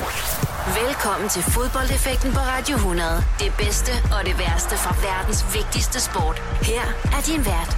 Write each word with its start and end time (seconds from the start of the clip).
Velkommen 0.00 1.28
til 1.28 1.42
fodboldeffekten 1.42 2.30
på 2.32 2.42
Radio 2.52 2.76
100. 2.76 3.10
Det 3.38 3.52
bedste 3.62 3.92
og 4.14 4.20
det 4.28 4.34
værste 4.38 4.74
fra 4.84 4.92
verdens 5.08 5.40
vigtigste 5.56 5.98
sport. 6.08 6.36
Her 6.70 6.84
er 7.16 7.22
din 7.28 7.42
vært, 7.50 7.72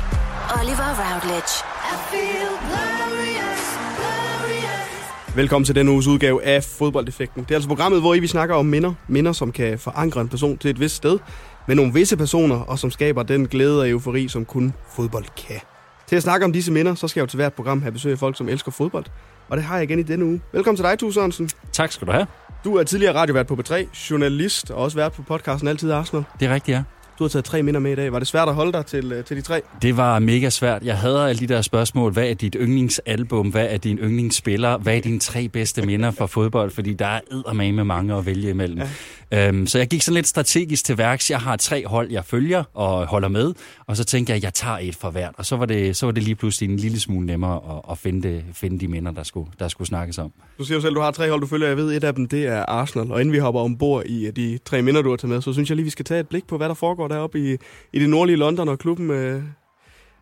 Oliver 0.58 0.90
Routledge. 1.02 1.54
I 1.92 1.94
feel 2.10 2.52
glorious, 2.68 3.62
glorious. 3.98 5.36
Velkommen 5.36 5.64
til 5.66 5.74
denne 5.74 5.90
uges 5.90 6.06
udgave 6.06 6.44
af 6.44 6.64
Fodboldeffekten. 6.64 7.42
Det 7.42 7.50
er 7.50 7.54
altså 7.54 7.68
programmet, 7.68 8.00
hvor 8.00 8.14
I 8.14 8.18
vi 8.18 8.26
snakker 8.26 8.54
om 8.54 8.66
minder. 8.66 8.92
Minder, 9.08 9.32
som 9.32 9.52
kan 9.52 9.78
forankre 9.78 10.20
en 10.20 10.28
person 10.28 10.58
til 10.58 10.70
et 10.70 10.80
vist 10.80 10.96
sted. 10.96 11.18
Med 11.66 11.76
nogle 11.76 11.92
visse 11.92 12.16
personer, 12.16 12.56
og 12.56 12.78
som 12.78 12.90
skaber 12.90 13.22
den 13.22 13.48
glæde 13.48 13.80
og 13.80 13.90
eufori, 13.90 14.28
som 14.28 14.44
kun 14.44 14.74
fodbold 14.96 15.24
kan. 15.48 15.60
Til 16.06 16.16
at 16.16 16.22
snakke 16.22 16.44
om 16.44 16.52
disse 16.52 16.72
minder, 16.72 16.94
så 16.94 17.08
skal 17.08 17.20
jeg 17.20 17.26
jo 17.26 17.30
til 17.30 17.36
hvert 17.36 17.52
program 17.52 17.82
have 17.82 17.92
besøg 17.92 18.12
af 18.12 18.18
folk, 18.18 18.36
som 18.36 18.48
elsker 18.48 18.72
fodbold. 18.72 19.04
Og 19.52 19.58
det 19.58 19.64
har 19.64 19.76
jeg 19.76 19.84
igen 19.84 19.98
i 19.98 20.02
denne 20.02 20.24
uge. 20.24 20.40
Velkommen 20.52 20.76
til 20.76 20.84
dig, 20.84 20.98
Tue 20.98 21.12
Sørensen. 21.12 21.50
Tak 21.72 21.92
skal 21.92 22.06
du 22.06 22.12
have. 22.12 22.26
Du 22.64 22.76
er 22.76 22.82
tidligere 22.84 23.14
radiovært 23.14 23.46
på 23.46 23.54
B3, 23.54 23.74
journalist 24.10 24.70
og 24.70 24.82
også 24.82 24.96
vært 24.96 25.12
på 25.12 25.22
podcasten 25.22 25.68
Altid 25.68 25.90
Arsenal. 25.90 26.24
Det 26.40 26.48
er 26.48 26.54
rigtigt, 26.54 26.74
ja. 26.74 26.82
Du 27.18 27.24
har 27.24 27.28
taget 27.28 27.44
tre 27.44 27.62
minder 27.62 27.80
med 27.80 27.92
i 27.92 27.94
dag. 27.94 28.12
Var 28.12 28.18
det 28.18 28.28
svært 28.28 28.48
at 28.48 28.54
holde 28.54 28.72
dig 28.72 28.86
til, 28.86 29.12
øh, 29.12 29.24
til 29.24 29.36
de 29.36 29.42
tre? 29.42 29.62
Det 29.82 29.96
var 29.96 30.18
mega 30.18 30.50
svært. 30.50 30.82
Jeg 30.82 30.98
havde 30.98 31.28
alle 31.28 31.40
de 31.40 31.46
der 31.46 31.62
spørgsmål. 31.62 32.12
Hvad 32.12 32.30
er 32.30 32.34
dit 32.34 32.56
yndlingsalbum? 32.60 33.48
Hvad 33.48 33.66
er 33.70 33.76
din 33.76 33.98
yndlingsspiller? 33.98 34.78
Hvad 34.78 34.96
er 34.96 35.00
dine 35.00 35.18
tre 35.18 35.48
bedste 35.48 35.82
minder 35.82 36.10
fra 36.10 36.26
fodbold? 36.26 36.70
Fordi 36.70 36.92
der 36.92 37.06
er 37.06 37.52
med 37.52 37.84
mange 37.84 38.14
at 38.14 38.26
vælge 38.26 38.50
imellem. 38.50 38.78
Ja. 38.78 38.88
Øhm, 39.34 39.66
så 39.66 39.78
jeg 39.78 39.88
gik 39.88 40.02
sådan 40.02 40.14
lidt 40.14 40.26
strategisk 40.26 40.84
til 40.84 40.98
værks. 40.98 41.30
Jeg 41.30 41.40
har 41.40 41.56
tre 41.56 41.86
hold, 41.86 42.10
jeg 42.10 42.24
følger 42.24 42.64
og 42.74 43.06
holder 43.06 43.28
med, 43.28 43.54
og 43.86 43.96
så 43.96 44.04
tænkte 44.04 44.30
jeg, 44.30 44.36
at 44.36 44.42
jeg 44.42 44.54
tager 44.54 44.78
et 44.78 44.96
for 44.96 45.10
hvert. 45.10 45.34
Og 45.36 45.46
så 45.46 45.56
var 45.56 45.66
det, 45.66 45.96
så 45.96 46.06
var 46.06 46.12
det 46.12 46.22
lige 46.22 46.34
pludselig 46.34 46.70
en 46.70 46.76
lille 46.76 47.00
smule 47.00 47.26
nemmere 47.26 47.76
at, 47.76 47.92
at 47.92 47.98
finde, 47.98 48.28
det, 48.28 48.44
finde 48.52 48.80
de 48.80 48.88
minder, 48.88 49.12
der 49.12 49.22
skulle, 49.22 49.50
der 49.58 49.68
skulle 49.68 49.88
snakkes 49.88 50.18
om. 50.18 50.32
Du 50.58 50.64
siger 50.64 50.76
jo 50.76 50.80
selv, 50.80 50.92
at 50.92 50.96
du 50.96 51.00
har 51.00 51.10
tre 51.10 51.30
hold, 51.30 51.40
du 51.40 51.46
følger. 51.46 51.68
Jeg 51.68 51.76
ved, 51.76 51.96
et 51.96 52.04
af 52.04 52.14
dem 52.14 52.28
det 52.28 52.46
er 52.46 52.64
Arsenal. 52.66 53.12
Og 53.12 53.20
inden 53.20 53.32
vi 53.32 53.38
hopper 53.38 53.60
ombord 53.60 54.04
i 54.06 54.30
de 54.30 54.58
tre 54.64 54.82
minder, 54.82 55.02
du 55.02 55.10
har 55.10 55.16
taget 55.16 55.30
med, 55.30 55.42
så 55.42 55.52
synes 55.52 55.68
jeg 55.68 55.76
lige, 55.76 55.84
vi 55.84 55.90
skal 55.90 56.04
tage 56.04 56.20
et 56.20 56.28
blik 56.28 56.46
på, 56.46 56.56
hvad 56.56 56.68
der 56.68 56.74
foregår 56.74 57.08
deroppe 57.08 57.52
i, 57.52 57.56
i 57.92 57.98
det 57.98 58.08
nordlige 58.08 58.36
London 58.36 58.68
og 58.68 58.78
klubben... 58.78 59.10
Øh 59.10 59.42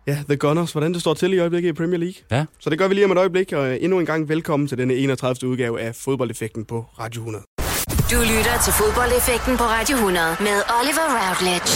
Ja, 0.07 0.23
The 0.29 0.37
Gunners, 0.37 0.73
hvordan 0.73 0.93
det 0.93 1.01
står 1.01 1.15
til 1.15 1.33
i 1.33 1.39
øjeblikket 1.39 1.69
i 1.69 1.73
Premier 1.73 1.99
League. 1.99 2.15
Ja. 2.31 2.45
Så 2.59 2.71
det 2.71 2.79
gør 2.79 2.89
vi 2.89 2.95
lige 2.95 3.05
om 3.05 3.13
et 3.13 3.19
øjeblik, 3.19 3.53
og 3.53 3.83
endnu 3.83 3.99
en 3.99 4.07
gang 4.07 4.29
velkommen 4.29 4.69
til 4.69 4.79
denne 4.79 4.95
31. 4.95 5.49
udgave 5.49 5.81
af 5.81 5.95
Fodboldeffekten 5.95 6.65
på 6.65 6.87
Radio 6.99 7.21
100. 7.21 7.45
Du 7.89 8.19
lytter 8.33 8.57
til 8.65 8.73
fodboldeffekten 8.81 9.57
på 9.57 9.65
Radio 9.65 9.97
100 9.97 10.37
med 10.41 10.57
Oliver 10.79 11.07
Routledge. 11.19 11.73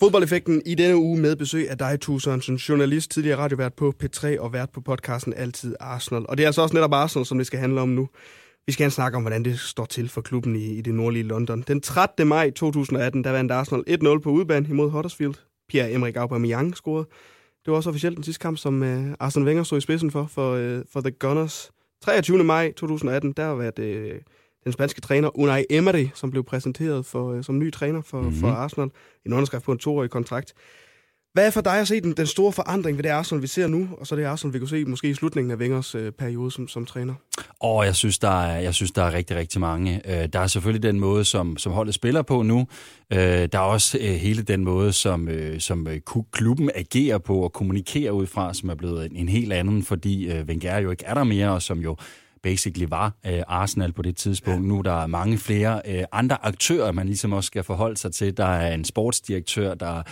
Fodboldeffekten 0.00 0.62
i 0.66 0.74
denne 0.74 0.96
uge 0.96 1.20
med 1.20 1.36
besøg 1.36 1.70
af 1.70 1.78
dig, 1.78 2.00
Tue 2.00 2.20
Sørensen, 2.20 2.56
journalist, 2.56 3.10
tidligere 3.10 3.38
radiovært 3.38 3.74
på 3.74 3.94
P3 4.02 4.40
og 4.40 4.52
vært 4.52 4.70
på 4.70 4.80
podcasten 4.80 5.34
Altid 5.36 5.74
Arsenal. 5.80 6.26
Og 6.28 6.36
det 6.36 6.42
er 6.42 6.48
altså 6.48 6.62
også 6.62 6.74
netop 6.74 6.92
Arsenal, 6.92 7.26
som 7.26 7.38
det 7.38 7.46
skal 7.46 7.58
handle 7.58 7.80
om 7.80 7.88
nu. 7.88 8.08
Vi 8.66 8.72
skal 8.72 8.90
snakke 8.90 9.16
om, 9.16 9.22
hvordan 9.22 9.44
det 9.44 9.58
står 9.58 9.84
til 9.84 10.08
for 10.08 10.20
klubben 10.20 10.56
i, 10.56 10.78
i 10.78 10.80
det 10.80 10.94
nordlige 10.94 11.22
London. 11.22 11.64
Den 11.68 11.80
13. 11.80 12.26
maj 12.26 12.50
2018, 12.50 13.24
der 13.24 13.30
vandt 13.30 13.52
Arsenal 13.52 13.84
1-0 13.88 14.18
på 14.18 14.30
udebane 14.30 14.68
imod 14.68 14.90
Huddersfield. 14.90 15.34
Pierre-Emerick 15.72 16.16
Aubameyang 16.16 16.76
scorede. 16.76 17.06
Det 17.64 17.70
var 17.70 17.76
også 17.76 17.90
officielt 17.90 18.16
den 18.16 18.24
sidste 18.24 18.42
kamp, 18.42 18.58
som 18.58 18.82
uh, 18.82 19.12
Arsene 19.20 19.46
Wenger 19.46 19.62
stod 19.62 19.78
i 19.78 19.80
spidsen 19.80 20.10
for, 20.10 20.26
for, 20.26 20.56
uh, 20.56 20.82
for 20.92 21.00
The 21.00 21.10
Gunners. 21.10 21.70
23. 22.02 22.44
maj 22.44 22.72
2018, 22.72 23.32
der 23.32 23.46
var 23.46 23.70
det 23.70 23.82
øh, 23.82 24.20
den 24.64 24.72
spanske 24.72 25.00
træner 25.00 25.38
Unai 25.38 25.64
Emery, 25.70 26.06
som 26.14 26.30
blev 26.30 26.44
præsenteret 26.44 27.06
for, 27.06 27.32
øh, 27.32 27.44
som 27.44 27.58
ny 27.58 27.72
træner 27.72 28.02
for, 28.02 28.20
mm-hmm. 28.20 28.36
for 28.36 28.48
Arsenal. 28.48 28.90
En 29.26 29.32
underskrift 29.32 29.64
på 29.64 29.72
en 29.72 29.78
toårig 29.78 30.10
kontrakt. 30.10 30.54
Hvad 31.32 31.46
er 31.46 31.50
for 31.50 31.60
dig 31.60 31.80
at 31.80 31.88
se 31.88 32.00
den, 32.00 32.12
den 32.12 32.26
store 32.26 32.52
forandring 32.52 32.96
ved 32.98 33.02
det 33.02 33.10
Arsenal, 33.10 33.42
vi 33.42 33.46
ser 33.46 33.66
nu, 33.66 33.88
og 33.98 34.06
så 34.06 34.16
det 34.16 34.24
Arsenal, 34.24 34.54
vi 34.54 34.58
kan 34.58 34.68
se 34.68 34.84
måske 34.84 35.08
i 35.10 35.14
slutningen 35.14 35.50
af 35.50 35.56
Wengers 35.56 35.94
øh, 35.94 36.12
periode 36.12 36.50
som, 36.50 36.68
som 36.68 36.86
træner? 36.86 37.14
Og 37.60 37.84
jeg 37.84 37.96
synes, 37.96 38.18
der 38.18 38.42
er, 38.42 38.60
jeg 38.60 38.74
synes, 38.74 38.92
der 38.92 39.02
er 39.02 39.12
rigtig, 39.12 39.36
rigtig 39.36 39.60
mange. 39.60 40.02
Øh, 40.04 40.28
der 40.32 40.38
er 40.40 40.46
selvfølgelig 40.46 40.82
den 40.82 41.00
måde, 41.00 41.24
som, 41.24 41.56
som 41.56 41.72
holdet 41.72 41.94
spiller 41.94 42.22
på 42.22 42.42
nu. 42.42 42.66
Øh, 43.12 43.18
der 43.18 43.58
er 43.58 43.58
også 43.58 43.98
øh, 44.00 44.14
hele 44.14 44.42
den 44.42 44.64
måde, 44.64 44.92
som, 44.92 45.28
øh, 45.28 45.60
som 45.60 45.86
øh, 45.88 46.00
klubben 46.32 46.70
agerer 46.74 47.18
på 47.18 47.40
og 47.40 47.52
kommunikerer 47.52 48.10
ud 48.10 48.26
fra, 48.26 48.54
som 48.54 48.68
er 48.68 48.74
blevet 48.74 49.06
en, 49.06 49.16
en 49.16 49.28
helt 49.28 49.52
anden, 49.52 49.82
fordi 49.82 50.26
øh, 50.26 50.44
Wenger 50.44 50.78
jo 50.78 50.90
ikke 50.90 51.04
er 51.04 51.14
der 51.14 51.24
mere, 51.24 51.50
og 51.50 51.62
som 51.62 51.78
jo 51.78 51.96
basically 52.42 52.86
var 52.90 53.12
øh, 53.26 53.42
Arsenal 53.48 53.92
på 53.92 54.02
det 54.02 54.16
tidspunkt. 54.16 54.62
Ja. 54.62 54.68
Nu 54.68 54.80
der 54.80 55.02
er 55.02 55.06
mange 55.06 55.38
flere 55.38 55.80
øh, 55.88 56.04
andre 56.12 56.46
aktører, 56.46 56.92
man 56.92 57.06
ligesom 57.06 57.32
også 57.32 57.46
skal 57.46 57.62
forholde 57.62 57.96
sig 57.96 58.12
til. 58.12 58.36
Der 58.36 58.44
er 58.44 58.74
en 58.74 58.84
sportsdirektør, 58.84 59.74
der 59.74 60.02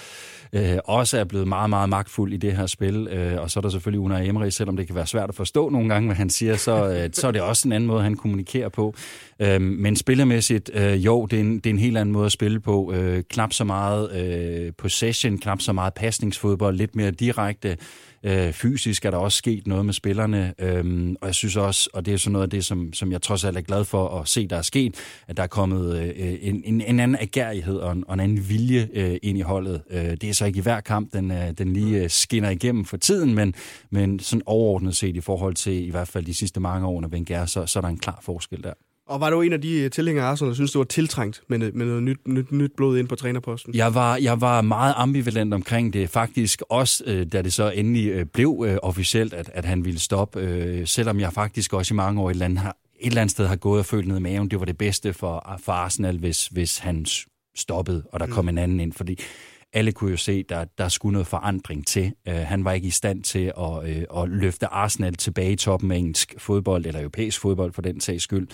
øh, 0.52 0.78
også 0.84 1.18
er 1.18 1.24
blevet 1.24 1.48
meget, 1.48 1.70
meget 1.70 1.88
magtfuld 1.88 2.32
i 2.32 2.36
det 2.36 2.56
her 2.56 2.66
spil. 2.66 3.08
Øh, 3.08 3.42
og 3.42 3.50
så 3.50 3.60
er 3.60 3.62
der 3.62 3.68
selvfølgelig 3.68 4.00
Unai 4.00 4.28
Emery, 4.28 4.48
selvom 4.48 4.76
det 4.76 4.86
kan 4.86 4.96
være 4.96 5.06
svært 5.06 5.28
at 5.28 5.34
forstå 5.34 5.68
nogle 5.68 5.88
gange, 5.88 6.08
hvad 6.08 6.16
han 6.16 6.30
siger, 6.30 6.56
så, 6.56 6.88
øh, 6.88 7.10
så 7.20 7.26
er 7.26 7.32
det 7.32 7.40
også 7.40 7.68
en 7.68 7.72
anden 7.72 7.86
måde, 7.86 8.02
han 8.02 8.16
kommunikerer 8.16 8.68
på. 8.68 8.94
Øh, 9.40 9.60
men 9.60 9.96
spillermæssigt, 9.96 10.70
øh, 10.74 11.04
jo, 11.04 11.26
det 11.26 11.36
er, 11.36 11.40
en, 11.40 11.56
det 11.56 11.66
er 11.66 11.70
en 11.70 11.78
helt 11.78 11.98
anden 11.98 12.12
måde 12.12 12.26
at 12.26 12.32
spille 12.32 12.60
på. 12.60 12.92
Øh, 12.92 13.22
knap 13.30 13.52
så 13.52 13.64
meget 13.64 14.12
øh, 14.16 14.72
possession, 14.78 15.38
knap 15.38 15.60
så 15.60 15.72
meget 15.72 15.94
pasningsfodbold, 15.94 16.76
lidt 16.76 16.96
mere 16.96 17.10
direkte. 17.10 17.76
Øh, 18.24 18.52
fysisk 18.52 19.04
er 19.04 19.10
der 19.10 19.18
også 19.18 19.38
sket 19.38 19.66
noget 19.66 19.86
med 19.86 19.94
spillerne, 19.94 20.54
øhm, 20.58 21.16
og 21.20 21.26
jeg 21.26 21.34
synes 21.34 21.56
også, 21.56 21.90
og 21.92 22.06
det 22.06 22.14
er 22.14 22.18
sådan 22.18 22.32
noget 22.32 22.42
af 22.42 22.50
det, 22.50 22.64
som, 22.64 22.92
som 22.92 23.12
jeg 23.12 23.22
trods 23.22 23.44
alt 23.44 23.56
er 23.56 23.60
glad 23.60 23.84
for 23.84 24.20
at 24.20 24.28
se, 24.28 24.46
der 24.46 24.56
er 24.56 24.62
sket, 24.62 24.94
at 25.28 25.36
der 25.36 25.42
er 25.42 25.46
kommet 25.46 25.98
øh, 25.98 26.38
en, 26.40 26.62
en, 26.64 26.80
en 26.80 27.00
anden 27.00 27.16
agerighed 27.20 27.76
og 27.76 27.92
en, 27.92 28.04
og 28.08 28.14
en 28.14 28.20
anden 28.20 28.48
vilje 28.48 28.88
øh, 28.92 29.16
ind 29.22 29.38
i 29.38 29.40
holdet. 29.40 29.82
Øh, 29.90 30.04
det 30.04 30.24
er 30.24 30.32
så 30.32 30.46
ikke 30.46 30.58
i 30.58 30.62
hver 30.62 30.80
kamp, 30.80 31.12
den, 31.12 31.30
øh, 31.30 31.50
den 31.58 31.72
lige 31.72 32.02
øh, 32.02 32.10
skinner 32.10 32.50
igennem 32.50 32.84
for 32.84 32.96
tiden, 32.96 33.34
men, 33.34 33.54
men 33.90 34.18
sådan 34.18 34.42
overordnet 34.46 34.96
set 34.96 35.16
i 35.16 35.20
forhold 35.20 35.54
til 35.54 35.86
i 35.86 35.90
hvert 35.90 36.08
fald 36.08 36.24
de 36.24 36.34
sidste 36.34 36.60
mange 36.60 36.86
år 36.86 36.96
under 36.96 37.08
Wenger, 37.08 37.46
så, 37.46 37.66
så 37.66 37.78
er 37.78 37.80
der 37.80 37.88
en 37.88 37.98
klar 37.98 38.18
forskel 38.22 38.62
der. 38.62 38.72
Og 39.06 39.20
var 39.20 39.30
du 39.30 39.40
en 39.40 39.52
af 39.52 39.60
de 39.60 39.80
øh, 39.80 39.90
tilhængere 39.90 40.26
af 40.26 40.30
Arsenal, 40.30 40.48
der 40.48 40.54
synes, 40.54 40.72
det 40.72 40.78
var 40.78 40.84
tiltrængt 40.84 41.42
med, 41.48 41.72
med 41.72 41.86
noget 41.86 42.02
nyt, 42.02 42.28
nyt, 42.28 42.52
nyt 42.52 42.72
blod 42.76 42.98
ind 42.98 43.08
på 43.08 43.16
trænerposten? 43.16 43.74
Jeg 43.74 43.94
var, 43.94 44.16
jeg 44.16 44.40
var 44.40 44.60
meget 44.60 44.94
ambivalent 44.96 45.54
omkring 45.54 45.92
det. 45.92 46.10
Faktisk 46.10 46.62
også, 46.68 47.04
øh, 47.06 47.26
da 47.26 47.42
det 47.42 47.52
så 47.52 47.70
endelig 47.70 48.08
øh, 48.08 48.26
blev 48.26 48.64
øh, 48.66 48.78
officielt, 48.82 49.34
at, 49.34 49.50
at 49.54 49.64
han 49.64 49.84
ville 49.84 50.00
stoppe. 50.00 50.40
Øh, 50.40 50.86
selvom 50.86 51.20
jeg 51.20 51.32
faktisk 51.32 51.72
også 51.72 51.94
i 51.94 51.96
mange 51.96 52.22
år 52.22 52.30
et 52.30 52.34
eller 52.34 52.44
andet, 52.44 52.58
har, 52.58 52.76
et 53.00 53.06
eller 53.06 53.20
andet 53.20 53.30
sted 53.30 53.46
har 53.46 53.56
gået 53.56 53.78
og 53.78 53.86
følt 53.86 54.08
ned 54.08 54.16
i 54.16 54.20
maven, 54.20 54.48
det 54.48 54.60
var 54.60 54.66
det 54.66 54.78
bedste 54.78 55.12
for, 55.12 55.58
for 55.64 55.72
Arsenal, 55.72 56.18
hvis, 56.18 56.46
hvis 56.46 56.78
han 56.78 57.06
stoppede, 57.56 58.02
og 58.12 58.20
der 58.20 58.26
mm. 58.26 58.32
kom 58.32 58.48
en 58.48 58.58
anden 58.58 58.80
ind. 58.80 58.92
Fordi 58.92 59.18
alle 59.74 59.92
kunne 59.92 60.10
jo 60.10 60.16
se, 60.16 60.32
at 60.32 60.48
der, 60.48 60.64
der 60.78 60.88
skulle 60.88 61.12
noget 61.12 61.26
forandring 61.26 61.86
til. 61.86 62.12
Øh, 62.28 62.34
han 62.34 62.64
var 62.64 62.72
ikke 62.72 62.88
i 62.88 62.90
stand 62.90 63.22
til 63.22 63.52
at, 63.58 63.88
øh, 63.88 64.22
at 64.22 64.28
løfte 64.28 64.66
Arsenal 64.66 65.14
tilbage 65.14 65.52
i 65.52 65.56
toppen 65.56 65.90
af 65.90 65.96
engelsk 65.96 66.34
fodbold, 66.38 66.86
eller 66.86 67.00
europæisk 67.00 67.40
fodbold 67.40 67.72
for 67.72 67.82
den 67.82 68.00
sags 68.00 68.24
skyld. 68.24 68.48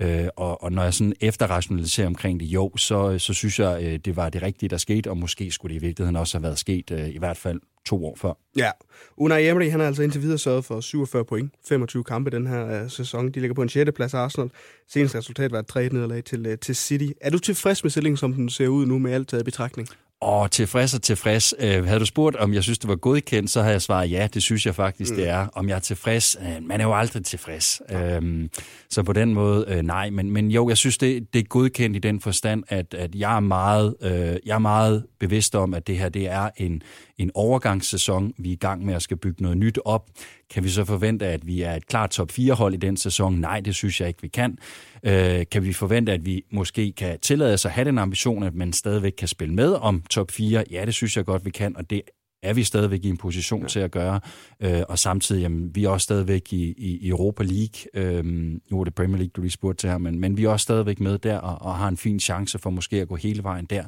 Øh, 0.00 0.28
og, 0.36 0.62
og 0.62 0.72
når 0.72 0.82
jeg 0.82 0.94
sådan 0.94 1.14
efterrationaliserer 1.20 2.06
omkring 2.06 2.40
det, 2.40 2.46
jo, 2.46 2.76
så, 2.76 3.18
så 3.18 3.34
synes 3.34 3.58
jeg, 3.58 3.82
øh, 3.82 3.98
det 3.98 4.16
var 4.16 4.28
det 4.28 4.42
rigtige, 4.42 4.68
der 4.68 4.76
skete, 4.76 5.10
og 5.10 5.16
måske 5.16 5.50
skulle 5.50 5.74
det 5.74 5.82
i 5.82 5.86
virkeligheden 5.86 6.16
også 6.16 6.38
have 6.38 6.42
været 6.42 6.58
sket, 6.58 6.90
øh, 6.90 7.08
i 7.08 7.18
hvert 7.18 7.36
fald 7.36 7.60
to 7.84 8.06
år 8.06 8.16
før. 8.16 8.32
Ja, 8.56 8.70
Unai 9.16 9.48
Emery, 9.48 9.70
han 9.70 9.80
har 9.80 9.86
altså 9.86 10.02
indtil 10.02 10.22
videre 10.22 10.38
sørget 10.38 10.64
for 10.64 10.80
47 10.80 11.24
point, 11.24 11.52
25 11.68 12.04
kampe 12.04 12.30
den 12.30 12.46
her 12.46 12.82
øh, 12.82 12.90
sæson. 12.90 13.30
De 13.30 13.40
ligger 13.40 13.54
på 13.54 13.62
en 13.62 13.68
6. 13.68 13.90
plads 13.96 14.14
Arsenal. 14.14 14.50
Seneste 14.88 15.18
resultat 15.18 15.52
var 15.52 15.58
et 15.58 15.66
3 15.66 15.88
nederlag 15.88 16.24
til, 16.24 16.46
øh, 16.46 16.58
til 16.58 16.76
City. 16.76 17.06
Er 17.20 17.30
du 17.30 17.38
tilfreds 17.38 17.84
med 17.84 17.90
stillingen, 17.90 18.16
som 18.16 18.32
den 18.32 18.48
ser 18.48 18.68
ud 18.68 18.86
nu 18.86 18.98
med 18.98 19.12
alt 19.12 19.28
taget 19.28 19.42
i 19.42 19.44
betragtning? 19.44 19.88
Og 20.22 20.50
tilfreds 20.50 20.94
og 20.94 21.02
tilfreds. 21.02 21.54
Øh, 21.58 21.84
havde 21.84 22.00
du 22.00 22.06
spurgt, 22.06 22.36
om 22.36 22.54
jeg 22.54 22.62
synes, 22.62 22.78
det 22.78 22.88
var 22.88 22.96
godkendt, 22.96 23.50
så 23.50 23.60
havde 23.60 23.72
jeg 23.72 23.82
svaret 23.82 24.10
ja, 24.10 24.28
det 24.34 24.42
synes 24.42 24.66
jeg 24.66 24.74
faktisk, 24.74 25.10
mm. 25.10 25.16
det 25.16 25.28
er. 25.28 25.46
Om 25.52 25.68
jeg 25.68 25.74
er 25.74 25.80
tilfreds? 25.80 26.36
Øh, 26.40 26.62
man 26.62 26.80
er 26.80 26.84
jo 26.84 26.94
aldrig 26.94 27.24
tilfreds. 27.24 27.82
Ja. 27.90 28.16
Øhm, 28.16 28.50
så 28.90 29.02
på 29.02 29.12
den 29.12 29.34
måde, 29.34 29.64
øh, 29.68 29.82
nej. 29.82 30.10
Men, 30.10 30.30
men 30.30 30.50
jo, 30.50 30.68
jeg 30.68 30.76
synes, 30.76 30.98
det, 30.98 31.32
det 31.32 31.38
er 31.38 31.44
godkendt 31.44 31.96
i 31.96 31.98
den 31.98 32.20
forstand, 32.20 32.64
at, 32.68 32.94
at 32.94 33.14
jeg, 33.14 33.36
er 33.36 33.40
meget, 33.40 33.94
øh, 34.02 34.36
jeg 34.46 34.54
er 34.54 34.58
meget 34.58 35.04
bevidst 35.20 35.54
om, 35.54 35.74
at 35.74 35.86
det 35.86 35.98
her 35.98 36.08
det 36.08 36.28
er 36.28 36.50
en, 36.56 36.82
en 37.18 37.30
overgangssæson. 37.34 38.32
Vi 38.38 38.48
er 38.48 38.52
i 38.52 38.56
gang 38.56 38.84
med 38.84 38.94
at 38.94 39.02
skal 39.02 39.16
bygge 39.16 39.42
noget 39.42 39.58
nyt 39.58 39.78
op. 39.84 40.06
Kan 40.52 40.64
vi 40.64 40.68
så 40.68 40.84
forvente, 40.84 41.26
at 41.26 41.46
vi 41.46 41.62
er 41.62 41.74
et 41.74 41.86
klart 41.86 42.10
top 42.10 42.30
4-hold 42.30 42.74
i 42.74 42.76
den 42.76 42.96
sæson? 42.96 43.34
Nej, 43.34 43.60
det 43.60 43.74
synes 43.74 44.00
jeg 44.00 44.08
ikke, 44.08 44.22
vi 44.22 44.28
kan. 44.28 44.58
Øh, 45.02 45.44
kan 45.50 45.64
vi 45.64 45.72
forvente, 45.72 46.12
at 46.12 46.26
vi 46.26 46.42
måske 46.50 46.92
kan 46.92 47.20
tillade 47.20 47.54
os 47.54 47.64
at 47.64 47.72
have 47.72 47.84
den 47.84 47.98
ambition, 47.98 48.42
at 48.42 48.54
man 48.54 48.72
stadigvæk 48.72 49.12
kan 49.18 49.28
spille 49.28 49.54
med 49.54 49.72
om 49.72 50.02
top 50.10 50.30
4? 50.30 50.64
Ja, 50.70 50.84
det 50.84 50.94
synes 50.94 51.16
jeg 51.16 51.24
godt, 51.24 51.44
vi 51.44 51.50
kan, 51.50 51.76
og 51.76 51.90
det 51.90 52.02
er 52.42 52.52
vi 52.52 52.64
stadigvæk 52.64 53.04
i 53.04 53.08
en 53.08 53.16
position 53.16 53.62
ja. 53.62 53.68
til 53.68 53.80
at 53.80 53.90
gøre. 53.90 54.20
Øh, 54.60 54.82
og 54.88 54.98
samtidig, 54.98 55.42
jamen, 55.42 55.74
vi 55.74 55.84
er 55.84 55.88
også 55.88 56.04
stadigvæk 56.04 56.52
i, 56.52 56.74
i 56.78 57.08
Europa 57.08 57.44
League. 57.44 58.18
Øh, 58.18 58.24
nu 58.70 58.80
er 58.80 58.84
det 58.84 58.94
Premier 58.94 59.16
League, 59.16 59.30
du 59.36 59.40
lige 59.40 59.50
spurgte 59.50 59.80
til 59.80 59.90
her, 59.90 59.98
men, 59.98 60.20
men 60.20 60.36
vi 60.36 60.44
er 60.44 60.48
også 60.48 60.64
stadigvæk 60.64 61.00
med 61.00 61.18
der 61.18 61.38
og, 61.38 61.66
og 61.66 61.74
har 61.78 61.88
en 61.88 61.96
fin 61.96 62.20
chance 62.20 62.58
for 62.58 62.70
måske 62.70 63.00
at 63.00 63.08
gå 63.08 63.16
hele 63.16 63.42
vejen 63.42 63.64
der. 63.64 63.84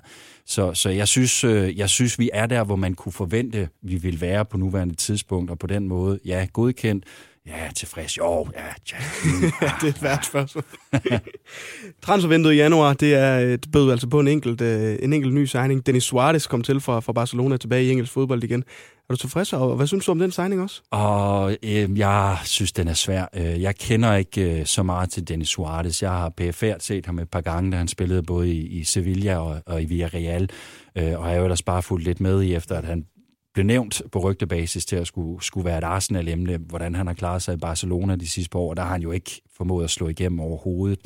Så, 0.46 0.74
så 0.74 0.90
jeg, 0.90 1.08
synes, 1.08 1.44
øh, 1.44 1.78
jeg 1.78 1.90
synes, 1.90 2.18
vi 2.18 2.30
er 2.32 2.46
der, 2.46 2.64
hvor 2.64 2.76
man 2.76 2.94
kunne 2.94 3.12
forvente, 3.12 3.68
vi 3.82 3.96
vil 3.96 4.20
være 4.20 4.44
på 4.44 4.56
nuværende 4.56 4.94
tidspunkt, 4.94 5.50
og 5.50 5.58
på 5.58 5.66
den 5.66 5.88
måde, 5.88 6.18
ja, 6.24 6.46
godkendt. 6.52 7.04
Ja, 7.48 7.68
tilfreds. 7.74 8.18
Jo, 8.18 8.48
ja, 8.54 8.64
ja. 8.92 8.96
ja 9.62 9.72
det 9.80 9.84
er 9.84 9.88
et 9.88 10.02
værd 10.02 10.22
spørgsmål. 10.22 10.64
Transfervinduet 12.02 12.54
i 12.54 12.56
januar, 12.56 12.92
det 12.92 13.14
er 13.14 13.38
et 13.38 13.66
bød 13.72 13.90
altså 13.90 14.06
på 14.06 14.20
en 14.20 14.28
enkelt, 14.28 14.60
øh, 14.60 14.98
en 15.02 15.12
enkelt 15.12 15.34
ny 15.34 15.44
signing. 15.44 15.86
Dennis 15.86 16.04
Suarez 16.04 16.46
kom 16.46 16.62
til 16.62 16.80
fra, 16.80 17.00
fra 17.00 17.12
Barcelona 17.12 17.56
tilbage 17.56 17.84
i 17.84 17.90
engelsk 17.90 18.12
fodbold 18.12 18.44
igen. 18.44 18.64
Er 19.08 19.14
du 19.14 19.16
tilfreds, 19.16 19.52
og 19.52 19.76
hvad 19.76 19.86
synes 19.86 20.04
du 20.04 20.10
om 20.10 20.18
den 20.18 20.30
signing 20.30 20.62
også? 20.62 20.82
Og 20.90 21.56
øh, 21.62 21.98
jeg 21.98 22.38
synes, 22.44 22.72
den 22.72 22.88
er 22.88 22.94
svær. 22.94 23.26
Øh, 23.34 23.62
jeg 23.62 23.76
kender 23.76 24.14
ikke 24.14 24.60
øh, 24.60 24.66
så 24.66 24.82
meget 24.82 25.10
til 25.10 25.28
Dennis 25.28 25.48
Suarez. 25.48 26.02
Jeg 26.02 26.10
har 26.10 26.28
PFR 26.28 26.78
set 26.78 27.06
ham 27.06 27.18
et 27.18 27.30
par 27.30 27.40
gange, 27.40 27.72
da 27.72 27.76
han 27.76 27.88
spillede 27.88 28.22
både 28.22 28.50
i, 28.50 28.66
i 28.66 28.84
Sevilla 28.84 29.38
og, 29.38 29.62
og 29.66 29.82
i 29.82 29.84
Villarreal. 29.84 30.50
Øh, 30.98 31.18
og 31.18 31.24
har 31.24 31.34
jo 31.34 31.42
ellers 31.42 31.62
bare 31.62 31.82
fulgt 31.82 32.04
lidt 32.04 32.20
med 32.20 32.42
i, 32.42 32.54
efter 32.54 32.78
at 32.78 32.84
han 32.84 33.04
blev 33.54 33.66
nævnt 33.66 34.02
på 34.12 34.18
rygtebasis 34.18 34.86
til 34.86 34.96
at 34.96 35.06
skulle, 35.06 35.44
skulle 35.44 35.64
være 35.64 35.78
et 35.78 35.84
Arsenal-emne, 35.84 36.56
hvordan 36.56 36.94
han 36.94 37.06
har 37.06 37.14
klaret 37.14 37.42
sig 37.42 37.54
i 37.54 37.56
Barcelona 37.56 38.16
de 38.16 38.28
sidste 38.28 38.50
par 38.50 38.58
år. 38.58 38.74
Der 38.74 38.82
har 38.82 38.90
han 38.90 39.02
jo 39.02 39.12
ikke 39.12 39.42
formået 39.56 39.84
at 39.84 39.90
slå 39.90 40.08
igennem 40.08 40.40
overhovedet. 40.40 40.98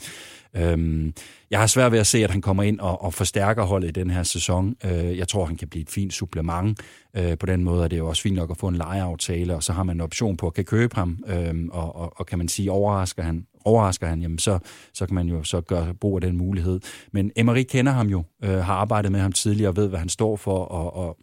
Øhm, 0.57 1.15
jeg 1.51 1.59
har 1.59 1.67
svært 1.67 1.93
ved 1.93 1.99
at 1.99 2.07
se, 2.07 2.25
at 2.25 2.31
han 2.31 2.41
kommer 2.41 2.63
ind 2.63 2.81
og, 2.81 3.03
og 3.03 3.15
forstærker 3.15 3.63
holdet 3.63 3.89
i 3.89 3.91
den 3.91 4.11
her 4.11 4.23
sæson. 4.23 4.77
Øh, 4.85 5.19
jeg 5.19 5.29
tror, 5.29 5.45
han 5.45 5.57
kan 5.57 5.69
blive 5.69 5.83
et 5.83 5.91
fint 5.91 6.13
supplement. 6.13 6.81
Øh, 7.17 7.39
på 7.39 7.47
den 7.47 7.65
måde 7.65 7.85
er 7.85 7.89
det 7.89 7.99
jo 7.99 8.09
også 8.09 8.23
fint 8.23 8.37
nok 8.37 8.51
at 8.51 8.57
få 8.57 8.69
en 8.69 8.77
lejeaftale, 8.77 9.55
og 9.55 9.63
så 9.63 9.73
har 9.73 9.83
man 9.83 9.97
en 9.97 10.01
option 10.01 10.37
på 10.37 10.47
at 10.47 10.55
kan 10.55 10.65
købe 10.65 10.97
ham, 10.97 11.25
øh, 11.27 11.55
og, 11.71 11.97
og, 11.97 12.13
og 12.17 12.27
kan 12.27 12.39
man 12.39 12.49
sige, 12.49 12.73
overrasker 12.73 13.23
han, 13.23 13.47
overrasker 13.65 14.07
han, 14.07 14.23
jamen 14.23 14.39
så, 14.39 14.59
så 14.95 15.07
kan 15.07 15.15
man 15.15 15.29
jo 15.29 15.43
så 15.43 15.61
gøre 15.61 15.95
brug 15.95 16.17
af 16.17 16.21
den 16.21 16.37
mulighed. 16.37 16.81
Men 17.13 17.33
Emery 17.37 17.63
kender 17.69 17.93
ham 17.93 18.07
jo, 18.07 18.23
øh, 18.45 18.51
har 18.51 18.75
arbejdet 18.75 19.13
med 19.13 19.21
ham 19.21 19.33
tidligere 19.33 19.71
og 19.71 19.77
ved, 19.77 19.89
hvad 19.89 19.99
han 19.99 20.09
står 20.09 20.37
for, 20.37 20.59
og, 20.59 20.97
og 20.97 21.19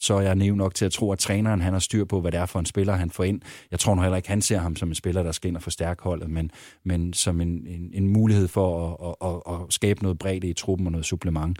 så 0.00 0.14
er 0.14 0.20
jeg 0.20 0.34
næv 0.34 0.54
nok 0.54 0.74
til 0.74 0.84
at 0.84 0.92
tro, 0.92 1.12
at 1.12 1.18
træneren 1.18 1.60
han 1.60 1.72
har 1.72 1.80
styr 1.80 2.04
på, 2.04 2.20
hvad 2.20 2.32
det 2.32 2.40
er 2.40 2.46
for 2.46 2.58
en 2.58 2.66
spiller, 2.66 2.94
han 2.94 3.10
får 3.10 3.24
ind. 3.24 3.40
Jeg 3.70 3.78
tror 3.78 3.94
nu 3.94 4.02
heller 4.02 4.16
ikke, 4.16 4.28
han 4.28 4.42
ser 4.42 4.58
ham 4.58 4.76
som 4.76 4.88
en 4.88 4.94
spiller, 4.94 5.22
der 5.22 5.32
skal 5.32 5.48
ind 5.48 5.56
og 5.56 5.62
forstærke 5.62 6.02
holdet, 6.02 6.30
men, 6.30 6.50
men 6.84 7.12
som 7.12 7.40
en, 7.40 7.66
en, 7.66 7.90
en 7.92 8.08
mulighed 8.08 8.48
for 8.48 8.98
at, 9.02 9.14
at, 9.22 9.42
at, 9.46 9.60
at 9.60 9.72
skabe 9.72 10.02
noget 10.02 10.18
bredde 10.18 10.48
i 10.48 10.52
truppen 10.52 10.86
og 10.86 10.92
noget 10.92 11.06
supplement. 11.06 11.58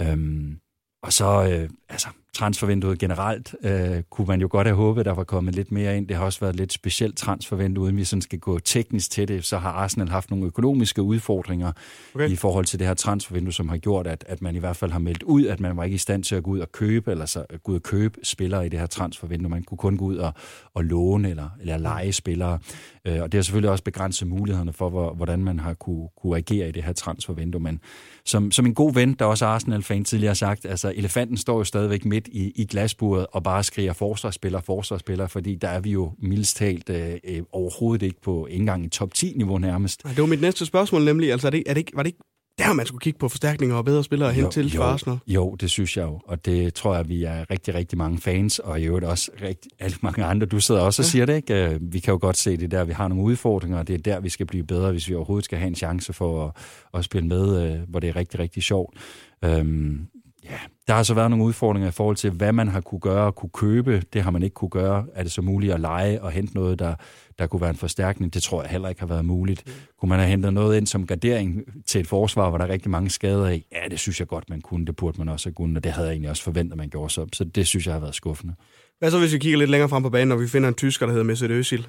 Øhm, 0.00 0.58
og 1.02 1.12
så, 1.12 1.48
øh, 1.50 1.70
altså, 1.88 2.08
transfervinduet 2.32 2.98
generelt 2.98 3.54
øh, 3.62 4.02
kunne 4.10 4.26
man 4.26 4.40
jo 4.40 4.48
godt 4.50 4.66
have 4.66 4.76
håbet, 4.76 5.04
der 5.04 5.12
var 5.12 5.24
kommet 5.24 5.54
lidt 5.54 5.72
mere 5.72 5.96
ind. 5.96 6.08
Det 6.08 6.16
har 6.16 6.24
også 6.24 6.40
været 6.40 6.56
lidt 6.56 6.72
specielt 6.72 7.16
transfervindue, 7.16 7.84
uden 7.84 7.96
vi 7.96 8.04
sådan 8.04 8.22
skal 8.22 8.38
gå 8.38 8.58
teknisk 8.58 9.10
til 9.10 9.28
det. 9.28 9.44
Så 9.44 9.58
har 9.58 9.70
Arsenal 9.70 10.08
haft 10.08 10.30
nogle 10.30 10.46
økonomiske 10.46 11.02
udfordringer 11.02 11.72
okay. 12.14 12.30
i 12.30 12.36
forhold 12.36 12.64
til 12.64 12.78
det 12.78 12.86
her 12.86 12.94
transfervindue, 12.94 13.52
som 13.52 13.68
har 13.68 13.76
gjort, 13.76 14.06
at, 14.06 14.24
at 14.28 14.42
man 14.42 14.56
i 14.56 14.58
hvert 14.58 14.76
fald 14.76 14.90
har 14.90 14.98
meldt 14.98 15.22
ud, 15.22 15.46
at 15.46 15.60
man 15.60 15.76
var 15.76 15.84
ikke 15.84 15.94
i 15.94 15.98
stand 15.98 16.24
til 16.24 16.34
at 16.34 16.42
gå 16.42 16.50
ud 16.50 16.58
og 16.58 16.72
købe, 16.72 17.10
eller 17.10 17.26
så, 17.26 17.44
gå 17.64 17.72
ud 17.72 17.76
og 17.76 17.82
købe 17.82 18.18
spillere 18.22 18.66
i 18.66 18.68
det 18.68 18.80
her 18.80 18.86
transfervindue. 18.86 19.50
Man 19.50 19.62
kunne 19.62 19.78
kun 19.78 19.96
gå 19.96 20.04
ud 20.04 20.16
og, 20.16 20.32
og 20.74 20.84
låne 20.84 21.30
eller, 21.30 21.48
eller 21.60 21.76
lege 21.76 22.12
spillere. 22.12 22.58
Øh, 23.04 23.22
og 23.22 23.32
det 23.32 23.38
har 23.38 23.42
selvfølgelig 23.42 23.70
også 23.70 23.84
begrænset 23.84 24.28
mulighederne 24.28 24.72
for, 24.72 24.90
hvor, 24.90 25.14
hvordan 25.14 25.44
man 25.44 25.58
har 25.58 25.74
kunne, 25.74 26.08
kunne 26.22 26.36
agere 26.36 26.68
i 26.68 26.72
det 26.72 26.82
her 26.82 26.92
transfervindue. 26.92 27.60
Men 27.60 27.80
som, 28.24 28.50
som 28.50 28.66
en 28.66 28.74
god 28.74 28.94
ven, 28.94 29.14
der 29.14 29.24
også 29.24 29.46
Arsenal-fan 29.46 30.04
tidligere 30.04 30.30
har 30.30 30.34
sagt, 30.34 30.66
altså 30.66 30.92
elefanten 30.96 31.36
står 31.36 31.58
jo 31.58 31.64
stadigvæk 31.64 32.04
midt 32.04 32.19
i, 32.28 32.52
i 32.56 32.64
glasburet 32.64 33.26
og 33.32 33.42
bare 33.42 33.64
skriger 33.64 33.92
forsvarsspiller, 33.92 34.60
forsvarsspiller, 34.60 35.26
fordi 35.26 35.54
der 35.54 35.68
er 35.68 35.80
vi 35.80 35.90
jo 35.90 36.12
mildest 36.18 36.56
talt 36.56 36.90
øh, 36.90 37.14
øh 37.24 37.42
overhovedet 37.52 38.06
ikke 38.06 38.20
på 38.20 38.46
ikke 38.46 38.60
engang 38.60 38.84
i 38.84 38.88
top 38.88 39.10
10-niveau 39.16 39.58
nærmest. 39.58 40.02
Det 40.02 40.18
var 40.18 40.26
mit 40.26 40.40
næste 40.40 40.66
spørgsmål 40.66 41.04
nemlig, 41.04 41.32
altså 41.32 41.46
er 41.46 41.50
det, 41.50 41.62
er 41.66 41.74
det 41.74 41.80
ikke, 41.80 41.92
var 41.94 42.02
det 42.02 42.08
ikke 42.08 42.20
der 42.60 42.72
man 42.72 42.86
skulle 42.86 43.00
kigge 43.00 43.18
på 43.18 43.28
forstærkninger 43.28 43.76
og 43.76 43.84
bedre 43.84 44.04
spillere 44.04 44.32
hen 44.32 44.50
til 44.50 44.70
for 44.70 44.82
Arsenal. 44.82 45.18
Jo, 45.26 45.54
det 45.54 45.70
synes 45.70 45.96
jeg 45.96 46.02
jo, 46.02 46.20
og 46.24 46.44
det 46.44 46.74
tror 46.74 46.94
jeg, 46.94 47.08
vi 47.08 47.24
er 47.24 47.50
rigtig, 47.50 47.74
rigtig 47.74 47.98
mange 47.98 48.18
fans, 48.18 48.58
og 48.58 48.80
i 48.80 48.84
øvrigt 48.84 49.06
også 49.06 49.30
rigtig, 49.42 49.70
alle 49.78 49.96
mange 50.02 50.24
andre. 50.24 50.46
Du 50.46 50.60
sidder 50.60 50.80
også 50.80 51.02
og 51.02 51.06
siger 51.06 51.26
det, 51.26 51.36
ikke? 51.36 51.54
Øh, 51.54 51.80
vi 51.80 51.98
kan 51.98 52.12
jo 52.12 52.18
godt 52.20 52.36
se 52.36 52.56
det 52.56 52.70
der, 52.70 52.84
vi 52.84 52.92
har 52.92 53.08
nogle 53.08 53.24
udfordringer, 53.24 53.78
og 53.78 53.88
det 53.88 53.94
er 53.94 53.98
der, 53.98 54.20
vi 54.20 54.28
skal 54.28 54.46
blive 54.46 54.64
bedre, 54.64 54.92
hvis 54.92 55.08
vi 55.08 55.14
overhovedet 55.14 55.44
skal 55.44 55.58
have 55.58 55.68
en 55.68 55.74
chance 55.74 56.12
for 56.12 56.46
at, 56.46 56.52
at 56.94 57.04
spille 57.04 57.28
med, 57.28 57.72
øh, 57.72 57.80
hvor 57.88 58.00
det 58.00 58.08
er 58.08 58.16
rigtig, 58.16 58.40
rigtig 58.40 58.62
sjovt. 58.62 58.96
Øhm, 59.44 60.06
ja, 60.44 60.58
der 60.88 60.94
har 60.94 61.02
så 61.02 61.14
været 61.14 61.30
nogle 61.30 61.44
udfordringer 61.44 61.88
i 61.88 61.92
forhold 61.92 62.16
til, 62.16 62.30
hvad 62.30 62.52
man 62.52 62.68
har 62.68 62.80
kunne 62.80 63.00
gøre 63.00 63.26
og 63.26 63.34
kunne 63.34 63.50
købe. 63.50 64.02
Det 64.12 64.22
har 64.22 64.30
man 64.30 64.42
ikke 64.42 64.54
kunne 64.54 64.70
gøre. 64.70 65.06
Er 65.14 65.22
det 65.22 65.32
så 65.32 65.42
muligt 65.42 65.72
at 65.72 65.80
lege 65.80 66.22
og 66.22 66.30
hente 66.30 66.54
noget, 66.54 66.78
der, 66.78 66.94
der 67.38 67.46
kunne 67.46 67.60
være 67.60 67.70
en 67.70 67.76
forstærkning? 67.76 68.34
Det 68.34 68.42
tror 68.42 68.62
jeg 68.62 68.70
heller 68.70 68.88
ikke 68.88 69.00
har 69.00 69.06
været 69.06 69.24
muligt. 69.24 69.66
Mm. 69.66 69.72
Kunne 70.00 70.08
man 70.08 70.18
have 70.18 70.30
hentet 70.30 70.54
noget 70.54 70.76
ind 70.76 70.86
som 70.86 71.06
gardering 71.06 71.62
til 71.86 72.00
et 72.00 72.06
forsvar, 72.06 72.48
hvor 72.48 72.58
der 72.58 72.64
er 72.64 72.68
rigtig 72.72 72.90
mange 72.90 73.10
skader 73.10 73.48
i? 73.48 73.66
Ja, 73.72 73.88
det 73.90 73.98
synes 73.98 74.20
jeg 74.20 74.28
godt, 74.28 74.50
man 74.50 74.60
kunne. 74.60 74.86
Det 74.86 74.96
burde 74.96 75.18
man 75.18 75.28
også 75.28 75.48
have 75.48 75.54
kunnet, 75.54 75.76
og 75.76 75.84
det 75.84 75.92
havde 75.92 76.06
jeg 76.06 76.12
egentlig 76.12 76.30
også 76.30 76.42
forventet, 76.42 76.78
man 76.78 76.88
gjorde 76.88 77.12
så. 77.12 77.26
Så 77.32 77.44
det 77.44 77.66
synes 77.66 77.86
jeg 77.86 77.94
har 77.94 78.00
været 78.00 78.14
skuffende. 78.14 78.54
Hvad 79.00 79.10
så, 79.10 79.18
hvis 79.18 79.32
vi 79.32 79.38
kigger 79.38 79.58
lidt 79.58 79.70
længere 79.70 79.88
frem 79.88 80.02
på 80.02 80.10
banen, 80.10 80.32
og 80.32 80.40
vi 80.40 80.48
finder 80.48 80.68
en 80.68 80.74
tysker, 80.74 81.06
der 81.06 81.12
hedder 81.12 81.24
Mesut 81.24 81.50
Özil? 81.50 81.84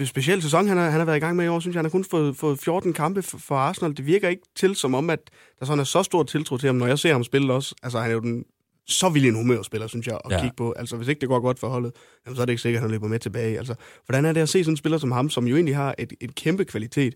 Uh, 0.00 0.06
speciel 0.06 0.42
sæson, 0.42 0.68
han 0.68 0.76
har, 0.76 0.90
han 0.90 1.00
har 1.00 1.04
været 1.04 1.16
i 1.16 1.20
gang 1.20 1.36
med 1.36 1.44
i 1.44 1.48
år, 1.48 1.60
synes 1.60 1.74
jeg. 1.74 1.78
Han 1.78 1.84
har 1.84 1.90
kun 1.90 2.04
fået, 2.04 2.36
fået 2.36 2.58
14 2.58 2.92
kampe 2.92 3.22
for, 3.22 3.38
for 3.38 3.54
Arsenal. 3.54 3.96
Det 3.96 4.06
virker 4.06 4.28
ikke 4.28 4.42
til, 4.56 4.74
som 4.74 4.94
om, 4.94 5.10
at 5.10 5.20
der 5.60 5.66
sådan 5.66 5.80
er 5.80 5.84
så 5.84 6.02
stor 6.02 6.22
tiltro 6.22 6.56
til 6.56 6.66
ham, 6.66 6.76
når 6.76 6.86
jeg 6.86 6.98
ser 6.98 7.12
ham 7.12 7.24
spille 7.24 7.52
også. 7.52 7.74
Altså, 7.82 7.98
han 7.98 8.10
er 8.10 8.14
jo 8.14 8.20
den 8.20 8.44
så 8.86 9.08
vild 9.08 9.26
en 9.26 9.34
humørspiller, 9.34 9.86
synes 9.86 10.06
jeg, 10.06 10.18
at 10.24 10.30
ja. 10.30 10.40
kigge 10.40 10.56
på. 10.56 10.72
Altså, 10.72 10.96
hvis 10.96 11.08
ikke 11.08 11.20
det 11.20 11.28
går 11.28 11.40
godt 11.40 11.58
for 11.58 11.68
holdet, 11.68 11.92
jamen, 12.26 12.36
så 12.36 12.42
er 12.42 12.46
det 12.46 12.52
ikke 12.52 12.62
sikkert, 12.62 12.78
at 12.78 12.82
han 12.82 12.90
løber 12.90 13.08
med 13.08 13.18
tilbage. 13.18 13.58
Altså, 13.58 13.74
hvordan 14.06 14.24
er 14.24 14.32
det 14.32 14.40
at 14.40 14.48
se 14.48 14.64
sådan 14.64 14.72
en 14.72 14.76
spiller 14.76 14.98
som 14.98 15.12
ham, 15.12 15.30
som 15.30 15.46
jo 15.46 15.54
egentlig 15.54 15.76
har 15.76 15.94
et, 15.98 16.12
et 16.20 16.34
kæmpe 16.34 16.64
kvalitet, 16.64 17.14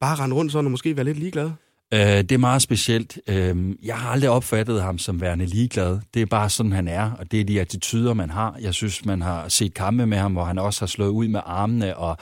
bare 0.00 0.16
rende 0.16 0.36
rundt 0.36 0.52
sådan 0.52 0.64
og 0.64 0.70
måske 0.70 0.96
være 0.96 1.04
lidt 1.04 1.18
ligeglad? 1.18 1.50
Øh, 1.94 2.00
det 2.00 2.32
er 2.32 2.38
meget 2.38 2.62
specielt. 2.62 3.18
Øh, 3.28 3.74
jeg 3.82 3.96
har 3.96 4.10
aldrig 4.10 4.30
opfattet 4.30 4.82
ham 4.82 4.98
som 4.98 5.20
værende 5.20 5.46
ligeglad. 5.46 6.00
Det 6.14 6.22
er 6.22 6.26
bare 6.26 6.50
sådan, 6.50 6.72
han 6.72 6.88
er, 6.88 7.10
og 7.10 7.32
det 7.32 7.40
er 7.40 7.44
de 7.44 7.60
attityder, 7.60 8.14
man 8.14 8.30
har. 8.30 8.56
Jeg 8.60 8.74
synes, 8.74 9.04
man 9.04 9.22
har 9.22 9.48
set 9.48 9.74
kampe 9.74 10.06
med 10.06 10.18
ham, 10.18 10.32
hvor 10.32 10.44
han 10.44 10.58
også 10.58 10.80
har 10.80 10.86
slået 10.86 11.08
ud 11.08 11.28
med 11.28 11.40
armene, 11.44 11.96
og 11.96 12.16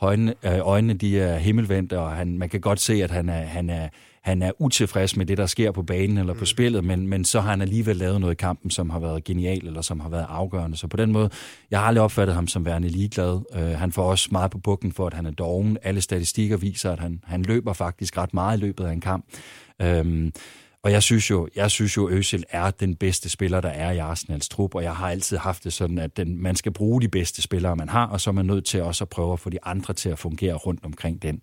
øjnene, 0.00 0.34
øh, 0.44 0.58
øjnene 0.60 0.94
de 0.94 1.20
er 1.20 1.38
himmelvendte, 1.38 1.98
og 1.98 2.10
han, 2.10 2.38
man 2.38 2.48
kan 2.48 2.60
godt 2.60 2.80
se, 2.80 3.04
at 3.04 3.10
han 3.10 3.28
er, 3.28 3.42
han 3.42 3.70
er 3.70 3.88
han 4.26 4.42
er 4.42 4.52
utilfreds 4.58 5.16
med 5.16 5.26
det, 5.26 5.38
der 5.38 5.46
sker 5.46 5.70
på 5.70 5.82
banen 5.82 6.18
eller 6.18 6.34
på 6.34 6.40
mm. 6.40 6.46
spillet, 6.46 6.84
men, 6.84 7.06
men 7.06 7.24
så 7.24 7.40
har 7.40 7.50
han 7.50 7.62
alligevel 7.62 7.96
lavet 7.96 8.20
noget 8.20 8.34
i 8.34 8.36
kampen, 8.36 8.70
som 8.70 8.90
har 8.90 8.98
været 8.98 9.24
genial 9.24 9.66
eller 9.66 9.82
som 9.82 10.00
har 10.00 10.08
været 10.08 10.26
afgørende. 10.28 10.76
Så 10.76 10.86
på 10.86 10.96
den 10.96 11.12
måde, 11.12 11.30
jeg 11.70 11.78
har 11.78 11.86
aldrig 11.86 12.02
opfattet 12.02 12.34
ham 12.34 12.46
som 12.46 12.64
værende 12.64 12.88
ligeglad. 12.88 13.40
Uh, 13.56 13.62
han 13.62 13.92
får 13.92 14.10
også 14.10 14.28
meget 14.32 14.50
på 14.50 14.58
bukken 14.58 14.92
for, 14.92 15.06
at 15.06 15.14
han 15.14 15.26
er 15.26 15.30
doven. 15.30 15.78
Alle 15.82 16.00
statistikker 16.00 16.56
viser, 16.56 16.92
at 16.92 17.00
han, 17.00 17.20
han 17.24 17.42
løber 17.42 17.72
faktisk 17.72 18.18
ret 18.18 18.34
meget 18.34 18.58
i 18.58 18.60
løbet 18.60 18.84
af 18.84 18.92
en 18.92 19.00
kamp. 19.00 19.24
Um, 19.84 20.32
og 20.82 20.92
jeg 20.92 21.02
synes 21.02 21.30
jo, 21.30 21.48
jeg 21.56 21.70
synes 21.70 21.96
jo, 21.96 22.08
Øsil 22.08 22.44
er 22.50 22.70
den 22.70 22.96
bedste 22.96 23.28
spiller, 23.28 23.60
der 23.60 23.68
er 23.68 23.90
i 23.90 23.98
Arsenals 23.98 24.48
trup, 24.48 24.74
og 24.74 24.82
jeg 24.82 24.96
har 24.96 25.10
altid 25.10 25.36
haft 25.36 25.64
det 25.64 25.72
sådan, 25.72 25.98
at 25.98 26.16
den, 26.16 26.42
man 26.42 26.56
skal 26.56 26.72
bruge 26.72 27.02
de 27.02 27.08
bedste 27.08 27.42
spillere, 27.42 27.76
man 27.76 27.88
har, 27.88 28.06
og 28.06 28.20
så 28.20 28.30
er 28.30 28.34
man 28.34 28.46
nødt 28.46 28.64
til 28.64 28.82
også 28.82 29.04
at 29.04 29.08
prøve 29.08 29.32
at 29.32 29.40
få 29.40 29.50
de 29.50 29.58
andre 29.64 29.94
til 29.94 30.08
at 30.08 30.18
fungere 30.18 30.54
rundt 30.54 30.84
omkring 30.84 31.22
den. 31.22 31.40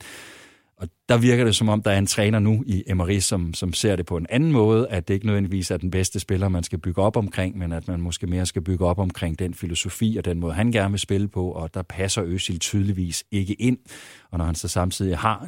Og 0.77 0.87
der 1.09 1.17
virker 1.17 1.45
det 1.45 1.55
som 1.55 1.69
om, 1.69 1.83
der 1.83 1.91
er 1.91 1.97
en 1.97 2.07
træner 2.07 2.39
nu 2.39 2.63
i 2.67 2.83
Emery, 2.87 3.19
som, 3.19 3.53
som 3.53 3.73
ser 3.73 3.95
det 3.95 4.05
på 4.05 4.17
en 4.17 4.25
anden 4.29 4.51
måde, 4.51 4.87
at 4.87 5.07
det 5.07 5.13
ikke 5.13 5.25
nødvendigvis 5.25 5.71
er 5.71 5.77
den 5.77 5.91
bedste 5.91 6.19
spiller, 6.19 6.49
man 6.49 6.63
skal 6.63 6.79
bygge 6.79 7.01
op 7.01 7.17
omkring, 7.17 7.57
men 7.57 7.71
at 7.71 7.87
man 7.87 8.01
måske 8.01 8.27
mere 8.27 8.45
skal 8.45 8.61
bygge 8.61 8.85
op 8.85 8.99
omkring 8.99 9.39
den 9.39 9.53
filosofi 9.53 10.15
og 10.17 10.25
den 10.25 10.39
måde, 10.39 10.53
han 10.53 10.71
gerne 10.71 10.91
vil 10.91 10.99
spille 10.99 11.27
på, 11.27 11.51
og 11.51 11.73
der 11.73 11.81
passer 11.81 12.23
Øsil 12.25 12.59
tydeligvis 12.59 13.23
ikke 13.31 13.53
ind. 13.53 13.77
Og 14.31 14.37
når 14.37 14.45
han 14.45 14.55
så 14.55 14.67
samtidig 14.67 15.17
har 15.17 15.47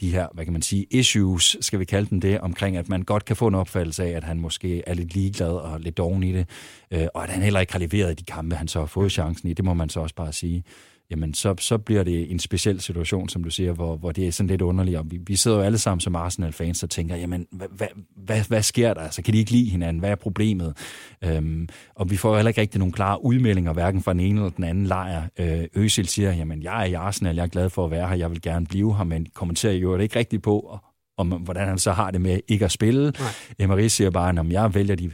de 0.00 0.12
her, 0.12 0.28
hvad 0.34 0.44
kan 0.44 0.52
man 0.52 0.62
sige, 0.62 0.86
issues, 0.90 1.56
skal 1.60 1.78
vi 1.78 1.84
kalde 1.84 2.10
dem 2.10 2.20
det, 2.20 2.40
omkring, 2.40 2.76
at 2.76 2.88
man 2.88 3.02
godt 3.02 3.24
kan 3.24 3.36
få 3.36 3.46
en 3.46 3.54
opfattelse 3.54 4.04
af, 4.04 4.10
at 4.10 4.24
han 4.24 4.40
måske 4.40 4.82
er 4.86 4.94
lidt 4.94 5.14
ligeglad 5.14 5.52
og 5.52 5.80
lidt 5.80 5.96
doven 5.96 6.22
i 6.22 6.32
det, 6.32 6.48
øh, 6.90 7.06
og 7.14 7.24
at 7.24 7.30
han 7.30 7.42
heller 7.42 7.60
ikke 7.60 7.72
har 7.72 7.80
leveret 7.80 8.10
i 8.10 8.14
de 8.14 8.24
kampe, 8.24 8.56
han 8.56 8.68
så 8.68 8.78
har 8.78 8.86
fået 8.86 9.12
chancen 9.12 9.48
i, 9.48 9.52
det 9.52 9.64
må 9.64 9.74
man 9.74 9.88
så 9.88 10.00
også 10.00 10.14
bare 10.14 10.32
sige 10.32 10.64
jamen 11.10 11.34
så, 11.34 11.54
så 11.60 11.78
bliver 11.78 12.02
det 12.02 12.30
en 12.30 12.38
speciel 12.38 12.80
situation, 12.80 13.28
som 13.28 13.44
du 13.44 13.50
siger, 13.50 13.72
hvor, 13.72 13.96
hvor 13.96 14.12
det 14.12 14.26
er 14.26 14.32
sådan 14.32 14.48
lidt 14.48 14.62
underligt. 14.62 14.98
Og 14.98 15.10
vi, 15.10 15.18
vi 15.26 15.36
sidder 15.36 15.56
jo 15.56 15.62
alle 15.62 15.78
sammen 15.78 16.00
som 16.00 16.16
Arsenal-fans 16.16 16.82
og 16.82 16.90
tænker, 16.90 17.16
jamen 17.16 17.46
hvad, 17.52 17.68
hvad, 17.70 17.86
hvad, 18.16 18.42
hvad 18.48 18.62
sker 18.62 18.94
der? 18.94 19.00
Altså, 19.00 19.22
kan 19.22 19.34
de 19.34 19.38
ikke 19.38 19.50
lide 19.50 19.70
hinanden? 19.70 20.00
Hvad 20.00 20.10
er 20.10 20.14
problemet? 20.14 20.76
Øhm, 21.24 21.68
og 21.94 22.10
vi 22.10 22.16
får 22.16 22.36
heller 22.36 22.48
ikke 22.48 22.60
rigtig 22.60 22.78
nogle 22.78 22.92
klare 22.92 23.24
udmeldinger, 23.24 23.72
hverken 23.72 24.02
fra 24.02 24.12
den 24.12 24.20
ene 24.20 24.40
eller 24.40 24.50
den 24.50 24.64
anden 24.64 24.86
lejr. 24.86 25.22
Øh, 25.38 25.64
Øsil 25.74 26.08
siger, 26.08 26.32
jamen 26.32 26.62
jeg 26.62 26.80
er 26.80 26.84
i 26.84 26.92
Arsenal, 26.92 27.36
jeg 27.36 27.42
er 27.42 27.48
glad 27.48 27.70
for 27.70 27.84
at 27.84 27.90
være 27.90 28.08
her, 28.08 28.16
jeg 28.16 28.30
vil 28.30 28.42
gerne 28.42 28.66
blive 28.66 28.96
her, 28.96 29.04
men 29.04 29.26
kommenterer 29.34 29.72
jo 29.72 29.96
det 29.96 30.02
ikke 30.02 30.18
rigtigt 30.18 30.42
på, 30.42 30.78
om 31.18 31.28
hvordan 31.28 31.68
han 31.68 31.78
så 31.78 31.92
har 31.92 32.10
det 32.10 32.20
med 32.20 32.40
ikke 32.48 32.64
at 32.64 32.72
spille. 32.72 33.12
Emery 33.58 33.86
siger 33.86 34.10
bare, 34.10 34.40
at 34.40 34.52
jeg 34.52 34.74
vælger 34.74 34.94
de 34.94 35.10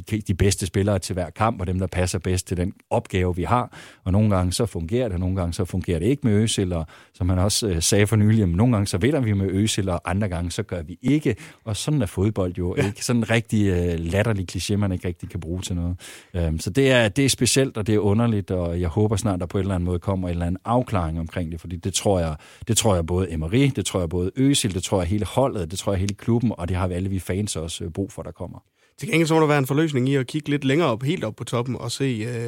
de, 0.00 0.20
de 0.20 0.34
bedste 0.34 0.66
spillere 0.66 0.98
til 0.98 1.14
hver 1.14 1.30
kamp, 1.30 1.60
og 1.60 1.66
dem, 1.66 1.78
der 1.78 1.86
passer 1.86 2.18
bedst 2.18 2.46
til 2.46 2.56
den 2.56 2.72
opgave, 2.90 3.36
vi 3.36 3.42
har. 3.42 3.78
Og 4.04 4.12
nogle 4.12 4.36
gange 4.36 4.52
så 4.52 4.66
fungerer 4.66 5.04
det, 5.04 5.14
og 5.14 5.20
nogle 5.20 5.36
gange 5.36 5.52
så 5.52 5.64
fungerer 5.64 5.98
det 5.98 6.06
ikke 6.06 6.26
med 6.26 6.32
Øsil, 6.34 6.72
og 6.72 6.86
som 7.14 7.28
han 7.28 7.38
også 7.38 7.68
øh, 7.68 7.82
sagde 7.82 8.06
for 8.06 8.16
nylig, 8.16 8.46
nogle 8.46 8.72
gange 8.72 8.86
så 8.86 8.98
vinder 8.98 9.20
vi 9.20 9.32
med 9.32 9.50
Øsil, 9.50 9.88
og 9.88 10.10
andre 10.10 10.28
gange 10.28 10.50
så 10.50 10.62
gør 10.62 10.82
vi 10.82 10.98
ikke. 11.02 11.36
Og 11.64 11.76
sådan 11.76 12.02
er 12.02 12.06
fodbold 12.06 12.54
jo 12.58 12.74
ja. 12.76 12.86
ikke. 12.86 13.04
Sådan 13.04 13.20
en 13.20 13.30
rigtig 13.30 13.68
øh, 13.68 13.98
latterlig 13.98 14.46
kliché, 14.52 14.76
man 14.76 14.92
ikke 14.92 15.08
rigtig 15.08 15.28
kan 15.30 15.40
bruge 15.40 15.62
til 15.62 15.76
noget. 15.76 15.96
Øhm, 16.34 16.58
så 16.58 16.70
det 16.70 16.90
er, 16.90 17.08
det 17.08 17.24
er 17.24 17.28
specielt, 17.28 17.76
og 17.76 17.86
det 17.86 17.94
er 17.94 17.98
underligt, 17.98 18.50
og 18.50 18.80
jeg 18.80 18.88
håber 18.88 19.16
snart, 19.16 19.40
der 19.40 19.46
på 19.46 19.58
en 19.58 19.62
eller 19.62 19.74
anden 19.74 19.84
måde 19.84 19.98
kommer 19.98 20.28
en 20.28 20.32
eller 20.32 20.46
anden 20.46 20.60
afklaring 20.64 21.20
omkring 21.20 21.52
det, 21.52 21.60
fordi 21.60 21.76
det 21.76 21.94
tror 21.94 22.20
jeg, 22.20 22.36
det 22.68 22.76
tror 22.76 22.94
jeg 22.94 23.06
både 23.06 23.32
Emery, 23.32 23.70
det 23.76 23.86
tror 23.86 24.00
jeg 24.00 24.08
både 24.08 24.30
Øsil, 24.36 24.74
det 24.74 24.82
tror 24.82 25.00
jeg 25.00 25.08
hele 25.08 25.24
holdet, 25.24 25.70
det 25.70 25.78
tror 25.78 25.92
jeg 25.92 26.00
hele 26.00 26.14
klubben, 26.14 26.52
og 26.58 26.68
det 26.68 26.76
har 26.76 26.88
vi 26.88 26.94
alle 26.94 27.10
vi 27.10 27.18
fans 27.18 27.56
også 27.56 27.84
øh, 27.84 27.90
brug 27.90 28.12
for, 28.12 28.22
der 28.22 28.30
kommer. 28.30 28.58
Til 29.00 29.08
gengæld 29.08 29.28
så 29.28 29.34
må 29.34 29.40
der 29.40 29.46
være 29.46 29.58
en 29.58 29.66
forløsning 29.66 30.08
i 30.08 30.14
at 30.14 30.26
kigge 30.26 30.48
lidt 30.50 30.64
længere 30.64 30.88
op, 30.88 31.02
helt 31.02 31.24
op 31.24 31.36
på 31.36 31.44
toppen, 31.44 31.76
og 31.76 31.92
se 31.92 32.04
øh, 32.04 32.46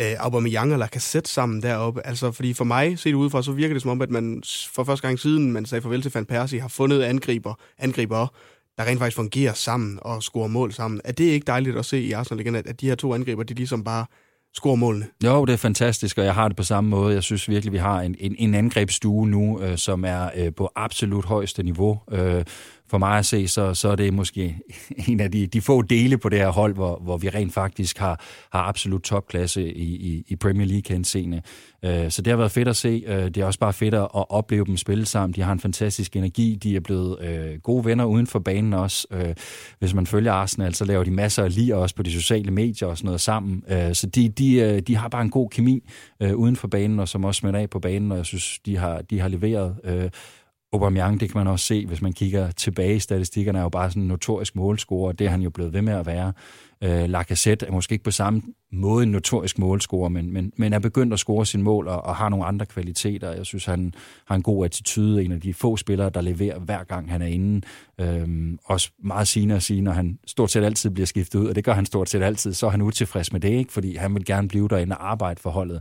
øh, 0.00 0.16
Aubameyang 0.18 0.72
eller 0.72 0.86
Cassette 0.86 1.30
sammen 1.30 1.62
deroppe. 1.62 2.06
Altså, 2.06 2.32
fordi 2.32 2.52
for 2.52 2.64
mig, 2.64 2.98
set 2.98 3.14
udefra, 3.14 3.42
så 3.42 3.52
virker 3.52 3.74
det 3.74 3.82
som 3.82 3.90
om, 3.90 4.02
at 4.02 4.10
man 4.10 4.42
for 4.72 4.84
første 4.84 5.06
gang 5.06 5.18
siden, 5.18 5.52
man 5.52 5.66
sagde 5.66 5.82
farvel 5.82 6.02
til 6.02 6.12
Van 6.14 6.26
Persie, 6.26 6.60
har 6.60 6.68
fundet 6.68 7.02
angriber, 7.02 7.54
angriber, 7.78 8.26
der 8.78 8.84
rent 8.84 8.98
faktisk 8.98 9.16
fungerer 9.16 9.52
sammen 9.52 9.98
og 10.02 10.22
scorer 10.22 10.48
mål 10.48 10.72
sammen. 10.72 11.00
Er 11.04 11.12
det 11.12 11.24
ikke 11.24 11.44
dejligt 11.44 11.76
at 11.76 11.84
se 11.84 12.00
i 12.00 12.12
Arsenal 12.12 12.40
igen, 12.40 12.54
at 12.54 12.80
de 12.80 12.86
her 12.86 12.94
to 12.94 13.14
angriber, 13.14 13.42
de 13.42 13.54
ligesom 13.54 13.84
bare 13.84 14.06
score 14.54 14.76
målene. 14.76 15.06
Jo, 15.24 15.44
det 15.44 15.52
er 15.52 15.56
fantastisk, 15.56 16.18
og 16.18 16.24
jeg 16.24 16.34
har 16.34 16.48
det 16.48 16.56
på 16.56 16.62
samme 16.62 16.90
måde. 16.90 17.14
Jeg 17.14 17.22
synes 17.22 17.48
virkelig, 17.48 17.72
vi 17.72 17.78
har 17.78 18.00
en, 18.00 18.16
en, 18.18 18.36
en 18.38 18.54
angrebsstue 18.54 19.28
nu, 19.28 19.60
øh, 19.62 19.78
som 19.78 20.04
er 20.04 20.30
øh, 20.36 20.54
på 20.54 20.70
absolut 20.76 21.24
højeste 21.24 21.62
niveau. 21.62 22.00
Øh, 22.10 22.44
for 22.90 22.98
mig 22.98 23.18
at 23.18 23.26
se, 23.26 23.48
så, 23.48 23.74
så 23.74 23.88
er 23.88 23.96
det 23.96 24.14
måske 24.14 24.56
en 25.08 25.20
af 25.20 25.30
de, 25.30 25.46
de 25.46 25.60
få 25.60 25.82
dele 25.82 26.18
på 26.18 26.28
det 26.28 26.38
her 26.38 26.48
hold, 26.48 26.74
hvor, 26.74 27.00
hvor 27.02 27.16
vi 27.16 27.28
rent 27.28 27.54
faktisk 27.54 27.98
har, 27.98 28.20
har 28.52 28.62
absolut 28.62 29.02
topklasse 29.02 29.72
i, 29.74 29.96
i, 29.96 30.24
i 30.28 30.36
Premier 30.36 30.66
League 30.66 30.94
henseende. 30.94 31.42
Øh, 31.84 32.10
så 32.10 32.22
det 32.22 32.30
har 32.30 32.36
været 32.36 32.50
fedt 32.50 32.68
at 32.68 32.76
se. 32.76 33.02
Øh, 33.06 33.24
det 33.24 33.36
er 33.36 33.44
også 33.44 33.58
bare 33.58 33.72
fedt 33.72 33.94
at 33.94 34.08
opleve 34.12 34.64
dem 34.64 34.76
spille 34.76 35.06
sammen. 35.06 35.34
De 35.34 35.42
har 35.42 35.52
en 35.52 35.60
fantastisk 35.60 36.16
energi. 36.16 36.58
De 36.62 36.76
er 36.76 36.80
blevet 36.80 37.22
øh, 37.22 37.58
gode 37.58 37.84
venner 37.84 38.04
uden 38.04 38.26
for 38.26 38.38
banen 38.38 38.72
også. 38.72 39.06
Øh, 39.10 39.34
hvis 39.78 39.94
man 39.94 40.06
følger 40.06 40.32
Arsenal, 40.32 40.74
så 40.74 40.84
laver 40.84 41.04
de 41.04 41.10
masser 41.10 41.44
af 41.44 41.54
lige 41.54 41.76
også 41.76 41.94
på 41.94 42.02
de 42.02 42.12
sociale 42.12 42.50
medier 42.50 42.88
og 42.88 42.96
sådan 42.96 43.06
noget 43.06 43.20
sammen. 43.20 43.62
Øh, 43.68 43.94
så 43.94 44.06
de, 44.06 44.28
de, 44.28 44.54
øh, 44.54 44.80
de 44.80 44.96
har 44.96 45.08
bare 45.08 45.22
en 45.22 45.30
god 45.30 45.50
kemi 45.50 45.82
uden 46.34 46.56
for 46.56 46.68
banen, 46.68 47.00
og 47.00 47.08
som 47.08 47.24
også 47.24 47.38
smitter 47.38 47.60
af 47.60 47.70
på 47.70 47.78
banen, 47.78 48.12
og 48.12 48.18
jeg 48.18 48.26
synes, 48.26 48.58
de 48.66 48.76
har, 48.76 49.02
de 49.02 49.20
har 49.20 49.28
leveret 49.28 49.74
Aubameyang, 50.72 51.20
det 51.20 51.30
kan 51.30 51.38
man 51.38 51.46
også 51.46 51.66
se, 51.66 51.86
hvis 51.86 52.02
man 52.02 52.12
kigger 52.12 52.50
tilbage 52.50 52.96
i 52.96 52.98
statistikkerne, 52.98 53.58
er 53.58 53.62
jo 53.62 53.68
bare 53.68 53.90
sådan 53.90 54.02
en 54.02 54.08
notorisk 54.08 54.56
målscorer. 54.56 55.12
Det 55.12 55.26
er 55.26 55.30
han 55.30 55.42
jo 55.42 55.50
blevet 55.50 55.72
ved 55.72 55.82
med 55.82 55.92
at 55.92 56.06
være. 56.06 56.32
Øh, 56.84 57.08
Lacazette 57.08 57.66
er 57.66 57.70
måske 57.72 57.92
ikke 57.92 58.04
på 58.04 58.10
samme 58.10 58.42
måde 58.72 59.02
en 59.02 59.10
notorisk 59.10 59.58
målscorer, 59.58 60.08
men, 60.08 60.32
men, 60.32 60.52
men 60.56 60.72
er 60.72 60.78
begyndt 60.78 61.12
at 61.12 61.18
score 61.18 61.46
sin 61.46 61.62
mål 61.62 61.88
og, 61.88 62.04
og 62.04 62.16
har 62.16 62.28
nogle 62.28 62.44
andre 62.44 62.66
kvaliteter. 62.66 63.32
Jeg 63.32 63.46
synes, 63.46 63.64
han 63.64 63.94
har 64.26 64.34
en 64.34 64.42
god 64.42 64.64
attitude. 64.64 65.24
En 65.24 65.32
af 65.32 65.40
de 65.40 65.54
få 65.54 65.76
spillere, 65.76 66.10
der 66.10 66.20
leverer 66.20 66.58
hver 66.58 66.84
gang 66.84 67.10
han 67.10 67.22
er 67.22 67.26
inde. 67.26 67.66
Øh, 68.00 68.28
også 68.64 68.90
meget 69.02 69.28
sigende 69.28 69.54
at 69.54 69.62
sige, 69.62 69.80
når 69.80 69.92
han 69.92 70.18
stort 70.26 70.50
set 70.50 70.64
altid 70.64 70.90
bliver 70.90 71.06
skiftet 71.06 71.38
ud, 71.38 71.46
og 71.46 71.54
det 71.54 71.64
gør 71.64 71.72
han 71.72 71.86
stort 71.86 72.08
set 72.08 72.22
altid, 72.22 72.52
så 72.52 72.66
er 72.66 72.70
han 72.70 72.82
utilfreds 72.82 73.32
med 73.32 73.40
det, 73.40 73.52
ikke? 73.52 73.72
fordi 73.72 73.96
han 73.96 74.14
vil 74.14 74.24
gerne 74.24 74.48
blive 74.48 74.68
derinde 74.68 74.96
og 74.96 75.10
arbejde 75.10 75.40
for 75.40 75.50
holdet 75.50 75.80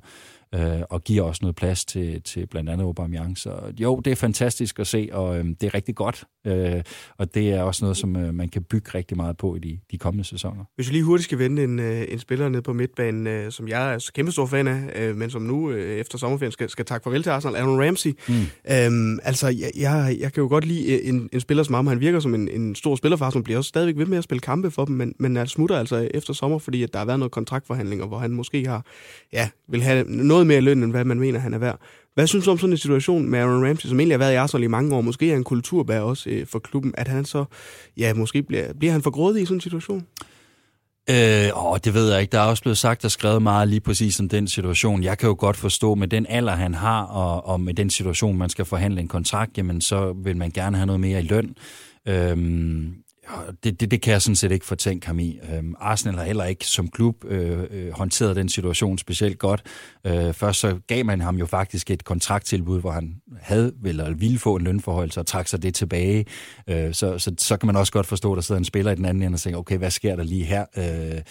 øh, 0.56 0.82
og 0.90 1.04
giver 1.04 1.24
også 1.24 1.40
noget 1.42 1.56
plads 1.56 1.86
til, 1.86 2.22
til 2.22 2.48
blandt 2.48 2.70
andet 2.70 2.84
Aubameyang. 2.84 3.38
Så 3.38 3.74
jo, 3.80 4.00
det 4.06 4.12
er 4.12 4.16
fantastisk 4.16 4.80
at 4.80 4.88
se, 4.88 5.10
og 5.12 5.40
øh, 5.40 5.46
det 5.46 5.64
er 5.64 5.74
rigtig 5.74 5.96
godt, 5.96 6.24
øh, 6.48 6.82
og 7.18 7.36
det 7.36 7.50
er 7.50 7.62
også 7.62 7.86
noget, 7.86 7.98
som 7.98 8.16
øh, 8.16 8.34
man 8.34 8.50
kan 8.50 8.64
bygge 8.64 8.92
rigtig 8.96 9.18
meget 9.18 9.38
på 9.38 9.56
i 9.56 9.60
de, 9.60 9.80
de 9.92 9.98
kommende 9.98 10.24
sæsoner. 10.24 10.64
Hvis 10.76 10.90
vi 10.90 10.94
lige 10.94 11.04
hurtigt 11.04 11.24
skal 11.24 11.40
vende 11.40 11.64
en, 11.64 11.80
øh, 11.80 12.06
en 12.10 12.20
spiller 12.20 12.50
ned 12.50 12.62
på 12.62 12.74
midtbanen, 12.74 13.28
øh, 13.28 13.52
som 13.52 13.68
jeg 13.68 13.94
er 13.94 14.10
kæmpe 14.16 14.32
stor 14.32 14.46
fan 14.46 14.68
af, 14.68 14.92
øh, 14.96 15.16
men 15.16 15.30
som 15.30 15.42
nu 15.42 15.72
øh, 15.72 16.00
efter 16.00 16.18
sommerferien 16.18 16.52
skal, 16.52 16.70
skal 16.70 16.86
takke 16.86 17.04
farvel 17.04 17.24
til 17.24 17.30
Arsenal, 17.30 17.56
Aaron 17.56 17.86
Ramsey. 17.86 18.12
Mm. 18.28 18.34
Øhm, 18.72 19.20
altså, 19.24 19.48
jeg, 19.48 19.72
jeg, 19.78 20.18
jeg 20.20 20.34
kan 20.34 20.42
jo 20.42 20.48
godt 20.48 20.66
lide 20.66 20.94
øh, 20.94 21.10
en, 21.10 21.30
en 21.34 21.40
spiller 21.40 21.64
som 21.64 21.74
ham. 21.74 21.88
Han 21.88 22.00
virker 22.00 22.20
som 22.20 22.36
en, 22.36 22.48
en 22.48 22.76
stor 22.76 22.96
spiller 22.96 23.18
for 23.18 23.26
Arsenal, 23.26 23.44
bliver 23.44 23.58
også 23.58 23.70
stadigvæk 23.70 23.98
ved 23.98 24.06
med 24.06 24.18
at 24.18 24.24
spille 24.24 24.40
kampe 24.40 24.72
for 24.72 24.86
dem, 24.86 24.96
men, 24.96 25.14
men 25.20 25.36
han 25.36 25.48
smutter 25.48 25.78
altså 25.78 26.10
efter 26.14 26.34
sommer, 26.34 26.60
fordi 26.60 26.84
at 26.84 26.94
der 26.94 27.00
har 27.00 27.06
været 27.06 27.20
noget 27.20 27.32
kontraktforhandlinger, 27.32 28.06
hvor 28.08 28.18
han 28.18 28.32
måske 28.32 28.68
har, 28.68 28.86
ja, 29.34 29.50
vil 29.70 29.82
have 29.82 30.04
noget 30.04 30.39
noget 30.40 30.48
mere 30.48 30.62
løn, 30.62 30.84
end 30.84 30.92
hvad 30.92 31.06
man 31.06 31.20
mener, 31.20 31.40
han 31.40 31.54
er 31.54 31.58
værd. 31.58 31.80
Hvad 32.14 32.28
synes 32.28 32.46
du 32.46 32.52
om 32.52 32.58
sådan 32.58 32.74
en 32.74 32.78
situation 32.78 33.30
med 33.30 33.40
Aaron 33.40 33.68
Ramsey, 33.68 33.90
som 33.90 34.00
egentlig 34.00 34.14
har 34.14 34.20
været 34.20 34.34
i 34.34 34.36
Arsenal 34.36 34.64
i 34.64 34.68
mange 34.68 34.96
år, 34.96 35.02
måske 35.02 35.32
er 35.32 35.36
en 35.36 35.44
kulturbær 35.44 36.00
også 36.00 36.30
øh, 36.30 36.48
for 36.48 36.60
klubben, 36.60 36.94
at 36.98 37.08
han 37.08 37.26
så, 37.26 37.46
ja, 37.98 38.14
måske 38.14 38.44
bliver, 38.44 38.74
bliver 38.80 38.92
han 38.92 39.02
for 39.02 39.12
grådig 39.12 39.42
i 39.42 39.46
sådan 39.46 39.58
en 39.58 39.62
situation? 39.62 40.06
Øh, 41.10 41.66
åh, 41.66 41.78
det 41.84 41.94
ved 41.94 42.12
jeg 42.12 42.22
ikke. 42.22 42.32
Der 42.32 42.40
er 42.40 42.46
også 42.46 42.64
blevet 42.64 42.78
sagt 42.78 43.06
og 43.06 43.12
skrevet 43.12 43.42
meget 43.42 43.68
lige 43.68 43.80
præcis 43.80 44.20
om 44.20 44.30
den 44.30 44.48
situation. 44.48 45.04
Jeg 45.04 45.18
kan 45.18 45.28
jo 45.28 45.36
godt 45.40 45.58
forstå, 45.58 45.96
med 45.96 46.08
den 46.08 46.26
alder, 46.30 46.56
han 46.56 46.74
har, 46.74 47.04
og, 47.04 47.48
og 47.48 47.62
med 47.62 47.74
den 47.74 47.90
situation, 47.90 48.38
man 48.38 48.50
skal 48.50 48.66
forhandle 48.66 49.02
en 49.02 49.08
kontrakt, 49.08 49.58
jamen 49.58 49.82
så 49.82 50.14
vil 50.24 50.38
man 50.38 50.52
gerne 50.52 50.78
have 50.78 50.86
noget 50.86 51.00
mere 51.00 51.20
i 51.20 51.28
løn. 51.28 51.56
Øhm, 52.08 52.94
det, 53.64 53.80
det, 53.80 53.92
det 53.92 54.02
kan 54.02 54.14
jeg 54.14 54.22
sådan 54.22 54.36
set 54.36 54.52
ikke 54.52 54.66
fortænke 54.66 55.08
ham 55.08 55.20
i. 55.20 55.40
Øhm, 55.54 55.76
Arsenal 55.80 56.16
har 56.16 56.24
heller 56.24 56.46
ikke 56.46 56.66
som 56.66 56.88
klub 56.88 57.26
øh, 57.26 57.60
øh, 57.72 57.92
håndteret 57.92 58.36
den 58.36 58.50
situation 58.50 58.98
specielt 58.98 59.40
godt. 59.40 59.64
Øh, 60.06 60.34
først 60.34 60.60
så 60.60 60.80
gav 60.88 61.06
man 61.06 61.22
ham 61.22 61.36
jo 61.36 61.46
faktisk 61.46 61.92
et 61.92 62.04
kontrakttilbud, 62.04 62.82
hvor 62.82 62.92
han 62.92 63.16
havde 63.42 63.74
eller 63.86 64.14
ville 64.14 64.40
få 64.40 64.56
en 64.56 64.64
lønforhold, 64.64 65.18
og 65.18 65.28
trak 65.28 65.48
sig 65.48 65.64
det 65.64 65.76
tilbage. 65.76 66.26
Øh, 66.68 66.94
så, 66.94 67.20
så, 67.20 67.36
så 67.38 67.58
kan 67.58 67.68
man 67.68 67.76
også 67.76 67.92
godt 67.92 68.08
forstå, 68.08 68.32
at 68.32 68.36
der 68.36 68.42
sidder 68.42 68.60
en 68.60 68.66
spiller 68.66 68.92
i 68.92 68.96
den 68.96 69.06
anden 69.06 69.24
ende 69.24 69.36
og 69.36 69.40
tænker, 69.40 69.60
okay, 69.60 69.78
hvad 69.78 69.92
sker 69.92 70.16
der 70.16 70.24
lige 70.24 70.46
her? 70.46 70.66
Øh, 70.78 71.22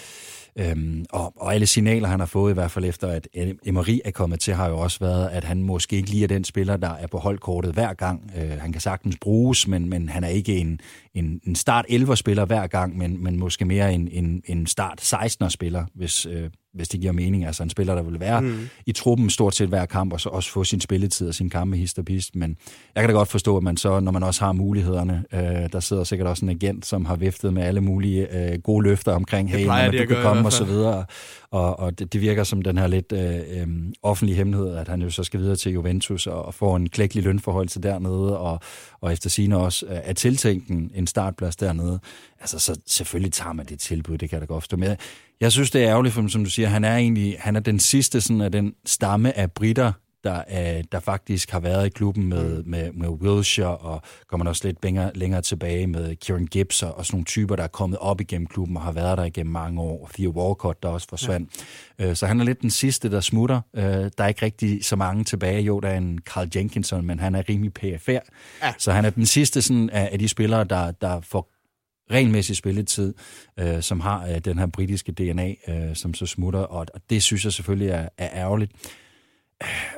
Øhm, 0.59 1.05
og, 1.11 1.33
og 1.37 1.55
alle 1.55 1.67
signaler, 1.67 2.09
han 2.09 2.21
har 2.21 2.27
fået, 2.27 2.51
i 2.51 2.55
hvert 2.55 2.71
fald 2.71 2.85
efter, 2.85 3.09
at 3.09 3.29
Emery 3.67 3.99
er 4.05 4.11
kommet 4.11 4.41
til, 4.41 4.55
har 4.55 4.69
jo 4.69 4.79
også 4.79 4.99
været, 5.01 5.29
at 5.29 5.45
han 5.45 5.63
måske 5.63 5.97
ikke 5.97 6.11
lige 6.11 6.25
er 6.25 6.29
den 6.29 6.45
spiller, 6.45 6.77
der 6.77 6.91
er 6.91 7.07
på 7.07 7.19
holdkortet 7.19 7.73
hver 7.73 7.95
gang. 7.95 8.33
Øh, 8.37 8.51
han 8.61 8.73
kan 8.73 8.81
sagtens 8.81 9.17
bruges, 9.21 9.69
men, 9.69 9.89
men 9.89 10.09
han 10.09 10.25
er 10.25 10.29
ikke 10.29 10.57
en, 10.57 10.81
en, 11.15 11.41
en 11.45 11.55
start 11.55 11.85
11-spiller 11.91 12.45
hver 12.45 12.67
gang, 12.67 12.99
men, 12.99 13.23
men 13.23 13.39
måske 13.39 13.65
mere 13.65 13.95
en, 13.95 14.09
en, 14.09 14.43
en 14.47 14.67
start 14.67 15.01
16-spiller, 15.01 15.85
hvis, 15.95 16.27
øh, 16.27 16.51
hvis 16.79 16.89
det 16.89 17.01
giver 17.01 17.13
mening. 17.13 17.45
Altså 17.47 17.63
en 17.63 17.71
spiller, 17.71 17.95
der 17.95 18.03
vil 18.03 18.21
være 18.21 18.41
mm. 18.41 18.69
i 18.87 18.93
truppen 18.93 19.31
stort 19.31 19.55
set 19.55 19.69
hver 19.69 19.87
kamp, 19.87 20.13
og 20.13 20.21
så 20.21 20.29
også 20.29 20.51
få 20.51 20.65
sin 20.65 20.81
spilletid 20.81 21.29
og 21.29 21.35
sin 21.35 21.51
kampe 21.51 21.77
hist 21.77 21.99
og 21.99 22.05
pist. 22.05 22.37
Men 22.37 22.57
jeg 22.95 23.03
kan 23.03 23.09
da 23.09 23.15
godt 23.15 23.29
forstå, 23.29 23.57
at 23.57 23.63
man 23.63 23.77
så, 23.77 24.01
når 24.01 24.13
man 24.13 24.23
også 24.23 24.45
har 24.45 24.53
mulighederne, 24.53 25.25
øh, 25.33 25.41
der 25.73 25.81
sidder 25.81 26.05
sikkert 26.05 26.29
også 26.29 26.45
en 26.45 26.51
agent, 26.51 26.87
som 26.87 27.05
har 27.05 27.17
viftet 27.17 27.53
med 27.53 27.63
alle 27.63 27.81
mulige 27.81 28.53
øh, 28.53 28.59
gode 28.59 28.85
løfter 28.85 29.13
omkring, 29.13 29.51
hey, 29.51 29.67
når 29.67 29.91
du 29.91 30.07
kan 30.07 30.23
komme 30.23 30.45
og 30.45 30.53
så 30.53 30.65
videre. 30.65 31.05
Og, 31.51 31.79
og 31.79 31.99
det, 31.99 32.13
det 32.13 32.21
virker 32.21 32.45
som 32.45 32.63
den 32.63 32.79
her 32.79 32.87
lidt 32.87 33.13
øh, 33.13 33.61
øh, 33.61 33.69
offentlige 34.03 34.37
hemmelighed, 34.37 34.77
at 34.77 34.89
han 34.89 35.03
jo 35.03 35.11
så 35.11 35.25
skal 35.25 35.41
videre 35.41 35.57
til 35.57 35.73
Juventus 35.73 36.27
og, 36.27 36.45
og 36.45 36.55
få 36.55 36.75
en 36.75 36.89
klækkelig 36.89 37.25
lønforhold 37.25 37.69
til 37.69 37.83
dernede, 37.83 38.39
og, 38.39 38.61
og 39.01 39.13
efter 39.13 39.31
sine 39.31 39.57
også 39.57 39.87
øh, 39.87 39.99
er 40.05 40.13
tiltænkt 40.13 40.69
en, 40.69 40.91
en 40.95 41.07
startplads 41.07 41.57
dernede. 41.57 42.01
Altså, 42.41 42.59
så 42.59 42.81
selvfølgelig 42.87 43.33
tager 43.33 43.53
man 43.53 43.67
det 43.67 43.81
tilbud, 43.81 44.19
det 44.19 44.31
kan 44.31 44.37
jeg 44.37 44.49
da 44.49 44.53
godt 44.53 44.63
forstå. 44.63 44.77
Men 44.77 44.97
jeg 45.41 45.53
synes, 45.53 45.71
det 45.71 45.83
er 45.83 45.89
ærgerligt, 45.89 46.15
for 46.15 46.29
som 46.29 46.45
du 46.45 46.51
siger, 46.51 46.69
han 46.69 46.85
er 46.85 46.97
egentlig 46.97 47.37
han 47.39 47.57
er 47.57 47.61
den 47.61 47.79
sidste 47.79 48.21
sådan, 48.21 48.41
af 48.41 48.53
den 48.53 48.75
stamme 48.87 49.39
af 49.39 49.53
britter, 49.53 49.93
der, 50.29 50.43
er, 50.47 50.83
der 50.93 51.01
faktisk 51.01 51.51
har 51.51 51.61
været 51.61 51.87
i 51.87 51.89
klubben 51.89 52.29
med, 52.29 52.63
mm. 52.63 52.71
med, 52.71 52.93
med 52.93 53.09
Wilshire, 53.09 53.77
og 53.77 54.03
kommer 54.27 54.47
også 54.47 54.67
lidt 54.67 54.83
længere, 54.83 55.11
længere 55.15 55.43
tilbage 55.43 55.87
med 55.87 56.17
Kieran 56.17 56.47
Gibbs 56.47 56.83
og, 56.83 56.99
og 56.99 57.07
sådan 57.07 57.17
nogle 57.17 57.25
typer, 57.25 57.57
der 57.57 57.63
er 57.63 57.69
kommet 57.69 57.99
op 57.99 58.21
igennem 58.21 58.47
klubben 58.47 58.77
og 58.77 58.83
har 58.83 58.93
været 58.93 59.19
der 59.19 59.25
igennem 59.25 59.53
mange 59.53 59.81
år. 59.81 60.11
Theo 60.15 60.31
Walcott, 60.31 60.83
der 60.83 60.89
også 60.89 61.07
forsvandt. 61.09 61.51
Ja. 61.99 62.09
Øh, 62.09 62.17
så 62.17 62.27
han 62.27 62.41
er 62.41 62.45
lidt 62.45 62.63
den 62.63 62.71
sidste, 62.71 63.11
der 63.11 63.21
smutter. 63.21 63.61
Øh, 63.77 63.83
der 63.83 64.11
er 64.19 64.29
ikke 64.29 64.45
rigtig 64.45 64.85
så 64.85 64.97
mange 64.97 65.25
tilbage. 65.25 65.63
Jo, 65.63 65.81
der 65.81 65.89
er 65.89 65.97
en 65.97 66.19
Carl 66.25 66.49
Jenkinson, 66.57 67.07
men 67.07 67.21
han 67.21 67.35
er 67.35 67.43
rimelig 67.49 67.73
PFR. 67.73 68.11
Ja. 68.11 68.21
Så 68.79 68.93
han 68.93 69.05
er 69.05 69.11
den 69.11 69.27
sidste 69.27 69.63
sådan, 69.63 69.91
af, 69.91 70.09
af 70.13 70.19
de 70.19 70.29
spillere, 70.29 70.65
der, 70.65 70.91
der 70.91 71.21
får 71.21 71.51
regelmæssig 72.11 72.57
spilletid, 72.57 73.15
øh, 73.59 73.83
som 73.83 74.01
har 74.01 74.27
øh, 74.27 74.39
den 74.39 74.59
her 74.59 74.67
britiske 74.67 75.13
DNA, 75.13 75.55
øh, 75.69 75.97
som 75.97 76.15
så 76.15 76.27
smutter, 76.27 76.61
og, 76.61 76.87
og 76.95 77.01
det 77.11 77.23
synes 77.23 77.45
jeg 77.45 77.53
selvfølgelig 77.53 77.89
er, 77.89 78.09
er 78.19 78.29
ærgerligt. 78.33 78.73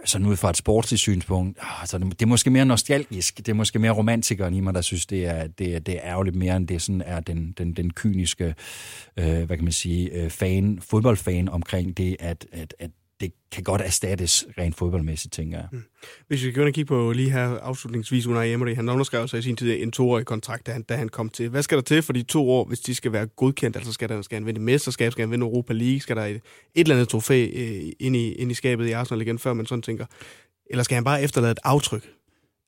Sådan 0.04 0.26
ud 0.26 0.36
fra 0.36 0.50
et 0.50 0.56
sportsligt 0.56 1.00
synspunkt, 1.00 1.58
altså 1.80 1.98
det 1.98 2.22
er 2.22 2.26
måske 2.26 2.50
mere 2.50 2.64
nostalgisk, 2.64 3.36
det 3.36 3.48
er 3.48 3.54
måske 3.54 3.78
mere 3.78 3.92
romantikeren 3.92 4.54
i 4.54 4.60
mig, 4.60 4.74
der 4.74 4.80
synes, 4.80 5.06
det 5.06 5.26
er, 5.26 5.46
det 5.46 5.74
er, 5.74 5.78
det 5.78 5.94
er 5.94 6.00
ærgerligt 6.04 6.36
mere, 6.36 6.56
end 6.56 6.68
det 6.68 6.82
sådan 6.82 7.02
er 7.06 7.20
den, 7.20 7.54
den, 7.58 7.72
den 7.72 7.92
kyniske, 7.92 8.54
øh, 9.16 9.42
hvad 9.42 9.56
kan 9.56 9.64
man 9.64 9.72
sige, 9.72 10.10
øh, 10.10 10.30
fan, 10.30 10.78
fodboldfan 10.82 11.48
omkring 11.48 11.96
det, 11.96 12.16
at, 12.20 12.46
at, 12.52 12.74
at 12.78 12.90
det 13.20 13.32
kan 13.52 13.62
godt 13.62 13.80
erstattes 13.80 14.46
rent 14.58 14.76
fodboldmæssigt, 14.76 15.34
tænker 15.34 15.58
jeg. 15.58 15.68
Mm. 15.72 15.82
Hvis 16.28 16.44
vi 16.44 16.52
kan 16.52 16.62
og 16.62 16.72
kigge 16.72 16.88
på 16.88 17.12
lige 17.12 17.30
her 17.30 17.58
afslutningsvis, 17.58 18.26
Unai 18.26 18.52
Emery, 18.52 18.74
han 18.74 18.88
underskrev 18.88 19.28
sig 19.28 19.38
i 19.38 19.42
sin 19.42 19.56
tid 19.56 19.82
en 19.82 19.92
toårig 19.92 20.26
kontrakt, 20.26 20.66
da 20.66 20.72
han, 20.72 20.82
da 20.82 20.96
han 20.96 21.08
kom 21.08 21.28
til. 21.28 21.48
Hvad 21.48 21.62
skal 21.62 21.76
der 21.76 21.82
til 21.82 22.02
for 22.02 22.12
de 22.12 22.22
to 22.22 22.50
år, 22.50 22.64
hvis 22.64 22.80
de 22.80 22.94
skal 22.94 23.12
være 23.12 23.26
godkendt? 23.26 23.76
Altså 23.76 23.92
skal, 23.92 24.08
der, 24.08 24.22
skal 24.22 24.36
han 24.36 24.46
vinde 24.46 24.60
mesterskab, 24.60 25.12
skal 25.12 25.22
han 25.22 25.30
vinde 25.30 25.44
Europa 25.44 25.72
League, 25.72 26.00
skal 26.00 26.16
der 26.16 26.24
et, 26.24 26.36
et 26.36 26.40
eller 26.74 26.94
andet 26.94 27.08
trofæ 27.08 27.46
øh, 27.52 27.92
ind, 28.00 28.16
i, 28.16 28.32
ind 28.32 28.50
i 28.50 28.54
skabet 28.54 28.86
i 28.86 28.92
Arsenal 28.92 29.20
igen, 29.20 29.38
før 29.38 29.52
man 29.52 29.66
sådan 29.66 29.82
tænker, 29.82 30.06
eller 30.70 30.82
skal 30.82 30.94
han 30.94 31.04
bare 31.04 31.22
efterlade 31.22 31.52
et 31.52 31.58
aftryk? 31.64 32.08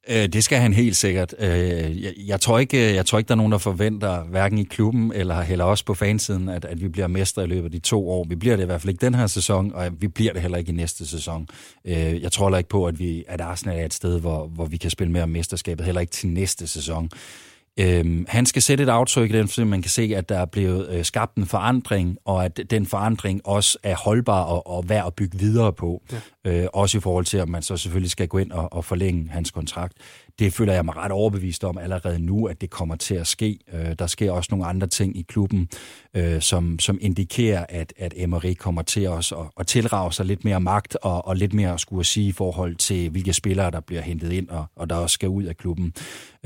Øh, 0.08 0.28
det 0.28 0.44
skal 0.44 0.58
han 0.58 0.72
helt 0.72 0.96
sikkert. 0.96 1.34
Øh, 1.38 2.02
jeg, 2.02 2.12
jeg, 2.26 2.40
tror 2.40 2.58
ikke, 2.58 2.88
øh, 2.88 2.94
jeg 2.94 3.06
tror 3.06 3.18
ikke, 3.18 3.28
der 3.28 3.34
er 3.34 3.36
nogen, 3.36 3.52
der 3.52 3.58
forventer, 3.58 4.24
hverken 4.24 4.58
i 4.58 4.64
klubben 4.64 5.12
eller 5.12 5.40
heller 5.40 5.64
også 5.64 5.84
på 5.84 5.94
fansiden, 5.94 6.48
at, 6.48 6.64
at 6.64 6.80
vi 6.80 6.88
bliver 6.88 7.06
mestre 7.06 7.44
i 7.44 7.46
løbet 7.46 7.64
af 7.64 7.70
de 7.70 7.78
to 7.78 8.10
år. 8.10 8.24
Vi 8.28 8.34
bliver 8.34 8.56
det 8.56 8.62
i 8.62 8.66
hvert 8.66 8.80
fald 8.80 8.88
ikke 8.88 9.06
den 9.06 9.14
her 9.14 9.26
sæson, 9.26 9.72
og 9.74 9.90
vi 10.00 10.08
bliver 10.08 10.32
det 10.32 10.42
heller 10.42 10.58
ikke 10.58 10.72
i 10.72 10.74
næste 10.74 11.06
sæson. 11.06 11.48
Øh, 11.84 12.22
jeg 12.22 12.32
tror 12.32 12.46
heller 12.46 12.58
ikke 12.58 12.70
på, 12.70 12.86
at, 12.86 12.98
vi, 12.98 13.24
at 13.28 13.40
Arsenal 13.40 13.78
er 13.78 13.84
et 13.84 13.94
sted, 13.94 14.20
hvor, 14.20 14.46
hvor 14.46 14.66
vi 14.66 14.76
kan 14.76 14.90
spille 14.90 15.12
mere 15.12 15.22
om 15.22 15.28
mesterskabet, 15.28 15.86
heller 15.86 16.00
ikke 16.00 16.12
til 16.12 16.28
næste 16.28 16.66
sæson. 16.66 17.10
Øhm, 17.80 18.26
han 18.28 18.46
skal 18.46 18.62
sætte 18.62 18.84
et 18.84 18.88
aftryk 18.88 19.30
i 19.30 19.38
den, 19.38 19.48
så 19.48 19.64
man 19.64 19.82
kan 19.82 19.90
se, 19.90 20.12
at 20.16 20.28
der 20.28 20.38
er 20.38 20.44
blevet 20.44 20.88
øh, 20.90 21.04
skabt 21.04 21.36
en 21.36 21.46
forandring, 21.46 22.18
og 22.24 22.44
at 22.44 22.60
den 22.70 22.86
forandring 22.86 23.40
også 23.44 23.78
er 23.82 23.96
holdbar 23.96 24.42
og, 24.42 24.66
og 24.66 24.88
værd 24.88 25.06
at 25.06 25.14
bygge 25.14 25.38
videre 25.38 25.72
på. 25.72 26.02
øh, 26.46 26.66
også 26.72 26.98
i 26.98 27.00
forhold 27.00 27.24
til, 27.24 27.38
at 27.38 27.48
man 27.48 27.62
så 27.62 27.76
selvfølgelig 27.76 28.10
skal 28.10 28.28
gå 28.28 28.38
ind 28.38 28.52
og, 28.52 28.72
og 28.72 28.84
forlænge 28.84 29.30
hans 29.30 29.50
kontrakt. 29.50 29.92
Det 30.42 30.52
føler 30.52 30.72
jeg 30.72 30.84
mig 30.84 30.96
ret 30.96 31.12
overbevist 31.12 31.64
om 31.64 31.78
allerede 31.78 32.18
nu, 32.18 32.46
at 32.46 32.60
det 32.60 32.70
kommer 32.70 32.96
til 32.96 33.14
at 33.14 33.26
ske. 33.26 33.58
Øh, 33.72 33.94
der 33.98 34.06
sker 34.06 34.32
også 34.32 34.48
nogle 34.50 34.66
andre 34.66 34.86
ting 34.86 35.16
i 35.16 35.22
klubben, 35.22 35.68
øh, 36.16 36.40
som, 36.40 36.78
som 36.78 36.98
indikerer, 37.00 37.66
at, 37.68 37.92
at 37.98 38.14
Emery 38.16 38.54
kommer 38.54 38.82
til 38.82 39.08
os 39.08 39.32
at, 39.32 39.38
at 39.60 39.66
tilrage 39.66 40.12
sig 40.12 40.26
lidt 40.26 40.44
mere 40.44 40.60
magt 40.60 40.96
og, 41.02 41.26
og 41.26 41.36
lidt 41.36 41.52
mere 41.52 41.72
at 41.72 41.80
skulle 41.80 42.04
sige 42.04 42.28
i 42.28 42.32
forhold 42.32 42.76
til, 42.76 43.10
hvilke 43.10 43.32
spillere, 43.32 43.70
der 43.70 43.80
bliver 43.80 44.02
hentet 44.02 44.32
ind 44.32 44.48
og, 44.48 44.66
og 44.76 44.90
der 44.90 44.96
også 44.96 45.14
skal 45.14 45.28
ud 45.28 45.44
af 45.44 45.56
klubben. 45.56 45.94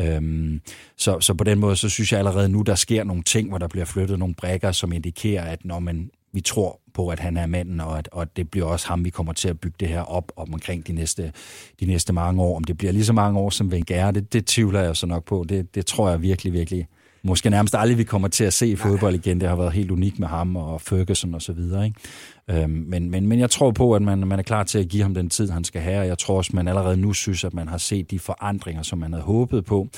Øhm, 0.00 0.60
så, 0.96 1.20
så 1.20 1.34
på 1.34 1.44
den 1.44 1.58
måde, 1.58 1.76
så 1.76 1.88
synes 1.88 2.12
jeg 2.12 2.18
allerede 2.18 2.48
nu, 2.48 2.62
der 2.62 2.74
sker 2.74 3.04
nogle 3.04 3.22
ting, 3.22 3.48
hvor 3.48 3.58
der 3.58 3.68
bliver 3.68 3.84
flyttet 3.84 4.18
nogle 4.18 4.34
brækker, 4.34 4.72
som 4.72 4.92
indikerer, 4.92 5.44
at 5.44 5.64
når 5.64 5.78
man 5.78 6.10
vi 6.36 6.40
tror 6.40 6.80
på, 6.94 7.08
at 7.08 7.20
han 7.20 7.36
er 7.36 7.46
manden, 7.46 7.80
og 7.80 7.98
at, 7.98 8.08
og 8.12 8.36
det 8.36 8.50
bliver 8.50 8.66
også 8.66 8.88
ham, 8.88 9.04
vi 9.04 9.10
kommer 9.10 9.32
til 9.32 9.48
at 9.48 9.60
bygge 9.60 9.76
det 9.80 9.88
her 9.88 10.00
op 10.00 10.32
om 10.36 10.54
omkring 10.54 10.86
de 10.86 10.92
næste, 10.92 11.32
de 11.80 11.86
næste 11.86 12.12
mange 12.12 12.42
år. 12.42 12.56
Om 12.56 12.64
det 12.64 12.78
bliver 12.78 12.92
lige 12.92 13.04
så 13.04 13.12
mange 13.12 13.38
år 13.38 13.50
som 13.50 13.68
Wenger, 13.68 14.10
det, 14.10 14.32
det 14.32 14.46
tvivler 14.46 14.80
jeg 14.80 14.96
så 14.96 15.06
nok 15.06 15.24
på. 15.24 15.44
Det, 15.48 15.74
det 15.74 15.86
tror 15.86 16.10
jeg 16.10 16.22
virkelig, 16.22 16.52
virkelig, 16.52 16.86
måske 17.22 17.50
nærmest 17.50 17.74
aldrig, 17.74 17.98
vi 17.98 18.04
kommer 18.04 18.28
til 18.28 18.44
at 18.44 18.52
se 18.52 18.76
fodbold 18.76 19.14
igen. 19.14 19.40
Det 19.40 19.48
har 19.48 19.56
været 19.56 19.72
helt 19.72 19.90
unikt 19.90 20.18
med 20.18 20.28
ham 20.28 20.56
og 20.56 20.80
Ferguson 20.80 21.34
og 21.34 21.42
så 21.42 21.52
videre. 21.52 21.84
Ikke? 21.86 22.62
Øhm, 22.62 22.70
men, 22.70 23.10
men, 23.10 23.26
men 23.26 23.38
jeg 23.40 23.50
tror 23.50 23.70
på, 23.70 23.94
at 23.94 24.02
man, 24.02 24.18
man 24.18 24.38
er 24.38 24.42
klar 24.42 24.64
til 24.64 24.78
at 24.78 24.88
give 24.88 25.02
ham 25.02 25.14
den 25.14 25.30
tid, 25.30 25.50
han 25.50 25.64
skal 25.64 25.80
have, 25.80 26.00
og 26.00 26.06
jeg 26.06 26.18
tror 26.18 26.36
også, 26.36 26.50
man 26.54 26.68
allerede 26.68 26.96
nu 26.96 27.12
synes, 27.12 27.44
at 27.44 27.54
man 27.54 27.68
har 27.68 27.78
set 27.78 28.10
de 28.10 28.18
forandringer, 28.18 28.82
som 28.82 28.98
man 28.98 29.12
havde 29.12 29.24
håbet 29.24 29.64
på. 29.64 29.88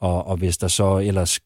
Og, 0.00 0.26
og 0.26 0.36
hvis 0.36 0.56
der 0.56 0.68
så 0.68 0.98
ellers 0.98 1.40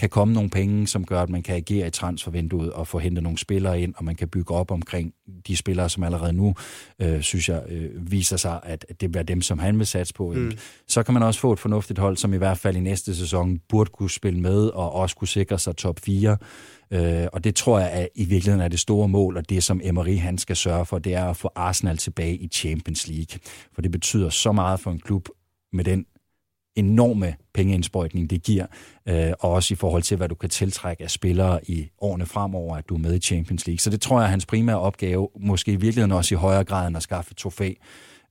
kan 0.00 0.08
komme 0.08 0.34
nogle 0.34 0.50
penge, 0.50 0.86
som 0.86 1.04
gør, 1.04 1.22
at 1.22 1.28
man 1.28 1.42
kan 1.42 1.56
agere 1.56 1.86
i 1.86 1.90
transfervinduet 1.90 2.72
og 2.72 2.86
få 2.86 2.98
hentet 2.98 3.22
nogle 3.22 3.38
spillere 3.38 3.80
ind, 3.80 3.94
og 3.96 4.04
man 4.04 4.16
kan 4.16 4.28
bygge 4.28 4.54
op 4.54 4.70
omkring 4.70 5.12
de 5.46 5.56
spillere, 5.56 5.88
som 5.88 6.02
allerede 6.02 6.32
nu, 6.32 6.54
øh, 7.02 7.22
synes 7.22 7.48
jeg, 7.48 7.62
øh, 7.68 8.12
viser 8.12 8.36
sig, 8.36 8.60
at 8.62 8.86
det 9.00 9.12
bliver 9.12 9.22
dem, 9.22 9.42
som 9.42 9.58
han 9.58 9.78
vil 9.78 9.86
satse 9.86 10.14
på. 10.14 10.32
Mm. 10.32 10.52
Så 10.88 11.02
kan 11.02 11.14
man 11.14 11.22
også 11.22 11.40
få 11.40 11.52
et 11.52 11.58
fornuftigt 11.58 11.98
hold, 11.98 12.16
som 12.16 12.34
i 12.34 12.36
hvert 12.36 12.58
fald 12.58 12.76
i 12.76 12.80
næste 12.80 13.16
sæson 13.16 13.58
burde 13.68 13.90
kunne 13.90 14.10
spille 14.10 14.40
med, 14.40 14.66
og 14.68 14.92
også 14.92 15.16
kunne 15.16 15.28
sikre 15.28 15.58
sig 15.58 15.76
top 15.76 16.00
4. 16.00 16.36
Øh, 16.90 17.26
og 17.32 17.44
det 17.44 17.54
tror 17.54 17.78
jeg 17.78 17.90
at 17.90 18.08
i 18.14 18.24
virkeligheden 18.24 18.64
er 18.64 18.68
det 18.68 18.80
store 18.80 19.08
mål, 19.08 19.36
og 19.36 19.48
det 19.48 19.64
som 19.64 19.80
Emery 19.84 20.18
han 20.18 20.38
skal 20.38 20.56
sørge 20.56 20.86
for, 20.86 20.98
det 20.98 21.14
er 21.14 21.24
at 21.24 21.36
få 21.36 21.50
Arsenal 21.54 21.96
tilbage 21.96 22.36
i 22.36 22.48
Champions 22.48 23.08
League. 23.08 23.40
For 23.74 23.82
det 23.82 23.90
betyder 23.90 24.28
så 24.28 24.52
meget 24.52 24.80
for 24.80 24.90
en 24.90 25.00
klub 25.00 25.28
med 25.72 25.84
den 25.84 26.06
enorme 26.80 27.34
pengeindsprøjtning, 27.54 28.30
det 28.30 28.42
giver, 28.42 28.66
øh, 29.08 29.32
og 29.40 29.50
også 29.50 29.74
i 29.74 29.76
forhold 29.76 30.02
til, 30.02 30.16
hvad 30.16 30.28
du 30.28 30.34
kan 30.34 30.50
tiltrække 30.50 31.04
af 31.04 31.10
spillere 31.10 31.70
i 31.70 31.88
årene 32.00 32.26
fremover, 32.26 32.76
at 32.76 32.88
du 32.88 32.94
er 32.94 32.98
med 32.98 33.14
i 33.14 33.18
Champions 33.18 33.66
League. 33.66 33.78
Så 33.78 33.90
det 33.90 34.00
tror 34.00 34.18
jeg 34.20 34.26
er 34.26 34.30
hans 34.30 34.46
primære 34.46 34.78
opgave, 34.78 35.28
måske 35.40 35.72
i 35.72 35.76
virkeligheden 35.76 36.12
også 36.12 36.34
i 36.34 36.38
højere 36.38 36.64
grad 36.64 36.88
end 36.88 36.96
at 36.96 37.02
skaffe 37.02 37.34
trofæ. 37.34 37.72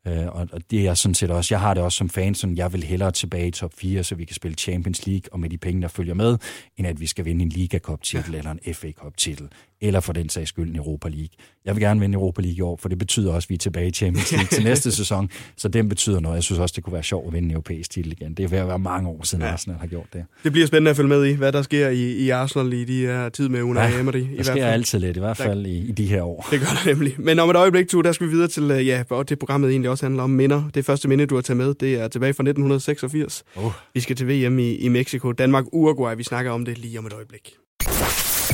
Øh, 0.08 0.28
og, 0.28 0.48
og 0.52 0.72
det 0.72 0.88
er 0.88 0.94
sådan 0.94 1.16
set 1.16 1.32
også, 1.32 1.54
jeg 1.54 1.60
har 1.60 1.74
det 1.74 1.84
også 1.84 1.98
som 1.98 2.10
fan, 2.10 2.36
sådan 2.36 2.58
jeg 2.58 2.74
vil 2.74 2.84
hellere 2.84 3.12
tilbage 3.12 3.48
i 3.48 3.52
top 3.52 3.72
4, 3.78 4.04
så 4.04 4.16
vi 4.16 4.26
kan 4.26 4.36
spille 4.36 4.56
Champions 4.56 5.08
League, 5.08 5.24
og 5.32 5.40
med 5.40 5.50
de 5.50 5.58
penge, 5.58 5.82
der 5.82 5.88
følger 5.88 6.14
med, 6.14 6.38
end 6.78 6.88
at 6.88 7.00
vi 7.00 7.08
skal 7.08 7.26
vinde 7.26 7.44
en 7.44 7.50
Liga 7.50 7.80
Cup 7.80 8.02
titel 8.04 8.32
ja. 8.32 8.38
eller 8.38 8.52
en 8.52 8.74
FA 8.74 8.92
Cup 8.92 9.18
titel 9.18 9.50
eller 9.82 10.00
for 10.00 10.14
den 10.14 10.30
sags 10.30 10.50
skyld 10.50 10.70
en 10.70 10.76
Europa 10.76 11.10
League. 11.10 11.30
Jeg 11.66 11.76
vil 11.76 11.82
gerne 11.84 12.00
vinde 12.00 12.16
Europa 12.16 12.42
League 12.42 12.58
i 12.58 12.62
år, 12.62 12.78
for 12.82 12.90
det 12.90 12.98
betyder 12.98 13.34
også, 13.34 13.46
at 13.46 13.50
vi 13.50 13.56
er 13.56 13.60
tilbage 13.60 13.88
i 13.88 13.92
Champions 13.92 14.32
League 14.32 14.48
til 14.48 14.64
næste 14.64 14.92
sæson, 15.00 15.30
så 15.58 15.68
den 15.68 15.90
betyder 15.90 16.20
noget. 16.20 16.36
Jeg 16.36 16.44
synes 16.44 16.60
også, 16.60 16.74
det 16.76 16.84
kunne 16.84 16.94
være 16.94 17.04
sjovt 17.04 17.28
at 17.28 17.34
vinde 17.34 17.46
en 17.46 17.52
europæisk 17.52 17.90
titel 17.92 18.12
igen. 18.12 18.34
Det 18.34 18.44
er 18.46 18.48
ved 18.48 18.58
at 18.58 18.68
være 18.68 18.80
mange 18.80 19.10
år 19.10 19.24
siden, 19.24 19.44
ja. 19.44 19.52
Arsenal 19.52 19.80
har 19.80 19.88
gjort 19.88 20.14
det. 20.14 20.26
Det 20.44 20.52
bliver 20.52 20.68
spændende 20.68 20.90
at 20.92 20.98
følge 20.98 21.10
med 21.10 21.26
i, 21.26 21.34
hvad 21.34 21.52
der 21.52 21.62
sker 21.62 21.90
i, 21.90 22.12
i 22.12 22.30
Arsenal 22.30 22.74
i 22.74 22.86
de 22.86 23.02
her 23.02 23.30
tid 23.30 23.50
med 23.50 23.62
Unai 23.62 23.92
ja, 23.92 24.00
Emery. 24.00 24.16
I 24.16 24.38
der 24.38 24.44
sker 24.44 24.54
hvert 24.54 24.64
fald. 24.64 24.74
altid 24.74 25.00
lidt, 25.00 25.18
i 25.18 25.20
hvert 25.20 25.38
fald 25.38 25.66
i, 25.66 25.78
i 25.78 25.92
de 25.92 26.06
her 26.06 26.22
år. 26.24 26.48
Det 26.52 26.60
gør 26.60 26.68
det 26.68 26.86
nemlig. 26.86 27.16
Men 27.18 27.40
om 27.40 27.50
et 27.50 27.56
øjeblik, 27.56 27.88
to, 27.88 28.02
der 28.02 28.12
skal 28.12 28.28
vi 28.28 28.32
videre 28.32 28.48
til, 28.48 28.72
øh, 28.72 28.88
ja, 28.88 29.04
hvor 29.08 29.24
det 29.24 29.40
programmet 29.40 29.72
egentlig 29.72 29.90
også 29.90 30.06
handler 30.06 30.24
om 30.24 30.30
minder. 30.30 30.70
Det 30.74 30.86
første 30.86 31.08
minde, 31.08 31.26
du 31.26 31.36
har 31.36 31.42
taget 31.42 31.58
med, 31.58 31.74
det 31.74 32.00
er 32.00 32.08
tilbage 32.08 32.34
fra 32.34 32.44
1986. 32.44 33.44
Oh. 33.56 33.72
Vi 33.94 34.00
skal 34.00 34.16
til 34.16 34.28
VM 34.28 34.60
i, 34.60 34.76
i 34.76 34.88
Mexico. 34.88 35.32
Danmark-Uruguay, 35.32 36.16
vi 36.16 36.24
snakker 36.24 36.52
om 36.52 36.66
det 36.66 36.78
lige 36.78 37.00
om 37.00 37.06
et 37.06 37.14
øjeblik. 37.14 37.56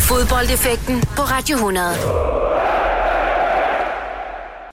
Fodboldeffekten 0.09 0.95
på 1.01 1.21
Radio 1.21 1.55
100. 1.55 1.85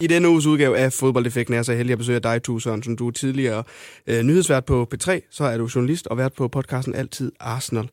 I 0.01 0.07
denne 0.07 0.29
uges 0.29 0.47
udgave 0.47 0.79
af 0.79 0.93
Fodboldeffekten 0.93 1.55
er 1.55 1.59
jeg 1.59 1.65
så 1.65 1.75
heldig 1.75 1.93
at 1.93 1.99
besøge 1.99 2.21
dig, 2.21 2.43
Tue 2.43 2.63
Sørensen. 2.63 2.97
Du 2.97 3.09
er 3.09 3.11
tidligere 3.11 3.65
øh, 4.07 4.23
nyhedsvært 4.23 4.65
på 4.65 4.89
P3, 4.95 5.21
så 5.31 5.45
er 5.45 5.59
du 5.59 5.69
journalist 5.75 6.07
og 6.07 6.17
vært 6.19 6.33
på 6.33 6.49
podcasten 6.49 6.95
Altid 6.95 7.33
Arsenal. 7.41 7.89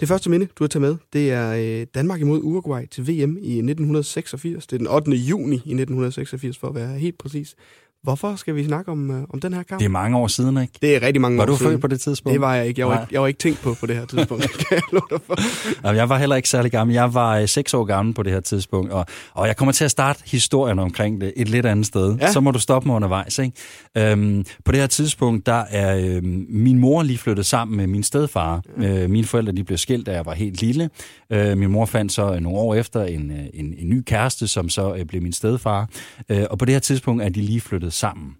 Det 0.00 0.08
første 0.08 0.30
minde, 0.30 0.46
du 0.58 0.64
har 0.64 0.68
taget 0.68 0.82
med, 0.82 0.96
det 1.12 1.30
er 1.30 1.80
øh, 1.80 1.86
Danmark 1.94 2.20
imod 2.20 2.40
Uruguay 2.42 2.86
til 2.90 3.02
VM 3.02 3.36
i 3.36 3.52
1986. 3.58 4.66
Det 4.66 4.76
er 4.76 4.78
den 4.78 4.88
8. 4.88 5.10
juni 5.10 5.54
i 5.54 5.58
1986, 5.58 6.58
for 6.58 6.68
at 6.68 6.74
være 6.74 6.98
helt 6.98 7.18
præcis. 7.18 7.54
Hvorfor 8.02 8.36
skal 8.36 8.54
vi 8.54 8.64
snakke 8.64 8.90
om, 8.90 9.10
øh, 9.10 9.22
om 9.30 9.40
den 9.40 9.54
her 9.54 9.62
kamp? 9.62 9.78
Det 9.78 9.84
er 9.84 9.90
mange 9.90 10.18
år 10.18 10.26
siden, 10.26 10.56
ikke? 10.56 10.72
Det 10.82 10.96
er 10.96 11.02
rigtig 11.02 11.20
mange 11.20 11.38
var 11.38 11.42
år 11.42 11.46
siden. 11.46 11.64
Var 11.64 11.70
du 11.70 11.74
født 11.74 11.80
på 11.80 11.86
det 11.86 12.00
tidspunkt? 12.00 12.32
Det 12.32 12.40
var 12.40 12.54
jeg 12.54 12.66
ikke. 12.66 12.80
Jeg 12.80 12.88
var, 12.88 13.00
ikke, 13.00 13.14
jeg 13.14 13.20
var 13.20 13.26
ikke 13.26 13.38
tænkt 13.38 13.60
på 13.60 13.74
på 13.80 13.86
det 13.86 13.96
her 13.96 14.06
tidspunkt, 14.06 14.42
kan 14.58 14.66
jeg 14.70 14.82
love 14.92 15.06
dig 15.10 15.18
for. 15.26 15.36
Jamen, 15.84 15.96
jeg 15.96 16.08
var 16.08 16.18
heller 16.18 16.36
ikke 16.36 16.48
særlig 16.48 16.72
gammel. 16.72 16.94
Jeg 16.94 17.14
var 17.14 17.38
øh, 17.38 17.48
seks 17.48 17.74
år 17.74 17.84
gammel 17.84 18.14
på 18.14 18.22
det 18.22 18.32
her 18.32 18.40
tidspunkt, 18.40 18.92
og, 18.92 19.06
og 19.34 19.46
jeg 19.46 19.56
kommer 19.56 19.72
til 19.72 19.84
at 19.84 19.90
starte 19.90 20.20
historien 20.24 20.78
omkring 20.78 21.20
det 21.20 21.32
et 21.36 21.48
lidt 21.48 21.66
andet 21.66 21.86
sted. 21.86 22.16
Ja. 22.20 22.32
Så 22.32 22.40
må 22.40 22.50
du 22.50 22.58
stoppe 22.58 22.88
mig 22.88 22.96
undervejs. 22.96 23.38
Ikke? 23.38 23.52
Øhm, 23.98 24.44
på 24.64 24.72
det 24.72 24.80
her 24.80 24.86
tidspunkt, 24.86 25.46
der 25.46 25.64
er 25.70 25.96
øh, 25.96 26.22
min 26.48 26.78
mor 26.78 27.02
lige 27.02 27.18
flyttet 27.18 27.46
sammen 27.46 27.76
med 27.76 27.86
min 27.86 28.02
stedfar. 28.02 28.62
Ja. 28.82 29.02
Øh, 29.02 29.10
mine 29.10 29.26
forældre 29.26 29.52
de 29.52 29.64
blev 29.64 29.78
skilt, 29.78 30.06
da 30.06 30.12
jeg 30.12 30.26
var 30.26 30.34
helt 30.34 30.60
lille. 30.60 30.90
Øh, 31.30 31.58
min 31.58 31.70
mor 31.70 31.86
fandt 31.86 32.12
så 32.12 32.40
nogle 32.40 32.58
år 32.58 32.74
efter 32.74 33.04
en, 33.04 33.30
øh, 33.30 33.44
en, 33.54 33.74
en 33.78 33.88
ny 33.88 34.02
kæreste, 34.06 34.48
som 34.48 34.68
så 34.68 34.94
øh, 34.94 35.04
blev 35.04 35.22
min 35.22 35.32
stedfar. 35.32 35.88
Øh, 36.28 36.44
og 36.50 36.58
på 36.58 36.64
det 36.64 36.74
her 36.74 36.80
tidspunkt 36.80 37.22
er 37.22 37.28
de 37.28 37.40
lige 37.40 37.60
flyttet 37.60 37.91
sammen. 37.92 38.36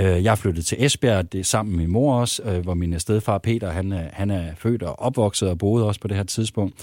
Øh, 0.00 0.24
jeg 0.24 0.30
er 0.30 0.34
flyttet 0.34 0.66
til 0.66 0.84
Esbjerg, 0.84 1.32
det 1.32 1.40
er 1.40 1.44
sammen 1.44 1.76
med 1.76 1.84
min 1.84 1.92
mor 1.92 2.20
også, 2.20 2.42
øh, 2.42 2.62
hvor 2.62 2.74
min 2.74 3.00
stedfar 3.00 3.38
Peter, 3.38 3.70
han 3.70 3.92
er, 3.92 4.08
han 4.12 4.30
er 4.30 4.54
født 4.58 4.82
og 4.82 5.00
opvokset 5.00 5.48
og 5.48 5.58
boede 5.58 5.86
også 5.86 6.00
på 6.00 6.08
det 6.08 6.16
her 6.16 6.24
tidspunkt. 6.24 6.74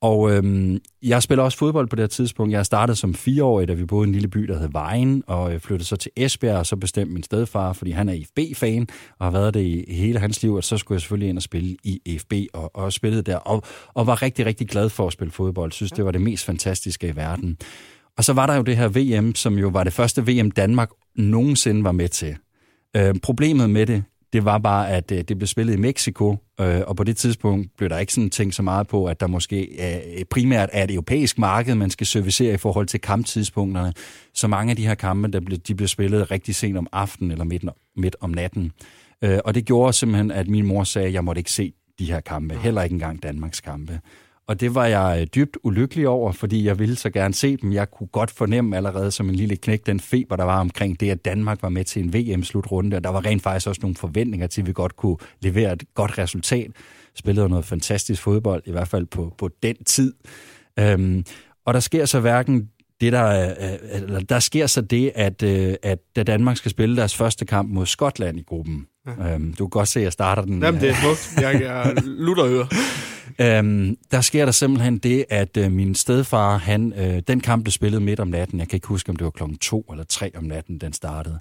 Og 0.00 0.32
øhm, 0.32 0.78
jeg 1.02 1.22
spiller 1.22 1.42
også 1.42 1.58
fodbold 1.58 1.88
på 1.88 1.96
det 1.96 2.02
her 2.02 2.08
tidspunkt. 2.08 2.52
Jeg 2.52 2.66
startede 2.66 2.96
som 2.96 3.14
fireårig, 3.14 3.68
da 3.68 3.72
vi 3.72 3.84
boede 3.84 4.06
i 4.06 4.08
en 4.08 4.12
lille 4.12 4.28
by, 4.28 4.38
der 4.38 4.58
hed 4.58 4.68
Vejen, 4.72 5.22
og 5.26 5.52
jeg 5.52 5.62
flyttede 5.62 5.88
så 5.88 5.96
til 5.96 6.10
Esbjerg, 6.16 6.58
og 6.58 6.66
så 6.66 6.76
bestemte 6.76 7.12
min 7.12 7.22
stedfar, 7.22 7.72
fordi 7.72 7.90
han 7.90 8.08
er 8.08 8.12
IFB-fan, 8.12 8.88
og 9.18 9.26
har 9.26 9.30
været 9.30 9.54
det 9.54 9.60
i 9.60 9.94
hele 9.94 10.18
hans 10.18 10.42
liv, 10.42 10.54
og 10.54 10.64
så 10.64 10.78
skulle 10.78 10.96
jeg 10.96 11.00
selvfølgelig 11.00 11.28
ind 11.28 11.38
og 11.38 11.42
spille 11.42 11.76
i 11.84 12.00
IFB, 12.04 12.32
og, 12.52 12.76
og 12.76 12.92
spillede 12.92 13.22
der, 13.22 13.36
og, 13.36 13.62
og 13.94 14.06
var 14.06 14.22
rigtig, 14.22 14.46
rigtig 14.46 14.68
glad 14.68 14.88
for 14.88 15.06
at 15.06 15.12
spille 15.12 15.32
fodbold. 15.32 15.72
Synes, 15.72 15.92
det 15.92 16.04
var 16.04 16.10
det 16.10 16.20
mest 16.20 16.44
fantastiske 16.44 17.08
i 17.08 17.16
verden. 17.16 17.56
Og 18.16 18.24
så 18.24 18.32
var 18.32 18.46
der 18.46 18.54
jo 18.54 18.62
det 18.62 18.76
her 18.76 18.88
VM, 18.88 19.34
som 19.34 19.58
jo 19.58 19.68
var 19.68 19.84
det 19.84 19.92
første 19.92 20.26
VM, 20.26 20.50
Danmark 20.50 20.90
nogensinde 21.16 21.84
var 21.84 21.92
med 21.92 22.08
til. 22.08 22.36
Øh, 22.96 23.14
problemet 23.22 23.70
med 23.70 23.86
det, 23.86 24.04
det 24.32 24.44
var 24.44 24.58
bare, 24.58 24.90
at 24.90 25.12
øh, 25.12 25.22
det 25.22 25.38
blev 25.38 25.46
spillet 25.46 25.74
i 25.74 25.76
Mexico, 25.76 26.36
øh, 26.60 26.80
og 26.86 26.96
på 26.96 27.04
det 27.04 27.16
tidspunkt 27.16 27.76
blev 27.76 27.90
der 27.90 27.98
ikke 27.98 28.12
sådan 28.12 28.30
tænkt 28.30 28.54
så 28.54 28.62
meget 28.62 28.86
på, 28.86 29.06
at 29.06 29.20
der 29.20 29.26
måske 29.26 29.80
er, 29.80 30.24
primært 30.30 30.68
er 30.72 30.84
et 30.84 30.90
europæisk 30.90 31.38
marked, 31.38 31.74
man 31.74 31.90
skal 31.90 32.06
servicere 32.06 32.54
i 32.54 32.56
forhold 32.56 32.86
til 32.86 33.00
kamptidspunkterne. 33.00 33.92
Så 34.34 34.48
mange 34.48 34.70
af 34.70 34.76
de 34.76 34.86
her 34.86 34.94
kampe, 34.94 35.28
der 35.28 35.40
blev, 35.40 35.58
de 35.58 35.74
blev 35.74 35.88
spillet 35.88 36.30
rigtig 36.30 36.54
sent 36.54 36.78
om 36.78 36.86
aftenen 36.92 37.30
eller 37.30 37.44
midt, 37.44 37.64
midt 37.96 38.16
om 38.20 38.30
natten. 38.30 38.72
Øh, 39.22 39.38
og 39.44 39.54
det 39.54 39.64
gjorde 39.64 39.92
simpelthen, 39.92 40.30
at 40.30 40.48
min 40.48 40.66
mor 40.66 40.84
sagde, 40.84 41.08
at 41.08 41.14
jeg 41.14 41.24
måtte 41.24 41.38
ikke 41.38 41.52
se 41.52 41.72
de 41.98 42.04
her 42.04 42.20
kampe, 42.20 42.54
heller 42.54 42.82
ikke 42.82 42.94
engang 42.94 43.22
Danmarks 43.22 43.60
kampe. 43.60 44.00
Og 44.48 44.60
det 44.60 44.74
var 44.74 44.86
jeg 44.86 45.18
øh, 45.20 45.26
dybt 45.34 45.56
ulykkelig 45.62 46.08
over, 46.08 46.32
fordi 46.32 46.64
jeg 46.64 46.78
ville 46.78 46.96
så 46.96 47.10
gerne 47.10 47.34
se 47.34 47.56
dem. 47.56 47.72
Jeg 47.72 47.90
kunne 47.90 48.06
godt 48.06 48.30
fornemme 48.30 48.76
allerede 48.76 49.10
som 49.10 49.28
en 49.28 49.34
lille 49.34 49.56
knæk 49.56 49.86
den 49.86 50.00
feber, 50.00 50.36
der 50.36 50.44
var 50.44 50.60
omkring 50.60 51.00
det, 51.00 51.10
at 51.10 51.24
Danmark 51.24 51.62
var 51.62 51.68
med 51.68 51.84
til 51.84 52.04
en 52.04 52.12
VM-slutrunde. 52.14 52.96
Og 52.96 53.04
der 53.04 53.10
var 53.10 53.24
rent 53.26 53.42
faktisk 53.42 53.68
også 53.68 53.80
nogle 53.82 53.96
forventninger 53.96 54.46
til, 54.46 54.60
at 54.60 54.66
vi 54.66 54.72
godt 54.72 54.96
kunne 54.96 55.16
levere 55.40 55.72
et 55.72 55.82
godt 55.94 56.18
resultat. 56.18 56.70
Spillede 57.14 57.48
noget 57.48 57.64
fantastisk 57.64 58.22
fodbold, 58.22 58.62
i 58.66 58.70
hvert 58.70 58.88
fald 58.88 59.06
på, 59.06 59.34
på 59.38 59.50
den 59.62 59.76
tid. 59.84 60.14
Øhm, 60.78 61.24
og 61.66 61.74
der 61.74 61.80
sker 61.80 62.04
så 62.04 62.20
hverken 62.20 62.68
det 63.00 63.12
der, 63.12 63.54
eller 63.92 64.20
der 64.20 64.38
sker 64.38 64.66
så 64.66 64.80
det, 64.80 65.12
at, 65.14 65.42
øh, 65.42 65.74
at 65.82 65.98
da 66.16 66.22
Danmark 66.22 66.56
skal 66.56 66.70
spille 66.70 66.96
deres 66.96 67.16
første 67.16 67.44
kamp 67.44 67.70
mod 67.70 67.86
Skotland 67.86 68.38
i 68.38 68.42
gruppen, 68.42 68.86
ja. 69.06 69.34
øhm, 69.34 69.52
du 69.52 69.64
kan 69.66 69.70
godt 69.70 69.88
se, 69.88 70.00
at 70.00 70.04
jeg 70.04 70.12
starter 70.12 70.42
den. 70.42 70.62
Jamen, 70.62 70.80
det 70.80 70.90
er 70.90 70.94
smukt. 70.94 71.42
Jeg, 71.42 71.62
jeg 71.62 71.94
lutter 72.04 72.46
øre. 72.46 72.68
Øhm, 73.40 73.96
der 74.10 74.20
sker 74.20 74.44
der 74.44 74.52
simpelthen 74.52 74.98
det, 74.98 75.24
at 75.28 75.56
øh, 75.56 75.72
min 75.72 75.94
stedfar, 75.94 76.56
han, 76.56 76.92
øh, 76.96 77.22
den 77.28 77.40
kamp 77.40 77.64
blev 77.64 77.72
spillet 77.72 78.02
midt 78.02 78.20
om 78.20 78.28
natten. 78.28 78.58
Jeg 78.58 78.68
kan 78.68 78.76
ikke 78.76 78.88
huske, 78.88 79.10
om 79.10 79.16
det 79.16 79.24
var 79.24 79.30
klokken 79.30 79.58
to 79.58 79.80
eller 79.90 80.04
tre 80.04 80.30
om 80.36 80.44
natten, 80.44 80.78
den 80.78 80.92
startede. 80.92 81.38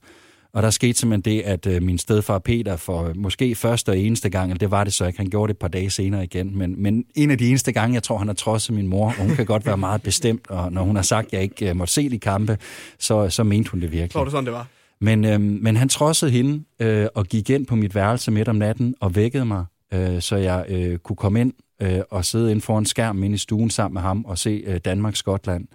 Og 0.54 0.64
der 0.64 0.70
skete 0.70 1.00
simpelthen 1.00 1.38
det, 1.38 1.44
at 1.46 1.66
øh, 1.66 1.84
min 1.84 1.98
stedfar 1.98 2.40
Peter 2.40 2.76
for 2.76 3.12
måske 3.16 3.56
første 3.56 3.90
og 3.90 3.98
eneste 3.98 4.30
gang, 4.30 4.52
eller 4.52 4.60
det 4.60 4.72
var 4.72 4.84
det 4.84 4.94
så 4.94 5.06
ikke, 5.06 5.20
han 5.20 5.30
gjorde 5.30 5.50
det 5.50 5.56
et 5.56 5.60
par 5.60 5.68
dage 5.68 5.90
senere 5.90 6.24
igen, 6.24 6.58
men, 6.58 6.82
men 6.82 7.04
en 7.16 7.32
af 7.32 7.38
de 7.38 7.50
eneste 7.50 7.72
gange, 7.72 7.94
jeg 7.94 8.04
tror, 8.04 8.18
han 8.18 8.28
har 8.28 8.34
trodset 8.34 8.76
min 8.76 8.88
mor, 8.88 9.06
og 9.06 9.26
hun 9.26 9.36
kan 9.36 9.46
godt 9.46 9.66
være 9.66 9.78
meget 9.78 10.02
bestemt, 10.02 10.50
og 10.50 10.72
når 10.72 10.84
hun 10.84 10.96
har 10.96 11.04
sagt, 11.04 11.28
at 11.28 11.34
jeg 11.34 11.42
ikke 11.42 11.70
øh, 11.70 11.76
måtte 11.76 11.94
se 11.94 12.10
de 12.10 12.20
kampe, 12.20 12.58
så, 13.00 13.30
så 13.30 13.44
mente 13.44 13.72
hun 13.72 13.82
det 13.82 13.92
virkelig. 13.92 14.16
Var 14.16 14.24
det 14.24 14.32
sådan, 14.32 14.46
det 14.46 14.54
var? 14.54 14.68
Men, 15.02 15.26
øh, 15.26 15.42
men 15.42 15.76
han 15.76 15.90
trodsede 15.90 16.32
hende 16.32 16.64
øh, 16.80 17.08
og 17.16 17.26
gik 17.26 17.50
ind 17.50 17.66
på 17.66 17.76
mit 17.76 17.96
værelse 17.96 18.32
midt 18.32 18.48
om 18.48 18.56
natten 18.56 18.96
og 19.02 19.16
vækkede 19.16 19.46
mig, 19.46 19.66
øh, 19.94 20.22
så 20.22 20.36
jeg 20.36 20.66
øh, 20.70 20.98
kunne 20.98 21.16
komme 21.16 21.42
ind 21.42 21.54
øh, 21.82 22.00
og 22.10 22.26
sidde 22.26 22.52
inde 22.52 22.62
foran 22.62 22.86
skærmen 22.86 23.24
inde 23.24 23.36
i 23.36 23.38
stuen 23.38 23.70
sammen 23.70 23.94
med 23.94 24.02
ham 24.02 24.26
og 24.26 24.38
se 24.38 24.64
øh, 24.66 24.80
Danmark-Skotland. 24.86 25.68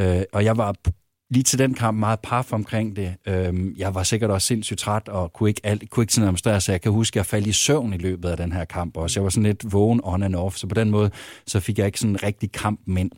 Øh, 0.00 0.22
og 0.32 0.44
jeg 0.44 0.56
var 0.56 0.74
lige 1.30 1.42
til 1.42 1.58
den 1.58 1.74
kamp 1.74 1.98
meget 1.98 2.20
paf 2.20 2.52
omkring 2.52 2.96
det. 2.96 3.14
Øhm, 3.26 3.74
jeg 3.76 3.94
var 3.94 4.02
sikkert 4.02 4.30
også 4.30 4.46
sindssygt 4.46 4.78
træt 4.78 5.08
og 5.08 5.32
kunne 5.32 5.48
ikke, 5.48 5.60
alt, 5.64 5.90
kunne 5.90 6.02
ikke 6.02 6.12
sådan 6.12 6.24
administrere, 6.24 6.60
så 6.60 6.72
jeg 6.72 6.80
kan 6.80 6.92
huske, 6.92 7.14
at 7.14 7.16
jeg 7.16 7.26
faldt 7.26 7.46
i 7.46 7.52
søvn 7.52 7.92
i 7.92 7.96
løbet 7.96 8.28
af 8.28 8.36
den 8.36 8.52
her 8.52 8.64
kamp 8.64 8.96
også. 8.96 9.20
Jeg 9.20 9.24
var 9.24 9.30
sådan 9.30 9.42
lidt 9.42 9.72
vågen 9.72 10.00
on 10.04 10.22
and 10.22 10.36
off, 10.36 10.56
så 10.56 10.66
på 10.66 10.74
den 10.74 10.90
måde 10.90 11.10
så 11.46 11.60
fik 11.60 11.78
jeg 11.78 11.86
ikke 11.86 12.00
sådan 12.00 12.10
en 12.10 12.22
rigtig 12.22 12.52
kamp 12.52 12.80
ind. 12.88 13.10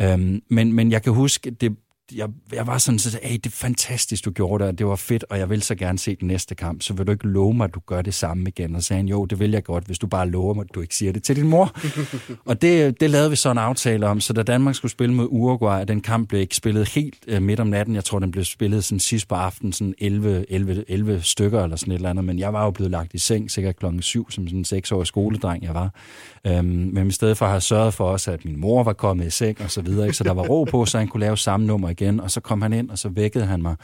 Øhm, 0.00 0.42
men, 0.50 0.72
men 0.72 0.92
jeg 0.92 1.02
kan 1.02 1.12
huske, 1.12 1.50
det, 1.50 1.76
jeg, 2.14 2.28
jeg 2.52 2.66
var 2.66 2.78
sådan, 2.78 2.98
så 2.98 3.18
hey, 3.22 3.34
det 3.34 3.46
er 3.46 3.50
fantastisk, 3.50 4.24
du 4.24 4.30
gjorde 4.30 4.64
det, 4.64 4.72
og 4.72 4.78
det 4.78 4.86
var 4.86 4.96
fedt, 4.96 5.24
og 5.30 5.38
jeg 5.38 5.50
vil 5.50 5.62
så 5.62 5.74
gerne 5.74 5.98
se 5.98 6.16
den 6.16 6.28
næste 6.28 6.54
kamp, 6.54 6.82
så 6.82 6.94
vil 6.94 7.06
du 7.06 7.12
ikke 7.12 7.26
love 7.28 7.54
mig, 7.54 7.64
at 7.64 7.74
du 7.74 7.80
gør 7.86 8.02
det 8.02 8.14
samme 8.14 8.48
igen? 8.48 8.76
Og 8.76 8.82
så 8.82 8.86
sagde 8.86 8.98
han, 8.98 9.08
jo, 9.08 9.24
det 9.24 9.40
vil 9.40 9.50
jeg 9.50 9.64
godt, 9.64 9.84
hvis 9.84 9.98
du 9.98 10.06
bare 10.06 10.28
lover 10.28 10.54
mig, 10.54 10.62
at 10.68 10.74
du 10.74 10.80
ikke 10.80 10.96
siger 10.96 11.12
det 11.12 11.22
til 11.22 11.36
din 11.36 11.48
mor. 11.48 11.76
og 12.44 12.62
det, 12.62 13.00
det 13.00 13.10
lavede 13.10 13.30
vi 13.30 13.36
så 13.36 13.50
en 13.50 13.58
aftale 13.58 14.06
om, 14.06 14.20
så 14.20 14.32
da 14.32 14.42
Danmark 14.42 14.74
skulle 14.74 14.92
spille 14.92 15.14
mod 15.14 15.28
Uruguay, 15.30 15.84
den 15.88 16.00
kamp 16.00 16.28
blev 16.28 16.40
ikke 16.40 16.56
spillet 16.56 16.88
helt 16.88 17.16
uh, 17.32 17.42
midt 17.42 17.60
om 17.60 17.66
natten, 17.66 17.94
jeg 17.94 18.04
tror, 18.04 18.18
den 18.18 18.30
blev 18.30 18.44
spillet 18.44 18.84
sådan 18.84 19.00
sidst 19.00 19.28
på 19.28 19.34
aftenen, 19.34 19.72
sådan 19.72 19.94
11, 19.98 20.46
11, 20.48 20.84
11 20.88 21.22
stykker 21.22 21.62
eller 21.62 21.76
sådan 21.76 21.92
et 21.92 21.96
eller 21.96 22.10
andet, 22.10 22.24
men 22.24 22.38
jeg 22.38 22.52
var 22.52 22.64
jo 22.64 22.70
blevet 22.70 22.90
lagt 22.90 23.14
i 23.14 23.18
seng 23.18 23.50
sikkert 23.50 23.76
klokken 23.76 24.02
7, 24.02 24.30
som 24.30 24.46
sådan 24.46 24.58
en 24.58 24.64
seksårig 24.64 25.06
skoledreng, 25.06 25.62
jeg 25.62 25.74
var. 25.74 25.90
Um, 26.58 26.64
men 26.64 27.06
i 27.06 27.12
stedet 27.12 27.38
for 27.38 27.46
have 27.46 27.60
sørget 27.60 27.94
for 27.94 28.08
os, 28.08 28.28
at 28.28 28.44
min 28.44 28.60
mor 28.60 28.82
var 28.82 28.92
kommet 28.92 29.26
i 29.26 29.30
seng 29.30 29.60
og 29.60 29.70
så 29.70 29.80
videre, 29.82 30.06
ikke? 30.06 30.16
så 30.16 30.24
der 30.24 30.32
var 30.32 30.42
ro 30.42 30.64
på, 30.64 30.84
så 30.84 30.98
han 30.98 31.08
kunne 31.08 31.20
lave 31.20 31.36
samme 31.36 31.66
nummer 31.66 31.88
igen, 32.00 32.20
og 32.20 32.30
så 32.30 32.40
kom 32.40 32.62
han 32.62 32.72
ind, 32.72 32.90
og 32.90 32.98
så 32.98 33.08
vækkede 33.08 33.44
han 33.44 33.62
mig. 33.62 33.76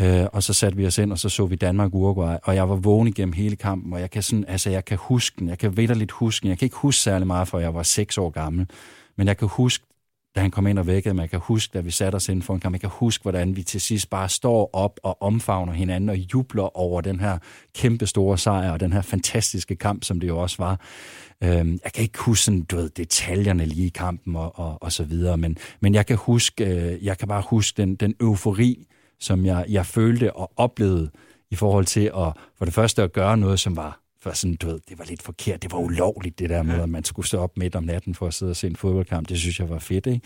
Øh, 0.00 0.26
og 0.32 0.42
så 0.42 0.52
satte 0.52 0.76
vi 0.76 0.86
os 0.86 0.98
ind, 0.98 1.12
og 1.12 1.18
så 1.18 1.28
så 1.28 1.46
vi 1.46 1.56
Danmark-Uruguay, 1.56 2.36
og 2.42 2.54
jeg 2.54 2.68
var 2.68 2.76
vågen 2.76 3.08
igennem 3.08 3.32
hele 3.32 3.56
kampen, 3.56 3.92
og 3.92 4.00
jeg 4.00 4.10
kan, 4.10 4.22
sådan, 4.22 4.44
altså, 4.48 4.70
jeg 4.70 4.84
kan 4.84 4.98
huske 5.00 5.36
den, 5.38 5.48
jeg 5.48 5.58
kan 5.58 5.76
vidderligt 5.76 6.12
huske 6.12 6.42
den, 6.42 6.48
jeg 6.48 6.58
kan 6.58 6.66
ikke 6.66 6.76
huske 6.76 7.00
særlig 7.00 7.26
meget, 7.26 7.48
for 7.48 7.58
jeg 7.58 7.74
var 7.74 7.82
seks 7.82 8.18
år 8.18 8.30
gammel, 8.30 8.66
men 9.16 9.26
jeg 9.26 9.36
kan 9.36 9.48
huske, 9.48 9.84
da 10.34 10.40
han 10.40 10.50
kom 10.50 10.66
ind 10.66 10.78
og 10.78 10.86
vækkede 10.86 11.14
Man 11.14 11.28
kan 11.28 11.38
huske, 11.38 11.72
da 11.74 11.80
vi 11.80 11.90
satte 11.90 12.16
os 12.16 12.28
inden 12.28 12.42
for 12.42 12.54
en 12.54 12.60
kamp, 12.60 12.72
Man 12.72 12.80
kan 12.80 12.90
huske, 12.92 13.22
hvordan 13.22 13.56
vi 13.56 13.62
til 13.62 13.80
sidst 13.80 14.10
bare 14.10 14.28
står 14.28 14.70
op 14.72 15.00
og 15.02 15.22
omfavner 15.22 15.72
hinanden 15.72 16.10
og 16.10 16.16
jubler 16.16 16.76
over 16.76 17.00
den 17.00 17.20
her 17.20 17.38
kæmpe 17.74 18.06
store 18.06 18.38
sejr, 18.38 18.72
og 18.72 18.80
den 18.80 18.92
her 18.92 19.02
fantastiske 19.02 19.76
kamp, 19.76 20.04
som 20.04 20.20
det 20.20 20.28
jo 20.28 20.38
også 20.38 20.56
var. 20.58 20.80
Øhm, 21.44 21.78
jeg 21.84 21.92
kan 21.92 22.02
ikke 22.02 22.18
huske 22.18 22.44
sådan, 22.44 22.62
du 22.62 22.76
ved, 22.76 22.90
detaljerne 22.90 23.64
lige 23.64 23.86
i 23.86 23.92
kampen 23.94 24.36
og, 24.36 24.58
og, 24.58 24.82
og 24.82 24.92
så 24.92 25.04
videre, 25.04 25.36
men, 25.36 25.58
men 25.80 25.94
jeg 25.94 26.06
kan 26.06 26.16
huske, 26.16 26.64
øh, 26.64 27.04
jeg 27.04 27.18
kan 27.18 27.28
bare 27.28 27.42
huske 27.50 27.82
den, 27.82 27.94
den 27.94 28.14
eufori, 28.20 28.86
som 29.20 29.46
jeg, 29.46 29.64
jeg 29.68 29.86
følte 29.86 30.32
og 30.32 30.52
oplevede 30.56 31.10
i 31.50 31.54
forhold 31.54 31.84
til 31.84 32.00
at, 32.00 32.32
for 32.58 32.64
det 32.64 32.74
første 32.74 33.02
at 33.02 33.12
gøre 33.12 33.36
noget, 33.36 33.60
som 33.60 33.76
var 33.76 34.01
for 34.22 34.32
sådan, 34.32 34.56
du 34.56 34.66
ved, 34.66 34.80
det 34.88 34.98
var 34.98 35.04
lidt 35.04 35.22
forkert, 35.22 35.62
det 35.62 35.72
var 35.72 35.78
ulovligt 35.78 36.38
det 36.38 36.50
der 36.50 36.62
med, 36.62 36.80
at 36.80 36.88
man 36.88 37.04
skulle 37.04 37.26
stå 37.26 37.38
op 37.38 37.58
midt 37.58 37.74
om 37.74 37.84
natten 37.84 38.14
for 38.14 38.26
at 38.26 38.34
sidde 38.34 38.50
og 38.50 38.56
se 38.56 38.66
en 38.66 38.76
fodboldkamp, 38.76 39.28
det 39.28 39.38
synes 39.38 39.60
jeg 39.60 39.70
var 39.70 39.78
fedt, 39.78 40.06
ikke? 40.06 40.20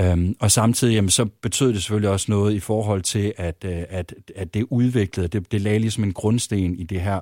Øhm, 0.00 0.36
og 0.40 0.50
samtidig 0.50 0.94
jamen, 0.94 1.10
så 1.10 1.24
betød 1.42 1.72
det 1.72 1.82
selvfølgelig 1.82 2.10
også 2.10 2.26
noget 2.28 2.54
i 2.54 2.60
forhold 2.60 3.02
til, 3.02 3.32
at, 3.36 3.64
øh, 3.64 3.84
at, 3.88 4.14
at 4.36 4.54
det 4.54 4.66
udviklede, 4.70 5.28
det, 5.28 5.52
det 5.52 5.60
lagde 5.60 5.78
ligesom 5.78 6.04
en 6.04 6.12
grundsten 6.12 6.74
i 6.74 6.84
det 6.84 7.00
her 7.00 7.20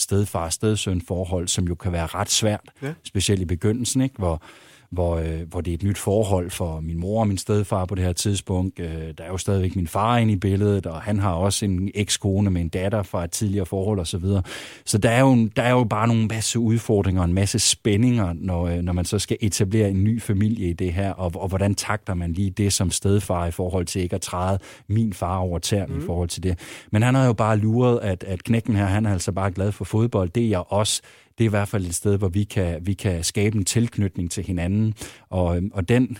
stedfar-stedsøn 0.00 1.00
forhold, 1.00 1.48
som 1.48 1.68
jo 1.68 1.74
kan 1.74 1.92
være 1.92 2.06
ret 2.06 2.30
svært, 2.30 2.70
ja. 2.82 2.94
specielt 3.04 3.42
i 3.42 3.44
begyndelsen, 3.44 4.00
ikke? 4.00 4.14
hvor 4.18 4.42
hvor, 4.90 5.16
øh, 5.16 5.40
hvor 5.50 5.60
det 5.60 5.70
er 5.70 5.74
et 5.74 5.82
nyt 5.82 5.98
forhold 5.98 6.50
for 6.50 6.80
min 6.80 6.98
mor 6.98 7.20
og 7.20 7.28
min 7.28 7.38
stedfar 7.38 7.84
på 7.84 7.94
det 7.94 8.04
her 8.04 8.12
tidspunkt. 8.12 8.80
Øh, 8.80 9.14
der 9.18 9.24
er 9.24 9.28
jo 9.28 9.36
stadigvæk 9.36 9.76
min 9.76 9.86
far 9.86 10.18
inde 10.18 10.32
i 10.32 10.36
billedet, 10.36 10.86
og 10.86 11.00
han 11.00 11.18
har 11.18 11.32
også 11.32 11.64
en 11.64 11.90
ekskone 11.94 12.50
med 12.50 12.60
en 12.60 12.68
datter 12.68 13.02
fra 13.02 13.24
et 13.24 13.30
tidligere 13.30 13.66
forhold 13.66 13.98
osv. 13.98 14.06
Så, 14.06 14.18
videre. 14.18 14.42
så 14.84 14.98
der 14.98 15.10
er, 15.10 15.20
jo, 15.20 15.48
der 15.56 15.62
er 15.62 15.70
jo 15.70 15.84
bare 15.84 16.08
nogle 16.08 16.26
masse 16.26 16.58
udfordringer 16.58 17.22
og 17.22 17.28
en 17.28 17.34
masse 17.34 17.58
spændinger, 17.58 18.32
når, 18.32 18.66
øh, 18.66 18.78
når 18.78 18.92
man 18.92 19.04
så 19.04 19.18
skal 19.18 19.36
etablere 19.40 19.90
en 19.90 20.04
ny 20.04 20.22
familie 20.22 20.68
i 20.68 20.72
det 20.72 20.92
her, 20.92 21.12
og, 21.12 21.32
og 21.34 21.48
hvordan 21.48 21.74
takter 21.74 22.14
man 22.14 22.32
lige 22.32 22.50
det 22.50 22.72
som 22.72 22.90
stedfar 22.90 23.46
i 23.46 23.50
forhold 23.50 23.86
til 23.86 24.02
ikke 24.02 24.14
at 24.14 24.20
træde 24.20 24.58
min 24.86 25.12
far 25.12 25.38
over 25.38 25.58
tæren 25.58 25.92
mm. 25.92 25.98
i 25.98 26.00
forhold 26.00 26.28
til 26.28 26.42
det. 26.42 26.58
Men 26.92 27.02
han 27.02 27.14
har 27.14 27.26
jo 27.26 27.32
bare 27.32 27.56
luret, 27.56 28.00
at, 28.02 28.24
at 28.24 28.44
knækken 28.44 28.76
her, 28.76 28.84
han 28.84 29.06
er 29.06 29.12
altså 29.12 29.32
bare 29.32 29.50
glad 29.50 29.72
for 29.72 29.84
fodbold. 29.84 30.30
Det 30.30 30.44
er 30.44 30.48
jeg 30.48 30.62
også 30.68 31.02
det 31.38 31.44
er 31.44 31.48
i 31.48 31.50
hvert 31.50 31.68
fald 31.68 31.86
et 31.86 31.94
sted, 31.94 32.18
hvor 32.18 32.28
vi 32.28 32.44
kan, 32.44 32.86
vi 32.86 32.94
kan 32.94 33.24
skabe 33.24 33.56
en 33.58 33.64
tilknytning 33.64 34.30
til 34.30 34.44
hinanden, 34.44 34.94
og, 35.30 35.56
øhm, 35.56 35.70
og 35.74 35.88
den 35.88 36.18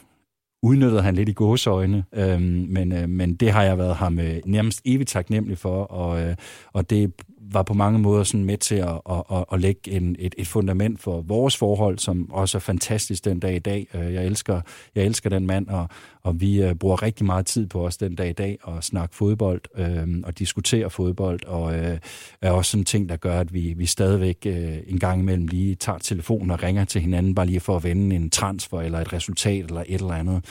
udnyttede 0.62 1.02
han 1.02 1.14
lidt 1.14 1.28
i 1.28 1.32
gåsøjne, 1.32 2.04
øhm, 2.14 2.66
men, 2.68 2.92
øh, 2.92 3.08
men 3.08 3.34
det 3.34 3.50
har 3.50 3.62
jeg 3.62 3.78
været 3.78 3.96
ham 3.96 4.18
øh, 4.18 4.36
nærmest 4.46 4.80
evigt 4.84 5.08
taknemmelig 5.08 5.58
for, 5.58 5.84
og, 5.84 6.20
øh, 6.22 6.36
og 6.72 6.90
det 6.90 7.12
var 7.52 7.62
på 7.62 7.74
mange 7.74 7.98
måder 7.98 8.24
sådan 8.24 8.44
med 8.44 8.58
til 8.58 8.74
at, 8.74 9.00
at, 9.10 9.22
at, 9.32 9.44
at 9.52 9.60
lægge 9.60 9.90
en, 9.90 10.16
et, 10.18 10.34
et 10.38 10.46
fundament 10.46 11.00
for 11.00 11.20
vores 11.20 11.56
forhold, 11.56 11.98
som 11.98 12.32
også 12.32 12.58
er 12.58 12.60
fantastisk 12.60 13.24
den 13.24 13.40
dag 13.40 13.56
i 13.56 13.58
dag. 13.58 13.86
Øh, 13.94 14.14
jeg 14.14 14.26
elsker, 14.26 14.60
jeg 14.94 15.04
elsker 15.04 15.30
den 15.30 15.46
mand, 15.46 15.68
og, 15.68 15.88
og 16.22 16.40
vi 16.40 16.62
øh, 16.62 16.74
bruger 16.74 17.02
rigtig 17.02 17.26
meget 17.26 17.46
tid 17.46 17.66
på 17.66 17.86
os 17.86 17.96
den 17.96 18.14
dag 18.14 18.28
i 18.30 18.32
dag 18.32 18.58
at 18.68 18.84
snakke 18.84 19.16
fodbold 19.16 19.60
øh, 19.76 20.22
og 20.24 20.38
diskutere 20.38 20.90
fodbold, 20.90 21.44
og 21.46 21.74
øh, 21.74 21.98
er 22.42 22.50
også 22.50 22.70
sådan 22.70 22.84
ting, 22.84 23.08
der 23.08 23.16
gør, 23.16 23.40
at 23.40 23.54
vi, 23.54 23.74
vi 23.76 23.86
stadigvæk 23.86 24.38
øh, 24.46 24.76
en 24.86 24.98
gang 24.98 25.20
imellem 25.20 25.46
lige 25.46 25.74
tager 25.74 25.98
telefonen 25.98 26.50
og 26.50 26.62
ringer 26.62 26.84
til 26.84 27.00
hinanden, 27.00 27.34
bare 27.34 27.46
lige 27.46 27.60
for 27.60 27.76
at 27.76 27.84
vende 27.84 28.16
en 28.16 28.30
transfer 28.30 28.80
eller 28.80 28.98
et 28.98 29.12
resultat 29.12 29.64
eller 29.64 29.84
et 29.86 30.00
eller 30.00 30.14
andet. 30.14 30.44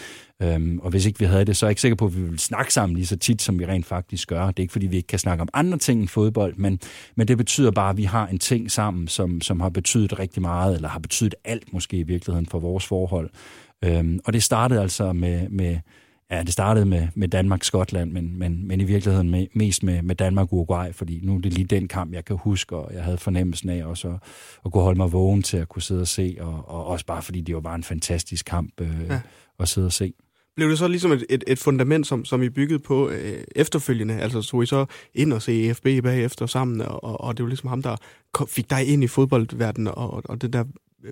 Øhm, 0.43 0.79
og 0.79 0.89
hvis 0.89 1.05
ikke 1.05 1.19
vi 1.19 1.25
havde 1.25 1.45
det, 1.45 1.57
så 1.57 1.65
er 1.65 1.67
jeg 1.67 1.71
ikke 1.71 1.81
sikker 1.81 1.95
på, 1.95 2.05
at 2.05 2.15
vi 2.15 2.21
ville 2.21 2.39
snakke 2.39 2.73
sammen 2.73 2.95
lige 2.95 3.05
så 3.05 3.17
tit, 3.17 3.41
som 3.41 3.59
vi 3.59 3.65
rent 3.65 3.85
faktisk 3.85 4.27
gør. 4.27 4.45
Det 4.45 4.59
er 4.59 4.63
ikke, 4.63 4.71
fordi 4.71 4.87
vi 4.87 4.95
ikke 4.95 5.07
kan 5.07 5.19
snakke 5.19 5.41
om 5.41 5.49
andre 5.53 5.77
ting 5.77 5.99
end 5.99 6.07
fodbold, 6.07 6.55
men, 6.55 6.79
men 7.15 7.27
det 7.27 7.37
betyder 7.37 7.71
bare, 7.71 7.89
at 7.89 7.97
vi 7.97 8.03
har 8.03 8.27
en 8.27 8.39
ting 8.39 8.71
sammen, 8.71 9.07
som, 9.07 9.41
som 9.41 9.59
har 9.59 9.69
betydet 9.69 10.19
rigtig 10.19 10.41
meget, 10.41 10.75
eller 10.75 10.89
har 10.89 10.99
betydet 10.99 11.35
alt 11.43 11.73
måske 11.73 11.97
i 11.97 12.03
virkeligheden 12.03 12.45
for 12.45 12.59
vores 12.59 12.85
forhold. 12.85 13.29
Øhm, 13.83 14.19
og 14.25 14.33
det 14.33 14.43
startede 14.43 14.81
altså 14.81 15.13
med, 15.13 15.49
med 15.49 15.77
Ja, 16.31 16.43
det 16.43 16.53
startede 16.53 16.85
med, 16.85 17.07
med 17.15 17.27
Danmark-Skotland, 17.27 18.11
men, 18.11 18.39
men, 18.39 18.67
men 18.67 18.81
i 18.81 18.83
virkeligheden 18.83 19.29
med, 19.29 19.47
mest 19.53 19.83
med, 19.83 20.01
med 20.01 20.15
Danmark-Uruguay, 20.15 20.93
fordi 20.93 21.19
nu 21.23 21.35
er 21.35 21.41
det 21.41 21.53
lige 21.53 21.65
den 21.65 21.87
kamp, 21.87 22.13
jeg 22.13 22.25
kan 22.25 22.35
huske, 22.35 22.75
og 22.75 22.93
jeg 22.93 23.03
havde 23.03 23.17
fornemmelsen 23.17 23.69
af 23.69 23.85
også 23.85 24.07
at, 24.07 24.15
at 24.65 24.71
kunne 24.71 24.83
holde 24.83 24.97
mig 24.97 25.13
vågen 25.13 25.43
til 25.43 25.57
at 25.57 25.69
kunne 25.69 25.81
sidde 25.81 26.01
og 26.01 26.07
se, 26.07 26.37
og, 26.39 26.69
og 26.69 26.85
også 26.85 27.05
bare 27.05 27.21
fordi 27.21 27.41
det 27.41 27.55
var 27.55 27.61
bare 27.61 27.75
en 27.75 27.83
fantastisk 27.83 28.45
kamp 28.45 28.81
øh, 28.81 29.05
ja. 29.09 29.19
at 29.59 29.67
sidde 29.67 29.87
og 29.87 29.91
se 29.91 30.13
blev 30.57 30.69
det 30.69 30.77
så 30.77 30.87
ligesom 30.87 31.11
et, 31.11 31.25
et, 31.29 31.43
et 31.47 31.59
fundament, 31.59 32.07
som, 32.07 32.25
som 32.25 32.43
I 32.43 32.49
byggede 32.49 32.79
på 32.79 33.09
øh, 33.09 33.43
efterfølgende? 33.55 34.19
Altså 34.19 34.41
tog 34.41 34.63
I 34.63 34.65
så 34.65 34.85
ind 35.13 35.33
og 35.33 35.41
se 35.41 35.69
EFB 35.69 35.83
bagefter 35.83 36.45
sammen, 36.45 36.81
og, 36.81 37.21
og 37.21 37.37
det 37.37 37.43
var 37.43 37.49
ligesom 37.49 37.69
ham, 37.69 37.81
der 37.81 37.95
fik 38.47 38.69
dig 38.69 38.87
ind 38.87 39.03
i 39.03 39.07
fodboldverdenen, 39.07 39.87
og, 39.87 40.21
og 40.25 40.41
det 40.41 40.53
der 40.53 40.63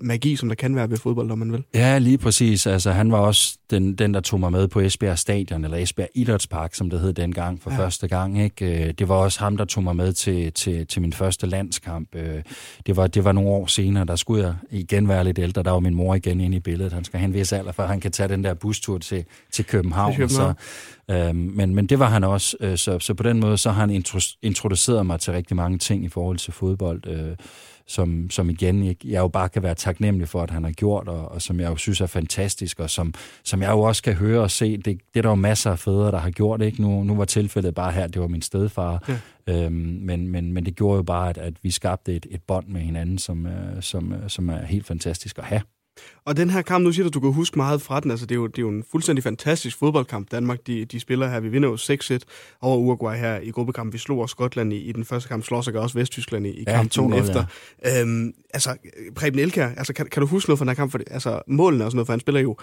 magi, 0.02 0.36
som 0.36 0.48
der 0.48 0.56
kan 0.56 0.76
være 0.76 0.90
ved 0.90 0.96
fodbold, 0.96 1.26
når 1.26 1.34
man 1.34 1.52
vil. 1.52 1.64
Ja, 1.74 1.98
lige 1.98 2.18
præcis. 2.18 2.66
Altså, 2.66 2.90
han 2.90 3.12
var 3.12 3.18
også 3.18 3.58
den, 3.70 3.94
den, 3.94 4.14
der 4.14 4.20
tog 4.20 4.40
mig 4.40 4.52
med 4.52 4.68
på 4.68 4.80
Esbjerg 4.80 5.18
Stadion, 5.18 5.64
eller 5.64 5.76
Esbjerg 5.76 6.08
Idrætspark, 6.14 6.74
som 6.74 6.90
det 6.90 7.00
hed 7.00 7.12
dengang 7.12 7.62
for 7.62 7.70
ja. 7.70 7.78
første 7.78 8.08
gang. 8.08 8.42
Ikke? 8.42 8.86
Øh, 8.86 8.94
det 8.98 9.08
var 9.08 9.14
også 9.14 9.40
ham, 9.40 9.56
der 9.56 9.64
tog 9.64 9.84
mig 9.84 9.96
med 9.96 10.12
til, 10.12 10.52
til, 10.52 10.86
til 10.86 11.02
min 11.02 11.12
første 11.12 11.46
landskamp. 11.46 12.14
Øh, 12.14 12.42
det 12.86 12.96
var, 12.96 13.06
det 13.06 13.24
var 13.24 13.32
nogle 13.32 13.50
år 13.50 13.66
senere, 13.66 14.04
der 14.04 14.16
skulle 14.16 14.44
jeg 14.44 14.54
igen 14.70 15.08
være 15.08 15.24
lidt 15.24 15.38
ældre. 15.38 15.62
Der 15.62 15.70
var 15.70 15.80
min 15.80 15.94
mor 15.94 16.14
igen 16.14 16.40
inde 16.40 16.56
i 16.56 16.60
billedet. 16.60 16.92
Han 16.92 17.04
skal 17.04 17.20
have 17.20 17.28
en 17.28 17.34
vis 17.34 17.52
alder, 17.52 17.72
for 17.72 17.82
han 17.82 18.00
kan 18.00 18.12
tage 18.12 18.28
den 18.28 18.44
der 18.44 18.54
bustur 18.54 18.98
til, 18.98 19.24
til 19.52 19.64
København. 19.64 20.12
Til 20.12 20.18
København. 20.18 20.54
Så, 21.08 21.14
øhm, 21.14 21.36
men, 21.36 21.74
men 21.74 21.86
det 21.86 21.98
var 21.98 22.08
han 22.08 22.24
også. 22.24 22.56
Øh, 22.60 22.78
så, 22.78 22.98
så 22.98 23.14
på 23.14 23.22
den 23.22 23.40
måde, 23.40 23.58
så 23.58 23.70
har 23.70 23.80
han 23.80 24.04
introduceret 24.42 25.06
mig 25.06 25.20
til 25.20 25.32
rigtig 25.32 25.56
mange 25.56 25.78
ting 25.78 26.04
i 26.04 26.08
forhold 26.08 26.38
til 26.38 26.52
fodbold. 26.52 27.06
Øh, 27.06 27.36
som, 27.86 28.30
som 28.30 28.50
igen, 28.50 28.86
jeg, 28.86 29.06
jeg 29.06 29.18
jo 29.20 29.28
bare 29.28 29.48
kan 29.48 29.62
være 29.62 29.74
taknemmelig 29.74 30.28
for, 30.28 30.42
at 30.42 30.50
han 30.50 30.64
har 30.64 30.72
gjort, 30.72 31.08
og, 31.08 31.28
og 31.28 31.42
som 31.42 31.60
jeg 31.60 31.70
jo 31.70 31.76
synes 31.76 32.00
er 32.00 32.06
fantastisk, 32.06 32.80
og 32.80 32.90
som, 32.90 33.14
som 33.44 33.62
jeg 33.62 33.70
jo 33.70 33.80
også 33.80 34.02
kan 34.02 34.14
høre 34.14 34.40
og 34.40 34.50
se. 34.50 34.76
Det, 34.76 34.84
det 34.84 35.00
er 35.14 35.22
der 35.22 35.28
jo 35.28 35.34
masser 35.34 35.70
af 35.70 35.78
fædre, 35.78 36.10
der 36.10 36.18
har 36.18 36.30
gjort. 36.30 36.62
Ikke? 36.62 36.82
Nu, 36.82 37.04
nu 37.04 37.16
var 37.16 37.24
tilfældet 37.24 37.74
bare 37.74 37.92
her, 37.92 38.06
det 38.06 38.20
var 38.20 38.28
min 38.28 38.42
stedfar. 38.42 39.04
Ja. 39.08 39.18
Øhm, 39.48 39.98
men, 40.02 40.28
men, 40.28 40.52
men 40.52 40.66
det 40.66 40.76
gjorde 40.76 40.96
jo 40.96 41.02
bare, 41.02 41.30
at, 41.30 41.38
at 41.38 41.54
vi 41.62 41.70
skabte 41.70 42.14
et, 42.14 42.26
et 42.30 42.42
bånd 42.42 42.66
med 42.68 42.80
hinanden, 42.80 43.18
som, 43.18 43.46
øh, 43.46 43.82
som, 43.82 44.12
øh, 44.12 44.30
som 44.30 44.48
er 44.48 44.64
helt 44.64 44.86
fantastisk 44.86 45.38
at 45.38 45.44
have. 45.44 45.62
Og 46.24 46.36
den 46.36 46.50
her 46.50 46.62
kamp, 46.62 46.84
nu 46.84 46.92
siger 46.92 47.04
du, 47.04 47.08
at 47.08 47.14
du 47.14 47.20
kan 47.20 47.32
huske 47.32 47.58
meget 47.58 47.82
fra 47.82 48.00
den. 48.00 48.10
Altså, 48.10 48.26
det, 48.26 48.34
er 48.34 48.36
jo, 48.36 48.46
det 48.46 48.58
er 48.58 48.62
jo 48.62 48.68
en 48.68 48.84
fuldstændig 48.90 49.22
fantastisk 49.22 49.78
fodboldkamp, 49.78 50.30
Danmark 50.30 50.66
de, 50.66 50.84
de 50.84 51.00
spiller 51.00 51.28
her. 51.28 51.40
Vi 51.40 51.48
vinder 51.48 51.68
jo 51.68 51.76
6-1 51.76 52.18
over 52.60 52.76
Uruguay 52.76 53.16
her 53.16 53.40
i 53.40 53.50
gruppekampen. 53.50 53.92
Vi 53.92 53.98
slog 53.98 54.18
også 54.18 54.32
Skotland 54.32 54.72
i, 54.72 54.76
i 54.76 54.92
den 54.92 55.04
første 55.04 55.28
kamp, 55.28 55.44
slår 55.44 55.60
sig 55.60 55.74
også 55.74 55.98
Vesttyskland 55.98 56.46
i, 56.46 56.50
i 56.50 56.64
ja, 56.66 56.82
kampen 56.82 57.12
efter. 57.12 57.44
Ja. 57.84 58.00
Øhm, 58.00 58.34
altså, 58.54 58.76
Preben 59.14 59.38
Elkær, 59.38 59.68
altså, 59.76 59.92
kan, 59.92 60.06
kan 60.06 60.20
du 60.20 60.26
huske 60.26 60.50
noget 60.50 60.58
fra 60.58 60.64
den 60.64 60.70
her 60.70 60.74
kamp? 60.74 60.90
For, 60.90 61.00
altså, 61.10 61.42
målene 61.46 61.84
og 61.84 61.90
sådan 61.90 61.96
noget, 61.96 62.06
for 62.06 62.12
han 62.12 62.20
spiller 62.20 62.40
jo 62.40 62.56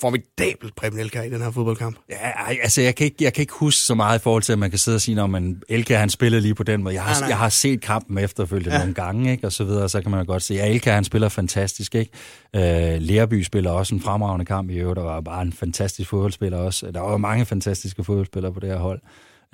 formidabelt 0.00 0.76
Preben 0.76 0.98
Elkær 0.98 1.22
i 1.22 1.30
den 1.30 1.42
her 1.42 1.50
fodboldkamp. 1.50 1.96
Ja, 2.10 2.56
altså 2.62 2.82
jeg 2.82 2.94
kan, 2.94 3.04
ikke, 3.04 3.16
jeg 3.24 3.32
kan 3.32 3.42
ikke 3.42 3.52
huske 3.52 3.80
så 3.80 3.94
meget 3.94 4.18
i 4.18 4.22
forhold 4.22 4.42
til, 4.42 4.52
at 4.52 4.58
man 4.58 4.70
kan 4.70 4.78
sidde 4.78 4.94
og 4.94 5.00
sige, 5.00 5.22
at 5.22 5.30
man 5.30 5.62
Elkær 5.68 5.98
han 5.98 6.10
spillede 6.10 6.42
lige 6.42 6.54
på 6.54 6.62
den 6.62 6.82
måde. 6.82 6.94
Jeg 6.94 7.02
har, 7.02 7.20
nej, 7.20 7.28
jeg 7.28 7.38
har 7.38 7.48
set 7.48 7.80
kampen 7.80 8.18
efterfølgende 8.18 8.72
ja. 8.72 8.78
nogle 8.78 8.94
gange, 8.94 9.30
ikke? 9.30 9.46
og 9.46 9.52
så 9.52 9.64
videre, 9.64 9.88
så 9.88 10.02
kan 10.02 10.10
man 10.10 10.26
godt 10.26 10.42
se, 10.42 10.54
at 10.54 10.68
ja, 10.68 10.72
Elkær 10.74 10.94
han 10.94 11.04
spiller 11.04 11.28
fantastisk. 11.28 11.94
Ikke? 11.94 12.10
Uh, 12.54 12.60
Lerby 13.02 13.42
spiller 13.42 13.70
også 13.70 13.94
en 13.94 14.00
fremragende 14.00 14.44
kamp 14.44 14.70
i 14.70 14.74
øvrigt, 14.74 14.96
der 14.96 15.02
var 15.02 15.20
bare 15.20 15.42
en 15.42 15.52
fantastisk 15.52 16.10
fodboldspiller 16.10 16.58
også. 16.58 16.90
Der 16.90 17.00
var 17.00 17.16
mange 17.16 17.44
fantastiske 17.44 18.04
fodboldspillere 18.04 18.52
på 18.52 18.60
det 18.60 18.68
her 18.68 18.78
hold 18.78 19.00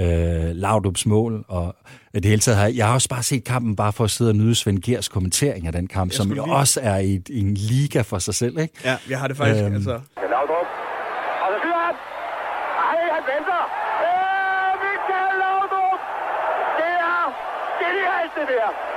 øh, 0.01 0.51
Laudrup's 0.51 1.03
mål, 1.07 1.45
og 1.49 1.77
det 2.15 2.25
hele 2.25 2.41
taget 2.41 2.59
har 2.59 2.67
jeg 2.67 2.87
har 2.87 2.95
også 2.95 3.09
bare 3.09 3.23
set 3.23 3.45
kampen 3.45 3.77
bare 3.77 3.93
for 3.93 4.05
at 4.05 4.11
sidde 4.11 4.31
og 4.31 4.37
nyde 4.37 4.55
Svend 4.55 4.79
Gers 4.83 5.09
kommentering 5.09 5.67
af 5.67 5.73
den 5.73 5.87
kamp, 5.87 6.13
som 6.13 6.29
jo 6.29 6.35
lige... 6.35 6.55
også 6.55 6.81
er 6.83 6.99
i, 6.99 7.21
i 7.29 7.41
en 7.41 7.55
liga 7.55 8.01
for 8.01 8.19
sig 8.19 8.35
selv, 8.35 8.59
ikke? 8.59 8.75
Ja, 8.85 8.97
jeg 9.09 9.19
har 9.21 9.29
det 9.29 9.37
faktisk, 9.37 9.65
øhm, 9.65 9.75
altså. 9.75 9.91
Laudrup, 9.91 10.67
og 11.45 11.49
så 11.63 11.73
han! 11.85 11.95
han 13.17 13.23
venter. 13.33 13.61
Øh, 14.07 14.73
Michael 14.85 15.35
Laudrup! 15.43 16.01
Det 16.79 16.93
er 17.11 17.25
genialt, 17.83 18.33
det 18.39 18.49
der. 18.49 18.93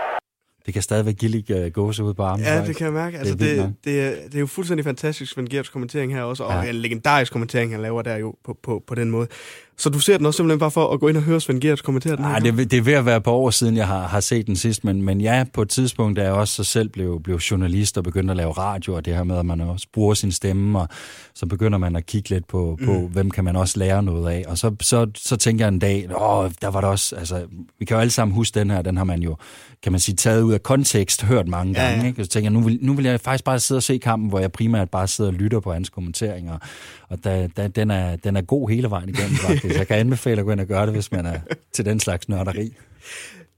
Det 0.65 0.73
kan 0.73 0.83
stadigvæk 0.83 1.15
give 1.15 1.31
lidt 1.31 1.49
uh, 1.49 1.67
gåse 1.73 2.03
ud 2.03 2.13
på 2.13 2.23
armen. 2.23 2.45
Ja, 2.45 2.65
det 2.65 2.75
kan 2.75 2.85
jeg 2.85 2.93
mærke. 2.93 3.17
Altså, 3.17 3.35
det, 3.35 3.59
er 3.59 3.63
det, 3.63 3.75
det, 3.83 4.01
er, 4.01 4.09
det 4.25 4.35
er 4.35 4.39
jo 4.39 4.45
fuldstændig 4.47 4.85
fantastisk, 4.85 5.33
Svend 5.33 5.47
Gerts 5.47 5.69
kommentering 5.69 6.13
her 6.13 6.21
også, 6.21 6.43
og 6.43 6.63
ja. 6.63 6.69
en 6.69 6.75
legendarisk 6.75 7.31
kommentering, 7.31 7.71
han 7.71 7.81
laver 7.81 8.01
der 8.01 8.17
jo 8.17 8.35
på, 8.43 8.57
på, 8.63 8.83
på 8.87 8.95
den 8.95 9.09
måde. 9.09 9.27
Så 9.77 9.89
du 9.89 9.99
ser 9.99 10.17
den 10.17 10.25
også 10.25 10.37
simpelthen 10.37 10.59
bare 10.59 10.71
for 10.71 10.93
at 10.93 10.99
gå 10.99 11.07
ind 11.07 11.17
og 11.17 11.23
høre 11.23 11.41
Svend 11.41 11.61
Gerts 11.61 11.81
kommentere 11.81 12.15
den? 12.15 12.21
Nej, 12.21 12.39
det, 12.39 12.71
det 12.71 12.77
er 12.77 12.81
ved 12.81 12.93
at 12.93 13.05
være 13.05 13.21
på 13.21 13.31
år 13.31 13.49
siden, 13.49 13.77
jeg 13.77 13.87
har, 13.87 14.07
har 14.07 14.19
set 14.19 14.47
den 14.47 14.55
sidst, 14.55 14.83
men, 14.83 15.01
men 15.01 15.21
ja, 15.21 15.45
på 15.53 15.61
et 15.61 15.69
tidspunkt, 15.69 16.17
da 16.17 16.23
jeg 16.23 16.31
også 16.31 16.53
så 16.53 16.63
selv 16.63 16.89
blev, 16.89 17.21
blev 17.23 17.37
journalist 17.37 17.97
og 17.97 18.03
begyndte 18.03 18.31
at 18.31 18.37
lave 18.37 18.51
radio, 18.51 18.93
og 18.93 19.05
det 19.05 19.15
her 19.15 19.23
med, 19.23 19.37
at 19.37 19.45
man 19.45 19.61
også 19.61 19.87
bruger 19.93 20.13
sin 20.13 20.31
stemme, 20.31 20.79
og 20.79 20.87
så 21.33 21.45
begynder 21.45 21.77
man 21.77 21.95
at 21.95 22.05
kigge 22.05 22.29
lidt 22.29 22.47
på, 22.47 22.77
på 22.85 22.91
mm. 22.93 23.05
hvem 23.05 23.31
kan 23.31 23.43
man 23.43 23.55
også 23.55 23.79
lære 23.79 24.03
noget 24.03 24.31
af. 24.31 24.43
Og 24.47 24.57
så, 24.57 24.75
så, 24.81 25.07
så 25.15 25.37
tænker 25.37 25.65
jeg 25.65 25.73
en 25.73 25.79
dag, 25.79 26.07
åh, 26.21 26.51
der 26.61 26.67
var 26.67 26.81
der 26.81 26.87
også, 26.87 27.15
altså, 27.15 27.45
vi 27.79 27.85
kan 27.85 27.95
jo 27.95 28.01
alle 28.01 28.11
sammen 28.11 28.35
huske 28.35 28.59
den 28.59 28.69
her, 28.69 28.81
den 28.81 28.97
har 28.97 29.03
man 29.03 29.21
jo, 29.21 29.35
kan 29.83 29.91
man 29.91 29.99
sige, 29.99 30.15
taget 30.15 30.41
ud 30.41 30.53
af 30.53 30.63
kontekst, 30.63 31.23
hørt 31.23 31.47
mange 31.47 31.73
gange. 31.73 31.95
Ja, 31.95 32.01
ja. 32.01 32.07
Ikke? 32.07 32.21
Og 32.21 32.25
så 32.25 32.31
tænker 32.31 32.51
jeg, 32.51 32.53
nu 32.53 32.61
vil, 32.61 32.79
nu 32.81 32.93
vil 32.93 33.05
jeg 33.05 33.19
faktisk 33.21 33.43
bare 33.43 33.59
sidde 33.59 33.79
og 33.79 33.83
se 33.83 33.97
kampen, 33.97 34.29
hvor 34.29 34.39
jeg 34.39 34.51
primært 34.51 34.89
bare 34.89 35.07
sidder 35.07 35.31
og 35.31 35.37
lytter 35.37 35.59
på 35.59 35.73
hans 35.73 35.89
kommenteringer. 35.89 36.57
Og 37.09 37.23
da, 37.23 37.47
da, 37.57 37.67
den, 37.67 37.91
er, 37.91 38.15
den 38.15 38.37
er 38.37 38.41
god 38.41 38.69
hele 38.69 38.89
vejen 38.89 39.09
igennem, 39.09 39.35
faktisk. 39.65 39.79
Jeg 39.79 39.87
kan 39.87 39.97
anbefale 39.97 40.39
at 40.39 40.45
gå 40.45 40.51
ind 40.51 40.59
og 40.59 40.67
gøre 40.67 40.85
det, 40.85 40.93
hvis 40.93 41.11
man 41.11 41.25
er 41.25 41.39
til 41.73 41.85
den 41.85 41.99
slags 41.99 42.29
nørderi. 42.29 42.73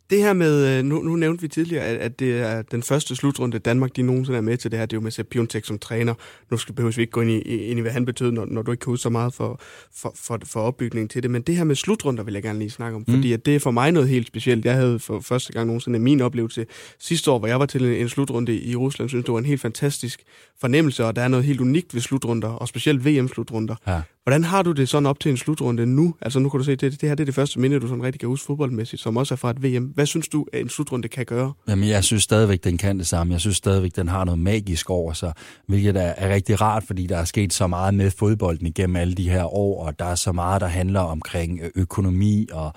Det 0.10 0.18
her 0.24 0.34
med, 0.34 0.78
øh, 0.78 0.86
nu, 0.86 1.02
nu 1.02 1.16
nævnte 1.16 1.42
vi 1.42 1.48
tidligere, 1.48 1.84
at, 1.84 1.98
at 1.98 2.20
det 2.20 2.40
er 2.40 2.62
den 2.62 2.84
første 2.84 3.16
slutrunde, 3.16 3.60
Danmark 3.60 3.96
de 3.96 4.02
nogensinde 4.02 4.38
er 4.38 4.42
med 4.42 4.58
til 4.58 4.72
det 4.72 4.80
her, 4.80 4.86
det 4.86 4.94
er 4.94 4.98
jo 4.98 5.02
med 5.02 5.12
Sepp 5.12 5.30
Piontek 5.30 5.66
som 5.66 5.80
træner. 5.80 6.14
Nu 6.52 6.58
skal 6.58 6.76
behøves 6.76 6.98
vi 6.98 7.02
ikke 7.02 7.12
gå 7.12 7.22
ind 7.22 7.32
i, 7.32 7.40
ind 7.40 7.80
i 7.80 7.82
hvad 7.82 7.92
han 7.92 8.06
betød, 8.06 8.32
når, 8.32 8.46
når 8.46 8.62
du 8.62 8.72
ikke 8.72 8.82
kan 8.82 8.92
huske 8.92 9.04
så 9.04 9.10
meget 9.10 9.34
for, 9.34 9.60
for, 9.96 10.14
for, 10.16 10.40
for 10.46 10.60
opbygningen 10.60 11.10
til 11.10 11.24
det. 11.24 11.32
Men 11.32 11.42
det 11.42 11.56
her 11.56 11.64
med 11.64 11.76
slutrunder 11.76 12.24
vil 12.24 12.34
jeg 12.34 12.44
gerne 12.44 12.60
lige 12.60 12.70
snakke 12.70 12.96
om, 12.96 13.04
mm. 13.08 13.14
fordi 13.14 13.34
at 13.34 13.46
det 13.46 13.56
er 13.56 13.60
for 13.60 13.72
mig 13.72 13.92
noget 13.92 14.10
helt 14.10 14.28
specielt. 14.28 14.66
Jeg 14.66 14.74
havde 14.74 15.00
for 15.00 15.20
første 15.20 15.54
gang 15.54 15.68
nogensinde 15.68 16.00
min 16.00 16.22
oplevelse 16.22 16.66
sidste 17.00 17.32
år, 17.32 17.40
hvor 17.40 17.48
jeg 17.48 17.60
var 17.60 17.66
til 17.66 17.86
en, 17.86 17.94
en 17.94 18.10
slutrunde 18.10 18.60
i 18.60 18.76
Rusland, 18.76 19.10
synes 19.10 19.26
det 19.26 19.34
var 19.34 19.40
en 19.40 19.46
helt 19.46 19.62
fantastisk 19.62 20.24
fornemmelse, 20.62 21.06
og 21.06 21.16
der 21.16 21.22
er 21.22 21.28
noget 21.28 21.46
helt 21.46 21.62
unikt 21.62 21.94
ved 21.94 22.02
slutrunder, 22.02 22.50
og 22.50 22.68
specielt 22.68 23.06
VM-slutrunder. 23.06 23.76
Ja. 23.88 24.02
Hvordan 24.28 24.44
har 24.44 24.64
du 24.64 24.72
det 24.72 24.90
sådan 24.90 25.06
op 25.06 25.20
til 25.20 25.32
en 25.32 25.38
slutrunde 25.38 25.86
nu? 25.86 26.16
Altså 26.22 26.40
nu 26.40 26.50
kan 26.50 26.58
du 26.58 26.64
se, 26.64 26.76
det, 26.76 27.02
det 27.02 27.10
her 27.10 27.16
det 27.16 27.24
er 27.24 27.26
det 27.26 27.36
første 27.36 27.60
minde, 27.60 27.80
du 27.80 27.88
sådan 27.88 28.04
rigtig 28.04 28.20
kan 28.20 28.30
huske 28.30 28.46
fodboldmæssigt, 28.46 29.02
som 29.02 29.18
også 29.18 29.34
er 29.34 29.36
fra 29.36 29.50
et 29.50 29.64
VM. 29.64 29.84
Hvad 29.84 30.06
synes 30.06 30.28
du, 30.28 30.46
at 30.54 30.62
en 30.62 30.70
slutrunde 30.70 31.08
kan 31.08 31.26
gøre? 31.26 31.54
Jamen 31.68 31.90
jeg 31.90 32.04
synes 32.04 32.24
stadigvæk, 32.24 32.64
den 32.64 32.78
kan 32.78 32.98
det 32.98 33.08
samme. 33.08 33.34
Jeg 33.34 33.40
synes 33.40 33.58
stadigvæk, 33.58 33.96
den 33.96 34.08
har 34.08 34.26
noget 34.26 34.40
magisk 34.40 34.90
over 34.90 35.14
sig, 35.14 35.34
hvilket 35.68 35.98
er, 35.98 36.14
er 36.18 36.34
rigtig 36.34 36.62
rart, 36.62 36.84
fordi 36.84 37.08
der 37.08 37.18
er 37.18 37.26
sket 37.26 37.54
så 37.54 37.68
meget 37.68 37.94
med 37.94 38.12
fodbolden 38.12 38.68
igennem 38.68 38.96
alle 38.96 39.14
de 39.14 39.30
her 39.30 39.44
år, 39.44 39.86
og 39.86 40.00
der 40.00 40.06
er 40.06 40.16
så 40.16 40.32
meget, 40.32 40.62
der 40.62 40.68
handler 40.68 41.00
omkring 41.00 41.60
økonomi 41.76 42.48
og, 42.52 42.74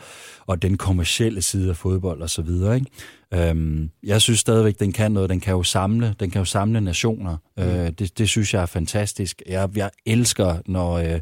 og 0.47 0.63
den 0.63 0.77
kommercielle 0.77 1.43
side 1.43 1.71
af 1.71 1.77
fodbold 1.77 2.23
og 2.23 2.31
så 2.31 2.43
videre, 2.43 2.75
ikke? 2.75 2.91
Øhm, 3.35 3.91
jeg 4.03 4.21
synes 4.21 4.41
stadigvæk, 4.41 4.81
den 4.81 4.93
kan 4.93 5.13
noget. 5.13 5.31
Den 5.31 5.41
kan 5.41 5.53
jo 5.53 5.63
samle, 5.63 6.15
den 6.21 6.31
kan 6.31 6.39
jo 6.39 6.45
samle 6.45 6.81
nationer. 6.81 7.37
Mm. 7.57 7.63
Øh, 7.63 7.91
det, 7.91 8.19
det 8.19 8.29
synes 8.29 8.55
jeg 8.55 8.63
er 8.63 8.67
fantastisk. 8.67 9.43
Jeg, 9.49 9.69
jeg 9.77 9.91
elsker, 10.07 10.57
når, 10.67 10.93
øh, 10.93 11.21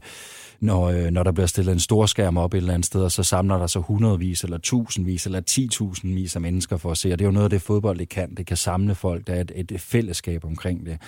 når, 0.60 0.84
øh, 0.88 1.10
når 1.10 1.22
der 1.22 1.32
bliver 1.32 1.46
stillet 1.46 1.72
en 1.72 1.80
stor 1.80 2.06
skærm 2.06 2.36
op 2.36 2.54
et 2.54 2.58
eller 2.58 2.74
andet 2.74 2.86
sted, 2.86 3.02
og 3.02 3.12
så 3.12 3.22
samler 3.22 3.58
der 3.58 3.66
sig 3.66 3.82
hundredvis, 3.82 4.44
eller 4.44 4.58
tusindvis, 4.58 5.26
eller 5.26 5.40
titusindvis 5.40 6.34
af 6.34 6.42
mennesker 6.42 6.76
for 6.76 6.90
at 6.90 6.98
se. 6.98 7.12
Og 7.12 7.18
det 7.18 7.24
er 7.24 7.28
jo 7.28 7.32
noget 7.32 7.44
af 7.44 7.50
det, 7.50 7.62
fodbold 7.62 7.98
det 7.98 8.08
kan. 8.08 8.34
Det 8.34 8.46
kan 8.46 8.56
samle 8.56 8.94
folk. 8.94 9.26
Der 9.26 9.34
er 9.34 9.40
et, 9.40 9.52
et 9.72 9.80
fællesskab 9.80 10.44
omkring 10.44 10.86
det. 10.86 10.98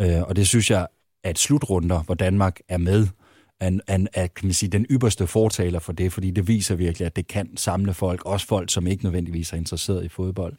Øh, 0.00 0.22
og 0.22 0.36
det 0.36 0.48
synes 0.48 0.70
jeg, 0.70 0.86
at 1.24 1.38
slutrunder, 1.38 2.02
hvor 2.02 2.14
Danmark 2.14 2.60
er 2.68 2.78
med, 2.78 3.06
er, 3.60 3.78
er, 3.86 4.06
er 4.14 4.26
kan 4.26 4.46
man 4.46 4.52
sige, 4.52 4.70
den 4.70 4.86
ypperste 4.90 5.26
fortaler 5.26 5.78
for 5.78 5.92
det, 5.92 6.12
fordi 6.12 6.30
det 6.30 6.48
viser 6.48 6.74
virkelig, 6.74 7.06
at 7.06 7.16
det 7.16 7.28
kan 7.28 7.56
samle 7.56 7.94
folk, 7.94 8.24
også 8.24 8.46
folk, 8.46 8.72
som 8.72 8.86
ikke 8.86 9.04
nødvendigvis 9.04 9.52
er 9.52 9.56
interesseret 9.56 10.04
i 10.04 10.08
fodbold. 10.08 10.54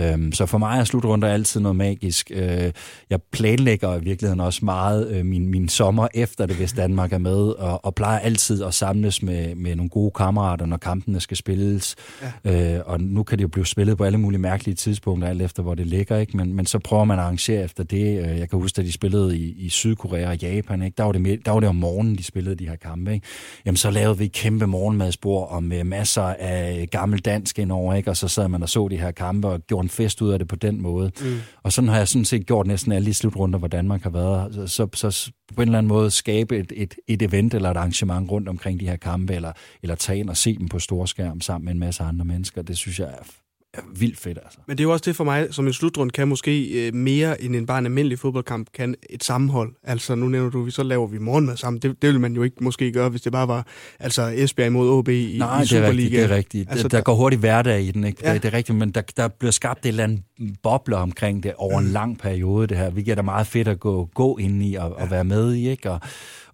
Øhm, 0.00 0.32
så 0.32 0.46
for 0.46 0.58
mig 0.58 0.80
er 0.80 0.84
slutrunder 0.84 1.28
altid 1.28 1.60
noget 1.60 1.76
magisk. 1.76 2.30
Øh, 2.34 2.72
jeg 3.10 3.22
planlægger 3.32 3.96
i 3.96 4.00
virkeligheden 4.04 4.40
også 4.40 4.64
meget 4.64 5.10
øh, 5.10 5.26
min, 5.26 5.48
min 5.48 5.68
sommer 5.68 6.08
efter 6.14 6.46
det, 6.46 6.56
hvis 6.56 6.72
Danmark 6.72 7.12
er 7.12 7.18
med, 7.18 7.36
og, 7.36 7.84
og 7.84 7.94
plejer 7.94 8.18
altid 8.18 8.62
at 8.62 8.74
samles 8.74 9.22
med, 9.22 9.54
med 9.54 9.76
nogle 9.76 9.90
gode 9.90 10.10
kammerater, 10.10 10.66
når 10.66 10.76
kampene 10.76 11.20
skal 11.20 11.36
spilles. 11.36 11.96
Ja. 12.44 12.76
Øh, 12.76 12.82
og 12.86 13.00
nu 13.00 13.22
kan 13.22 13.38
det 13.38 13.42
jo 13.42 13.48
blive 13.48 13.66
spillet 13.66 13.98
på 13.98 14.04
alle 14.04 14.18
mulige 14.18 14.40
mærkelige 14.40 14.74
tidspunkter, 14.74 15.28
alt 15.28 15.42
efter 15.42 15.62
hvor 15.62 15.74
det 15.74 15.86
ligger, 15.86 16.18
ikke? 16.18 16.36
Men, 16.36 16.54
men 16.54 16.66
så 16.66 16.78
prøver 16.78 17.04
man 17.04 17.18
at 17.18 17.24
arrangere 17.24 17.64
efter 17.64 17.84
det. 17.84 18.26
Øh, 18.26 18.38
jeg 18.38 18.50
kan 18.50 18.58
huske, 18.58 18.78
at 18.78 18.86
de 18.86 18.92
spillede 18.92 19.38
i, 19.38 19.52
i 19.58 19.68
Sydkorea 19.68 20.28
og 20.28 20.36
Japan, 20.36 20.82
ikke? 20.82 20.94
Der, 20.98 21.04
var 21.04 21.12
det 21.12 21.46
der 21.46 21.52
var 21.52 21.60
det 21.60 21.68
om 21.68 21.76
morgenen, 21.76 22.18
de 22.18 22.24
spillede 22.24 22.56
de 22.56 22.68
her 22.68 22.76
kampe. 22.76 23.14
Ikke? 23.14 23.26
Jamen 23.66 23.76
så 23.76 23.90
lavede 23.90 24.18
vi 24.18 24.24
et 24.24 24.32
kæmpe 24.32 24.66
morgenmadsbord 24.66 25.50
og 25.50 25.62
med 25.62 25.84
masser 25.84 26.22
af 26.22 26.88
gammel 26.90 27.20
dansk 27.20 27.58
indover, 27.58 27.94
ikke? 27.94 28.10
og 28.10 28.16
så 28.16 28.28
sad 28.28 28.48
man 28.48 28.62
og 28.62 28.68
så 28.68 28.88
de 28.88 28.96
her 28.96 29.10
kampe 29.10 29.48
og 29.48 29.60
gjorde 29.60 29.83
en 29.84 29.88
fest 29.88 30.22
ud 30.22 30.30
af 30.30 30.38
det 30.38 30.48
på 30.48 30.56
den 30.56 30.82
måde. 30.82 31.10
Mm. 31.20 31.38
Og 31.62 31.72
sådan 31.72 31.88
har 31.88 31.96
jeg 31.96 32.08
sådan 32.08 32.24
set 32.24 32.46
gjort 32.46 32.66
næsten 32.66 32.92
alle 32.92 33.06
de 33.06 33.14
slutrunder, 33.14 33.58
hvor 33.58 33.68
Danmark 33.68 34.02
har 34.02 34.10
været. 34.10 34.70
Så, 34.70 34.88
så, 34.94 35.32
på 35.54 35.62
en 35.62 35.68
eller 35.68 35.78
anden 35.78 35.88
måde 35.88 36.10
skabe 36.10 36.58
et, 36.58 36.72
et, 36.76 36.94
et 37.08 37.22
event 37.22 37.54
eller 37.54 37.70
et 37.70 37.76
arrangement 37.76 38.30
rundt 38.30 38.48
omkring 38.48 38.80
de 38.80 38.88
her 38.88 38.96
kampe, 38.96 39.34
eller, 39.34 39.52
eller 39.82 39.94
tage 39.94 40.18
ind 40.18 40.30
og 40.30 40.36
se 40.36 40.58
dem 40.58 40.68
på 40.68 40.78
storskærm 40.78 41.40
sammen 41.40 41.64
med 41.64 41.72
en 41.72 41.78
masse 41.78 42.02
andre 42.02 42.24
mennesker. 42.24 42.62
Det 42.62 42.76
synes 42.76 43.00
jeg 43.00 43.08
er 43.08 43.43
er 43.74 43.82
vildt 43.98 44.18
fedt, 44.18 44.38
altså. 44.44 44.58
Men 44.66 44.78
det 44.78 44.84
er 44.84 44.88
jo 44.88 44.92
også 44.92 45.02
det 45.06 45.16
for 45.16 45.24
mig, 45.24 45.46
som 45.50 45.66
en 45.66 45.72
slutrund 45.72 46.10
kan 46.10 46.28
måske 46.28 46.86
øh, 46.86 46.94
mere 46.94 47.42
end 47.42 47.56
en 47.56 47.66
bare 47.66 47.78
en 47.78 47.86
almindelig 47.86 48.18
fodboldkamp, 48.18 48.68
kan 48.74 48.94
et 49.10 49.24
sammenhold. 49.24 49.74
Altså, 49.82 50.14
nu 50.14 50.28
nævner 50.28 50.50
du, 50.50 50.62
vi 50.62 50.70
så 50.70 50.82
laver 50.82 51.06
vi 51.06 51.18
morgenmad 51.18 51.56
sammen. 51.56 51.82
Det, 51.82 52.02
det 52.02 52.08
ville 52.08 52.20
man 52.20 52.34
jo 52.34 52.42
ikke 52.42 52.56
måske 52.60 52.92
gøre, 52.92 53.08
hvis 53.08 53.22
det 53.22 53.32
bare 53.32 53.48
var 53.48 53.66
altså 54.00 54.32
Esbjerg 54.36 54.66
imod 54.66 54.90
OB 54.90 55.08
i, 55.08 55.36
Nej, 55.38 55.62
i 55.62 55.66
Superliga. 55.66 56.16
Nej, 56.16 56.26
det 56.26 56.32
er 56.32 56.36
rigtigt. 56.36 56.70
Altså, 56.70 56.88
der, 56.88 56.98
der 56.98 57.04
går 57.04 57.14
hurtigt 57.14 57.40
hverdag 57.40 57.82
i 57.82 57.90
den, 57.90 58.04
ikke? 58.04 58.18
Ja. 58.22 58.34
Det, 58.34 58.42
det 58.42 58.48
er 58.48 58.56
rigtigt, 58.56 58.78
men 58.78 58.90
der, 58.90 59.02
der 59.16 59.28
bliver 59.28 59.52
skabt 59.52 59.84
et 59.84 59.88
eller 59.88 60.04
andet 60.04 60.20
bobler 60.62 60.96
omkring 60.96 61.42
det 61.42 61.52
over 61.56 61.78
en 61.78 61.86
mm. 61.86 61.92
lang 61.92 62.18
periode, 62.18 62.66
det 62.66 62.76
her. 62.76 62.90
Vi 62.90 63.02
giver 63.02 63.16
da 63.16 63.22
meget 63.22 63.46
fedt 63.46 63.68
at 63.68 63.80
gå, 63.80 64.08
gå 64.14 64.36
ind 64.36 64.62
i 64.62 64.74
og, 64.74 64.94
ja. 64.98 65.02
og 65.04 65.10
være 65.10 65.24
med 65.24 65.54
i, 65.54 65.70
ikke? 65.70 65.90
Og, 65.90 66.00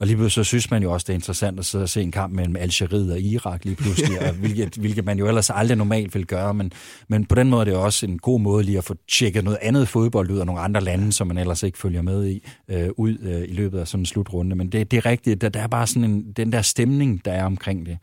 og 0.01 0.07
lige 0.07 0.17
pludselig 0.17 0.45
så 0.45 0.49
synes 0.49 0.71
man 0.71 0.83
jo 0.83 0.93
også, 0.93 1.05
det 1.05 1.13
er 1.13 1.15
interessant 1.15 1.59
at 1.59 1.65
sidde 1.65 1.83
og 1.83 1.89
se 1.89 2.03
en 2.03 2.11
kamp 2.11 2.35
mellem 2.35 2.57
Algeriet 2.57 3.13
og 3.13 3.21
Irak 3.21 3.65
lige 3.65 3.77
pludselig, 3.77 4.21
og 4.29 4.35
hvilket, 4.35 4.75
hvilket 4.75 5.05
man 5.05 5.19
jo 5.19 5.29
ellers 5.29 5.51
aldrig 5.51 5.79
normalt 5.79 6.15
vil 6.15 6.27
gøre, 6.27 6.55
men, 6.55 6.73
men 7.09 7.25
på 7.27 7.35
den 7.35 7.51
måde 7.51 7.61
er 7.61 7.65
det 7.65 7.75
også 7.75 8.07
en 8.07 8.19
god 8.19 8.41
måde 8.41 8.65
lige 8.65 8.79
at 8.79 8.85
få 8.85 8.95
tjekket 9.09 9.45
noget 9.45 9.59
andet 9.63 9.89
fodbold 9.89 10.31
ud 10.31 10.39
af 10.39 10.47
nogle 10.47 10.61
andre 10.61 10.81
lande, 10.81 11.13
som 11.13 11.27
man 11.27 11.39
ellers 11.39 11.63
ikke 11.63 11.79
følger 11.79 12.03
med 12.03 12.27
i, 12.27 12.47
øh, 12.69 12.89
ud 12.97 13.19
øh, 13.23 13.43
i 13.49 13.53
løbet 13.53 13.79
af 13.79 13.89
sådan 13.89 14.03
en 14.03 14.07
slutrunde. 14.07 14.57
Men 14.57 14.73
det, 14.73 14.91
det 14.91 14.97
er 14.97 15.07
rigtigt, 15.07 15.41
der, 15.41 15.49
der 15.49 15.61
er 15.61 15.67
bare 15.67 15.87
sådan 15.87 16.11
en, 16.11 16.33
den 16.37 16.53
der 16.53 16.63
stemning, 16.63 17.25
der 17.25 17.33
er 17.33 17.45
omkring 17.45 17.87
det 17.87 17.99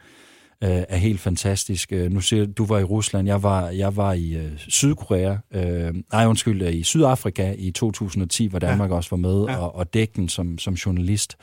øh, 0.64 0.84
er 0.90 0.98
helt 0.98 1.20
fantastisk. 1.20 1.92
Øh, 1.92 2.12
nu 2.12 2.22
ser 2.22 2.46
du 2.46 2.66
var 2.66 2.80
i 2.80 2.84
Rusland, 2.84 3.28
jeg 3.28 3.44
var, 3.44 3.70
jeg 3.70 3.96
var 3.96 4.14
i 4.14 4.36
øh, 4.36 4.52
Sydkorea, 4.58 5.36
øh, 5.54 5.94
nej 6.12 6.26
undskyld, 6.26 6.62
i 6.62 6.84
Sydafrika 6.84 7.56
i 7.58 7.72
2010, 7.72 8.48
hvor 8.48 8.60
Danmark 8.60 8.90
ja. 8.90 8.96
også 8.96 9.10
var 9.10 9.18
med, 9.18 9.46
ja. 9.46 9.58
og, 9.58 9.76
og 9.76 9.94
dække 9.94 10.14
den 10.16 10.30
som, 10.30 10.58
som 10.58 10.74
journalist. 10.74 11.38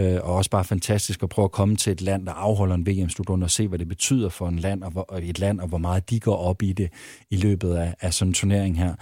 Øh, 0.00 0.18
og 0.22 0.34
også 0.34 0.50
bare 0.50 0.64
fantastisk 0.64 1.22
at 1.22 1.28
prøve 1.28 1.44
at 1.44 1.52
komme 1.52 1.76
til 1.76 1.92
et 1.92 2.02
land, 2.02 2.26
der 2.26 2.32
afholder 2.32 2.74
en 2.74 2.86
VM-slutrunde, 2.86 3.44
og 3.44 3.50
se, 3.50 3.68
hvad 3.68 3.78
det 3.78 3.88
betyder 3.88 4.28
for 4.28 4.48
en 4.48 4.58
land, 4.58 4.82
og, 4.82 4.90
hvor, 4.90 5.18
et 5.22 5.38
land, 5.38 5.60
og 5.60 5.68
hvor 5.68 5.78
meget 5.78 6.10
de 6.10 6.20
går 6.20 6.36
op 6.36 6.62
i 6.62 6.72
det 6.72 6.90
i 7.30 7.36
løbet 7.36 7.74
af, 7.74 7.94
af 8.00 8.14
sådan 8.14 8.30
en 8.30 8.34
turnering 8.34 8.78
her. 8.78 8.94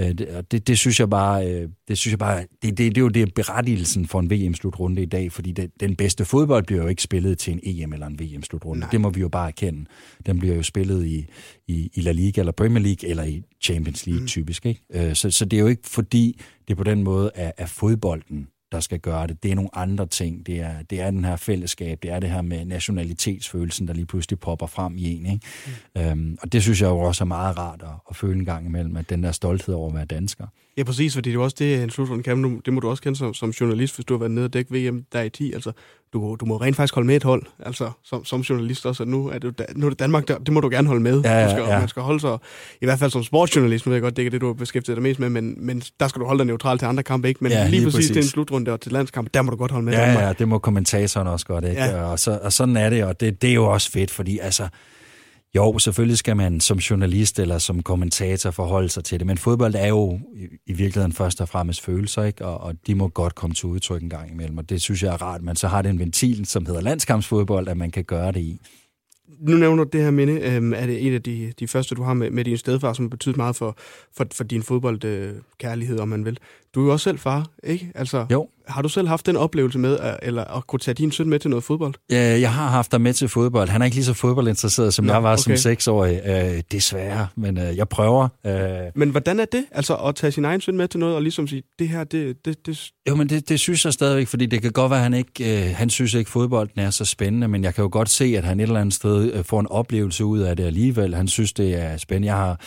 Øh, 0.00 0.08
det, 0.08 0.50
det, 0.50 0.68
det 0.68 0.78
synes 0.78 1.00
jeg 1.00 1.10
bare, 1.10 1.46
øh, 1.46 1.68
det 1.88 1.98
synes 1.98 2.12
jeg 2.12 2.18
bare, 2.18 2.40
det, 2.40 2.48
det, 2.62 2.78
det 2.78 2.96
er 2.96 3.00
jo 3.00 3.08
det 3.08 3.34
berettigelsen 3.34 4.06
for 4.06 4.20
en 4.20 4.30
VM-slutrunde 4.30 5.02
i 5.02 5.06
dag, 5.06 5.32
fordi 5.32 5.52
det, 5.52 5.70
den 5.80 5.96
bedste 5.96 6.24
fodbold 6.24 6.64
bliver 6.66 6.82
jo 6.82 6.88
ikke 6.88 7.02
spillet 7.02 7.38
til 7.38 7.52
en 7.52 7.60
EM 7.62 7.92
eller 7.92 8.06
en 8.06 8.20
VM-slutrunde. 8.20 8.86
Det 8.92 9.00
må 9.00 9.10
vi 9.10 9.20
jo 9.20 9.28
bare 9.28 9.48
erkende. 9.48 9.84
Den 10.26 10.38
bliver 10.38 10.54
jo 10.54 10.62
spillet 10.62 11.06
i, 11.06 11.26
i, 11.68 11.90
i 11.94 12.00
La 12.00 12.12
Liga 12.12 12.40
eller 12.40 12.52
Premier 12.52 12.82
League 12.82 13.10
eller 13.10 13.24
i 13.24 13.42
Champions 13.62 14.06
League 14.06 14.20
mm. 14.20 14.26
typisk. 14.26 14.66
Ikke? 14.66 14.80
Øh, 14.94 15.14
så, 15.14 15.30
så 15.30 15.44
det 15.44 15.56
er 15.56 15.60
jo 15.60 15.66
ikke 15.66 15.88
fordi, 15.88 16.40
det 16.68 16.76
på 16.76 16.84
den 16.84 17.02
måde 17.02 17.30
er, 17.34 17.52
er 17.56 17.66
fodbolden, 17.66 18.48
der 18.72 18.80
skal 18.80 19.00
gøre 19.00 19.26
det. 19.26 19.42
Det 19.42 19.50
er 19.50 19.54
nogle 19.54 19.70
andre 19.72 20.06
ting. 20.06 20.46
Det 20.46 20.60
er, 20.60 20.82
det 20.90 21.00
er 21.00 21.10
den 21.10 21.24
her 21.24 21.36
fællesskab. 21.36 22.02
Det 22.02 22.10
er 22.10 22.20
det 22.20 22.30
her 22.30 22.42
med 22.42 22.64
nationalitetsfølelsen, 22.64 23.88
der 23.88 23.94
lige 23.94 24.06
pludselig 24.06 24.40
popper 24.40 24.66
frem 24.66 24.96
i 24.98 25.14
en. 25.14 25.26
Ikke? 25.26 25.46
Mm. 25.94 26.00
Øhm, 26.02 26.38
og 26.42 26.52
det 26.52 26.62
synes 26.62 26.82
jeg 26.82 26.88
jo 26.88 26.98
også 26.98 27.24
er 27.24 27.26
meget 27.26 27.58
rart 27.58 27.82
at, 27.82 27.88
at 28.10 28.16
føle 28.16 28.38
en 28.38 28.44
gang 28.44 28.66
imellem, 28.66 28.96
at 28.96 29.10
den 29.10 29.22
der 29.22 29.32
stolthed 29.32 29.74
over 29.74 29.88
at 29.88 29.94
være 29.94 30.04
dansker. 30.04 30.46
Ja, 30.76 30.82
præcis, 30.84 31.14
fordi 31.14 31.30
det 31.30 31.34
er 31.34 31.38
jo 31.38 31.44
også 31.44 31.56
det, 31.58 31.82
en 31.82 31.90
slutrunde 31.90 32.22
kan. 32.22 32.60
Det 32.64 32.72
må 32.72 32.80
du 32.80 32.90
også 32.90 33.02
kende 33.02 33.18
som, 33.18 33.34
som 33.34 33.50
journalist, 33.50 33.94
hvis 33.94 34.04
du 34.04 34.14
har 34.14 34.18
været 34.18 34.30
nede 34.30 34.44
og 34.44 34.52
dække 34.52 34.90
VM 34.90 35.04
der 35.12 35.22
i 35.22 35.30
10. 35.30 35.52
Altså, 35.52 35.72
du, 36.12 36.36
du 36.40 36.44
må 36.46 36.56
rent 36.56 36.76
faktisk 36.76 36.94
holde 36.94 37.06
med 37.06 37.16
et 37.16 37.24
hold, 37.24 37.42
altså 37.58 37.90
som, 38.04 38.24
som 38.24 38.40
journalist 38.40 38.86
også, 38.86 39.04
nu 39.04 39.28
er, 39.28 39.38
det, 39.38 39.64
nu 39.76 39.86
er 39.86 39.90
det 39.90 39.98
Danmark, 39.98 40.28
der, 40.28 40.38
det 40.38 40.52
må 40.52 40.60
du 40.60 40.68
gerne 40.68 40.88
holde 40.88 41.02
med. 41.02 41.20
Ja, 41.20 41.38
ja, 41.38 41.44
du 41.44 41.50
skal, 41.50 41.62
ja. 41.62 41.78
Man 41.78 41.88
skal 41.88 42.02
holde 42.02 42.20
sig, 42.20 42.38
i 42.80 42.84
hvert 42.84 42.98
fald 42.98 43.10
som 43.10 43.22
sportsjournalist, 43.22 43.86
nu 43.86 43.90
ved 43.90 43.96
jeg 43.96 44.02
godt, 44.02 44.16
det 44.16 44.26
er 44.26 44.30
det, 44.30 44.40
du 44.40 44.46
har 44.46 44.54
beskæftiget 44.54 44.96
dig 44.96 45.02
mest 45.02 45.20
med, 45.20 45.28
men, 45.28 45.54
men 45.58 45.82
der 46.00 46.08
skal 46.08 46.20
du 46.20 46.26
holde 46.26 46.38
dig 46.38 46.46
neutral 46.46 46.78
til 46.78 46.86
andre 46.86 47.02
kampe, 47.02 47.28
ikke? 47.28 47.44
Men 47.44 47.52
ja, 47.52 47.62
lige, 47.62 47.70
lige 47.70 47.84
præcis, 47.84 47.96
præcis 47.96 48.10
til 48.10 48.22
en 48.22 48.28
slutrunde 48.28 48.72
og 48.72 48.80
til 48.80 48.92
landskamp, 48.92 49.34
der 49.34 49.42
må 49.42 49.50
du 49.50 49.56
godt 49.56 49.70
holde 49.70 49.84
med 49.84 49.92
ja, 49.92 50.06
Danmark. 50.06 50.24
Ja, 50.24 50.32
det 50.32 50.48
må 50.48 50.58
kommentatoren 50.58 51.26
også 51.26 51.46
godt, 51.46 51.64
ikke? 51.64 51.82
Ja. 51.82 52.02
Og, 52.02 52.18
så, 52.18 52.38
og 52.42 52.52
sådan 52.52 52.76
er 52.76 52.90
det, 52.90 53.04
og 53.04 53.20
det, 53.20 53.42
det 53.42 53.50
er 53.50 53.54
jo 53.54 53.66
også 53.66 53.90
fedt, 53.90 54.10
fordi 54.10 54.38
altså, 54.38 54.68
jo, 55.56 55.78
selvfølgelig 55.78 56.18
skal 56.18 56.36
man 56.36 56.60
som 56.60 56.78
journalist 56.78 57.38
eller 57.38 57.58
som 57.58 57.82
kommentator 57.82 58.50
forholde 58.50 58.88
sig 58.88 59.04
til 59.04 59.18
det, 59.18 59.26
men 59.26 59.38
fodbold 59.38 59.74
er 59.74 59.86
jo 59.86 60.20
i, 60.66 60.72
virkeligheden 60.72 61.12
først 61.12 61.40
og 61.40 61.48
fremmest 61.48 61.80
følelser, 61.80 62.24
ikke? 62.24 62.46
Og, 62.46 62.60
og 62.60 62.74
de 62.86 62.94
må 62.94 63.08
godt 63.08 63.34
komme 63.34 63.54
til 63.54 63.66
udtryk 63.66 64.02
en 64.02 64.10
gang 64.10 64.30
imellem, 64.30 64.58
og 64.58 64.70
det 64.70 64.82
synes 64.82 65.02
jeg 65.02 65.12
er 65.12 65.22
rart, 65.22 65.42
men 65.42 65.56
så 65.56 65.68
har 65.68 65.82
det 65.82 65.90
en 65.90 65.98
ventil, 65.98 66.46
som 66.46 66.66
hedder 66.66 66.80
landskampsfodbold, 66.80 67.68
at 67.68 67.76
man 67.76 67.90
kan 67.90 68.04
gøre 68.04 68.32
det 68.32 68.40
i. 68.40 68.60
Nu 69.38 69.56
nævner 69.56 69.84
du 69.84 69.90
det 69.92 70.02
her 70.02 70.10
minde. 70.10 70.40
Øhm, 70.40 70.72
er 70.72 70.86
det 70.86 71.06
en 71.06 71.14
af 71.14 71.22
de, 71.22 71.52
de 71.58 71.68
første, 71.68 71.94
du 71.94 72.02
har 72.02 72.14
med, 72.14 72.30
med 72.30 72.44
din 72.44 72.56
stedfar, 72.56 72.92
som 72.92 73.04
har 73.04 73.10
betydet 73.10 73.36
meget 73.36 73.56
for, 73.56 73.76
for, 74.16 74.26
for 74.32 74.44
din 74.44 74.62
fodboldkærlighed, 74.62 75.96
øh, 75.96 76.02
om 76.02 76.08
man 76.08 76.24
vil? 76.24 76.38
Du 76.74 76.80
er 76.80 76.84
jo 76.84 76.92
også 76.92 77.04
selv 77.04 77.18
far, 77.18 77.46
ikke? 77.62 77.92
Altså, 77.94 78.26
jo. 78.32 78.48
Har 78.70 78.82
du 78.82 78.88
selv 78.88 79.08
haft 79.08 79.26
den 79.26 79.36
oplevelse 79.36 79.78
med, 79.78 79.98
at, 79.98 80.18
eller 80.22 80.44
at 80.44 80.66
kunne 80.66 80.80
tage 80.80 80.94
din 80.94 81.12
søn 81.12 81.28
med 81.28 81.38
til 81.38 81.50
noget 81.50 81.64
fodbold? 81.64 81.94
Ja, 82.10 82.40
jeg 82.40 82.52
har 82.52 82.68
haft 82.68 82.92
dig 82.92 83.00
med 83.00 83.12
til 83.12 83.28
fodbold. 83.28 83.68
Han 83.68 83.82
er 83.82 83.84
ikke 83.84 83.96
lige 83.96 84.04
så 84.04 84.14
fodboldinteresseret, 84.14 84.94
som 84.94 85.04
Nå, 85.04 85.12
jeg 85.12 85.22
var 85.22 85.32
okay. 85.32 85.42
som 85.42 85.56
seksårig. 85.56 86.20
Øh, 86.26 86.62
desværre, 86.72 87.26
men 87.36 87.58
øh, 87.58 87.76
jeg 87.76 87.88
prøver. 87.88 88.28
Øh. 88.46 88.52
Men 88.94 89.10
hvordan 89.10 89.40
er 89.40 89.44
det, 89.44 89.64
altså 89.72 89.94
at 89.94 90.14
tage 90.14 90.32
sin 90.32 90.44
egen 90.44 90.60
søn 90.60 90.76
med 90.76 90.88
til 90.88 91.00
noget, 91.00 91.14
og 91.14 91.22
ligesom 91.22 91.48
sige, 91.48 91.62
det 91.78 91.88
her, 91.88 92.04
det... 92.04 92.44
det, 92.44 92.66
det... 92.66 92.90
Jo, 93.08 93.14
men 93.14 93.28
det, 93.28 93.48
det 93.48 93.60
synes 93.60 93.84
jeg 93.84 93.92
stadigvæk, 93.92 94.26
fordi 94.26 94.46
det 94.46 94.62
kan 94.62 94.72
godt 94.72 94.90
være, 94.90 94.98
at 94.98 95.02
han 95.02 95.14
ikke, 95.14 95.68
øh, 95.68 95.76
han 95.76 95.90
synes 95.90 96.14
ikke, 96.14 96.30
fodbolden 96.30 96.80
er 96.80 96.90
så 96.90 97.04
spændende, 97.04 97.48
men 97.48 97.64
jeg 97.64 97.74
kan 97.74 97.82
jo 97.82 97.88
godt 97.92 98.10
se, 98.10 98.34
at 98.36 98.44
han 98.44 98.60
et 98.60 98.62
eller 98.62 98.80
andet 98.80 98.94
sted 98.94 99.32
øh, 99.32 99.44
får 99.44 99.60
en 99.60 99.66
oplevelse 99.66 100.24
ud 100.24 100.38
af 100.38 100.56
det 100.56 100.64
alligevel. 100.64 101.14
Han 101.14 101.28
synes, 101.28 101.52
det 101.52 101.74
er 101.74 101.96
spændende. 101.96 102.28
Jeg 102.28 102.36
har, 102.36 102.60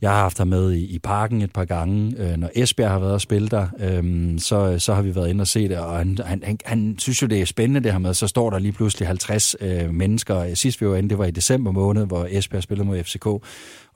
jeg 0.00 0.10
har 0.10 0.18
haft 0.18 0.38
ham 0.38 0.48
med 0.48 0.72
i, 0.72 0.94
i 0.94 0.98
parken 0.98 1.42
et 1.42 1.52
par 1.52 1.64
gange. 1.64 2.14
Øh, 2.18 2.36
når 2.36 2.50
Esbjerg 2.54 2.90
har 2.90 2.98
været 2.98 3.12
og 3.12 3.20
spille 3.20 3.45
der, 3.50 3.68
øhm, 3.80 4.38
så, 4.38 4.78
så 4.78 4.94
har 4.94 5.02
vi 5.02 5.14
været 5.14 5.28
inde 5.28 5.42
og 5.42 5.46
se 5.46 5.68
det, 5.68 5.78
og 5.78 5.98
han, 5.98 6.18
han, 6.24 6.42
han, 6.44 6.58
han 6.64 6.94
synes 6.98 7.22
jo, 7.22 7.26
det 7.26 7.40
er 7.40 7.44
spændende 7.44 7.80
det 7.80 7.92
her 7.92 7.98
med, 7.98 8.14
så 8.14 8.26
står 8.26 8.50
der 8.50 8.58
lige 8.58 8.72
pludselig 8.72 9.08
50 9.08 9.56
øh, 9.60 9.94
mennesker. 9.94 10.54
Sidst 10.54 10.80
vi 10.80 10.88
var 10.88 10.96
inde, 10.96 11.08
det 11.08 11.18
var 11.18 11.24
i 11.24 11.30
december 11.30 11.70
måned, 11.70 12.06
hvor 12.06 12.26
Esbjerg 12.30 12.62
spillede 12.62 12.86
mod 12.86 13.02
FCK, 13.02 13.26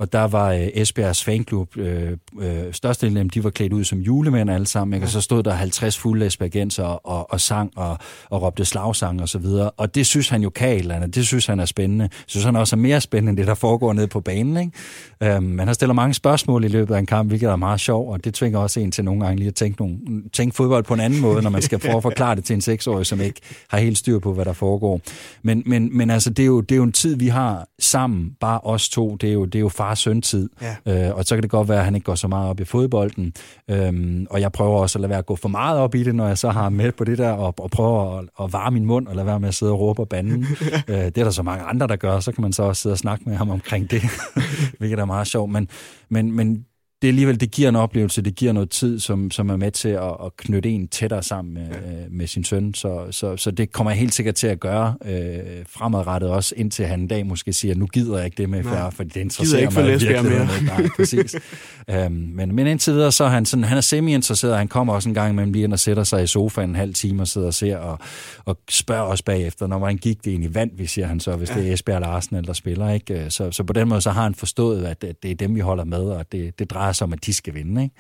og 0.01 0.13
der 0.13 0.25
var 0.25 0.53
øh, 0.53 0.69
Esbjergs 0.75 1.25
fanklub, 1.25 1.77
øh, 1.77 2.17
øh, 2.41 2.73
størstedelen 2.73 3.17
af 3.17 3.23
dem, 3.25 3.31
de 3.31 3.45
var 3.45 3.51
klædt 3.51 3.73
ud 3.73 3.85
som 3.85 3.99
julemænd 3.99 4.51
alle 4.51 4.67
sammen, 4.67 4.95
ikke? 4.95 5.07
og 5.07 5.11
så 5.11 5.21
stod 5.21 5.43
der 5.43 5.53
50 5.53 5.99
fulde 5.99 6.27
esbjergenser 6.27 6.85
og, 6.85 7.33
og 7.33 7.41
sang 7.41 7.73
og, 7.77 7.99
og 8.31 8.43
råbte 8.43 8.65
slagsang 8.65 9.23
og 9.23 9.29
så 9.29 9.39
videre, 9.39 9.71
og 9.71 9.95
det 9.95 10.07
synes 10.07 10.29
han 10.29 10.43
jo 10.43 10.51
kan 10.51 10.79
eller 10.79 10.95
andet, 10.95 11.15
det 11.15 11.27
synes 11.27 11.47
han 11.47 11.61
er 11.61 11.65
spændende. 11.65 12.09
Synes 12.27 12.45
han 12.45 12.57
også 12.57 12.77
er 12.77 12.79
mere 12.79 13.01
spændende 13.01 13.31
end 13.31 13.37
det, 13.37 13.47
der 13.47 13.55
foregår 13.55 13.93
nede 13.93 14.07
på 14.07 14.21
banen. 14.21 14.57
Ikke? 14.57 15.35
Øhm, 15.35 15.45
man 15.45 15.67
har 15.67 15.75
stillet 15.75 15.95
mange 15.95 16.15
spørgsmål 16.15 16.65
i 16.65 16.69
løbet 16.69 16.95
af 16.95 16.99
en 16.99 17.07
kamp, 17.07 17.29
hvilket 17.29 17.49
er 17.49 17.57
meget 17.57 17.81
sjov, 17.81 18.13
og 18.13 18.25
det 18.25 18.35
tvinger 18.35 18.59
også 18.59 18.81
en 18.81 18.91
til 18.91 19.05
nogle 19.05 19.25
gange 19.25 19.37
lige 19.37 19.49
at 19.49 19.55
tænke, 19.55 19.81
nogle, 19.81 19.99
tænke 20.33 20.57
fodbold 20.57 20.85
på 20.85 20.95
en 20.95 21.01
anden 21.01 21.21
måde, 21.21 21.43
når 21.43 21.51
man 21.51 21.63
skal 21.63 21.79
prøve 21.79 21.97
at 21.97 22.03
forklare 22.03 22.35
det 22.35 22.45
til 22.45 22.55
en 22.55 22.61
seksårig, 22.61 23.07
som 23.07 23.21
ikke 23.21 23.41
har 23.69 23.79
helt 23.79 23.99
styr 23.99 24.19
på, 24.19 24.33
hvad 24.33 24.45
der 24.45 24.53
foregår. 24.53 25.01
Men, 25.43 25.63
men, 25.67 25.97
men 25.97 26.11
altså, 26.11 26.31
det 26.31 26.43
er, 26.43 26.47
jo, 26.47 26.61
det 26.61 26.73
er 26.73 26.77
jo 26.77 26.83
en 26.83 26.93
tid, 26.93 27.17
vi 27.17 27.29
har 27.29 27.69
sammen, 27.79 28.37
bare 28.41 28.61
os 28.61 28.89
to, 28.89 29.17
det 29.17 29.29
er 29.29 29.33
jo, 29.33 29.45
det 29.45 29.55
er 29.55 29.61
jo 29.61 29.69
far-søn-tid, 29.91 30.49
ja. 30.87 31.09
øh, 31.09 31.17
og 31.17 31.25
så 31.25 31.37
kan 31.37 31.43
det 31.43 31.51
godt 31.51 31.69
være, 31.69 31.79
at 31.79 31.85
han 31.85 31.95
ikke 31.95 32.05
går 32.05 32.15
så 32.15 32.29
meget 32.29 32.51
op 32.51 32.61
i 32.61 32.65
fodbolden, 32.65 33.33
øhm, 33.71 34.27
og 34.31 34.41
jeg 34.41 34.53
prøver 34.53 34.79
også 34.79 34.99
at 34.99 35.01
lade 35.01 35.11
være 35.11 35.19
at 35.19 35.27
gå 35.27 35.37
for 35.37 35.49
meget 35.49 35.79
op 35.79 35.95
i 35.95 36.03
det, 36.03 36.15
når 36.15 36.27
jeg 36.27 36.39
så 36.39 36.51
har 36.51 36.69
med 36.69 36.93
på 36.93 37.05
det 37.05 37.19
der, 37.19 37.31
og, 37.31 37.55
og 37.59 37.71
prøver 37.71 38.19
at, 38.19 38.25
at 38.43 38.53
varme 38.53 38.75
min 38.75 38.85
mund, 38.85 39.07
og 39.07 39.17
lade 39.17 39.27
være 39.27 39.41
med 39.41 39.49
at 39.49 39.55
sidde 39.55 39.73
og 39.73 39.81
råbe 39.81 40.03
og 40.03 40.09
bande. 40.09 40.47
øh, 40.89 40.97
det 40.97 41.19
er 41.19 41.25
der 41.25 41.31
så 41.31 41.43
mange 41.43 41.65
andre, 41.65 41.87
der 41.87 41.97
gør, 41.97 42.21
så 42.21 42.33
kan 42.33 42.43
man 42.43 42.53
så 42.53 42.63
også 42.63 42.83
sidde 42.83 42.95
og 42.95 42.99
snakke 42.99 43.25
med 43.27 43.37
ham 43.37 43.51
omkring 43.51 43.91
det, 43.91 44.03
hvilket 44.79 44.99
er 44.99 45.05
meget 45.05 45.27
sjovt, 45.27 45.53
men, 45.53 45.69
men, 46.09 46.33
men 46.33 46.65
det 47.03 47.09
alligevel, 47.09 47.41
det 47.41 47.51
giver 47.51 47.69
en 47.69 47.77
oplevelse, 47.77 48.23
det 48.23 48.35
giver 48.35 48.53
noget 48.53 48.71
tid, 48.71 49.01
som, 49.01 49.31
som 49.31 49.51
er 49.51 49.57
med 49.57 49.71
til 49.71 49.89
at, 49.89 50.17
at 50.25 50.37
knytte 50.37 50.71
en 50.71 50.89
tættere 50.89 51.23
sammen 51.23 51.55
med, 51.55 51.63
ja. 51.63 52.05
med 52.11 52.27
sin 52.27 52.45
søn. 52.45 52.75
Så, 52.75 53.07
så, 53.11 53.37
så 53.37 53.51
det 53.51 53.73
kommer 53.73 53.91
jeg 53.91 53.99
helt 53.99 54.15
sikkert 54.15 54.35
til 54.35 54.47
at 54.47 54.61
gøre 54.61 54.95
øh, 55.05 55.65
fremadrettet 55.69 56.31
også, 56.31 56.55
indtil 56.57 56.87
han 56.87 57.01
en 57.01 57.09
dag 57.09 57.27
måske 57.27 57.53
siger, 57.53 57.75
nu 57.75 57.87
gider 57.87 58.17
jeg 58.17 58.25
ikke 58.25 58.37
det 58.37 58.51
med 58.51 58.65
færre, 58.65 58.93
for 58.93 59.05
det 59.05 59.17
interesserer 59.17 59.61
ikke 59.61 59.75
mig 59.75 59.87
virkelig 59.87 60.25
mere. 60.25 60.49
Nej, 60.67 60.89
præcis. 60.97 61.37
øhm, 61.91 62.13
men, 62.13 62.55
men 62.55 62.67
indtil 62.67 62.95
videre, 62.95 63.13
så 63.13 63.25
er 63.25 63.29
han, 63.29 63.47
sådan, 63.47 63.65
han 63.65 63.77
er 63.77 63.81
semi-interesseret, 63.81 64.57
han 64.57 64.69
kommer 64.69 64.95
også 64.95 65.09
en 65.09 65.15
gang 65.15 65.33
imellem 65.33 65.53
lige 65.53 65.65
ind 65.65 65.73
og 65.73 65.79
sætter 65.79 66.05
sig 66.05 66.23
i 66.23 66.27
sofaen 66.27 66.71
en 66.71 66.77
halv 66.77 66.95
time 66.95 67.23
og 67.23 67.29
sidder 67.29 67.47
og 67.47 67.55
ser 67.55 67.77
og, 67.77 67.99
og 68.45 68.59
spørger 68.71 69.05
os 69.05 69.23
bagefter, 69.23 69.67
når 69.67 69.79
man 69.79 69.97
gik 69.97 70.25
det 70.25 70.31
egentlig 70.31 70.55
vand, 70.55 70.71
vi 70.75 70.87
siger 70.87 71.07
han 71.07 71.21
så, 71.21 71.37
hvis 71.37 71.51
ja. 71.51 71.55
det 71.55 71.69
er 71.69 71.73
Esbjerg 71.73 72.01
Larsen, 72.01 72.45
der 72.45 72.53
spiller. 72.53 72.91
Ikke? 72.91 73.27
Så, 73.29 73.53
så 73.53 73.65
på 73.65 73.73
den 73.73 73.89
måde, 73.89 74.01
så 74.01 74.11
har 74.11 74.23
han 74.23 74.35
forstået, 74.35 74.85
at, 74.85 75.05
at 75.05 75.23
det 75.23 75.31
er 75.31 75.35
dem, 75.35 75.55
vi 75.55 75.61
holder 75.61 75.85
med, 75.85 76.03
og 76.03 76.33
det, 76.33 76.59
det 76.59 76.71
drejer 76.71 76.90
sig 76.93 77.05
om, 77.05 77.13
at 77.13 77.27
de 77.27 77.35
skal 77.35 77.55
vinde. 77.55 77.83
Ikke? 77.83 77.95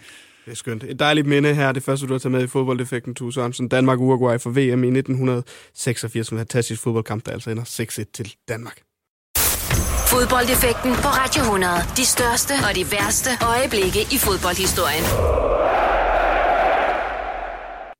Det 0.44 0.50
er 0.50 0.56
skønt. 0.56 0.84
Et 0.84 0.98
dejligt 0.98 1.26
minde 1.26 1.54
her. 1.54 1.72
Det 1.72 1.82
første, 1.82 2.06
du 2.06 2.12
har 2.12 2.18
taget 2.18 2.32
med 2.32 2.44
i 2.44 2.46
fodboldeffekten, 2.46 3.14
Tue 3.14 3.32
Sørensen. 3.32 3.68
Danmark-Uruguay 3.68 4.38
for 4.38 4.50
VM 4.50 4.84
i 4.84 4.98
1986, 4.98 6.26
som 6.26 6.38
en 6.38 6.40
fantastisk 6.40 6.82
fodboldkamp, 6.82 7.26
der 7.26 7.32
altså 7.32 7.50
ender 7.50 7.64
6-1 7.64 8.10
til 8.14 8.34
Danmark. 8.48 8.80
Fodboldeffekten 10.06 10.92
på 10.94 11.08
Radio 11.08 11.42
100. 11.42 11.72
De 11.96 12.06
største 12.06 12.52
og 12.68 12.76
de 12.76 12.92
værste 12.92 13.30
øjeblikke 13.42 14.00
i 14.00 14.18
fodboldhistorien. 14.18 15.69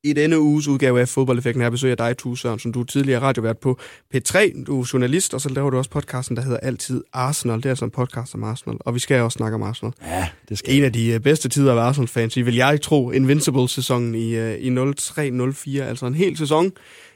I 0.04 0.12
denne 0.12 0.40
uges 0.40 0.68
udgave 0.68 1.00
af 1.00 1.08
Fodboldeffekten 1.08 1.62
her 1.62 1.70
besøger 1.70 1.90
jeg 1.90 1.98
dig, 1.98 2.16
Tue 2.18 2.38
Sørensen. 2.38 2.72
Du 2.72 2.80
er 2.80 2.84
tidligere 2.84 3.20
radiovært 3.20 3.58
på 3.58 3.78
P3, 4.14 4.64
du 4.64 4.80
er 4.80 4.90
journalist, 4.92 5.34
og 5.34 5.40
så 5.40 5.48
laver 5.48 5.70
du 5.70 5.76
også 5.78 5.90
podcasten, 5.90 6.36
der 6.36 6.42
hedder 6.42 6.56
Altid 6.56 7.02
Arsenal. 7.12 7.56
Det 7.56 7.64
er 7.66 7.70
altså 7.70 7.84
en 7.84 7.90
podcast 7.90 8.34
om 8.34 8.44
Arsenal, 8.44 8.78
og 8.80 8.94
vi 8.94 8.98
skal 8.98 9.20
også 9.20 9.36
snakke 9.36 9.54
om 9.54 9.62
Arsenal. 9.62 9.92
Ja, 10.02 10.28
det 10.48 10.58
skal 10.58 10.76
En 10.76 10.84
af 10.84 10.92
de 10.92 11.12
øh, 11.12 11.20
bedste 11.20 11.48
tider 11.48 11.74
af 11.74 11.86
Arsenal-fans, 11.86 12.36
vil 12.36 12.54
jeg 12.54 12.80
tro, 12.80 13.10
Invincible-sæsonen 13.10 14.14
i, 14.14 14.36
øh, 14.36 14.54
i 14.54 14.70
03-04, 14.70 15.80
altså 15.80 16.06
en 16.06 16.14
hel 16.14 16.36
sæson. 16.36 16.72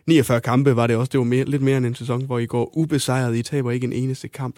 49 0.07 0.40
kampe 0.40 0.77
var 0.77 0.87
det 0.87 0.97
også, 0.97 1.11
det 1.11 1.18
var 1.18 1.25
mere, 1.25 1.44
lidt 1.44 1.62
mere 1.62 1.77
end 1.77 1.87
en 1.87 1.94
sæson, 1.94 2.25
hvor 2.25 2.38
I 2.38 2.47
går 2.47 2.77
ubesejret, 2.77 3.37
I 3.37 3.42
taber 3.42 3.70
ikke 3.70 3.85
en 3.85 3.92
eneste 3.92 4.29
kamp. 4.29 4.57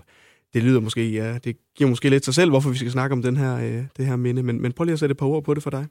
Det 0.54 0.62
lyder 0.62 0.80
måske, 0.80 1.10
ja, 1.10 1.38
det 1.44 1.56
giver 1.76 1.90
måske 1.90 2.10
lidt 2.10 2.24
sig 2.24 2.34
selv, 2.34 2.50
hvorfor 2.50 2.70
vi 2.70 2.78
skal 2.78 2.90
snakke 2.90 3.12
om 3.12 3.22
den 3.22 3.36
her, 3.36 3.56
øh, 3.56 3.82
det 3.96 4.06
her 4.06 4.16
minde, 4.16 4.42
men, 4.42 4.62
men 4.62 4.72
prøv 4.72 4.84
lige 4.84 4.92
at 4.92 4.98
sætte 4.98 5.12
et 5.12 5.16
par 5.16 5.26
ord 5.26 5.44
på 5.44 5.54
det 5.54 5.62
for 5.62 5.70
dig. 5.70 5.86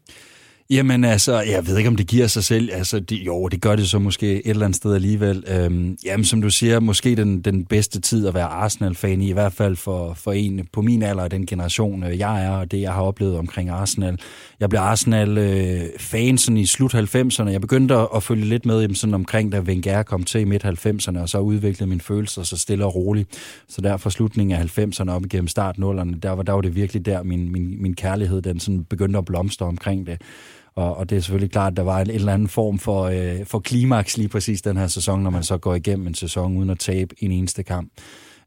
Jamen 0.70 1.04
altså, 1.04 1.42
jeg 1.42 1.68
ved 1.68 1.78
ikke, 1.78 1.88
om 1.88 1.96
det 1.96 2.08
giver 2.08 2.28
sig 2.28 2.44
selv. 2.44 2.70
Altså, 2.74 3.00
de, 3.00 3.16
jo, 3.16 3.48
det 3.48 3.62
gør 3.62 3.76
det 3.76 3.90
så 3.90 4.00
måske 4.00 4.34
et 4.34 4.50
eller 4.50 4.66
andet 4.66 4.76
sted 4.76 4.96
alligevel. 4.96 5.44
Øhm, 5.48 5.98
jamen, 6.06 6.26
som 6.26 6.42
du 6.42 6.50
siger, 6.50 6.80
måske 6.80 7.16
den, 7.16 7.42
den 7.42 7.66
bedste 7.66 8.02
tid 8.02 8.28
at 8.28 8.34
være 8.34 8.46
Arsenal-fan 8.46 9.22
i, 9.22 9.30
i 9.30 9.32
hvert 9.32 9.54
fald 9.54 9.76
for, 9.76 10.14
for 10.14 10.32
en 10.32 10.68
på 10.74 10.82
min 10.82 11.04
alder 11.04 11.28
den 11.28 11.46
generation, 11.46 12.04
øh, 12.04 12.20
jeg 12.20 12.46
er, 12.46 12.50
og 12.50 12.72
det, 12.72 12.82
jeg 12.82 12.94
har 12.94 13.02
oplevet 13.02 13.38
omkring 13.38 13.70
Arsenal. 13.70 14.20
Jeg 14.60 14.70
blev 14.70 14.80
Arsenal-fan 14.80 16.34
øh, 16.34 16.38
sådan 16.38 16.58
i 16.58 16.66
slut 16.66 16.96
90'erne. 16.96 17.50
Jeg 17.50 17.62
begyndte 17.62 17.96
at, 17.96 18.08
at 18.16 18.24
følge 18.24 18.46
lidt 18.46 18.66
med 18.66 18.96
sådan 18.96 19.14
omkring, 19.14 19.52
da 19.52 19.60
Wenger 19.60 20.04
kom 20.04 20.24
til 20.24 20.42
i 20.42 20.44
midt 20.44 20.66
90'erne, 20.66 21.20
og 21.20 21.30
så 21.30 21.40
udviklede 21.40 21.90
mine 21.90 22.02
følelser 22.02 22.44
så 22.44 22.58
stille 22.58 22.86
og 22.86 22.96
roligt. 22.96 23.30
Så 23.68 23.82
der 23.82 23.98
fra 23.98 24.10
slutningen 24.10 24.60
af 24.60 24.80
90'erne 24.80 25.12
op 25.12 25.26
igennem 25.26 25.48
start 25.48 25.76
0'erne, 25.78 26.20
der 26.20 26.30
var, 26.30 26.44
der 26.44 26.54
var 26.54 26.62
det 26.62 26.76
virkelig 26.76 27.06
der, 27.06 27.24
min, 27.24 27.52
min, 27.52 27.82
min 27.82 27.96
kærlighed 27.96 28.42
den 28.42 28.60
sådan 28.60 28.84
begyndte 28.84 29.18
at 29.18 29.26
blomstre 29.26 29.66
omkring 29.66 30.08
det. 30.08 30.22
Og, 30.76 30.98
og 30.98 31.10
det 31.10 31.16
er 31.16 31.22
selvfølgelig 31.22 31.52
klart, 31.52 31.74
at 31.74 31.78
der 31.78 31.84
var 31.84 32.02
en, 32.02 32.10
en 32.10 32.16
eller 32.16 32.34
anden 32.34 32.48
form 32.48 32.80
for, 32.80 33.04
øh, 33.04 33.46
for 33.46 33.60
klimaks 33.60 34.18
lige 34.18 34.30
præcis 34.30 34.62
den 34.62 34.78
her 34.78 34.88
sæson, 34.88 35.24
når 35.24 35.30
man 35.30 35.44
så 35.44 35.58
går 35.58 35.76
igennem 35.76 36.08
en 36.08 36.16
sæson 36.16 36.58
uden 36.58 36.70
at 36.70 36.80
tabe 36.80 37.16
en 37.20 37.32
eneste 37.32 37.64
kamp. 37.64 37.92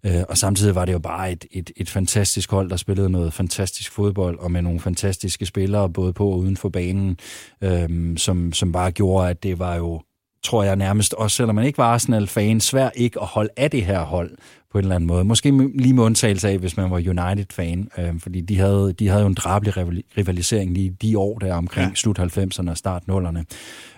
Øh, 0.06 0.22
og 0.28 0.38
samtidig 0.38 0.74
var 0.74 0.84
det 0.84 0.92
jo 0.92 0.98
bare 0.98 1.32
et, 1.32 1.44
et, 1.50 1.70
et 1.76 1.90
fantastisk 1.90 2.50
hold, 2.50 2.70
der 2.70 2.76
spillede 2.76 3.10
noget 3.10 3.32
fantastisk 3.32 3.92
fodbold, 3.92 4.38
og 4.38 4.50
med 4.50 4.62
nogle 4.62 4.80
fantastiske 4.80 5.46
spillere, 5.46 5.90
både 5.90 6.12
på 6.12 6.30
og 6.30 6.38
uden 6.38 6.56
for 6.56 6.68
banen, 6.68 7.18
øh, 7.62 8.16
som, 8.16 8.52
som 8.52 8.72
bare 8.72 8.90
gjorde, 8.90 9.30
at 9.30 9.42
det 9.42 9.58
var 9.58 9.74
jo 9.74 10.02
tror 10.42 10.62
jeg 10.62 10.76
nærmest, 10.76 11.14
også 11.14 11.36
selvom 11.36 11.54
man 11.54 11.64
ikke 11.64 11.78
var 11.78 11.92
Arsenal-fan, 11.92 12.60
svært 12.60 12.92
ikke 12.94 13.20
at 13.20 13.26
holde 13.26 13.50
af 13.56 13.70
det 13.70 13.84
her 13.84 14.02
hold 14.02 14.30
på 14.72 14.78
en 14.78 14.84
eller 14.84 14.94
anden 14.94 15.08
måde. 15.08 15.24
Måske 15.24 15.70
lige 15.74 15.94
med 15.94 16.04
undtagelse 16.04 16.48
af, 16.48 16.58
hvis 16.58 16.76
man 16.76 16.90
var 16.90 16.96
United-fan, 16.96 17.88
øh, 17.98 18.20
fordi 18.20 18.40
de 18.40 18.58
havde, 18.58 18.92
de 18.98 19.08
havde 19.08 19.20
jo 19.20 19.26
en 19.26 19.34
drabelig 19.34 19.74
rivalisering 20.18 20.72
lige 20.72 20.90
de 21.02 21.18
år 21.18 21.38
der 21.38 21.54
omkring 21.54 21.88
ja. 21.88 21.94
slut 21.94 22.18
90'erne 22.18 22.70
og 22.70 22.76
start 22.76 23.02
0'erne, 23.10 23.42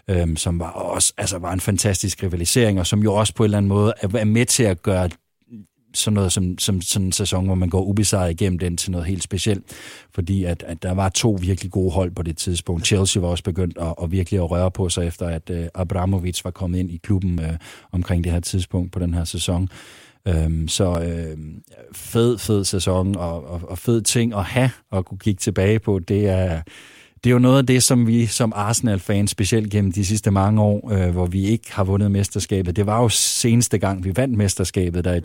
øh, 0.08 0.36
som 0.36 0.58
var 0.58 0.70
også 0.70 1.12
altså 1.18 1.38
var 1.38 1.52
en 1.52 1.60
fantastisk 1.60 2.22
rivalisering, 2.22 2.80
og 2.80 2.86
som 2.86 3.02
jo 3.02 3.14
også 3.14 3.34
på 3.34 3.42
en 3.42 3.44
eller 3.44 3.58
anden 3.58 3.68
måde 3.68 3.92
er 4.02 4.24
med 4.24 4.46
til 4.46 4.62
at 4.62 4.82
gøre 4.82 5.08
sådan 5.94 6.14
noget 6.14 6.32
som, 6.32 6.58
som 6.58 6.82
sådan 6.82 7.06
en 7.06 7.12
sæson, 7.12 7.46
hvor 7.46 7.54
man 7.54 7.68
går 7.68 7.82
ubesejret 7.82 8.30
igennem 8.30 8.58
den 8.58 8.76
til 8.76 8.90
noget 8.90 9.06
helt 9.06 9.22
specielt. 9.22 9.64
Fordi 10.14 10.44
at, 10.44 10.64
at 10.66 10.82
der 10.82 10.92
var 10.92 11.08
to 11.08 11.38
virkelig 11.40 11.70
gode 11.70 11.90
hold 11.90 12.10
på 12.10 12.22
det 12.22 12.36
tidspunkt. 12.36 12.86
Chelsea 12.86 13.20
var 13.20 13.28
også 13.28 13.44
begyndt 13.44 13.78
at, 13.78 13.94
at 14.02 14.12
virkelig 14.12 14.40
at 14.40 14.50
røre 14.50 14.70
på 14.70 14.88
sig, 14.88 15.06
efter 15.06 15.26
at 15.26 15.50
uh, 15.50 15.56
Abramovic 15.74 16.44
var 16.44 16.50
kommet 16.50 16.78
ind 16.78 16.90
i 16.90 16.96
klubben 16.96 17.38
uh, 17.38 17.54
omkring 17.92 18.24
det 18.24 18.32
her 18.32 18.40
tidspunkt 18.40 18.92
på 18.92 18.98
den 18.98 19.14
her 19.14 19.24
sæson. 19.24 19.68
Um, 20.28 20.68
så 20.68 20.90
uh, 20.90 21.38
fed, 21.92 22.38
fed 22.38 22.64
sæson 22.64 23.16
og, 23.16 23.46
og, 23.46 23.60
og 23.68 23.78
fed 23.78 24.02
ting 24.02 24.34
at 24.34 24.44
have 24.44 24.70
og 24.90 25.04
kunne 25.04 25.18
kigge 25.18 25.38
tilbage 25.38 25.78
på, 25.78 25.98
det 25.98 26.28
er 26.28 26.62
det 27.24 27.30
er 27.30 27.32
jo 27.32 27.38
noget 27.38 27.58
af 27.58 27.66
det, 27.66 27.82
som 27.82 28.06
vi 28.06 28.26
som 28.26 28.52
Arsenal-fans, 28.56 29.30
specielt 29.30 29.70
gennem 29.70 29.92
de 29.92 30.04
sidste 30.04 30.30
mange 30.30 30.62
år, 30.62 30.92
øh, 30.92 31.10
hvor 31.10 31.26
vi 31.26 31.44
ikke 31.44 31.74
har 31.74 31.84
vundet 31.84 32.10
mesterskabet, 32.10 32.76
det 32.76 32.86
var 32.86 33.02
jo 33.02 33.08
seneste 33.08 33.78
gang, 33.78 34.04
vi 34.04 34.12
vandt 34.16 34.36
mesterskabet 34.36 35.04
der 35.04 35.14
i 35.14 35.20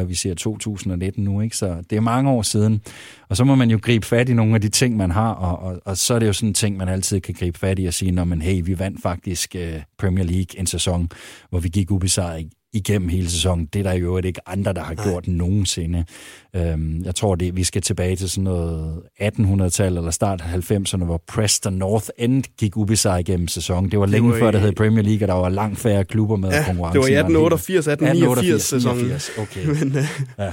2003-2004, 0.00 0.04
vi 0.04 0.14
ser 0.14 0.34
2019 0.34 1.24
nu, 1.24 1.40
ikke? 1.40 1.56
så 1.56 1.82
det 1.90 1.96
er 1.96 2.00
mange 2.00 2.30
år 2.30 2.42
siden. 2.42 2.80
Og 3.28 3.36
så 3.36 3.44
må 3.44 3.54
man 3.54 3.70
jo 3.70 3.78
gribe 3.82 4.06
fat 4.06 4.28
i 4.28 4.34
nogle 4.34 4.54
af 4.54 4.60
de 4.60 4.68
ting, 4.68 4.96
man 4.96 5.10
har, 5.10 5.30
og, 5.30 5.58
og, 5.58 5.80
og 5.84 5.96
så 5.96 6.14
er 6.14 6.18
det 6.18 6.26
jo 6.26 6.32
sådan 6.32 6.48
en 6.48 6.54
ting, 6.54 6.76
man 6.76 6.88
altid 6.88 7.20
kan 7.20 7.34
gribe 7.34 7.58
fat 7.58 7.78
i 7.78 7.86
og 7.86 7.94
sige, 7.94 8.12
når 8.12 8.24
man, 8.24 8.42
hey, 8.42 8.62
vi 8.64 8.78
vandt 8.78 9.02
faktisk 9.02 9.56
uh, 9.58 9.82
Premier 9.98 10.24
League 10.24 10.60
en 10.60 10.66
sæson, 10.66 11.08
hvor 11.50 11.58
vi 11.58 11.68
gik 11.68 11.90
ubesejret 11.90 12.48
igennem 12.74 13.08
hele 13.08 13.30
sæsonen. 13.30 13.66
Det 13.72 13.78
er 13.78 13.82
der 13.82 13.92
jo 13.92 14.18
ikke 14.18 14.48
andre, 14.48 14.72
der 14.72 14.82
har 14.82 14.94
gjort 14.94 15.26
Nej. 15.26 15.36
nogensinde. 15.36 16.04
Øhm, 16.56 17.04
jeg 17.04 17.14
tror, 17.14 17.34
det 17.34 17.56
vi 17.56 17.64
skal 17.64 17.82
tilbage 17.82 18.16
til 18.16 18.30
sådan 18.30 18.44
noget 18.44 19.02
1800-tallet 19.22 19.98
eller 19.98 20.10
start 20.10 20.40
90'erne, 20.40 21.04
hvor 21.04 21.22
Preston 21.28 21.72
North 21.72 22.08
End 22.18 22.44
gik 22.58 22.76
ubesejret 22.76 23.28
igennem 23.28 23.48
sæsonen. 23.48 23.90
Det 23.90 23.98
var 23.98 24.06
længe 24.06 24.28
det 24.28 24.34
var 24.34 24.46
før, 24.46 24.50
der 24.50 24.58
hed 24.58 24.72
Premier 24.72 25.02
League, 25.02 25.24
og 25.24 25.28
der 25.28 25.34
var 25.34 25.48
langt 25.48 25.78
færre 25.78 26.04
klubber 26.04 26.36
med 26.36 26.50
ja, 26.50 26.64
konkurrence. 26.66 26.94
det 26.94 27.00
var 27.00 27.08
i 27.08 27.18
1888, 27.18 27.86
1889 27.86 28.62
sæsonen. 28.62 29.12
Okay. 29.38 29.66
Men, 29.84 29.88
uh, 29.88 30.04
ja. 30.38 30.52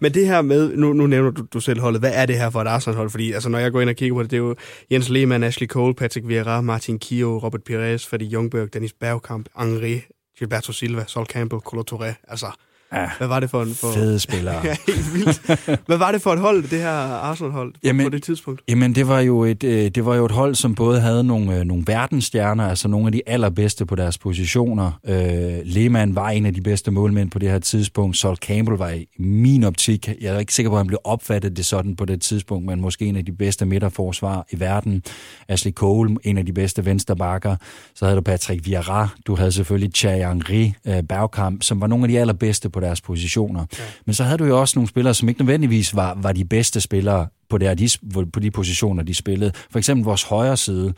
Men 0.00 0.14
det 0.14 0.26
her 0.26 0.42
med, 0.42 0.76
nu, 0.76 0.92
nu 0.92 1.06
nævner 1.06 1.30
du, 1.30 1.46
du 1.52 1.60
selv 1.60 1.80
holdet, 1.80 2.00
hvad 2.00 2.12
er 2.14 2.26
det 2.26 2.38
her 2.38 2.50
for 2.50 2.60
et 2.60 2.66
Arsenal-hold? 2.66 3.10
Fordi 3.10 3.32
altså, 3.32 3.48
når 3.48 3.58
jeg 3.58 3.72
går 3.72 3.80
ind 3.80 3.90
og 3.90 3.96
kigger 3.96 4.16
på 4.16 4.22
det, 4.22 4.30
det 4.30 4.36
er 4.36 4.40
jo 4.40 4.54
Jens 4.90 5.08
Lehmann, 5.08 5.44
Ashley 5.44 5.68
Cole, 5.68 5.94
Patrick 5.94 6.28
Vieira, 6.28 6.60
Martin 6.60 6.98
Kio, 6.98 7.38
Robert 7.38 7.62
Pires, 7.62 8.06
Freddy 8.06 8.22
Jungberg, 8.22 8.74
Dennis 8.74 8.92
Bergkamp, 8.92 9.46
Henri, 9.58 10.00
Gilberto 10.40 10.72
Silva, 10.72 11.06
Sol 11.06 11.26
Campbell, 11.26 11.60
Colo 11.60 11.84
Touré. 11.84 12.16
Altså, 12.26 12.50
Ja, 12.92 13.10
hvad 13.18 13.28
var 13.28 13.40
det 13.40 13.50
for 13.50 13.62
en... 13.62 13.74
For... 13.74 13.92
Fede 13.92 14.18
spillere. 14.18 14.60
ja, 14.66 14.76
helt 14.86 15.14
vildt. 15.14 15.66
Hvad 15.86 15.96
var 15.96 16.12
det 16.12 16.22
for 16.22 16.32
et 16.32 16.38
hold, 16.38 16.62
det 16.62 16.78
her 16.78 16.90
Arsenal-hold, 16.90 17.74
jamen, 17.84 18.06
på 18.06 18.10
det 18.10 18.22
tidspunkt? 18.22 18.62
Jamen, 18.68 18.94
det 18.94 19.08
var, 19.08 19.20
jo 19.20 19.44
et, 19.44 19.64
øh, 19.64 19.90
det 19.90 20.06
var 20.06 20.16
jo 20.16 20.24
et 20.24 20.30
hold, 20.30 20.54
som 20.54 20.74
både 20.74 21.00
havde 21.00 21.24
nogle, 21.24 21.58
øh, 21.58 21.64
nogle 21.64 21.84
verdensstjerner, 21.86 22.68
altså 22.68 22.88
nogle 22.88 23.06
af 23.06 23.12
de 23.12 23.22
allerbedste 23.26 23.86
på 23.86 23.94
deres 23.94 24.18
positioner. 24.18 24.92
Øh, 25.08 25.58
Lehmann 25.64 26.14
var 26.14 26.30
en 26.30 26.46
af 26.46 26.54
de 26.54 26.60
bedste 26.60 26.90
målmænd 26.90 27.30
på 27.30 27.38
det 27.38 27.50
her 27.50 27.58
tidspunkt. 27.58 28.16
Sol 28.16 28.36
Campbell 28.36 28.78
var 28.78 28.90
i 28.90 29.06
min 29.18 29.64
optik, 29.64 30.08
jeg 30.20 30.34
er 30.34 30.38
ikke 30.38 30.54
sikker 30.54 30.70
på, 30.70 30.76
at 30.76 30.80
han 30.80 30.86
blev 30.86 30.98
opfattet 31.04 31.56
det 31.56 31.66
sådan 31.66 31.96
på 31.96 32.04
det 32.04 32.22
tidspunkt, 32.22 32.66
men 32.66 32.80
måske 32.80 33.04
en 33.04 33.16
af 33.16 33.24
de 33.24 33.32
bedste 33.32 33.66
midterforsvar 33.66 34.46
i 34.50 34.60
verden. 34.60 35.02
Ashley 35.48 35.72
Cole, 35.72 36.16
en 36.24 36.38
af 36.38 36.46
de 36.46 36.52
bedste 36.52 36.84
vensterbakker. 36.84 37.56
Så 37.94 38.04
havde 38.04 38.16
du 38.16 38.22
Patrick 38.22 38.66
Vieira, 38.66 39.08
du 39.26 39.36
havde 39.36 39.52
selvfølgelig 39.52 39.94
Thierry 39.94 40.28
Henry, 40.28 40.70
øh, 40.86 41.02
Bergkamp, 41.02 41.62
som 41.62 41.80
var 41.80 41.86
nogle 41.86 42.04
af 42.04 42.08
de 42.08 42.18
allerbedste 42.18 42.70
på 42.70 42.79
deres 42.80 43.00
positioner. 43.00 43.66
Ja. 43.78 43.84
Men 44.06 44.14
så 44.14 44.24
havde 44.24 44.38
du 44.38 44.44
jo 44.44 44.60
også 44.60 44.78
nogle 44.78 44.88
spillere, 44.88 45.14
som 45.14 45.28
ikke 45.28 45.40
nødvendigvis 45.40 45.96
var, 45.96 46.14
var 46.22 46.32
de 46.32 46.44
bedste 46.44 46.80
spillere 46.80 47.26
på, 47.50 47.58
der, 47.58 47.74
de, 47.74 47.88
på 48.32 48.40
de 48.40 48.50
positioner, 48.50 49.02
de 49.02 49.14
spillede. 49.14 49.52
For 49.70 49.78
eksempel 49.78 50.04
vores 50.04 50.22
højre 50.22 50.56
side, 50.56 50.94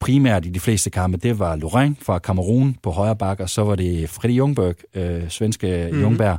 primært 0.00 0.46
i 0.46 0.48
de 0.48 0.60
fleste 0.60 0.90
kampe, 0.90 1.18
det 1.18 1.38
var 1.38 1.56
Lorraine 1.56 1.96
fra 2.02 2.18
Cameroon 2.18 2.76
på 2.82 2.90
højre 2.90 3.16
bakke, 3.16 3.42
og 3.42 3.50
så 3.50 3.64
var 3.64 3.74
det 3.74 4.10
Freddy 4.10 4.32
Jungberg, 4.32 4.74
øh, 4.94 5.28
svenske 5.28 5.88
mm. 5.92 6.00
Jungberg, 6.00 6.38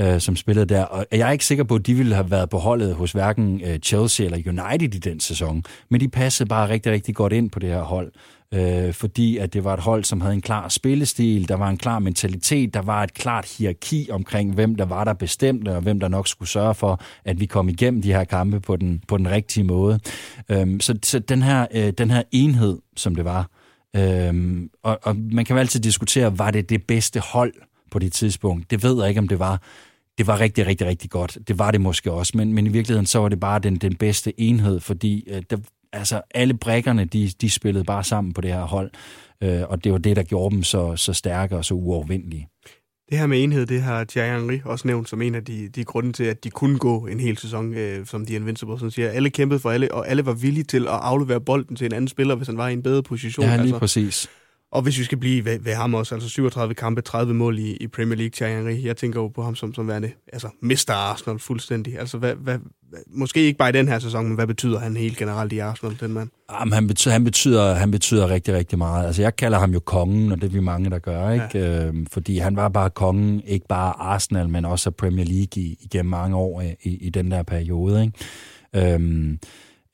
øh, 0.00 0.20
som 0.20 0.36
spillede 0.36 0.66
der. 0.66 0.82
Og 0.84 1.06
jeg 1.12 1.28
er 1.28 1.32
ikke 1.32 1.44
sikker 1.44 1.64
på, 1.64 1.74
at 1.74 1.86
de 1.86 1.94
ville 1.94 2.14
have 2.14 2.30
været 2.30 2.50
på 2.50 2.58
holdet 2.58 2.94
hos 2.94 3.12
hverken 3.12 3.60
øh, 3.64 3.78
Chelsea 3.78 4.26
eller 4.26 4.38
United 4.46 4.94
i 4.94 4.98
den 4.98 5.20
sæson, 5.20 5.64
men 5.90 6.00
de 6.00 6.08
passede 6.08 6.48
bare 6.48 6.68
rigtig, 6.68 6.92
rigtig 6.92 7.14
godt 7.14 7.32
ind 7.32 7.50
på 7.50 7.58
det 7.58 7.68
her 7.68 7.82
hold 7.82 8.12
øh, 8.54 8.92
fordi 8.92 9.36
at 9.36 9.52
det 9.52 9.64
var 9.64 9.74
et 9.74 9.80
hold, 9.80 10.04
som 10.04 10.20
havde 10.20 10.34
en 10.34 10.40
klar 10.40 10.68
spillestil, 10.68 11.48
der 11.48 11.54
var 11.54 11.68
en 11.68 11.76
klar 11.76 11.98
mentalitet, 11.98 12.74
der 12.74 12.82
var 12.82 13.02
et 13.02 13.14
klart 13.14 13.56
hierarki 13.58 14.08
omkring, 14.10 14.54
hvem 14.54 14.74
der 14.74 14.84
var 14.84 15.04
der 15.04 15.12
bestemte, 15.12 15.76
og 15.76 15.82
hvem 15.82 16.00
der 16.00 16.08
nok 16.08 16.28
skulle 16.28 16.48
sørge 16.48 16.74
for, 16.74 17.00
at 17.24 17.40
vi 17.40 17.46
kom 17.46 17.68
igennem 17.68 18.02
de 18.02 18.12
her 18.12 18.24
kampe 18.24 18.60
på 18.60 18.76
den, 18.76 19.02
på 19.08 19.18
den 19.18 19.30
rigtige 19.30 19.64
måde. 19.64 20.00
Øh, 20.48 20.80
så, 20.80 20.98
så 21.02 21.18
den, 21.18 21.42
her, 21.42 21.66
øh, 21.74 21.92
den 21.98 22.10
her 22.10 22.22
enhed, 22.32 22.78
som 22.96 23.14
det 23.14 23.24
var, 23.24 23.50
øh, 23.96 24.62
og, 24.82 24.98
og 25.02 25.16
man 25.16 25.44
kan 25.44 25.56
jo 25.56 25.60
altid 25.60 25.80
diskutere, 25.80 26.38
var 26.38 26.50
det 26.50 26.70
det 26.70 26.82
bedste 26.82 27.20
hold 27.20 27.52
på 27.90 27.98
det 27.98 28.12
tidspunkt? 28.12 28.70
Det 28.70 28.82
ved 28.82 29.00
jeg 29.00 29.08
ikke, 29.08 29.18
om 29.18 29.28
det 29.28 29.38
var 29.38 29.62
det 30.18 30.26
var 30.26 30.40
rigtig, 30.40 30.66
rigtig, 30.66 30.86
rigtig 30.86 31.10
godt. 31.10 31.38
Det 31.48 31.58
var 31.58 31.70
det 31.70 31.80
måske 31.80 32.12
også, 32.12 32.32
men, 32.36 32.52
men 32.52 32.66
i 32.66 32.68
virkeligheden 32.68 33.06
så 33.06 33.18
var 33.18 33.28
det 33.28 33.40
bare 33.40 33.58
den, 33.58 33.76
den 33.76 33.96
bedste 33.96 34.40
enhed, 34.40 34.80
fordi 34.80 35.24
øh, 35.30 35.42
der, 35.50 35.56
altså 35.94 36.22
alle 36.34 36.54
brækkerne, 36.54 37.04
de, 37.04 37.30
de 37.40 37.50
spillede 37.50 37.84
bare 37.84 38.04
sammen 38.04 38.32
på 38.32 38.40
det 38.40 38.52
her 38.52 38.64
hold, 38.64 38.90
øh, 39.42 39.62
og 39.68 39.84
det 39.84 39.92
var 39.92 39.98
det, 39.98 40.16
der 40.16 40.22
gjorde 40.22 40.54
dem 40.54 40.62
så, 40.62 40.96
så 40.96 41.12
stærke 41.12 41.56
og 41.56 41.64
så 41.64 41.74
uovervindelige. 41.74 42.48
Det 43.10 43.18
her 43.18 43.26
med 43.26 43.42
enhed, 43.42 43.66
det 43.66 43.82
har 43.82 44.04
Thierry 44.04 44.40
Henry 44.40 44.58
også 44.64 44.88
nævnt 44.88 45.08
som 45.08 45.22
en 45.22 45.34
af 45.34 45.44
de, 45.44 45.68
de 45.68 45.84
grunde 45.84 46.12
til, 46.12 46.24
at 46.24 46.44
de 46.44 46.50
kunne 46.50 46.78
gå 46.78 47.06
en 47.06 47.20
hel 47.20 47.38
sæson, 47.38 47.74
øh, 47.74 48.06
som 48.06 48.26
de 48.26 48.34
Invincible, 48.34 48.78
som 48.78 48.90
siger. 48.90 49.10
Alle 49.10 49.30
kæmpede 49.30 49.60
for 49.60 49.70
alle, 49.70 49.94
og 49.94 50.08
alle 50.08 50.26
var 50.26 50.32
villige 50.32 50.64
til 50.64 50.82
at 50.82 50.88
aflevere 51.02 51.40
bolden 51.40 51.76
til 51.76 51.84
en 51.84 51.92
anden 51.92 52.08
spiller, 52.08 52.34
hvis 52.34 52.48
han 52.48 52.56
var 52.56 52.68
i 52.68 52.72
en 52.72 52.82
bedre 52.82 53.02
position. 53.02 53.46
Ja, 53.46 53.56
lige 53.56 53.62
altså. 53.62 53.78
præcis. 53.78 54.28
Og 54.74 54.82
hvis 54.82 54.98
vi 54.98 55.04
skal 55.04 55.18
blive 55.18 55.44
ved, 55.44 55.58
ved 55.58 55.74
ham 55.74 55.94
også, 55.94 56.14
altså 56.14 56.28
37 56.28 56.74
kampe, 56.74 57.00
30 57.00 57.34
mål 57.34 57.58
i, 57.58 57.76
i 57.76 57.86
Premier 57.86 58.16
League, 58.16 58.30
Thierry 58.30 58.56
Henry, 58.56 58.84
jeg 58.84 58.96
tænker 58.96 59.20
jo 59.20 59.28
på 59.28 59.42
ham 59.42 59.54
som, 59.54 59.74
som 59.74 59.88
værende, 59.88 60.10
altså 60.32 60.48
Mr. 60.62 60.90
Arsenal 60.90 61.38
fuldstændig. 61.38 61.98
Altså 61.98 62.18
hvad, 62.18 62.34
hvad, 62.34 62.58
måske 63.08 63.40
ikke 63.40 63.58
bare 63.58 63.68
i 63.68 63.72
den 63.72 63.88
her 63.88 63.98
sæson, 63.98 64.26
men 64.26 64.34
hvad 64.34 64.46
betyder 64.46 64.78
han 64.78 64.96
helt 64.96 65.16
generelt 65.16 65.52
i 65.52 65.58
Arsenal, 65.58 65.96
den 66.00 66.12
mand? 66.12 66.28
Jamen, 66.60 66.72
han, 66.72 66.86
betyder, 66.86 67.12
han, 67.12 67.24
betyder, 67.24 67.74
han 67.74 67.90
betyder 67.90 68.30
rigtig, 68.30 68.54
rigtig 68.54 68.78
meget. 68.78 69.06
Altså 69.06 69.22
jeg 69.22 69.36
kalder 69.36 69.58
ham 69.58 69.72
jo 69.72 69.80
kongen, 69.80 70.32
og 70.32 70.40
det 70.40 70.46
er 70.46 70.52
vi 70.52 70.60
mange, 70.60 70.90
der 70.90 70.98
gør, 70.98 71.30
ikke? 71.30 71.48
Ja. 71.54 71.86
Øhm, 71.86 72.06
fordi 72.06 72.38
han 72.38 72.56
var 72.56 72.68
bare 72.68 72.90
kongen, 72.90 73.42
ikke 73.46 73.66
bare 73.68 73.92
Arsenal, 73.98 74.48
men 74.48 74.64
også 74.64 74.90
Premier 74.90 75.24
League 75.24 75.62
i, 75.62 75.78
igennem 75.80 76.10
mange 76.10 76.36
år 76.36 76.60
i, 76.60 76.76
i 76.82 77.10
den 77.10 77.30
der 77.30 77.42
periode, 77.42 78.02
ikke? 78.02 78.94
Øhm, 78.94 79.38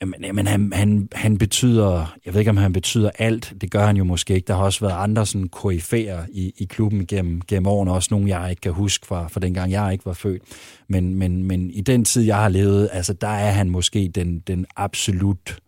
Jamen, 0.02 0.24
jamen 0.24 0.46
han, 0.46 0.72
han, 0.72 1.08
han 1.12 1.38
betyder, 1.38 2.16
jeg 2.24 2.34
ved 2.34 2.40
ikke 2.40 2.50
om 2.50 2.56
han 2.56 2.72
betyder 2.72 3.10
alt, 3.18 3.54
det 3.60 3.70
gør 3.70 3.86
han 3.86 3.96
jo 3.96 4.04
måske 4.04 4.34
ikke. 4.34 4.46
Der 4.46 4.54
har 4.54 4.64
også 4.64 4.80
været 4.80 5.02
andre 5.02 5.26
sådan 5.26 5.48
koryfærer 5.48 6.26
i, 6.32 6.52
i 6.58 6.64
klubben 6.64 7.06
gennem, 7.06 7.40
gennem 7.48 7.66
årene, 7.66 7.92
også 7.92 8.08
nogle 8.10 8.36
jeg 8.36 8.50
ikke 8.50 8.60
kan 8.60 8.72
huske 8.72 9.06
fra, 9.06 9.28
fra 9.28 9.40
dengang 9.40 9.72
jeg 9.72 9.92
ikke 9.92 10.06
var 10.06 10.12
født. 10.12 10.42
Men, 10.88 11.14
men, 11.14 11.44
men 11.44 11.70
i 11.70 11.80
den 11.80 12.04
tid, 12.04 12.22
jeg 12.22 12.36
har 12.36 12.48
levet, 12.48 12.88
altså 12.92 13.12
der 13.12 13.28
er 13.28 13.50
han 13.50 13.70
måske 13.70 14.10
den, 14.14 14.38
den 14.38 14.66
absolut 14.76 15.58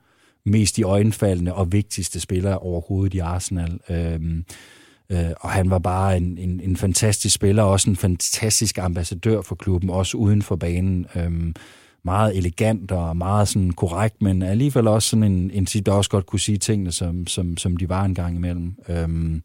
mest 0.44 0.78
i 0.78 0.82
øjenfaldende 0.82 1.54
og 1.54 1.72
vigtigste 1.72 2.20
spiller 2.20 2.54
overhovedet 2.54 3.14
i 3.14 3.18
Arsenal. 3.18 3.80
Øhm, 3.90 4.44
øh, 5.10 5.30
og 5.40 5.50
han 5.50 5.70
var 5.70 5.78
bare 5.78 6.16
en, 6.16 6.38
en, 6.38 6.60
en 6.60 6.76
fantastisk 6.76 7.34
spiller, 7.34 7.62
også 7.62 7.90
en 7.90 7.96
fantastisk 7.96 8.78
ambassadør 8.78 9.42
for 9.42 9.54
klubben, 9.54 9.90
også 9.90 10.16
uden 10.16 10.42
for 10.42 10.56
banen. 10.56 11.06
Øhm, 11.16 11.54
meget 12.04 12.36
elegant 12.36 12.92
og 12.92 13.16
meget 13.16 13.48
sådan 13.48 13.70
korrekt, 13.70 14.22
men 14.22 14.42
alligevel 14.42 14.88
også 14.88 15.08
sådan 15.08 15.22
en, 15.22 15.50
en 15.50 15.64
der 15.64 15.92
også 15.92 16.10
godt 16.10 16.26
kunne 16.26 16.40
sige 16.40 16.58
tingene, 16.58 16.92
som, 16.92 17.26
som, 17.26 17.56
som 17.56 17.76
de 17.76 17.88
var 17.88 18.04
en 18.04 18.14
gang 18.14 18.36
imellem. 18.36 18.74
Øhm, 18.88 19.42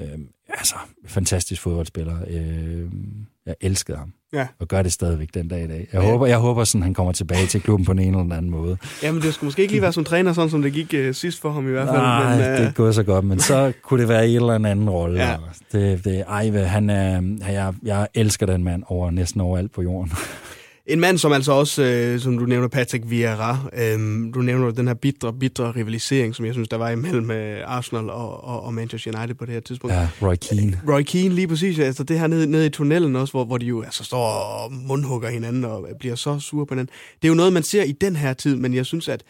øhm, 0.00 0.28
altså, 0.48 0.74
fantastisk 1.06 1.62
fodboldspiller. 1.62 2.16
Øhm, 2.28 3.26
jeg 3.46 3.54
elskede 3.60 3.98
ham. 3.98 4.12
Ja. 4.32 4.46
Og 4.60 4.68
gør 4.68 4.82
det 4.82 4.92
stadigvæk 4.92 5.28
den 5.34 5.48
dag 5.48 5.64
i 5.64 5.66
dag. 5.66 5.88
Jeg 5.92 6.02
ja. 6.02 6.10
håber, 6.10 6.26
jeg 6.26 6.38
håber 6.38 6.64
sådan, 6.64 6.82
han 6.82 6.94
kommer 6.94 7.12
tilbage 7.12 7.46
til 7.46 7.62
klubben 7.62 7.84
på 7.84 7.92
en 7.92 7.98
eller 7.98 8.36
anden 8.36 8.50
måde. 8.50 8.76
Jamen, 9.02 9.22
det 9.22 9.34
skulle 9.34 9.48
måske 9.48 9.62
ikke 9.62 9.72
lige 9.74 9.82
være 9.82 9.92
som 9.92 10.04
træner, 10.04 10.32
sådan 10.32 10.50
som 10.50 10.62
det 10.62 10.72
gik 10.72 10.94
uh, 10.94 11.14
sidst 11.14 11.40
for 11.40 11.50
ham 11.50 11.68
i 11.68 11.70
hvert 11.70 11.88
fald. 11.88 11.98
Nej, 11.98 12.36
men, 12.36 12.52
uh... 12.52 12.58
det 12.58 12.66
er 12.66 12.72
gået 12.72 12.94
så 12.94 13.02
godt, 13.02 13.24
men 13.24 13.40
så 13.40 13.72
kunne 13.82 14.00
det 14.00 14.08
være 14.08 14.28
i 14.28 14.30
en 14.30 14.36
eller 14.36 14.54
anden 14.54 14.90
rolle. 14.90 15.22
Ja. 15.24 15.36
Det, 15.72 16.04
det, 16.04 16.24
ej, 16.28 16.50
han 16.50 16.90
er, 16.90 17.22
jeg, 17.52 17.74
jeg 17.82 18.08
elsker 18.14 18.46
den 18.46 18.64
mand 18.64 18.82
over 18.86 19.10
næsten 19.10 19.40
overalt 19.40 19.72
på 19.72 19.82
jorden. 19.82 20.12
En 20.90 21.00
mand, 21.00 21.18
som 21.18 21.32
altså 21.32 21.52
også, 21.52 21.82
øh, 21.82 22.20
som 22.20 22.38
du 22.38 22.44
nævner, 22.44 22.68
Patrick 22.68 23.04
Vieira, 23.10 23.58
øh, 23.76 23.98
du 24.34 24.42
nævner 24.42 24.70
den 24.70 24.86
her 24.86 24.94
bitre, 24.94 25.32
bitre 25.32 25.72
rivalisering, 25.76 26.34
som 26.34 26.44
jeg 26.44 26.54
synes, 26.54 26.68
der 26.68 26.76
var 26.76 26.90
imellem 26.90 27.30
øh, 27.30 27.60
Arsenal 27.66 28.10
og, 28.10 28.44
og, 28.44 28.62
og 28.62 28.74
Manchester 28.74 29.18
United 29.18 29.34
på 29.34 29.46
det 29.46 29.54
her 29.54 29.60
tidspunkt. 29.60 29.94
Ja, 29.94 30.08
Roy 30.22 30.34
Keane. 30.34 30.80
Roy 30.88 31.02
Keane, 31.02 31.34
lige 31.34 31.48
præcis. 31.48 31.78
Altså 31.78 32.02
det 32.02 32.18
her 32.18 32.26
nede, 32.26 32.46
nede 32.46 32.66
i 32.66 32.70
tunnelen 32.70 33.16
også, 33.16 33.32
hvor, 33.32 33.44
hvor 33.44 33.58
de 33.58 33.66
jo 33.66 33.82
altså, 33.82 34.04
står 34.04 34.26
og 34.26 34.72
mundhugger 34.72 35.28
hinanden 35.28 35.64
og 35.64 35.86
bliver 35.98 36.14
så 36.14 36.38
sure 36.38 36.66
på 36.66 36.74
hinanden. 36.74 36.94
Det 37.22 37.28
er 37.28 37.30
jo 37.30 37.34
noget, 37.34 37.52
man 37.52 37.62
ser 37.62 37.82
i 37.82 37.92
den 37.92 38.16
her 38.16 38.32
tid, 38.32 38.56
men 38.56 38.74
jeg 38.74 38.86
synes, 38.86 39.08
at 39.08 39.22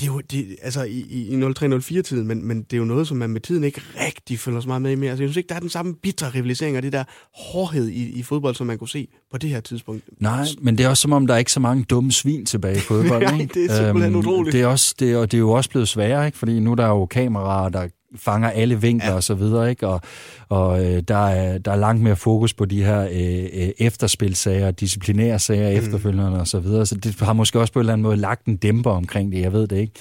det 0.00 0.02
er 0.02 0.06
jo, 0.06 0.20
det, 0.20 0.56
altså 0.62 0.82
i, 0.82 0.98
i 0.98 1.42
03-04-tiden, 1.42 2.26
men, 2.26 2.44
men 2.44 2.62
det 2.62 2.72
er 2.72 2.76
jo 2.76 2.84
noget, 2.84 3.08
som 3.08 3.16
man 3.16 3.30
med 3.30 3.40
tiden 3.40 3.64
ikke 3.64 3.80
rigtig 4.00 4.38
følger 4.38 4.60
så 4.60 4.68
meget 4.68 4.82
med 4.82 4.92
i 4.92 4.94
mere. 4.94 5.10
Altså, 5.10 5.22
jeg 5.22 5.28
synes 5.28 5.36
ikke, 5.36 5.48
der 5.48 5.54
er 5.54 5.60
den 5.60 5.68
samme 5.68 5.94
bitre 5.94 6.30
rivalisering 6.30 6.76
og 6.76 6.82
det 6.82 6.92
der 6.92 7.04
hårdhed 7.34 7.88
i, 7.88 8.18
i 8.18 8.22
fodbold, 8.22 8.54
som 8.54 8.66
man 8.66 8.78
kunne 8.78 8.88
se 8.88 9.08
på 9.32 9.38
det 9.38 9.50
her 9.50 9.60
tidspunkt. 9.60 10.04
Nej, 10.20 10.46
men 10.60 10.78
det 10.78 10.84
er 10.84 10.88
også 10.88 11.00
som 11.00 11.12
om, 11.12 11.26
der 11.26 11.34
er 11.34 11.38
ikke 11.38 11.52
så 11.52 11.60
mange 11.60 11.84
dumme 11.84 12.12
svin 12.12 12.46
tilbage 12.46 12.76
i 12.76 12.80
fodbold. 12.80 13.22
Nej, 13.32 13.48
det 13.54 13.70
er 13.70 13.76
simpelthen 13.76 14.12
øhm, 14.12 14.16
utroligt. 14.16 14.52
Det 14.52 14.62
er, 14.62 14.66
også, 14.66 14.94
det, 14.98 15.12
er, 15.12 15.20
det 15.20 15.34
er 15.34 15.38
jo 15.38 15.50
også 15.50 15.70
blevet 15.70 15.88
sværere, 15.88 16.26
ikke? 16.26 16.38
fordi 16.38 16.60
nu 16.60 16.74
der 16.74 16.84
er 16.84 16.88
jo 16.88 17.06
kameraer, 17.06 17.68
der 17.68 17.88
fanger 18.16 18.50
alle 18.50 18.80
vinkler 18.80 19.10
ja. 19.10 19.14
og 19.14 19.22
så 19.22 19.34
videre, 19.34 19.70
ikke? 19.70 19.88
Og, 19.88 20.00
og 20.48 20.84
øh, 20.84 21.02
der, 21.08 21.26
er, 21.26 21.58
der 21.58 21.72
er 21.72 21.76
langt 21.76 22.02
mere 22.02 22.16
fokus 22.16 22.54
på 22.54 22.64
de 22.64 22.84
her 22.84 23.00
øh, 23.00 23.62
øh 23.62 23.68
efterspilsager, 23.78 24.70
disciplinære 24.70 25.38
sager 25.38 25.70
mm. 25.70 25.76
efterfølgende 25.76 26.40
og 26.40 26.46
så 26.46 26.58
videre, 26.58 26.86
så 26.86 26.94
det 26.94 27.20
har 27.20 27.32
måske 27.32 27.60
også 27.60 27.72
på 27.72 27.78
en 27.78 27.80
eller 27.80 27.92
anden 27.92 28.02
måde 28.02 28.16
lagt 28.16 28.46
en 28.46 28.56
dæmper 28.56 28.90
omkring 28.90 29.32
det, 29.32 29.40
jeg 29.40 29.52
ved 29.52 29.66
det 29.66 29.78
ikke. 29.78 29.92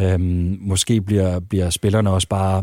Øhm, 0.00 0.58
måske 0.60 1.00
bliver, 1.00 1.40
bliver 1.40 1.70
spillerne 1.70 2.10
også 2.10 2.28
bare 2.28 2.62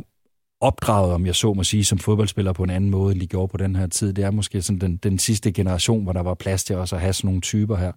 opdraget, 0.63 1.13
om 1.13 1.25
jeg 1.25 1.35
så 1.35 1.53
må 1.53 1.63
sige, 1.63 1.83
som 1.83 1.97
fodboldspiller 1.97 2.53
på 2.53 2.63
en 2.63 2.69
anden 2.69 2.89
måde, 2.89 3.11
end 3.11 3.21
de 3.21 3.27
gjorde 3.27 3.51
på 3.51 3.57
den 3.57 3.75
her 3.75 3.87
tid. 3.87 4.13
Det 4.13 4.23
er 4.23 4.31
måske 4.31 4.61
sådan 4.61 4.79
den, 4.79 4.97
den 4.97 5.19
sidste 5.19 5.51
generation, 5.51 6.03
hvor 6.03 6.13
der 6.13 6.23
var 6.23 6.33
plads 6.33 6.63
til 6.63 6.75
også 6.75 6.95
at 6.95 7.01
have 7.01 7.13
sådan 7.13 7.27
nogle 7.27 7.41
typer 7.41 7.75
her. 7.75 7.91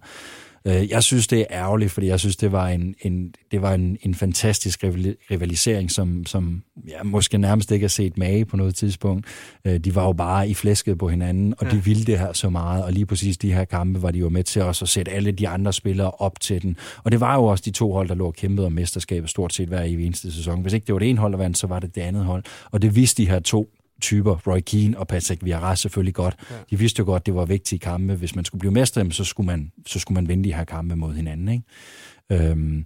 Øh, 0.67 0.89
jeg 0.89 1.03
synes, 1.03 1.27
det 1.27 1.39
er 1.39 1.45
ærgerligt, 1.49 1.91
fordi 1.91 2.07
jeg 2.07 2.19
synes, 2.19 2.35
det 2.35 2.51
var 2.51 2.67
en, 2.67 2.95
en, 3.01 3.33
det 3.51 3.61
var 3.61 3.73
en, 3.73 3.97
en 4.01 4.15
fantastisk 4.15 4.83
rivalisering, 5.31 5.91
som, 5.91 6.25
som 6.25 6.63
jeg 6.87 6.99
måske 7.03 7.37
nærmest 7.37 7.71
ikke 7.71 7.83
har 7.83 7.89
set 7.89 8.17
mage 8.17 8.45
på 8.45 8.57
noget 8.57 8.75
tidspunkt. 8.75 9.25
Øh, 9.65 9.79
de 9.79 9.95
var 9.95 10.03
jo 10.03 10.13
bare 10.13 10.49
i 10.49 10.53
flæsket 10.53 10.97
på 10.97 11.09
hinanden, 11.09 11.53
og 11.57 11.65
ja. 11.65 11.71
de 11.71 11.83
ville 11.83 12.03
det 12.03 12.19
her 12.19 12.33
så 12.33 12.49
meget, 12.49 12.83
og 12.83 12.93
lige 12.93 13.05
præcis 13.05 13.37
de 13.37 13.53
her 13.53 13.65
kampe 13.65 14.01
var 14.01 14.11
de 14.11 14.19
jo 14.19 14.29
med 14.29 14.43
til 14.43 14.61
også 14.61 14.85
at 14.85 14.89
sætte 14.89 15.11
alle 15.11 15.31
de 15.31 15.47
andre 15.47 15.73
spillere 15.73 16.11
op 16.11 16.39
til 16.39 16.61
den. 16.61 16.77
Og 17.03 17.11
det 17.11 17.19
var 17.19 17.35
jo 17.35 17.43
også 17.43 17.63
de 17.65 17.71
to 17.71 17.91
hold, 17.91 18.09
der 18.09 18.15
lå 18.15 18.25
og 18.25 18.35
kæmpede 18.35 18.67
om 18.67 18.73
mesterskabet 18.73 19.29
stort 19.29 19.53
set 19.53 19.67
hver 19.67 19.81
eneste 19.81 20.31
sæson. 20.31 20.61
Hvis 20.61 20.73
ikke 20.73 20.85
det 20.85 20.93
var 20.93 20.99
det 20.99 21.09
ene 21.09 21.19
hold, 21.19 21.31
der 21.31 21.37
vandt, 21.37 21.57
så 21.57 21.67
var 21.67 21.79
det 21.79 21.95
det 21.95 22.01
andet 22.01 22.25
hold. 22.25 22.43
Og 22.71 22.81
det 22.81 22.95
vidste 22.95 23.23
de 23.23 23.29
her 23.29 23.39
to 23.39 23.69
typer, 24.01 24.35
Roy 24.47 24.59
Keane 24.59 24.99
og 24.99 25.07
Patrick 25.07 25.45
Vieira 25.45 25.75
selvfølgelig 25.75 26.13
godt. 26.13 26.35
Ja. 26.51 26.55
De 26.69 26.79
vidste 26.79 26.99
jo 26.99 27.05
godt, 27.05 27.25
det 27.25 27.35
var 27.35 27.45
vigtige 27.45 27.79
kampe. 27.79 28.15
Hvis 28.15 28.35
man 28.35 28.45
skulle 28.45 28.59
blive 28.59 28.71
mestre, 28.71 29.11
så 29.11 29.23
skulle 29.23 29.47
man, 29.47 29.71
så 29.87 29.99
skulle 29.99 30.15
man 30.15 30.27
vinde 30.27 30.43
de 30.43 30.53
her 30.53 30.63
kampe 30.63 30.95
mod 30.95 31.13
hinanden. 31.13 31.49
Ikke? 31.49 32.49
Øhm, 32.49 32.85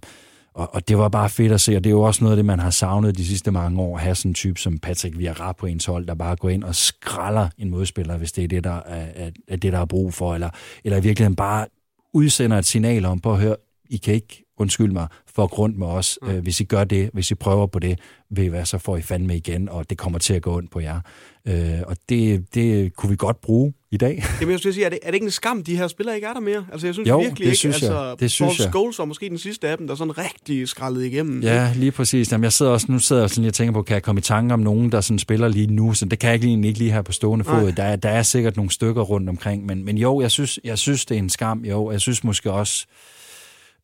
og, 0.54 0.74
og 0.74 0.88
det 0.88 0.98
var 0.98 1.08
bare 1.08 1.28
fedt 1.28 1.52
at 1.52 1.60
se, 1.60 1.76
og 1.76 1.84
det 1.84 1.90
er 1.90 1.94
jo 1.94 2.02
også 2.02 2.24
noget 2.24 2.32
af 2.32 2.36
det, 2.36 2.44
man 2.44 2.58
har 2.58 2.70
savnet 2.70 3.18
de 3.18 3.26
sidste 3.26 3.50
mange 3.50 3.82
år, 3.82 3.96
at 3.96 4.02
have 4.02 4.14
sådan 4.14 4.30
en 4.30 4.34
type 4.34 4.60
som 4.60 4.78
Patrick 4.78 5.18
Vieira 5.18 5.52
på 5.52 5.66
ens 5.66 5.84
hold, 5.84 6.06
der 6.06 6.14
bare 6.14 6.36
går 6.36 6.48
ind 6.48 6.64
og 6.64 6.74
skralder 6.74 7.48
en 7.58 7.70
modspiller, 7.70 8.16
hvis 8.16 8.32
det 8.32 8.44
er 8.44 8.48
det, 8.48 8.64
der 8.64 8.76
er, 8.76 9.26
er, 9.26 9.30
er 9.48 9.56
det, 9.56 9.72
der 9.72 9.78
er 9.78 9.84
brug 9.84 10.14
for, 10.14 10.34
eller, 10.34 10.50
eller 10.84 10.98
i 10.98 11.02
virkeligheden 11.02 11.36
bare 11.36 11.66
udsender 12.14 12.58
et 12.58 12.64
signal 12.64 13.04
om, 13.04 13.20
på 13.20 13.32
at 13.32 13.38
høre, 13.40 13.56
I 13.92 13.96
kan 13.96 14.14
ikke, 14.14 14.44
undskyld 14.58 14.92
mig, 14.92 15.06
for 15.34 15.46
grund 15.46 15.74
med 15.74 15.86
os. 15.86 16.18
Mm. 16.22 16.30
Øh, 16.30 16.42
hvis 16.42 16.60
I 16.60 16.64
gør 16.64 16.84
det, 16.84 17.10
hvis 17.12 17.30
I 17.30 17.34
prøver 17.34 17.66
på 17.66 17.78
det, 17.78 17.98
ved 18.30 18.44
I 18.44 18.46
hvad, 18.46 18.64
så 18.64 18.78
får 18.78 18.96
I 18.96 19.02
fandme 19.02 19.36
igen, 19.36 19.68
og 19.68 19.90
det 19.90 19.98
kommer 19.98 20.18
til 20.18 20.34
at 20.34 20.42
gå 20.42 20.56
ondt 20.56 20.70
på 20.70 20.80
jer. 20.80 21.00
Øh, 21.48 21.80
og 21.86 21.96
det, 22.08 22.54
det 22.54 22.96
kunne 22.96 23.10
vi 23.10 23.16
godt 23.16 23.40
bruge 23.40 23.72
i 23.90 23.96
dag. 23.96 24.24
Jamen, 24.40 24.52
jeg 24.52 24.58
skulle 24.58 24.74
sige, 24.74 24.84
er 24.84 24.88
det, 24.88 24.98
er 25.02 25.06
det 25.06 25.14
ikke 25.14 25.24
en 25.24 25.30
skam, 25.30 25.64
de 25.64 25.76
her 25.76 25.88
spillere 25.88 26.14
ikke 26.14 26.26
er 26.26 26.32
der 26.32 26.40
mere? 26.40 26.66
Altså, 26.72 26.86
jeg 26.86 26.94
synes 26.94 27.08
jo, 27.08 27.18
virkelig 27.18 27.38
det 27.38 27.44
ikke, 27.44 27.56
synes 27.56 27.82
altså, 27.82 28.04
jeg. 28.04 28.20
Det 28.20 28.30
synes 28.30 28.58
Paul 28.58 28.70
Scholes 28.70 28.98
var 28.98 29.04
måske 29.04 29.28
den 29.28 29.38
sidste 29.38 29.68
af 29.68 29.78
dem, 29.78 29.86
der 29.86 29.94
sådan 29.94 30.18
rigtig 30.18 30.68
skraldet 30.68 31.04
igennem. 31.04 31.42
Ja, 31.42 31.72
lige 31.76 31.92
præcis. 31.92 32.32
Jamen, 32.32 32.44
jeg 32.44 32.52
sidder 32.52 32.72
også, 32.72 32.86
nu 32.88 32.98
sidder 32.98 33.22
jeg 33.22 33.30
sådan 33.30 33.42
lige 33.42 33.50
og 33.50 33.54
tænker 33.54 33.72
på, 33.72 33.82
kan 33.82 33.94
jeg 33.94 34.02
komme 34.02 34.18
i 34.18 34.22
tanke 34.22 34.54
om 34.54 34.60
nogen, 34.60 34.92
der 34.92 35.00
sådan 35.00 35.18
spiller 35.18 35.48
lige 35.48 35.66
nu? 35.66 35.94
Så 35.94 36.04
det 36.04 36.18
kan 36.18 36.30
jeg 36.30 36.34
ikke, 36.34 36.66
ikke 36.66 36.78
lige 36.78 36.92
her 36.92 37.02
på 37.02 37.12
stående 37.12 37.44
fod. 37.44 37.72
Der, 37.72 37.82
er, 37.82 37.96
der 37.96 38.08
er 38.08 38.22
sikkert 38.22 38.56
nogle 38.56 38.70
stykker 38.70 39.02
rundt 39.02 39.28
omkring, 39.28 39.66
men, 39.66 39.84
men 39.84 39.98
jo, 39.98 40.20
jeg 40.20 40.30
synes, 40.30 40.58
jeg 40.64 40.78
synes, 40.78 41.04
det 41.04 41.14
er 41.14 41.18
en 41.18 41.30
skam. 41.30 41.64
Jo, 41.64 41.90
jeg 41.90 42.00
synes 42.00 42.24
måske 42.24 42.52
også... 42.52 42.86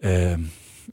Øh, 0.04 0.38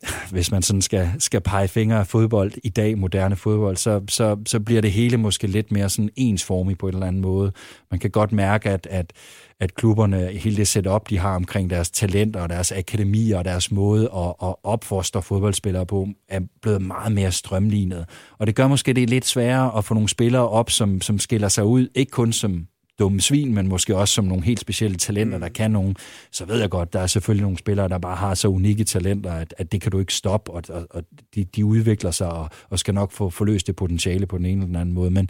hvis 0.31 0.51
man 0.51 0.61
sådan 0.61 0.81
skal, 0.81 1.11
skal 1.19 1.41
pege 1.41 1.67
fingre 1.67 1.99
af 1.99 2.07
fodbold 2.07 2.51
i 2.63 2.69
dag, 2.69 2.97
moderne 2.97 3.35
fodbold, 3.35 3.77
så, 3.77 4.01
så, 4.09 4.37
så 4.45 4.59
bliver 4.59 4.81
det 4.81 4.91
hele 4.91 5.17
måske 5.17 5.47
lidt 5.47 5.71
mere 5.71 5.89
sådan 5.89 6.09
ensformigt 6.15 6.79
på 6.79 6.87
en 6.87 6.93
eller 6.93 7.07
anden 7.07 7.21
måde. 7.21 7.51
Man 7.91 7.99
kan 7.99 8.11
godt 8.11 8.31
mærke, 8.31 8.69
at, 8.69 8.87
at, 8.91 9.13
at 9.59 9.75
klubberne, 9.75 10.27
hele 10.27 10.57
det 10.57 10.67
setup, 10.67 11.09
de 11.09 11.17
har 11.17 11.35
omkring 11.35 11.69
deres 11.69 11.89
talenter 11.89 12.41
og 12.41 12.49
deres 12.49 12.71
akademier 12.71 13.37
og 13.37 13.45
deres 13.45 13.71
måde 13.71 14.09
at, 14.15 14.47
at 14.47 14.55
opfostre 14.63 15.21
fodboldspillere 15.21 15.85
på, 15.85 16.07
er 16.29 16.39
blevet 16.61 16.81
meget 16.81 17.11
mere 17.11 17.31
strømlignet. 17.31 18.05
Og 18.37 18.47
det 18.47 18.55
gør 18.55 18.67
måske 18.67 18.93
det 18.93 19.09
lidt 19.09 19.25
sværere 19.25 19.77
at 19.77 19.85
få 19.85 19.93
nogle 19.93 20.09
spillere 20.09 20.49
op, 20.49 20.69
som, 20.69 21.01
som 21.01 21.19
skiller 21.19 21.47
sig 21.47 21.65
ud, 21.65 21.87
ikke 21.95 22.11
kun 22.11 22.33
som 22.33 22.67
dumme 22.99 23.21
svin, 23.21 23.53
men 23.53 23.67
måske 23.67 23.97
også 23.97 24.13
som 24.13 24.25
nogle 24.25 24.43
helt 24.43 24.59
specielle 24.59 24.97
talenter, 24.97 25.37
der 25.37 25.47
mm. 25.47 25.53
kan 25.53 25.71
nogen, 25.71 25.95
så 26.31 26.45
ved 26.45 26.59
jeg 26.59 26.69
godt, 26.69 26.93
der 26.93 26.99
er 26.99 27.07
selvfølgelig 27.07 27.41
nogle 27.41 27.57
spillere, 27.57 27.89
der 27.89 27.97
bare 27.97 28.15
har 28.15 28.33
så 28.33 28.47
unikke 28.47 28.83
talenter, 28.83 29.31
at, 29.31 29.53
at 29.57 29.71
det 29.71 29.81
kan 29.81 29.91
du 29.91 29.99
ikke 29.99 30.13
stoppe, 30.13 30.51
og, 30.51 30.63
og, 30.69 30.87
og 30.89 31.03
de, 31.35 31.43
de 31.43 31.65
udvikler 31.65 32.11
sig 32.11 32.31
og, 32.31 32.49
og 32.69 32.79
skal 32.79 32.93
nok 32.93 33.11
få 33.11 33.29
forløst 33.29 33.67
det 33.67 33.75
potentiale 33.75 34.25
på 34.25 34.37
den 34.37 34.45
ene 34.45 34.53
eller 34.53 34.65
den 34.65 34.75
anden 34.75 34.95
måde. 34.95 35.11
Men 35.11 35.29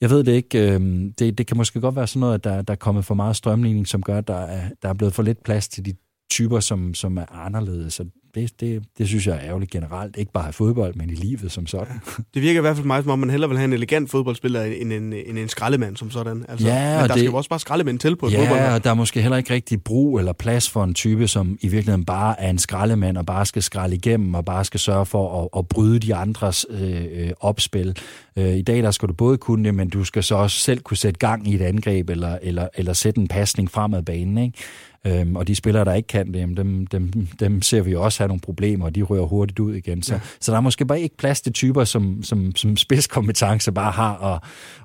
jeg 0.00 0.10
ved 0.10 0.24
det 0.24 0.32
ikke. 0.32 0.74
Øh, 0.74 0.80
det, 1.18 1.38
det 1.38 1.46
kan 1.46 1.56
måske 1.56 1.80
godt 1.80 1.96
være 1.96 2.06
sådan 2.06 2.20
noget, 2.20 2.34
at 2.34 2.44
der, 2.44 2.62
der 2.62 2.72
er 2.72 2.76
kommet 2.76 3.04
for 3.04 3.14
meget 3.14 3.36
strømligning, 3.36 3.88
som 3.88 4.02
gør, 4.02 4.18
at 4.18 4.28
der 4.28 4.40
er, 4.40 4.68
der 4.82 4.88
er 4.88 4.94
blevet 4.94 5.14
for 5.14 5.22
lidt 5.22 5.42
plads 5.44 5.68
til 5.68 5.84
de 5.84 5.92
typer, 6.34 6.60
som, 6.60 6.94
som 6.94 7.18
er 7.18 7.32
anderledes. 7.32 7.94
Så 7.94 8.04
det, 8.34 8.60
det, 8.60 8.82
det 8.98 9.08
synes 9.08 9.26
jeg 9.26 9.36
er 9.36 9.40
ærgerligt 9.40 9.70
generelt. 9.70 10.16
Ikke 10.16 10.32
bare 10.32 10.48
i 10.48 10.52
fodbold, 10.52 10.94
men 10.94 11.10
i 11.10 11.14
livet 11.14 11.52
som 11.52 11.66
sådan. 11.66 12.00
Det 12.34 12.42
virker 12.42 12.60
i 12.60 12.60
hvert 12.60 12.76
fald 12.76 12.86
meget, 12.86 13.04
som 13.04 13.10
om 13.10 13.18
man 13.18 13.30
hellere 13.30 13.48
vil 13.50 13.58
have 13.58 13.64
en 13.64 13.72
elegant 13.72 14.10
fodboldspiller 14.10 14.62
end 14.62 14.92
en, 14.92 15.12
en, 15.12 15.38
en 15.38 15.48
skraldemand 15.48 15.96
som 15.96 16.10
sådan. 16.10 16.44
Altså, 16.48 16.66
ja, 16.66 16.90
men 16.90 17.00
der 17.00 17.06
det, 17.06 17.10
skal 17.10 17.24
jo 17.24 17.34
også 17.34 17.50
bare 17.50 17.60
skraldemænd 17.60 17.98
til 17.98 18.16
på 18.16 18.26
et 18.26 18.32
ja, 18.32 18.40
fodbold. 18.40 18.60
Ja, 18.60 18.74
og 18.74 18.84
der 18.84 18.90
er 18.90 18.94
måske 18.94 19.22
heller 19.22 19.36
ikke 19.36 19.54
rigtig 19.54 19.82
brug 19.82 20.18
eller 20.18 20.32
plads 20.32 20.70
for 20.70 20.84
en 20.84 20.94
type, 20.94 21.28
som 21.28 21.58
i 21.60 21.68
virkeligheden 21.68 22.04
bare 22.04 22.40
er 22.40 22.50
en 22.50 22.58
skraldemand 22.58 23.16
og 23.16 23.26
bare 23.26 23.46
skal 23.46 23.62
skralde 23.62 23.96
igennem 23.96 24.34
og 24.34 24.44
bare 24.44 24.64
skal 24.64 24.80
sørge 24.80 25.06
for 25.06 25.42
at, 25.42 25.58
at 25.58 25.68
bryde 25.68 25.98
de 25.98 26.14
andres 26.14 26.66
øh, 26.70 27.04
øh, 27.12 27.30
opspil. 27.40 27.96
Øh, 28.36 28.56
I 28.56 28.62
dag 28.62 28.82
der 28.82 28.90
skal 28.90 29.08
du 29.08 29.12
både 29.12 29.38
kunne 29.38 29.64
det, 29.64 29.74
men 29.74 29.88
du 29.88 30.04
skal 30.04 30.22
så 30.22 30.34
også 30.34 30.58
selv 30.58 30.80
kunne 30.80 30.96
sætte 30.96 31.18
gang 31.18 31.48
i 31.48 31.54
et 31.54 31.62
angreb 31.62 32.10
eller, 32.10 32.38
eller, 32.42 32.68
eller 32.74 32.92
sætte 32.92 33.20
en 33.20 33.28
pasning 33.28 33.70
fremad 33.70 34.02
banen. 34.02 34.38
Ikke? 34.38 34.58
Øhm, 35.06 35.36
og 35.36 35.48
de 35.48 35.54
spillere, 35.54 35.84
der 35.84 35.94
ikke 35.94 36.06
kan 36.06 36.34
det, 36.34 36.56
dem, 36.56 36.86
dem, 36.86 37.12
dem 37.40 37.62
ser 37.62 37.82
vi 37.82 37.94
også 37.94 38.20
have 38.20 38.28
nogle 38.28 38.40
problemer, 38.40 38.84
og 38.84 38.94
de 38.94 39.02
rører 39.02 39.26
hurtigt 39.26 39.58
ud 39.58 39.74
igen. 39.74 40.02
Så, 40.02 40.14
ja. 40.14 40.20
så 40.40 40.52
der 40.52 40.58
er 40.58 40.62
måske 40.62 40.86
bare 40.86 41.00
ikke 41.00 41.16
plads 41.16 41.40
til 41.40 41.52
typer, 41.52 41.84
som, 41.84 42.22
som, 42.22 42.56
som 42.56 42.76
spidskompetence 42.76 43.72
bare 43.72 43.92
har 43.92 44.34
at, 44.34 44.42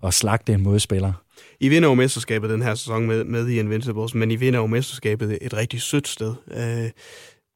at 0.07 0.13
slagte 0.13 0.53
en 0.53 0.61
modspiller. 0.61 1.13
I 1.59 1.69
vinder 1.69 1.89
jo 1.89 1.95
mesterskabet 1.95 2.49
den 2.49 2.61
her 2.61 2.75
sæson 2.75 3.07
med, 3.07 3.23
med 3.23 3.47
i 3.47 3.59
Invincibles, 3.59 4.15
men 4.15 4.31
I 4.31 4.35
vinder 4.35 4.59
jo 4.59 4.67
mesterskabet 4.67 5.37
et 5.41 5.53
rigtig 5.53 5.81
sødt 5.81 6.07
sted. 6.07 6.33
Øh, 6.51 6.89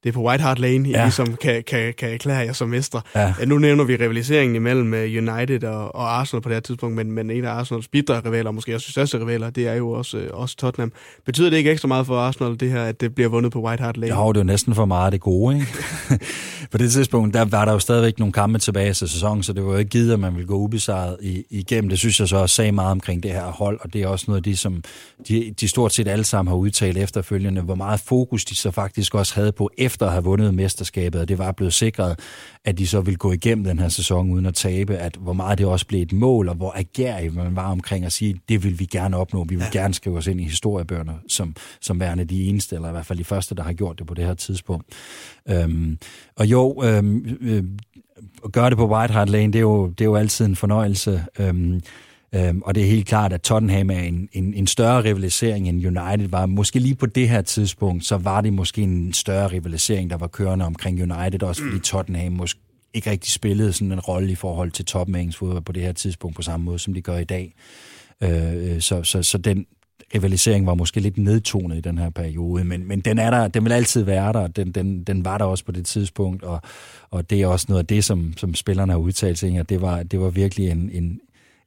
det 0.03 0.09
er 0.09 0.13
på 0.13 0.27
White 0.27 0.41
Hart 0.41 0.59
Lane, 0.59 0.89
ja. 0.89 1.01
I 1.01 1.03
ligesom 1.03 1.35
kan, 1.35 1.63
kan, 1.67 1.93
kan 1.97 2.13
erklære 2.13 2.37
jer 2.37 2.53
som 2.53 2.69
mestre. 2.69 3.01
Ja. 3.15 3.33
Nu 3.45 3.57
nævner 3.57 3.83
vi 3.83 3.95
rivaliseringen 3.95 4.55
imellem 4.55 4.93
øh, 4.93 5.01
United 5.01 5.63
og, 5.63 5.95
og 5.95 6.19
Arsenal 6.19 6.41
på 6.41 6.49
det 6.49 6.55
her 6.55 6.61
tidspunkt, 6.61 6.95
men, 6.95 7.11
men 7.11 7.31
en 7.31 7.45
af 7.45 7.51
Arsenals 7.51 7.87
bidre 7.87 8.21
rivaler, 8.25 8.51
måske 8.51 8.75
også 8.75 8.91
største 8.91 9.19
rivaler, 9.19 9.49
det 9.49 9.67
er 9.67 9.73
jo 9.73 9.91
også, 9.91 10.17
øh, 10.17 10.29
også 10.33 10.55
Tottenham. 10.55 10.91
Betyder 11.25 11.49
det 11.49 11.57
ikke 11.57 11.71
ekstra 11.71 11.87
meget 11.87 12.05
for 12.05 12.17
Arsenal, 12.17 12.59
det 12.59 12.71
her, 12.71 12.83
at 12.83 13.01
det 13.01 13.15
bliver 13.15 13.29
vundet 13.29 13.51
på 13.51 13.61
White 13.61 13.83
Hart 13.83 13.97
Lane? 13.97 14.15
Jo, 14.15 14.31
det 14.31 14.37
er 14.37 14.41
jo 14.41 14.45
næsten 14.45 14.75
for 14.75 14.85
meget 14.85 15.13
det 15.13 15.21
gode, 15.21 15.55
ikke? 15.55 15.67
på 16.71 16.77
det 16.77 16.91
tidspunkt, 16.91 17.33
der 17.33 17.45
var 17.45 17.65
der 17.65 17.71
jo 17.71 17.79
stadigvæk 17.79 18.19
nogle 18.19 18.33
kampe 18.33 18.59
tilbage 18.59 18.93
til 18.93 19.09
sæsonen, 19.09 19.43
så 19.43 19.53
det 19.53 19.65
var 19.65 19.71
jo 19.71 19.77
ikke 19.77 19.89
givet, 19.89 20.13
at 20.13 20.19
man 20.19 20.35
ville 20.35 20.47
gå 20.47 20.55
ubesejret 20.55 21.17
igennem. 21.49 21.89
Det 21.89 21.99
synes 21.99 22.19
jeg 22.19 22.27
så 22.27 22.37
også 22.37 22.55
sagde 22.55 22.71
meget 22.71 22.91
omkring 22.91 23.23
det 23.23 23.31
her 23.31 23.45
hold, 23.45 23.79
og 23.81 23.93
det 23.93 24.01
er 24.01 24.07
også 24.07 24.25
noget 24.27 24.39
af 24.39 24.43
det, 24.43 24.59
som 24.59 24.83
de, 25.27 25.53
de 25.61 25.67
stort 25.67 25.93
set 25.93 26.07
alle 26.07 26.25
sammen 26.25 26.49
har 26.49 26.55
udtalt 26.55 26.97
efterfølgende, 26.97 27.61
hvor 27.61 27.75
meget 27.75 27.99
fokus 27.99 28.45
de 28.45 28.55
så 28.55 28.71
faktisk 28.71 29.15
også 29.15 29.35
havde 29.35 29.51
på 29.51 29.69
efter 29.77 29.92
at 30.01 30.11
have 30.11 30.23
vundet 30.23 30.53
mesterskabet, 30.53 31.21
og 31.21 31.27
det 31.27 31.37
var 31.37 31.51
blevet 31.51 31.73
sikret, 31.73 32.19
at 32.65 32.77
de 32.77 32.87
så 32.87 33.01
ville 33.01 33.17
gå 33.17 33.31
igennem 33.31 33.63
den 33.63 33.79
her 33.79 33.89
sæson 33.89 34.31
uden 34.31 34.45
at 34.45 34.53
tabe, 34.53 34.97
at 34.97 35.15
hvor 35.15 35.33
meget 35.33 35.57
det 35.57 35.65
også 35.65 35.87
blev 35.87 36.01
et 36.01 36.13
mål, 36.13 36.49
og 36.49 36.55
hvor 36.55 36.73
agerig 36.75 37.33
man 37.33 37.55
var 37.55 37.71
omkring 37.71 38.05
at 38.05 38.11
sige, 38.11 38.41
det 38.49 38.63
vil 38.63 38.79
vi 38.79 38.85
gerne 38.85 39.17
opnå, 39.17 39.43
vi 39.43 39.55
vil 39.55 39.65
ja. 39.73 39.79
gerne 39.79 39.93
skrive 39.93 40.17
os 40.17 40.27
ind 40.27 40.41
i 40.41 40.43
historiebøgerne 40.43 41.13
som, 41.27 41.55
som 41.81 41.99
værende 41.99 42.25
de 42.25 42.43
eneste, 42.43 42.75
eller 42.75 42.89
i 42.89 42.91
hvert 42.91 43.05
fald 43.05 43.19
de 43.19 43.23
første, 43.23 43.55
der 43.55 43.63
har 43.63 43.73
gjort 43.73 43.99
det 43.99 44.07
på 44.07 44.13
det 44.13 44.25
her 44.25 44.33
tidspunkt. 44.33 44.85
Øhm, 45.49 45.97
og 46.35 46.45
jo, 46.45 46.83
øhm, 46.83 47.37
øh, 47.41 47.63
at 48.45 48.51
gøre 48.51 48.69
det 48.69 48.77
på 48.77 48.87
White 48.87 49.13
Hart 49.13 49.29
Lane, 49.29 49.53
det 49.53 49.59
er 49.59 49.61
jo, 49.61 49.87
det 49.87 50.01
er 50.01 50.05
jo 50.05 50.15
altid 50.15 50.45
en 50.45 50.55
fornøjelse. 50.55 51.25
Øhm, 51.39 51.81
Øhm, 52.35 52.61
og 52.61 52.75
det 52.75 52.83
er 52.83 52.87
helt 52.87 53.07
klart, 53.07 53.33
at 53.33 53.41
Tottenham 53.41 53.89
er 53.89 53.99
en, 53.99 54.29
en, 54.31 54.53
en 54.53 54.67
større 54.67 55.03
rivalisering 55.03 55.69
end 55.69 55.87
United 55.87 56.27
var. 56.27 56.45
Måske 56.45 56.79
lige 56.79 56.95
på 56.95 57.05
det 57.05 57.29
her 57.29 57.41
tidspunkt, 57.41 58.05
så 58.05 58.17
var 58.17 58.41
det 58.41 58.53
måske 58.53 58.81
en 58.81 59.13
større 59.13 59.47
rivalisering, 59.47 60.09
der 60.09 60.17
var 60.17 60.27
kørende 60.27 60.65
omkring 60.65 61.01
United, 61.01 61.43
også 61.43 61.61
fordi 61.61 61.75
mm. 61.75 61.81
Tottenham 61.81 62.31
måske 62.31 62.59
ikke 62.93 63.11
rigtig 63.11 63.31
spillede 63.31 63.73
sådan 63.73 63.91
en 63.91 63.99
rolle 63.99 64.31
i 64.31 64.35
forhold 64.35 64.71
til 64.71 64.85
top 64.85 65.07
fodbold 65.35 65.61
på 65.61 65.71
det 65.71 65.83
her 65.83 65.91
tidspunkt 65.91 66.35
på 66.35 66.41
samme 66.41 66.63
måde, 66.63 66.79
som 66.79 66.93
de 66.93 67.01
gør 67.01 67.17
i 67.17 67.23
dag. 67.23 67.53
Øh, 68.21 68.81
så, 68.81 69.03
så, 69.03 69.23
så 69.23 69.37
den 69.37 69.65
rivalisering 70.15 70.65
var 70.65 70.73
måske 70.73 70.99
lidt 70.99 71.17
nedtonet 71.17 71.77
i 71.77 71.81
den 71.81 71.97
her 71.97 72.09
periode, 72.09 72.63
men, 72.63 72.87
men 72.87 72.99
den 72.99 73.19
er 73.19 73.29
der, 73.29 73.47
den 73.47 73.65
vil 73.65 73.71
altid 73.71 74.03
være 74.03 74.33
der, 74.33 74.47
den, 74.47 74.71
den, 74.71 75.03
den 75.03 75.25
var 75.25 75.37
der 75.37 75.45
også 75.45 75.65
på 75.65 75.71
det 75.71 75.85
tidspunkt, 75.85 76.43
og, 76.43 76.61
og 77.11 77.29
det 77.29 77.41
er 77.41 77.47
også 77.47 77.65
noget 77.69 77.79
af 77.79 77.87
det, 77.87 78.03
som, 78.03 78.33
som 78.37 78.55
spillerne 78.55 78.91
har 78.91 78.99
udtalt 78.99 79.37
sig, 79.39 79.57
at 79.57 79.69
det 79.69 79.81
var, 79.81 80.03
det 80.03 80.19
var 80.19 80.29
virkelig 80.29 80.69
en, 80.69 80.89
en, 80.93 81.19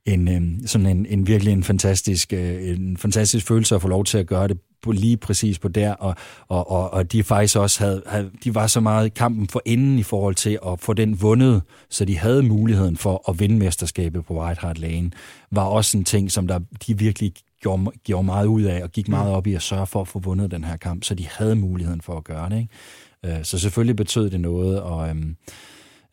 en, 0.06 0.28
øh, 0.28 0.68
sådan 0.68 0.86
en, 0.86 1.06
en 1.06 1.26
virkelig 1.26 1.52
en 1.52 1.64
fantastisk, 1.64 2.32
øh, 2.32 2.68
en 2.68 2.96
fantastisk 2.96 3.46
følelse 3.46 3.74
at 3.74 3.82
få 3.82 3.88
lov 3.88 4.04
til 4.04 4.18
at 4.18 4.26
gøre 4.26 4.48
det 4.48 4.58
på, 4.82 4.92
lige 4.92 5.16
præcis 5.16 5.58
på 5.58 5.68
der, 5.68 5.92
og, 5.92 6.14
og, 6.48 6.70
og, 6.70 6.92
og 6.92 7.12
de 7.12 7.22
faktisk 7.22 7.56
også 7.56 7.84
havde, 7.84 8.02
havde, 8.06 8.30
de 8.44 8.54
var 8.54 8.66
så 8.66 8.80
meget 8.80 9.06
i 9.06 9.08
kampen 9.08 9.48
for 9.48 9.62
inden 9.64 9.98
i 9.98 10.02
forhold 10.02 10.34
til 10.34 10.58
at 10.66 10.80
få 10.80 10.92
den 10.92 11.22
vundet, 11.22 11.62
så 11.90 12.04
de 12.04 12.18
havde 12.18 12.42
muligheden 12.42 12.96
for 12.96 13.30
at 13.30 13.40
vinde 13.40 13.56
mesterskabet 13.56 14.24
på 14.24 14.40
White 14.40 14.60
Hart 14.60 14.78
Lane, 14.78 15.10
var 15.50 15.64
også 15.64 15.98
en 15.98 16.04
ting, 16.04 16.32
som 16.32 16.46
der, 16.46 16.60
de 16.86 16.98
virkelig 16.98 17.32
gjorde, 17.60 17.90
gjorde 18.04 18.26
meget 18.26 18.46
ud 18.46 18.62
af, 18.62 18.82
og 18.82 18.92
gik 18.92 19.08
meget 19.08 19.32
op 19.32 19.46
i 19.46 19.54
at 19.54 19.62
sørge 19.62 19.86
for 19.86 20.00
at 20.00 20.08
få 20.08 20.18
vundet 20.18 20.50
den 20.50 20.64
her 20.64 20.76
kamp, 20.76 21.04
så 21.04 21.14
de 21.14 21.26
havde 21.28 21.56
muligheden 21.56 22.00
for 22.00 22.16
at 22.16 22.24
gøre 22.24 22.50
det. 22.50 22.58
Ikke? 22.58 23.38
Øh, 23.38 23.44
så 23.44 23.58
selvfølgelig 23.58 23.96
betød 23.96 24.30
det 24.30 24.40
noget, 24.40 24.80
og 24.82 25.08
øhm, 25.08 25.36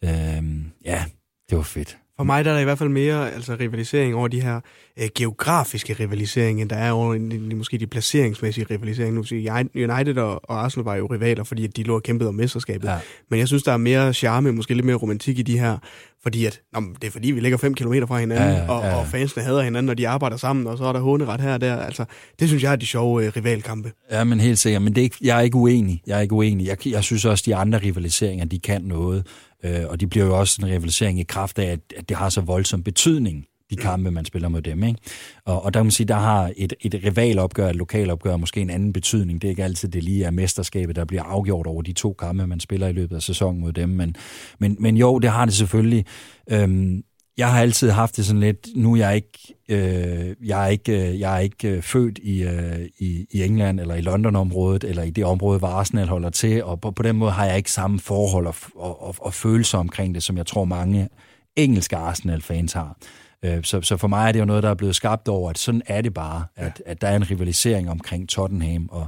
øhm, 0.04 0.66
ja, 0.86 1.06
det 1.50 1.58
var 1.58 1.64
fedt. 1.64 1.98
For 2.24 2.26
mig 2.26 2.45
der 2.45 2.51
er 2.51 2.55
der 2.55 2.61
i 2.61 2.63
hvert 2.63 2.78
fald 2.78 2.89
mere 2.89 3.32
altså, 3.32 3.55
rivalisering 3.59 4.15
over 4.15 4.28
de 4.28 4.41
her 4.41 4.59
øh, 5.00 5.08
geografiske 5.16 5.96
rivaliseringer, 6.00 6.62
end 6.62 6.70
der 6.70 6.76
er 6.76 6.91
over 6.91 7.14
de, 7.14 7.56
måske 7.56 7.78
de 7.78 7.88
placeringsmæssige 7.88 8.66
rivaliseringer. 8.72 9.16
Nu 9.16 9.24
sige, 9.24 9.52
United 9.76 10.18
og, 10.18 10.50
og 10.50 10.64
Arsenal 10.64 10.84
var 10.84 10.96
jo 10.96 11.06
rivaler, 11.06 11.44
fordi 11.44 11.64
at 11.64 11.78
de 11.78 11.84
lå 11.84 11.96
og 11.96 12.04
kæmpede 12.04 12.30
om 12.30 12.36
mesterskabet. 12.36 12.88
Ja. 12.88 12.98
Men 13.30 13.39
jeg 13.39 13.48
synes, 13.48 13.64
der 13.64 13.72
er 13.72 13.78
mere 13.78 14.14
charme, 14.14 14.52
måske 14.52 14.74
lidt 14.74 14.86
mere 14.86 14.96
romantik 14.96 15.39
i 15.39 15.41
de 15.41 15.60
her, 15.60 15.78
fordi 16.24 16.46
at, 16.46 16.62
nå, 16.74 16.82
det 17.02 17.08
er 17.08 17.12
fordi, 17.12 17.32
vi 17.32 17.39
ligger 17.39 17.58
5 17.58 17.74
km 17.74 17.94
fra 18.08 18.20
hinanden, 18.20 18.50
ja, 18.50 18.54
ja, 18.54 18.64
ja. 18.64 18.70
Og, 18.72 19.00
og 19.00 19.08
fansene 19.08 19.44
hader 19.44 19.62
hinanden, 19.62 19.86
når 19.86 19.94
de 19.94 20.08
arbejder 20.08 20.38
sammen, 20.38 20.68
og 20.68 20.78
så 20.78 20.84
er 20.86 20.94
der 20.94 21.00
håneret 21.00 21.41
her 21.41 21.54
og 21.54 21.62
der. 21.62 21.76
Altså, 21.76 22.06
det 22.39 22.48
synes 22.48 22.64
jeg 22.64 22.72
er 22.72 22.76
de 22.76 22.86
sjove 22.86 23.26
øh, 23.26 23.32
rivalkampe. 23.36 23.91
Ja, 24.12 24.24
men 24.24 24.39
helt 24.39 24.60
sikkert. 24.60 24.82
Men 24.82 24.96
det 24.96 25.02
er 25.02 25.04
ikke, 25.04 25.18
jeg 25.22 25.38
er 25.38 25.41
ikke 25.41 25.58
uenig. 25.58 26.02
Jeg 26.08 26.18
er 26.18 26.22
ikke 26.22 26.34
uenig. 26.34 26.68
Jeg, 26.68 26.88
jeg 26.88 27.04
synes 27.04 27.26
også, 27.26 27.44
de 27.48 27.56
andre 27.56 27.80
rivaliseringer, 27.80 28.46
de 28.46 28.60
kan 28.60 28.82
noget. 28.82 29.28
Øh, 29.66 29.82
og 29.89 30.00
de 30.00 30.08
bliver 30.08 30.26
jo 30.26 30.39
også 30.39 30.60
en 30.62 30.68
rivalisering 30.68 31.20
i 31.20 31.24
kraft 31.24 31.60
af, 31.60 31.72
at, 31.72 31.80
at 31.98 32.10
det 32.10 32.18
har 32.18 32.30
så 32.30 32.41
voldsom 32.41 32.84
betydning, 32.84 33.46
de 33.76 33.82
kampe, 33.82 34.11
man 34.11 34.26
spiller 34.26 34.49
mod 34.49 34.61
dem. 34.61 34.84
Ikke? 34.84 34.99
Og, 35.45 35.65
og 35.65 35.74
der 35.74 35.80
kan 35.80 35.86
man 35.86 35.91
sige, 35.91 36.07
der 36.07 36.15
har 36.15 36.51
et, 36.57 36.74
et 36.82 37.01
rivalopgør, 37.05 37.69
et 37.69 37.76
lokalopgør 37.76 38.38
måske 38.38 38.61
en 38.61 38.69
anden 38.69 38.93
betydning. 38.93 39.41
Det 39.41 39.47
er 39.47 39.49
ikke 39.49 39.63
altid, 39.63 39.89
det 39.89 40.03
lige 40.03 40.26
er 40.26 40.32
mesterskabet, 40.32 40.95
der 40.95 41.05
bliver 41.05 41.24
afgjort 41.24 41.67
over 41.67 41.82
de 41.82 41.93
to 41.93 42.13
kampe, 42.13 42.47
man 42.47 42.59
spiller 42.59 42.88
i 42.88 42.93
løbet 42.93 43.15
af 43.15 43.21
sæsonen 43.21 43.61
mod 43.61 43.74
dem. 43.74 43.89
Men, 43.89 44.15
men, 44.59 44.78
men 44.80 44.97
jo, 44.97 45.19
det 45.19 45.30
har 45.30 45.45
det 45.45 45.53
selvfølgelig. 45.53 46.05
Øhm, 46.51 47.03
jeg 47.38 47.51
har 47.51 47.61
altid 47.61 47.89
haft 47.89 48.17
det 48.17 48.26
sådan 48.26 48.39
lidt, 48.39 48.67
nu 48.76 48.93
er 48.93 48.97
jeg 48.97 49.15
ikke, 49.15 49.55
øh, 49.69 50.36
jeg 50.47 50.63
er 50.63 50.67
ikke, 50.67 51.09
øh, 51.09 51.19
jeg 51.19 51.36
er 51.36 51.39
ikke 51.39 51.67
øh, 51.67 51.82
født 51.82 52.19
i, 52.24 52.43
øh, 52.43 52.89
i, 52.99 53.26
i 53.32 53.43
England 53.43 53.80
eller 53.80 53.95
i 53.95 54.01
London-området, 54.01 54.84
eller 54.84 55.03
i 55.03 55.09
det 55.09 55.26
område, 55.26 55.59
hvor 55.59 55.67
Arsenal 55.67 56.07
holder 56.07 56.30
til, 56.30 56.63
og 56.63 56.82
på, 56.82 56.91
på 56.91 57.03
den 57.03 57.15
måde 57.15 57.32
har 57.32 57.45
jeg 57.45 57.57
ikke 57.57 57.71
samme 57.71 57.99
forhold 57.99 58.47
og, 58.47 58.55
og, 58.76 59.03
og, 59.03 59.15
og 59.19 59.34
følelser 59.34 59.78
omkring 59.78 60.15
det, 60.15 60.24
som 60.24 60.38
jeg 60.38 60.45
tror 60.45 60.65
mange 60.65 61.09
engelske 61.55 61.95
Arsenal-fans 61.95 62.74
har. 62.74 62.97
Øh, 63.44 63.64
så, 63.64 63.82
så 63.82 63.98
for 63.98 64.08
mig 64.08 64.28
er 64.28 64.32
det 64.32 64.39
jo 64.39 64.46
noget, 64.46 64.64
der 64.64 64.70
er 64.70 64.74
blevet 64.74 64.96
skabt 64.96 65.28
over, 65.28 65.50
at 65.50 65.58
sådan 65.58 65.82
er 65.86 66.02
det 66.02 66.14
bare, 66.14 66.46
at, 66.56 66.82
at 66.86 67.02
der 67.02 67.08
er 67.08 67.16
en 67.16 67.32
rivalisering 67.32 67.89
omkring 67.89 68.30
Tottenham, 68.30 68.89
og 68.91 69.08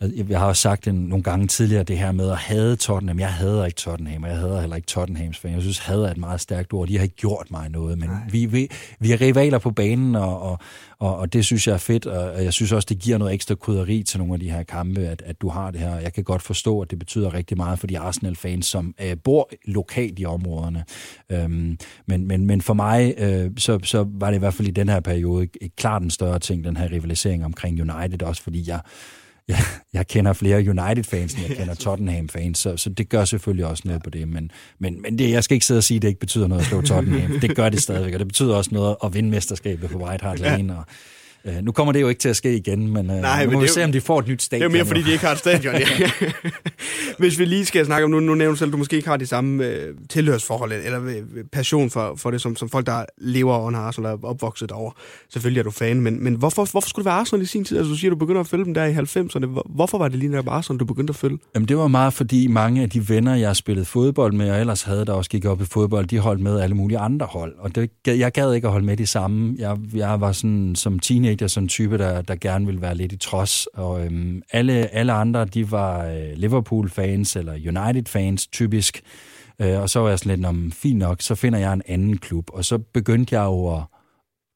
jeg 0.00 0.38
har 0.38 0.46
også 0.46 0.62
sagt 0.62 0.84
det 0.84 0.94
nogle 0.94 1.22
gange 1.22 1.46
tidligere, 1.46 1.82
det 1.82 1.98
her 1.98 2.12
med 2.12 2.30
at 2.30 2.36
hade 2.36 2.76
Tottenham. 2.76 3.20
Jeg 3.20 3.32
hader 3.32 3.64
ikke 3.64 3.76
Tottenham, 3.76 4.22
og 4.22 4.28
jeg 4.28 4.38
hader 4.38 4.60
heller 4.60 4.76
ikke 4.76 4.86
Tottenhams 4.86 5.38
fan. 5.38 5.52
Jeg 5.52 5.60
synes, 5.60 5.78
hader 5.78 6.06
er 6.06 6.10
et 6.10 6.16
meget 6.16 6.40
stærkt 6.40 6.72
ord. 6.72 6.88
De 6.88 6.96
har 6.96 7.02
ikke 7.02 7.16
gjort 7.16 7.46
mig 7.50 7.68
noget, 7.68 7.98
men 7.98 8.10
vi, 8.30 8.46
vi, 8.46 8.68
vi 9.00 9.12
er 9.12 9.20
rivaler 9.20 9.58
på 9.58 9.70
banen, 9.70 10.16
og, 10.16 10.42
og, 10.42 10.58
og, 10.98 11.16
og 11.16 11.32
det 11.32 11.44
synes 11.44 11.66
jeg 11.66 11.74
er 11.74 11.78
fedt, 11.78 12.06
og 12.06 12.44
jeg 12.44 12.52
synes 12.52 12.72
også, 12.72 12.86
det 12.88 12.98
giver 12.98 13.18
noget 13.18 13.34
ekstra 13.34 13.54
krydderi 13.54 14.02
til 14.02 14.18
nogle 14.18 14.34
af 14.34 14.40
de 14.40 14.50
her 14.50 14.62
kampe, 14.62 15.00
at, 15.00 15.22
at 15.26 15.40
du 15.40 15.48
har 15.48 15.70
det 15.70 15.80
her. 15.80 15.98
Jeg 15.98 16.12
kan 16.12 16.24
godt 16.24 16.42
forstå, 16.42 16.80
at 16.80 16.90
det 16.90 16.98
betyder 16.98 17.34
rigtig 17.34 17.56
meget 17.56 17.78
for 17.78 17.86
de 17.86 17.98
Arsenal-fans, 17.98 18.66
som 18.66 18.94
øh, 19.02 19.16
bor 19.24 19.50
lokalt 19.64 20.18
i 20.18 20.24
områderne. 20.24 20.84
Øhm, 21.30 21.78
men, 22.06 22.28
men, 22.28 22.46
men 22.46 22.60
for 22.60 22.74
mig, 22.74 23.14
øh, 23.18 23.50
så, 23.58 23.78
så 23.82 24.06
var 24.08 24.30
det 24.30 24.36
i 24.36 24.38
hvert 24.38 24.54
fald 24.54 24.68
i 24.68 24.70
den 24.70 24.88
her 24.88 25.00
periode 25.00 25.48
klart 25.76 26.02
en 26.02 26.10
større 26.10 26.38
ting, 26.38 26.64
den 26.64 26.76
her 26.76 26.90
rivalisering 26.90 27.44
omkring 27.44 27.80
United, 27.80 28.22
også 28.22 28.42
fordi 28.42 28.64
jeg 28.68 28.80
jeg, 29.48 29.58
jeg 29.92 30.06
kender 30.06 30.32
flere 30.32 30.56
United-fans, 30.56 31.34
end 31.34 31.42
jeg 31.48 31.56
kender 31.58 31.74
Tottenham-fans, 31.74 32.58
så, 32.58 32.76
så 32.76 32.90
det 32.90 33.08
gør 33.08 33.24
selvfølgelig 33.24 33.66
også 33.66 33.82
noget 33.86 34.02
på 34.02 34.10
det. 34.10 34.28
Men, 34.28 34.50
men, 34.78 35.02
men 35.02 35.18
det, 35.18 35.30
jeg 35.30 35.44
skal 35.44 35.54
ikke 35.54 35.66
sidde 35.66 35.78
og 35.78 35.84
sige, 35.84 35.96
at 35.96 36.02
det 36.02 36.08
ikke 36.08 36.20
betyder 36.20 36.46
noget 36.46 36.62
at 36.62 36.68
slå 36.68 36.82
Tottenham. 36.82 37.40
Det 37.42 37.56
gør 37.56 37.68
det 37.68 37.82
stadigvæk, 37.82 38.12
og 38.12 38.18
det 38.18 38.28
betyder 38.28 38.56
også 38.56 38.70
noget 38.72 38.96
at 39.04 39.14
vinde 39.14 39.30
mesterskabet 39.30 39.90
på 39.90 39.98
White 39.98 40.24
Hart 40.24 40.38
Lane. 40.38 40.78
Og, 40.78 40.84
Uh, 41.46 41.52
nu 41.62 41.72
kommer 41.72 41.92
det 41.92 42.00
jo 42.00 42.08
ikke 42.08 42.18
til 42.18 42.28
at 42.28 42.36
ske 42.36 42.56
igen, 42.56 42.92
men, 42.92 43.10
uh, 43.10 43.16
Nej, 43.16 43.46
nu 43.46 43.52
må 43.52 43.60
vi 43.60 43.68
se, 43.68 43.84
om 43.84 43.92
de 43.92 44.00
får 44.00 44.18
et 44.18 44.28
nyt 44.28 44.42
stadion. 44.42 44.70
Det 44.70 44.78
er 44.78 44.78
mere, 44.78 44.86
fordi 44.86 45.02
de 45.02 45.12
ikke 45.12 45.24
har 45.24 45.32
et 45.32 45.38
stadion. 45.38 45.74
Ja. 45.74 46.10
Hvis 47.18 47.38
vi 47.38 47.44
lige 47.44 47.66
skal 47.66 47.86
snakke 47.86 48.04
om, 48.04 48.10
nu, 48.10 48.20
nu 48.20 48.34
nævner 48.34 48.52
du 48.52 48.56
selv, 48.56 48.68
at 48.68 48.72
du 48.72 48.78
måske 48.78 48.96
ikke 48.96 49.08
har 49.08 49.16
de 49.16 49.26
samme 49.26 49.68
uh, 49.68 49.96
tilhørsforhold, 50.10 50.72
eller 50.72 50.98
uh, 50.98 51.12
passion 51.52 51.90
for, 51.90 52.14
for 52.16 52.30
det, 52.30 52.40
som, 52.40 52.56
som 52.56 52.68
folk, 52.68 52.86
der 52.86 53.04
lever 53.18 53.58
under 53.58 53.80
Arsenal 53.80 54.10
er 54.10 54.18
opvokset 54.22 54.68
derovre. 54.68 54.92
Selvfølgelig 55.32 55.60
er 55.60 55.64
du 55.64 55.70
fan, 55.70 56.00
men, 56.00 56.24
men 56.24 56.34
hvorfor, 56.34 56.70
hvorfor 56.70 56.88
skulle 56.88 57.04
det 57.04 57.10
være 57.10 57.20
Arsenal 57.20 57.42
i 57.42 57.46
sin 57.46 57.64
tid? 57.64 57.76
Altså, 57.76 57.90
du 57.90 57.96
siger, 57.96 58.10
du 58.10 58.16
begynder 58.16 58.40
at 58.40 58.46
følge 58.46 58.64
dem 58.64 58.74
der 58.74 58.84
i 58.84 58.94
90'erne. 58.94 59.62
Hvorfor 59.74 59.98
var 59.98 60.08
det 60.08 60.18
lige 60.18 60.30
netop 60.30 60.48
Arsenal, 60.48 60.80
du 60.80 60.84
begyndte 60.84 61.10
at 61.10 61.16
følge? 61.16 61.38
Jamen, 61.54 61.68
det 61.68 61.76
var 61.76 61.88
meget, 61.88 62.12
fordi 62.12 62.46
mange 62.46 62.82
af 62.82 62.90
de 62.90 63.08
venner, 63.08 63.34
jeg 63.34 63.56
spillede 63.56 63.86
fodbold 63.86 64.32
med, 64.32 64.50
og 64.50 64.60
ellers 64.60 64.82
havde, 64.82 65.04
der 65.04 65.12
også 65.12 65.30
gik 65.30 65.44
op 65.44 65.62
i 65.62 65.64
fodbold, 65.64 66.06
de 66.06 66.18
holdt 66.18 66.40
med 66.40 66.60
alle 66.60 66.76
mulige 66.76 66.98
andre 66.98 67.26
hold. 67.26 67.54
Og 67.58 67.74
det, 67.74 67.90
jeg 68.06 68.32
gad 68.32 68.52
ikke 68.52 68.66
at 68.66 68.72
holde 68.72 68.86
med 68.86 68.96
de 68.96 69.06
samme. 69.06 69.56
Jeg, 69.58 69.76
jeg 69.94 70.20
var 70.20 70.32
sådan, 70.32 70.74
som 70.74 70.98
teenager 70.98 71.35
sådan 71.40 71.64
en 71.64 71.68
type, 71.68 71.98
der 71.98 72.22
der, 72.22 72.36
gerne 72.36 72.66
ville 72.66 72.80
være 72.80 72.94
lidt 72.94 73.12
i 73.12 73.16
trods. 73.16 73.66
Og 73.66 74.04
øhm, 74.04 74.42
alle, 74.52 74.94
alle 74.94 75.12
andre, 75.12 75.44
de 75.44 75.70
var 75.70 76.06
øh, 76.06 76.32
Liverpool-fans 76.36 77.36
eller 77.36 77.52
United-fans, 77.52 78.46
typisk. 78.46 79.02
Øh, 79.60 79.80
og 79.80 79.90
så 79.90 80.00
var 80.00 80.08
jeg 80.08 80.18
sådan 80.18 80.36
lidt, 80.38 80.46
om 80.46 80.72
fint 80.72 80.98
nok, 80.98 81.22
så 81.22 81.34
finder 81.34 81.58
jeg 81.58 81.72
en 81.72 81.82
anden 81.86 82.18
klub. 82.18 82.50
Og 82.52 82.64
så 82.64 82.78
begyndte 82.78 83.34
jeg 83.34 83.44
jo 83.44 83.76
at 83.76 83.82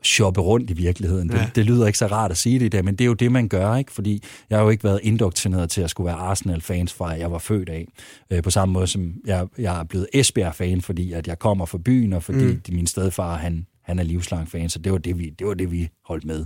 shoppe 0.03 0.41
rundt 0.41 0.71
i 0.71 0.73
virkeligheden. 0.73 1.31
Ja. 1.33 1.39
Det, 1.39 1.57
det 1.57 1.67
lyder 1.67 1.87
ikke 1.87 1.99
så 1.99 2.07
rart 2.07 2.31
at 2.31 2.37
sige 2.37 2.59
det 2.59 2.67
i 2.67 2.69
dag, 2.69 2.85
men 2.85 2.95
det 2.95 3.05
er 3.05 3.07
jo 3.07 3.15
det, 3.15 3.33
man 3.33 3.49
gør, 3.49 3.77
ikke? 3.77 3.93
Fordi 3.93 4.23
jeg 4.51 4.59
har 4.59 4.65
jo 4.65 4.71
ikke 4.71 4.85
været 4.85 5.01
indoktrineret 5.03 5.71
til 5.71 5.83
at 5.83 5.91
skulle 5.91 6.07
være 6.07 6.17
Arsenal-fans 6.17 6.93
fra, 6.93 7.09
jeg 7.09 7.33
var 7.33 7.39
født 7.39 7.69
af. 7.69 7.87
Øh, 8.31 8.43
på 8.43 8.51
samme 8.51 8.73
måde 8.73 8.87
som 8.87 9.15
jeg, 9.27 9.47
jeg 9.59 9.81
er 9.81 9.85
blevet 9.85 10.07
Esbjerg-fan, 10.15 10.81
fordi 10.81 11.13
at 11.13 11.29
jeg 11.29 11.39
kommer 11.39 11.67
fra 11.67 11.79
byen, 11.79 12.13
og 12.13 12.23
fordi 12.23 12.45
mm. 12.45 12.63
min 12.69 12.87
stedfar, 12.87 13.37
han, 13.37 13.67
han 13.91 13.99
er 13.99 14.03
livslang 14.03 14.49
fan, 14.49 14.69
så 14.69 14.79
det 14.79 14.93
var 14.93 14.99
det, 14.99 15.19
vi, 15.19 15.31
det 15.31 15.47
var 15.47 15.55
det, 15.55 15.73
vi 15.73 15.89
holdt 16.05 16.25
med. 16.25 16.45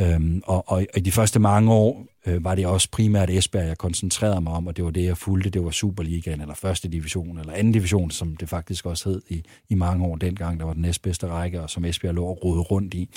Øhm, 0.00 0.42
og, 0.46 0.64
og 0.68 0.86
i 0.96 1.00
de 1.00 1.12
første 1.12 1.38
mange 1.38 1.72
år 1.72 2.06
øh, 2.26 2.44
var 2.44 2.54
det 2.54 2.66
også 2.66 2.88
primært 2.90 3.30
Esbjerg, 3.30 3.66
jeg 3.66 3.78
koncentrerede 3.78 4.40
mig 4.40 4.52
om, 4.52 4.66
og 4.66 4.76
det 4.76 4.84
var 4.84 4.90
det, 4.90 5.04
jeg 5.04 5.16
fulgte. 5.16 5.50
Det 5.50 5.64
var 5.64 5.70
Superligaen, 5.70 6.40
eller 6.40 6.54
første 6.54 6.88
division, 6.88 7.38
eller 7.38 7.52
anden 7.52 7.72
division, 7.72 8.10
som 8.10 8.36
det 8.36 8.48
faktisk 8.48 8.86
også 8.86 9.08
hed 9.08 9.22
i, 9.28 9.42
i 9.68 9.74
mange 9.74 10.06
år 10.06 10.16
dengang. 10.16 10.60
Der 10.60 10.66
var 10.66 10.72
den 10.72 10.82
næstbedste 10.82 11.26
række, 11.26 11.60
og 11.62 11.70
som 11.70 11.84
Esbjerg 11.84 12.14
lå 12.14 12.24
og 12.24 12.44
rode 12.44 12.60
rundt 12.60 12.94
i. 12.94 13.08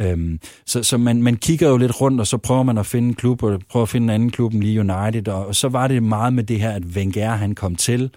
Øhm, 0.00 0.40
så 0.66 0.82
så 0.82 0.98
man, 0.98 1.22
man 1.22 1.36
kigger 1.36 1.68
jo 1.68 1.76
lidt 1.76 2.00
rundt, 2.00 2.20
og 2.20 2.26
så 2.26 2.36
prøver 2.36 2.62
man 2.62 2.78
at 2.78 2.86
finde 2.86 3.08
en 3.08 3.14
klub, 3.14 3.42
og 3.42 3.60
prøver 3.68 3.82
at 3.82 3.88
finde 3.88 4.04
en 4.04 4.10
anden 4.10 4.30
klub 4.30 4.52
end 4.52 4.62
lige 4.62 4.80
United, 4.80 5.28
og, 5.28 5.46
og 5.46 5.56
så 5.56 5.68
var 5.68 5.88
det 5.88 6.02
meget 6.02 6.32
med 6.32 6.44
det 6.44 6.60
her, 6.60 6.70
at 6.70 6.84
Wenger 6.84 7.34
han 7.34 7.54
kom 7.54 7.76
til, 7.76 8.10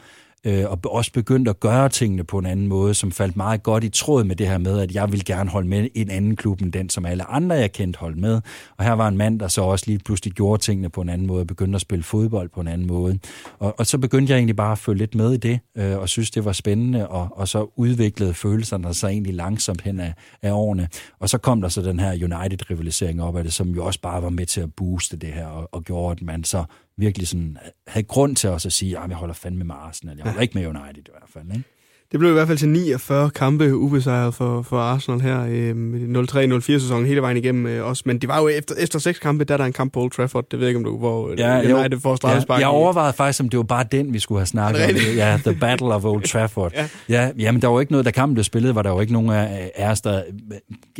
øh, 0.46 0.72
og 0.72 0.80
også 0.86 1.12
begyndte 1.12 1.50
at 1.50 1.60
gøre 1.60 1.90
tingene 1.90 2.24
på 2.24 2.40
en 2.40 2.46
anden 2.46 2.68
måde, 2.68 2.94
som 2.94 3.12
faldt 3.12 3.36
meget 3.36 3.64
godt 3.64 3.84
i 3.84 3.90
tråd 3.90 4.24
med 4.24 4.36
det 4.36 4.48
her 4.48 4.58
med, 4.58 4.80
at 4.80 4.96
jeg 4.96 5.12
ville 5.12 5.24
gerne 5.24 5.50
holde 5.50 5.68
med 5.68 5.88
en 5.96 6.10
anden 6.10 6.36
klub 6.36 6.62
end 6.62 6.72
den, 6.74 6.90
som 6.90 7.06
alle 7.06 7.24
andre, 7.24 7.56
jeg 7.56 7.72
kendte, 7.72 8.00
holdt 8.00 8.18
med. 8.18 8.42
Og 8.78 8.86
her 8.86 8.92
var 8.92 9.08
en 9.08 9.18
mand, 9.18 9.40
der 9.40 9.48
så 9.48 9.62
også 9.62 9.86
lige 9.88 10.00
pludselig 10.00 10.34
gjorde 10.34 10.62
tingene 10.62 10.90
på 10.90 11.02
en 11.02 11.10
anden 11.10 11.28
måde, 11.28 11.42
og 11.42 11.48
begyndte 11.48 11.76
at 11.76 11.82
spille 11.82 12.04
fodbold 12.04 12.50
på 12.50 12.62
en 12.62 12.68
anden 12.68 12.88
måde. 12.88 13.20
Og, 13.60 13.80
og 13.80 13.86
så 13.86 13.98
begyndte 13.98 14.32
jeg 14.32 14.38
egentlig 14.38 14.56
bare 14.56 14.72
at 14.72 14.78
følge 14.78 14.98
lidt 14.98 15.16
med 15.16 15.34
i 15.34 15.38
det, 15.38 15.60
øh, 15.78 15.98
og 15.98 16.10
synes, 16.10 16.32
det 16.32 16.46
var 16.46 16.52
spændende, 16.52 17.08
og, 17.08 17.28
og 17.32 17.48
så 17.48 17.74
udviklede 17.76 18.34
følelserne 18.34 18.94
sig 18.94 19.08
egentlig 19.08 19.34
langsomt 19.34 19.82
hen 19.82 20.00
af, 20.00 20.14
af 20.42 20.52
årene. 20.52 20.88
Og 21.20 21.30
så 21.30 21.38
kom 21.38 21.62
der 21.62 21.70
så 21.70 21.82
den 21.82 22.00
her 22.00 22.12
United-rivalisering 22.12 23.24
op 23.24 23.38
af 23.38 23.44
det, 23.44 23.54
som 23.54 23.70
jo 23.70 23.86
også 23.86 24.02
bare 24.02 24.24
var 24.24 24.30
med 24.30 24.46
til 24.46 24.62
at 24.62 24.74
booste 24.74 25.18
det 25.18 25.30
her, 25.30 25.48
og, 25.48 25.70
og 25.72 25.84
gjorde, 25.84 26.12
at 26.12 26.22
man 26.22 26.44
så 26.44 26.64
virkelig 26.98 27.28
sådan, 27.28 27.58
havde 27.88 28.06
grund 28.06 28.36
til 28.36 28.50
også 28.50 28.68
at 28.68 28.74
sige, 28.74 28.98
at 28.98 29.10
jeg 29.10 29.18
holder 29.18 29.34
fandme 29.34 29.64
med 29.64 29.76
Arsenal. 29.76 30.16
Jeg 30.18 30.24
holder 30.24 30.40
ja. 30.40 30.42
ikke 30.42 30.58
med 30.58 30.68
United 30.68 31.04
i 31.08 31.12
hvert 31.12 31.30
fald. 31.30 31.46
Ikke? 31.52 31.64
Det 32.12 32.20
blev 32.20 32.32
i 32.32 32.34
hvert 32.34 32.48
fald 32.48 32.58
til 32.58 32.70
49 32.70 33.30
kampe 33.30 33.76
ubesejret 33.76 34.34
for, 34.34 34.62
for 34.62 34.78
Arsenal 34.78 35.22
her 35.22 35.46
øh, 35.50 36.56
03-04 36.60 36.60
sæsonen 36.60 37.06
hele 37.06 37.22
vejen 37.22 37.38
igennem 37.38 37.66
øh, 37.66 37.86
også. 37.86 38.04
Men 38.06 38.18
det 38.18 38.30
var 38.30 38.42
jo 38.42 38.48
efter, 38.48 38.76
efter 38.76 39.00
seks 39.00 39.20
kampe, 39.20 39.44
der 39.44 39.54
er 39.54 39.58
der 39.58 39.66
en 39.66 39.74
kamp 39.74 39.94
på 39.94 40.02
Old 40.02 40.12
Trafford. 40.12 40.50
Det 40.52 40.60
ved 40.60 40.68
jeg 40.68 40.70
ikke, 40.70 40.78
om 40.78 40.84
du, 40.84 40.98
hvor 40.98 41.34
ja, 41.38 41.60
United 41.60 41.92
jo, 41.92 42.00
får 42.00 42.16
straffespark. 42.16 42.60
Ja, 42.60 42.68
jeg 42.68 42.68
overvejede 42.68 43.14
faktisk, 43.14 43.40
om 43.40 43.50
det 43.50 43.58
var 43.58 43.64
bare 43.64 43.86
den, 43.92 44.14
vi 44.14 44.20
skulle 44.20 44.40
have 44.40 44.46
snakket 44.46 44.84
om. 44.84 44.90
Ja, 45.16 45.40
The 45.46 45.56
Battle 45.60 45.88
of 45.88 46.06
Old 46.06 46.24
Trafford. 46.24 46.72
ja. 46.76 46.88
ja. 47.10 47.32
jamen, 47.40 47.62
der 47.62 47.68
var 47.68 47.80
ikke 47.80 47.92
noget, 47.92 48.06
da 48.06 48.12
kampen 48.12 48.34
blev 48.34 48.44
spillet, 48.44 48.76
var 48.76 48.82
der 48.82 48.90
jo 48.90 49.00
ikke 49.00 49.14
nogen 49.14 49.30
af 49.30 49.92
os, 49.92 50.02
der 50.02 50.24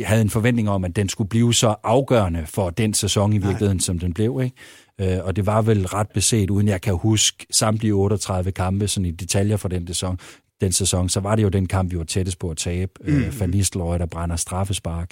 havde 0.00 0.22
en 0.22 0.30
forventning 0.30 0.70
om, 0.70 0.84
at 0.84 0.96
den 0.96 1.08
skulle 1.08 1.28
blive 1.28 1.54
så 1.54 1.74
afgørende 1.84 2.42
for 2.46 2.70
den 2.70 2.94
sæson 2.94 3.32
i 3.32 3.38
virkeligheden, 3.38 3.76
Nej. 3.76 3.80
som 3.80 3.98
den 3.98 4.14
blev. 4.14 4.40
Ikke? 4.44 4.56
Øh, 5.00 5.18
og 5.22 5.36
det 5.36 5.46
var 5.46 5.62
vel 5.62 5.86
ret 5.86 6.10
beset, 6.14 6.50
uden 6.50 6.68
jeg 6.68 6.80
kan 6.80 6.94
huske 6.94 7.46
samtlige 7.50 7.94
38 7.94 8.52
kampe 8.52 8.88
sådan 8.88 9.06
i 9.06 9.10
detaljer 9.10 9.56
for 9.56 9.68
den 9.68 9.86
sæson, 9.86 10.18
den 10.60 10.72
sæson, 10.72 11.08
så 11.08 11.20
var 11.20 11.36
det 11.36 11.42
jo 11.42 11.48
den 11.48 11.66
kamp, 11.66 11.92
vi 11.92 11.98
var 11.98 12.04
tættest 12.04 12.38
på 12.38 12.50
at 12.50 12.56
tabe. 12.56 12.92
Øh, 13.04 13.16
mm. 13.16 13.22
Øh, 13.22 13.40
Van 13.40 13.50
Nistelrooy, 13.50 13.98
der 13.98 14.06
brænder 14.06 14.36
straffespark. 14.36 15.10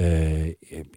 Øh, 0.00 0.48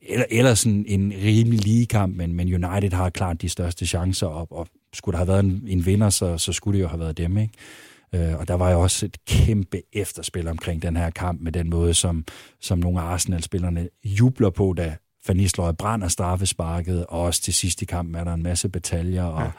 eller, 0.02 0.26
eller 0.30 0.54
sådan 0.54 0.86
en 0.88 1.14
rimelig 1.24 1.64
lige 1.64 1.86
kamp, 1.86 2.16
men, 2.18 2.34
men 2.34 2.66
United 2.66 2.92
har 2.92 3.10
klart 3.10 3.42
de 3.42 3.50
største 3.50 3.86
chancer, 3.86 4.28
og, 4.28 4.48
og 4.52 4.68
skulle 4.94 5.14
der 5.14 5.18
have 5.18 5.28
været 5.28 5.44
en, 5.44 5.64
en 5.68 5.86
vinder, 5.86 6.10
så, 6.10 6.38
så 6.38 6.54
skulle 6.54 6.78
det 6.78 6.84
jo 6.84 6.88
have 6.88 7.00
været 7.00 7.18
dem, 7.18 7.38
ikke? 7.38 7.54
Øh, 8.16 8.40
og 8.40 8.48
der 8.48 8.54
var 8.54 8.72
jo 8.72 8.82
også 8.82 9.06
et 9.06 9.18
kæmpe 9.26 9.82
efterspil 9.94 10.48
omkring 10.48 10.82
den 10.82 10.98
her 10.98 11.10
kamp, 11.10 11.42
med 11.42 11.52
den 11.52 11.70
måde, 11.70 11.94
som, 11.94 12.26
som 12.62 12.80
nogle 12.80 13.02
af 13.02 13.04
Arsenal-spillerne 13.04 13.90
jubler 14.06 14.50
på, 14.50 14.74
da 14.78 14.96
Van 15.28 15.38
Nistelrooy 15.38 15.74
brænder 15.74 16.08
straffesparket, 16.08 17.06
og 17.06 17.22
også 17.22 17.42
til 17.42 17.54
sidst 17.54 17.82
i 17.82 17.86
kampen 17.86 18.16
er 18.16 18.24
der 18.24 18.34
en 18.34 18.44
masse 18.44 18.70
bataljer, 18.70 19.24
og 19.24 19.44
ja. 19.44 19.52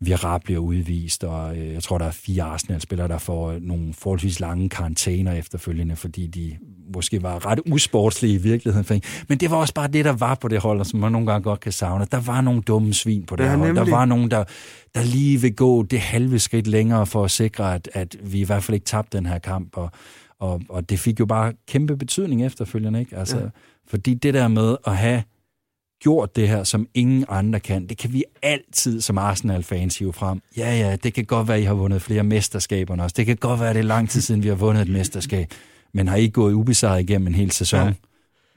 Vira 0.00 0.38
bliver 0.38 0.60
udvist, 0.60 1.24
og 1.24 1.56
øh, 1.56 1.72
jeg 1.72 1.82
tror, 1.82 1.98
der 1.98 2.06
er 2.06 2.10
fire 2.10 2.42
Arsenal-spillere, 2.42 3.08
der 3.08 3.18
får 3.18 3.58
nogle 3.60 3.94
forholdsvis 3.94 4.40
lange 4.40 4.68
karantæner 4.68 5.32
efterfølgende, 5.32 5.96
fordi 5.96 6.26
de 6.26 6.56
måske 6.94 7.22
var 7.22 7.46
ret 7.46 7.60
usportslige 7.72 8.34
i 8.34 8.38
virkeligheden. 8.38 9.02
Men 9.28 9.38
det 9.38 9.50
var 9.50 9.56
også 9.56 9.74
bare 9.74 9.88
det, 9.88 10.04
der 10.04 10.12
var 10.12 10.34
på 10.34 10.48
det 10.48 10.60
hold, 10.60 10.84
som 10.84 11.00
man 11.00 11.12
nogle 11.12 11.26
gange 11.26 11.44
godt 11.44 11.60
kan 11.60 11.72
savne. 11.72 12.06
Der 12.12 12.20
var 12.20 12.40
nogle 12.40 12.62
dumme 12.62 12.94
svin 12.94 13.26
på 13.26 13.36
det 13.36 13.44
ja, 13.44 13.48
hold. 13.56 13.60
Nemlig. 13.60 13.86
Der 13.86 13.90
var 13.90 14.04
nogen, 14.04 14.30
der, 14.30 14.44
der 14.94 15.02
lige 15.02 15.40
vil 15.40 15.54
gå 15.54 15.82
det 15.82 16.00
halve 16.00 16.38
skridt 16.38 16.66
længere 16.66 17.06
for 17.06 17.24
at 17.24 17.30
sikre, 17.30 17.74
at, 17.74 17.88
at 17.92 18.16
vi 18.22 18.40
i 18.40 18.44
hvert 18.44 18.62
fald 18.62 18.74
ikke 18.74 18.86
tabte 18.86 19.18
den 19.18 19.26
her 19.26 19.38
kamp, 19.38 19.76
og, 19.76 19.90
og, 20.38 20.60
og 20.68 20.90
det 20.90 20.98
fik 20.98 21.20
jo 21.20 21.26
bare 21.26 21.52
kæmpe 21.68 21.96
betydning 21.96 22.46
efterfølgende, 22.46 23.00
ikke? 23.00 23.16
Altså, 23.16 23.38
ja 23.38 23.48
fordi 23.88 24.14
det 24.14 24.34
der 24.34 24.48
med 24.48 24.76
at 24.86 24.96
have 24.96 25.22
gjort 26.02 26.36
det 26.36 26.48
her, 26.48 26.64
som 26.64 26.86
ingen 26.94 27.24
andre 27.28 27.60
kan, 27.60 27.86
det 27.86 27.98
kan 27.98 28.12
vi 28.12 28.24
altid 28.42 29.00
som 29.00 29.18
Arsenal-fans 29.18 29.98
hive 29.98 30.12
frem. 30.12 30.42
Ja, 30.56 30.76
ja, 30.76 30.96
det 30.96 31.14
kan 31.14 31.24
godt 31.24 31.48
være, 31.48 31.56
at 31.56 31.62
I 31.62 31.66
har 31.66 31.74
vundet 31.74 32.02
flere 32.02 32.22
mesterskaber 32.22 32.94
end 32.94 33.00
os. 33.00 33.12
Det 33.12 33.26
kan 33.26 33.36
godt 33.36 33.60
være, 33.60 33.68
at 33.68 33.74
det 33.74 33.80
er 33.80 33.86
lang 33.86 34.10
tid 34.10 34.20
siden, 34.20 34.42
vi 34.42 34.48
har 34.48 34.54
vundet 34.54 34.82
et 34.82 34.88
mesterskab. 34.88 35.50
Men 35.94 36.08
har 36.08 36.16
I 36.16 36.28
gået 36.28 36.52
ubesejret 36.52 37.00
igennem 37.00 37.26
en 37.26 37.34
hel 37.34 37.50
sæson? 37.50 37.86
Ja. 37.86 37.92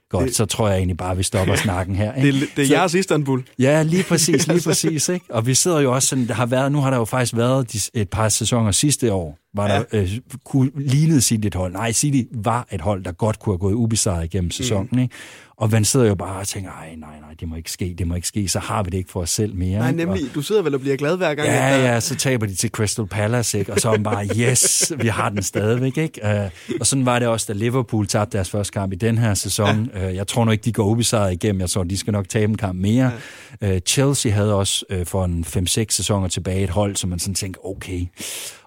Godt, 0.10 0.28
det, 0.28 0.36
så 0.36 0.46
tror 0.46 0.68
jeg 0.68 0.78
egentlig 0.78 0.98
bare, 0.98 1.18
vi 1.18 1.24
stopper 1.24 1.56
snakken 1.66 1.96
her. 1.96 2.14
Ikke? 2.14 2.40
Det, 2.40 2.50
det 2.56 2.62
er 2.62 2.68
så, 2.68 2.74
jeres 2.74 2.94
Istanbul. 2.94 3.44
Ja, 3.60 3.84
lige 3.84 4.04
præcis, 4.04 4.48
lige 4.48 4.62
præcis. 4.64 5.10
Ikke? 5.10 5.26
Og 5.30 5.48
vi 5.48 5.54
sidder 5.54 5.80
jo 5.80 5.94
også 5.94 6.08
sådan, 6.08 6.28
der 6.28 6.34
har 6.34 6.46
været, 6.46 6.72
nu 6.72 6.80
har 6.82 6.90
der 6.90 6.98
jo 6.98 7.06
faktisk 7.06 7.36
været 7.36 7.90
et 7.94 8.10
par 8.10 8.30
sæsoner 8.30 8.72
sidste 8.72 9.14
år, 9.14 9.38
var 9.56 9.68
der, 9.68 9.84
øh, 9.92 10.20
kunne, 10.46 10.72
lignede 10.76 11.22
City 11.22 11.48
et 11.48 11.56
hold. 11.56 11.74
Nej, 11.74 11.92
City 11.92 12.30
var 12.32 12.68
et 12.72 12.82
hold, 12.82 13.04
der 13.04 13.12
godt 13.12 13.40
kunne 13.40 13.54
have 13.54 13.60
gået 13.60 13.74
ubesejret 13.74 14.26
igennem 14.26 14.52
sæsonen. 14.52 14.90
Mm. 14.92 15.00
Ikke? 15.00 15.16
Og 15.58 15.72
man 15.72 15.86
sidder 15.86 16.06
jo 16.06 16.16
bare 16.16 16.40
og 16.40 16.48
tænker, 16.48 16.70
nej, 16.70 16.96
nej, 16.96 17.20
nej, 17.20 17.30
det 17.40 17.48
må 17.48 17.56
ikke 17.56 17.72
ske, 17.72 17.96
det 17.98 18.08
må 18.08 18.16
ikke 18.16 18.28
ske, 18.28 18.48
så 18.48 18.60
har 18.60 18.84
vi 18.84 18.90
det 18.90 18.98
ikke 18.98 19.12
for 19.12 19.22
os 19.22 19.30
selv 19.30 19.56
mere. 19.56 19.80
Nej, 19.80 19.92
nemlig, 19.92 20.24
Og, 20.24 20.36
du 20.36 20.42
sidder 20.42 20.62
vel 20.62 20.74
og 20.76 20.80
bliver 20.82 20.98
glad 20.98 21.18
hver 21.18 21.36
gang. 21.36 21.48
Ja, 21.50 21.54
der- 21.54 21.94
ja, 21.94 22.00
så 22.00 22.16
taber 22.16 22.46
de 22.46 22.56
til 22.56 22.70
Crystal 22.70 23.06
Palace, 23.08 23.60
ikke? 23.60 23.74
og 23.74 23.80
så 23.80 23.88
er 23.88 23.92
man 23.92 24.04
bare, 24.04 24.26
yes, 24.38 24.92
vi 25.00 25.08
har 25.08 25.30
den 25.30 25.44
stadigvæk. 25.44 25.98
Ikke? 25.98 26.22
Uh, 26.24 26.78
og 26.80 26.88
sådan 26.88 27.06
var 27.06 27.20
det 27.20 27.28
også, 27.28 27.46
da 27.54 27.54
Liverpool 27.60 28.08
tabte 28.08 28.38
deres 28.38 28.50
første 28.50 28.74
kamp 28.74 28.94
i 28.94 28.96
den 28.96 29.18
her 29.18 29.34
sæson. 29.34 29.90
Ja. 29.96 30.10
Uh, 30.10 30.16
jeg 30.16 30.28
tror 30.28 30.46
nu 30.46 30.52
ikke, 30.52 30.64
de 30.66 30.72
går 30.74 30.84
ubesejret 30.86 31.34
igennem. 31.34 31.62
Jeg 31.62 31.70
tror, 31.70 31.84
de 31.84 31.98
skal 31.98 32.14
nok 32.14 32.30
tabe 32.30 32.50
en 32.50 32.58
kamp 32.58 32.80
mere. 32.80 33.12
Ja. 33.62 33.72
Uh, 33.76 33.80
Chelsea 33.88 34.32
havde 34.32 34.56
også 34.56 34.86
uh, 34.94 35.06
for 35.06 35.26
en 35.26 35.46
5-6 35.48 35.66
sæsoner 35.90 36.28
tilbage 36.28 36.64
et 36.64 36.70
hold, 36.70 36.96
som 36.96 37.10
man 37.10 37.20
sådan 37.20 37.36
tænkte, 37.36 37.60
okay. 37.66 38.06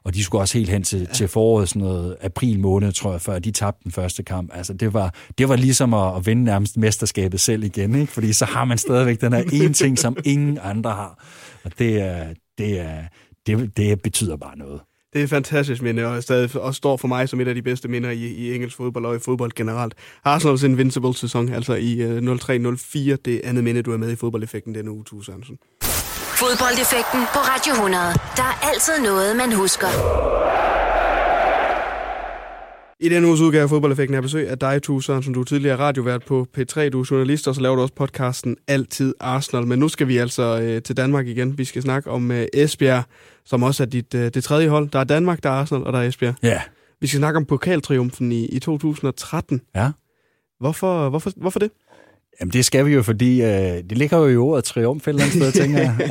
Og 0.08 0.14
de 0.14 0.24
skulle 0.24 0.42
også 0.42 0.58
helt 0.58 0.70
hen 0.70 0.82
til, 0.82 0.98
ja. 0.98 1.04
til 1.04 1.28
foråret, 1.28 1.68
sådan 1.68 1.82
noget 1.82 2.16
april 2.20 2.60
måned, 2.60 2.92
tror 2.92 3.12
jeg, 3.12 3.20
før 3.20 3.38
de 3.38 3.50
tabte 3.50 3.84
den 3.84 3.92
første 3.92 4.22
kamp. 4.22 4.50
Altså, 4.54 4.72
det 4.72 4.94
var, 4.94 5.14
det 5.38 5.48
var 5.48 5.56
ligesom 5.56 5.94
at, 5.94 6.16
at 6.16 6.26
vinde 6.26 6.44
nærmest 6.44 6.76
mesterskabet 6.76 7.40
selv 7.40 7.64
igen, 7.64 7.94
ikke? 7.94 8.12
fordi 8.12 8.32
så 8.32 8.44
har 8.44 8.64
man 8.64 8.78
stadigvæk 8.78 9.20
den 9.20 9.32
her 9.32 9.42
ene 9.52 9.74
ting, 9.74 9.98
som 9.98 10.16
ingen 10.24 10.58
andre 10.62 10.90
har. 10.90 11.24
Og 11.64 11.78
det, 11.78 12.00
er, 12.00 12.26
det, 12.58 12.80
er, 12.80 13.02
det, 13.46 13.76
det 13.76 14.02
betyder 14.02 14.36
bare 14.36 14.58
noget. 14.58 14.80
Det 15.12 15.22
er 15.22 15.26
fantastisk 15.26 15.82
minde, 15.82 16.06
og 16.06 16.22
stadig 16.22 16.60
også 16.60 16.78
står 16.78 16.96
for 16.96 17.08
mig 17.08 17.28
som 17.28 17.40
et 17.40 17.48
af 17.48 17.54
de 17.54 17.62
bedste 17.62 17.88
minder 17.88 18.10
i, 18.10 18.26
i 18.26 18.54
engelsk 18.54 18.76
fodbold 18.76 19.06
og 19.06 19.16
i 19.16 19.18
fodbold 19.18 19.52
generelt. 19.56 19.94
Arsenals 20.24 20.62
Invincible-sæson, 20.62 21.48
altså 21.48 21.74
i 21.74 22.06
uh, 22.06 22.18
03-04, 22.18 23.16
det 23.24 23.40
andet 23.44 23.64
minde, 23.64 23.82
du 23.82 23.92
er 23.92 23.96
med 23.96 24.12
i 24.12 24.16
fodboldeffekten 24.16 24.74
denne 24.74 24.90
uge, 24.90 25.04
Tue 25.04 25.24
Sørensen. 25.24 25.58
Fodboldeffekten 26.42 27.20
på 27.34 27.40
Radio 27.52 27.72
100. 27.72 28.04
Der 28.36 28.42
er 28.42 28.68
altid 28.70 28.92
noget, 29.02 29.36
man 29.36 29.52
husker. 29.52 29.86
I 33.00 33.08
denne 33.08 33.26
uges 33.28 33.40
udgave 33.40 33.62
af 33.62 33.68
Fodboldeffekten 33.68 34.16
er 34.16 34.20
besøg 34.20 34.48
af 34.48 34.58
dig, 34.58 34.82
Tue 34.82 35.02
Sørensen. 35.02 35.34
Du 35.34 35.40
er 35.40 35.44
tidligere 35.44 35.78
radiovært 35.78 36.24
på 36.24 36.46
P3, 36.58 36.88
du 36.88 37.00
er 37.00 37.08
journalist, 37.10 37.48
og 37.48 37.54
så 37.54 37.60
laver 37.60 37.76
du 37.76 37.82
også 37.82 37.94
podcasten 37.94 38.56
Altid 38.68 39.14
Arsenal. 39.20 39.66
Men 39.66 39.78
nu 39.78 39.88
skal 39.88 40.08
vi 40.08 40.16
altså 40.16 40.60
øh, 40.62 40.82
til 40.82 40.96
Danmark 40.96 41.26
igen. 41.26 41.58
Vi 41.58 41.64
skal 41.64 41.82
snakke 41.82 42.10
om 42.10 42.30
øh, 42.30 42.46
Esbjerg, 42.52 43.04
som 43.44 43.62
også 43.62 43.82
er 43.82 43.86
dit, 43.86 44.14
øh, 44.14 44.30
det 44.34 44.44
tredje 44.44 44.68
hold. 44.68 44.88
Der 44.88 44.98
er 44.98 45.04
Danmark, 45.04 45.42
der 45.42 45.50
er 45.50 45.54
Arsenal, 45.54 45.84
og 45.84 45.92
der 45.92 45.98
er 45.98 46.08
Esbjerg. 46.08 46.34
Ja. 46.42 46.62
Vi 47.00 47.06
skal 47.06 47.18
snakke 47.18 47.36
om 47.36 47.44
pokaltriumfen 47.44 48.32
i, 48.32 48.46
i 48.46 48.58
2013. 48.58 49.60
Ja. 49.74 49.90
Hvorfor, 50.60 51.08
hvorfor, 51.08 51.32
hvorfor 51.36 51.58
det? 51.58 51.70
Jamen, 52.40 52.52
det 52.52 52.64
skal 52.64 52.86
vi 52.86 52.92
jo, 52.92 53.02
fordi 53.02 53.42
øh, 53.42 53.48
det 53.90 53.98
ligger 53.98 54.18
jo 54.18 54.28
i 54.28 54.36
ordet 54.36 54.64
triumf 54.64 55.02
et 55.02 55.08
eller 55.08 55.22
andet 55.22 55.36
sted, 55.36 55.52
tænker 55.52 55.78
jeg. 55.78 56.10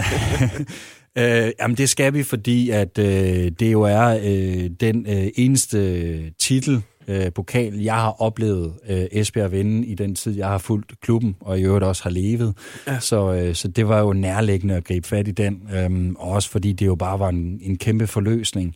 øh, 1.45 1.51
jamen, 1.59 1.77
det 1.77 1.89
skal 1.89 2.13
vi, 2.13 2.23
fordi 2.23 2.69
at 2.69 2.97
øh, 2.97 3.51
det 3.59 3.71
jo 3.71 3.81
er 3.81 4.19
øh, 4.23 4.69
den 4.79 5.05
øh, 5.09 5.27
eneste 5.35 6.31
titel, 6.31 6.83
øh, 7.07 7.31
pokal, 7.31 7.79
jeg 7.79 7.95
har 7.95 8.21
oplevet 8.21 8.73
øh, 8.89 9.05
Esbjerg 9.11 9.51
vinde 9.51 9.87
i 9.87 9.95
den 9.95 10.15
tid, 10.15 10.35
jeg 10.35 10.47
har 10.47 10.57
fulgt 10.57 11.01
klubben, 11.01 11.35
og 11.39 11.59
i 11.59 11.63
øvrigt 11.63 11.85
også 11.85 12.03
har 12.03 12.09
levet. 12.09 12.57
Ja. 12.87 12.99
Så, 12.99 13.33
øh, 13.33 13.55
så 13.55 13.67
det 13.67 13.87
var 13.87 13.99
jo 13.99 14.13
nærliggende 14.13 14.75
at 14.75 14.83
gribe 14.83 15.07
fat 15.07 15.27
i 15.27 15.31
den, 15.31 15.69
øh, 15.75 16.13
og 16.17 16.31
også 16.31 16.49
fordi 16.49 16.73
det 16.73 16.85
jo 16.85 16.95
bare 16.95 17.19
var 17.19 17.29
en, 17.29 17.59
en 17.61 17.77
kæmpe 17.77 18.07
forløsning 18.07 18.75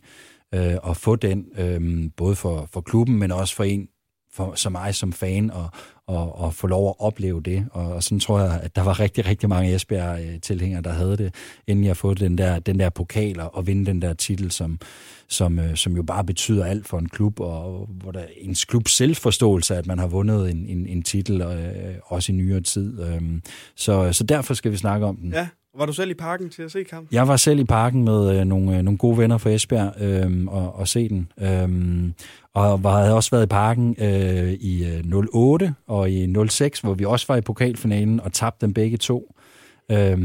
øh, 0.54 0.74
at 0.88 0.96
få 0.96 1.16
den, 1.16 1.44
øh, 1.58 2.10
både 2.16 2.36
for, 2.36 2.68
for 2.72 2.80
klubben, 2.80 3.18
men 3.18 3.32
også 3.32 3.54
for 3.54 3.64
en 3.64 3.88
for, 4.34 4.52
som 4.54 4.72
mig 4.72 4.94
som 4.94 5.12
fan, 5.12 5.50
og, 5.50 5.68
og, 6.06 6.38
og 6.38 6.54
få 6.54 6.66
lov 6.66 6.88
at 6.88 6.94
opleve 6.98 7.40
det. 7.40 7.66
Og, 7.72 7.92
og 7.92 8.02
sådan 8.02 8.20
tror 8.20 8.40
jeg, 8.40 8.60
at 8.62 8.76
der 8.76 8.82
var 8.82 9.00
rigtig, 9.00 9.26
rigtig 9.26 9.48
mange 9.48 9.74
Esbjerg-tilhængere, 9.74 10.82
der 10.82 10.92
havde 10.92 11.16
det, 11.16 11.34
inden 11.66 11.84
jeg 11.84 11.96
fået 11.96 12.20
den 12.20 12.38
der, 12.38 12.58
den 12.58 12.78
der 12.78 12.90
pokal 12.90 13.40
og, 13.40 13.66
vinde 13.66 13.86
den 13.86 14.02
der 14.02 14.12
titel, 14.12 14.50
som, 14.50 14.78
som, 15.28 15.58
øh, 15.58 15.76
som 15.76 15.96
jo 15.96 16.02
bare 16.02 16.24
betyder 16.24 16.64
alt 16.64 16.88
for 16.88 16.98
en 16.98 17.08
klub, 17.08 17.40
og 17.40 17.88
hvor 17.90 18.12
der 18.12 18.24
ens 18.36 18.64
klub 18.64 18.88
selvforståelse, 18.88 19.76
at 19.76 19.86
man 19.86 19.98
har 19.98 20.06
vundet 20.06 20.50
en, 20.50 20.66
en, 20.66 20.86
en 20.86 21.02
titel, 21.02 21.40
øh, 21.42 21.94
også 22.04 22.32
i 22.32 22.34
nyere 22.34 22.60
tid. 22.60 23.02
Øh, 23.02 23.22
så, 23.76 24.12
så 24.12 24.24
derfor 24.24 24.54
skal 24.54 24.72
vi 24.72 24.76
snakke 24.76 25.06
om 25.06 25.16
den. 25.16 25.32
Ja, 25.32 25.48
var 25.78 25.86
du 25.86 25.92
selv 25.92 26.10
i 26.10 26.14
parken 26.14 26.50
til 26.50 26.62
at 26.62 26.72
se 26.72 26.84
kampen? 26.84 27.14
Jeg 27.14 27.28
var 27.28 27.36
selv 27.36 27.60
i 27.60 27.64
parken 27.64 28.04
med 28.04 28.38
øh, 28.38 28.44
nogle, 28.44 28.76
øh, 28.76 28.82
nogle 28.82 28.98
gode 28.98 29.18
venner 29.18 29.38
fra 29.38 29.50
Esbjerg 29.50 30.02
øh, 30.02 30.46
og, 30.46 30.74
og 30.74 30.88
se 30.88 31.08
den. 31.08 31.32
Øh, 31.40 32.12
og 32.54 32.84
var, 32.84 33.00
havde 33.02 33.14
også 33.14 33.30
været 33.30 33.42
i 33.42 33.46
parken 33.46 33.96
øh, 33.98 34.52
i 34.52 34.84
øh, 34.84 35.24
08 35.32 35.74
og 35.86 36.10
i 36.10 36.34
06, 36.48 36.80
hvor 36.80 36.94
vi 36.94 37.04
også 37.04 37.26
var 37.28 37.36
i 37.36 37.40
pokalfinalen 37.40 38.20
og 38.20 38.32
tabte 38.32 38.66
dem 38.66 38.74
begge 38.74 38.96
to. 38.96 39.34
Øh, 39.92 40.18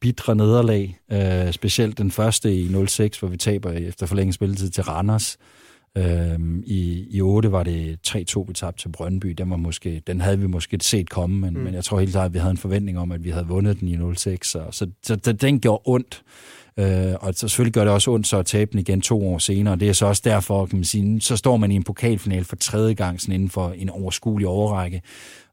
bitre 0.00 0.34
nederlag, 0.34 0.98
øh, 1.12 1.52
specielt 1.52 1.98
den 1.98 2.10
første 2.10 2.54
i 2.54 2.86
06, 2.86 3.18
hvor 3.18 3.28
vi 3.28 3.36
taber 3.36 3.70
efter 3.70 4.06
forlænget 4.06 4.34
spilletid 4.34 4.70
til 4.70 4.84
Randers. 4.84 5.38
Øhm, 5.98 6.62
i, 6.66 7.06
I 7.10 7.20
8 7.20 7.52
var 7.52 7.62
det 7.62 7.98
3-2, 8.08 8.44
vi 8.46 8.52
tabte 8.52 8.82
til 8.82 8.88
Brøndby. 8.88 9.28
Den, 9.28 9.50
var 9.50 9.56
måske, 9.56 10.02
den 10.06 10.20
havde 10.20 10.38
vi 10.38 10.46
måske 10.46 10.78
set 10.82 11.10
komme, 11.10 11.40
men, 11.40 11.54
mm. 11.54 11.60
men 11.60 11.74
jeg 11.74 11.84
tror 11.84 11.98
helt 11.98 12.12
klart, 12.12 12.26
at 12.26 12.34
vi 12.34 12.38
havde 12.38 12.50
en 12.50 12.56
forventning 12.56 12.98
om, 12.98 13.12
at 13.12 13.24
vi 13.24 13.30
havde 13.30 13.46
vundet 13.46 13.80
den 13.80 13.88
i 13.88 14.14
06. 14.16 14.48
Så, 14.48 14.64
så, 14.70 14.86
så, 15.02 15.18
så 15.22 15.32
den 15.32 15.60
gjorde 15.60 15.82
ondt. 15.84 16.22
Øh, 16.76 17.14
og 17.20 17.34
så 17.34 17.48
selvfølgelig 17.48 17.74
gør 17.74 17.84
det 17.84 17.92
også 17.92 18.10
ondt 18.10 18.26
så 18.26 18.38
at 18.38 18.46
tabe 18.46 18.72
den 18.72 18.80
igen 18.80 19.00
to 19.00 19.28
år 19.28 19.38
senere. 19.38 19.76
Det 19.76 19.88
er 19.88 19.92
så 19.92 20.06
også 20.06 20.22
derfor, 20.24 20.66
kan 20.66 20.78
man 20.78 20.84
sige, 20.84 21.20
så 21.20 21.36
står 21.36 21.56
man 21.56 21.70
i 21.70 21.74
en 21.74 21.82
pokalfinal 21.82 22.44
for 22.44 22.56
tredje 22.56 22.94
gang 22.94 23.20
sådan 23.20 23.34
inden 23.34 23.50
for 23.50 23.70
en 23.70 23.90
overskuelig 23.90 24.48
overrække. 24.48 25.02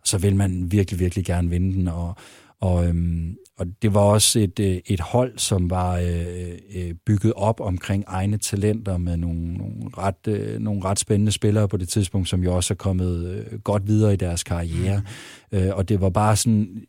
Og 0.02 0.08
så 0.08 0.18
vil 0.18 0.36
man 0.36 0.72
virkelig, 0.72 1.00
virkelig 1.00 1.26
gerne 1.26 1.50
vinde 1.50 1.74
den. 1.74 1.88
Og, 1.88 2.16
og, 2.62 2.88
øhm, 2.88 3.36
og 3.58 3.66
det 3.82 3.94
var 3.94 4.02
også 4.02 4.40
et, 4.40 4.60
øh, 4.60 4.78
et 4.86 5.00
hold, 5.00 5.38
som 5.38 5.70
var 5.70 5.98
øh, 5.98 6.52
øh, 6.76 6.94
bygget 7.06 7.34
op 7.34 7.60
omkring 7.60 8.04
egne 8.08 8.38
talenter 8.38 8.98
med 8.98 9.18
nogle, 9.18 9.54
nogle, 9.54 9.74
ret, 9.98 10.28
øh, 10.28 10.60
nogle 10.60 10.84
ret 10.84 11.00
spændende 11.00 11.32
spillere 11.32 11.68
på 11.68 11.78
det 11.78 11.90
tidspunkt, 11.90 12.30
som 12.30 12.44
jo 12.44 12.56
også 12.56 12.74
er 12.74 12.76
kommet 12.76 13.26
øh, 13.28 13.60
godt 13.60 13.88
videre 13.88 14.14
i 14.14 14.18
deres 14.18 14.44
karriere. 14.44 15.02
Mm. 15.52 15.58
Øh, 15.58 15.76
og 15.76 15.90
det 15.90 16.02
var 16.02 16.10
bare 16.10 16.36
sådan 16.36 16.84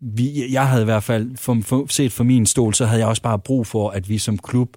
vi, 0.00 0.52
jeg 0.52 0.68
havde 0.68 0.82
i 0.82 0.84
hvert 0.84 1.02
fald, 1.02 1.36
for, 1.36 1.58
for, 1.62 1.86
set 1.88 2.12
for 2.12 2.24
min 2.24 2.46
stol, 2.46 2.74
så 2.74 2.86
havde 2.86 3.00
jeg 3.00 3.08
også 3.08 3.22
bare 3.22 3.38
brug 3.38 3.66
for, 3.66 3.90
at 3.90 4.08
vi 4.08 4.18
som 4.18 4.38
klub 4.38 4.68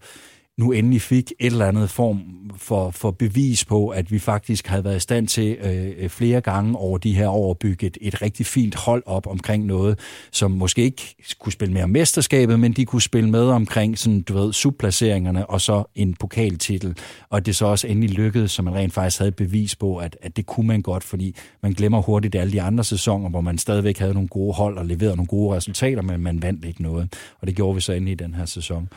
nu 0.58 0.72
endelig 0.72 1.02
fik 1.02 1.34
et 1.40 1.52
eller 1.52 1.66
andet 1.66 1.90
form 1.90 2.22
for, 2.58 2.92
for 2.92 3.12
bevis 3.12 3.66
på, 3.66 3.90
at 3.90 4.12
vi 4.12 4.20
faktisk 4.20 4.68
havde 4.68 4.84
været 4.84 4.96
i 4.96 5.00
stand 5.00 5.28
til 5.28 5.58
øh, 5.64 6.10
flere 6.10 6.42
gange 6.42 6.78
over 6.78 6.98
de 6.98 7.14
her 7.14 7.28
år 7.28 7.52
at 7.52 7.58
bygge 7.58 7.88
et, 7.88 7.98
et 8.02 8.22
rigtig 8.22 8.46
fint 8.46 8.76
hold 8.76 9.04
op 9.06 9.28
omkring 9.28 9.66
noget, 9.66 10.00
som 10.32 10.52
måske 10.52 10.82
ikke 10.82 11.16
kunne 11.40 11.52
spille 11.52 11.74
mere 11.74 11.84
om 11.84 11.90
mesterskabet, 11.90 12.60
men 12.60 12.74
de 12.74 12.86
kunne 12.86 13.02
spille 13.02 13.30
med 13.30 13.46
omkring 13.46 13.98
sådan, 13.98 14.22
du 14.22 14.34
ved, 14.34 14.54
subplaceringerne 14.54 15.50
og 15.50 15.62
så 15.62 15.84
en 15.96 16.14
pokaltitel. 16.14 16.98
Og 17.30 17.46
det 17.46 17.56
så 17.56 17.66
også 17.66 17.88
endelig 17.88 18.10
lykkedes, 18.10 18.52
så 18.52 18.62
man 18.62 18.74
rent 18.74 18.94
faktisk 18.94 19.20
havde 19.20 19.30
et 19.30 19.36
bevis 19.36 19.76
på, 19.76 19.98
at, 19.98 20.18
at 20.22 20.38
det 20.38 20.46
kunne 20.46 20.68
man 20.68 20.82
godt, 20.82 21.04
fordi 21.04 21.36
man 21.64 21.74
glemmer 21.74 22.02
hurtigt 22.02 22.36
alle 22.36 22.54
de 22.54 22.62
andre 22.62 22.84
sæsoner, 22.84 23.30
hvor 23.30 23.42
man 23.42 23.58
stadigvæk 23.58 23.98
havde 23.98 24.14
nogle 24.14 24.30
gode 24.30 24.54
hold 24.54 24.78
og 24.78 24.86
leverede 24.86 25.16
nogle 25.16 25.28
gode 25.28 25.56
resultater, 25.56 26.02
men 26.02 26.22
man 26.22 26.42
vandt 26.42 26.66
ikke 26.66 26.82
noget. 26.82 27.14
Og 27.42 27.48
det 27.48 27.56
gjorde 27.56 27.76
vi 27.76 27.82
så 27.82 27.94
endelig 27.94 28.12
i 28.12 28.16
den 28.16 28.34
her 28.34 28.46
sæson. 28.46 28.90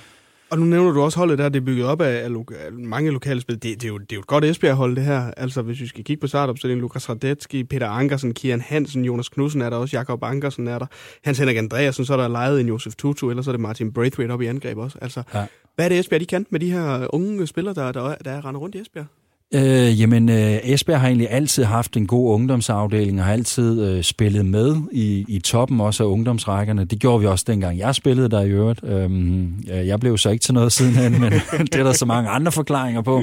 Og 0.51 0.59
nu 0.59 0.65
nævner 0.65 0.93
du 0.93 1.01
også 1.03 1.19
holdet 1.19 1.39
der, 1.39 1.49
det 1.49 1.61
er 1.61 1.65
bygget 1.65 1.87
op 1.87 2.01
af, 2.01 2.25
af, 2.25 2.31
loka- 2.31 2.67
af 2.67 2.73
mange 2.73 3.11
lokale 3.11 3.41
spil. 3.41 3.55
Det, 3.55 3.63
det, 3.63 3.85
er 3.85 3.89
jo, 3.89 3.99
det 3.99 4.13
er 4.13 4.17
jo 4.17 4.21
et 4.21 4.27
godt 4.27 4.45
Esbjerg-hold, 4.45 4.97
det 4.97 5.05
her. 5.05 5.31
Altså, 5.37 5.63
hvis 5.63 5.81
vi 5.81 5.87
skal 5.87 6.05
kigge 6.05 6.21
på 6.21 6.27
startopstillingen, 6.27 6.81
Lukas 6.81 7.09
Radetski, 7.09 7.65
Peter 7.65 7.89
Ankersen, 7.89 8.35
Kian 8.35 8.61
Hansen, 8.61 9.05
Jonas 9.05 9.29
Knudsen 9.29 9.63
er 9.63 9.71
der 9.71 9.77
også, 9.77 9.97
Jakob 9.97 10.23
Ankersen 10.25 10.69
er 10.69 10.79
der, 10.79 10.87
Hans 11.25 11.39
Henrik 11.39 11.57
Andreasen, 11.57 12.05
så 12.05 12.13
er 12.13 12.17
der 12.17 12.29
lejet 12.29 12.61
en 12.61 12.69
Josef 12.69 12.95
Tutu, 12.95 13.31
eller 13.31 13.43
så 13.43 13.51
er 13.51 13.53
det 13.53 13.61
Martin 13.61 13.93
Braithwaite 13.93 14.33
op 14.33 14.43
i 14.43 14.47
angreb 14.47 14.79
også. 14.79 14.99
Altså, 15.03 15.23
Ja. 15.35 15.47
hvad 15.75 15.85
er 15.85 15.89
det 15.89 15.99
Esbjerg, 15.99 16.21
de 16.21 16.27
kan 16.27 16.47
med 16.51 16.61
de 16.61 16.71
her 16.73 17.15
unge 17.15 17.47
spillere, 17.47 17.75
der, 17.75 17.93
der, 17.93 18.15
der 18.25 18.31
er 18.31 18.45
render 18.47 18.61
rundt 18.61 18.75
i 18.75 18.81
Esbjerg? 18.81 19.07
Øh, 19.55 20.01
jamen, 20.01 20.29
øh, 20.29 20.59
Esbjerg 20.63 21.01
har 21.01 21.07
egentlig 21.07 21.31
altid 21.31 21.65
haft 21.65 21.97
en 21.97 22.07
god 22.07 22.35
ungdomsafdeling, 22.35 23.19
og 23.19 23.25
har 23.25 23.33
altid 23.33 23.83
øh, 23.83 24.03
spillet 24.03 24.47
med 24.47 24.77
i, 24.93 25.25
i 25.29 25.39
toppen 25.39 25.81
også 25.81 26.05
af 26.05 26.09
ungdomsrækkerne. 26.09 26.85
Det 26.85 26.99
gjorde 26.99 27.21
vi 27.21 27.27
også 27.27 27.45
dengang, 27.49 27.79
jeg 27.79 27.95
spillede 27.95 28.29
der 28.29 28.41
i 28.41 28.51
øvrigt. 28.51 28.81
Øhm, 28.85 29.55
jeg 29.67 30.01
blev 30.01 30.19
så 30.19 30.31
ikke 30.31 30.43
til 30.43 30.55
noget 30.55 30.73
sidenhen, 30.73 31.21
men 31.21 31.33
det 31.73 31.75
er 31.75 31.85
der 31.85 31.93
så 31.93 32.07
mange 32.07 32.31
andre 32.31 32.53
forklaringer 32.53 33.03
på. 33.03 33.23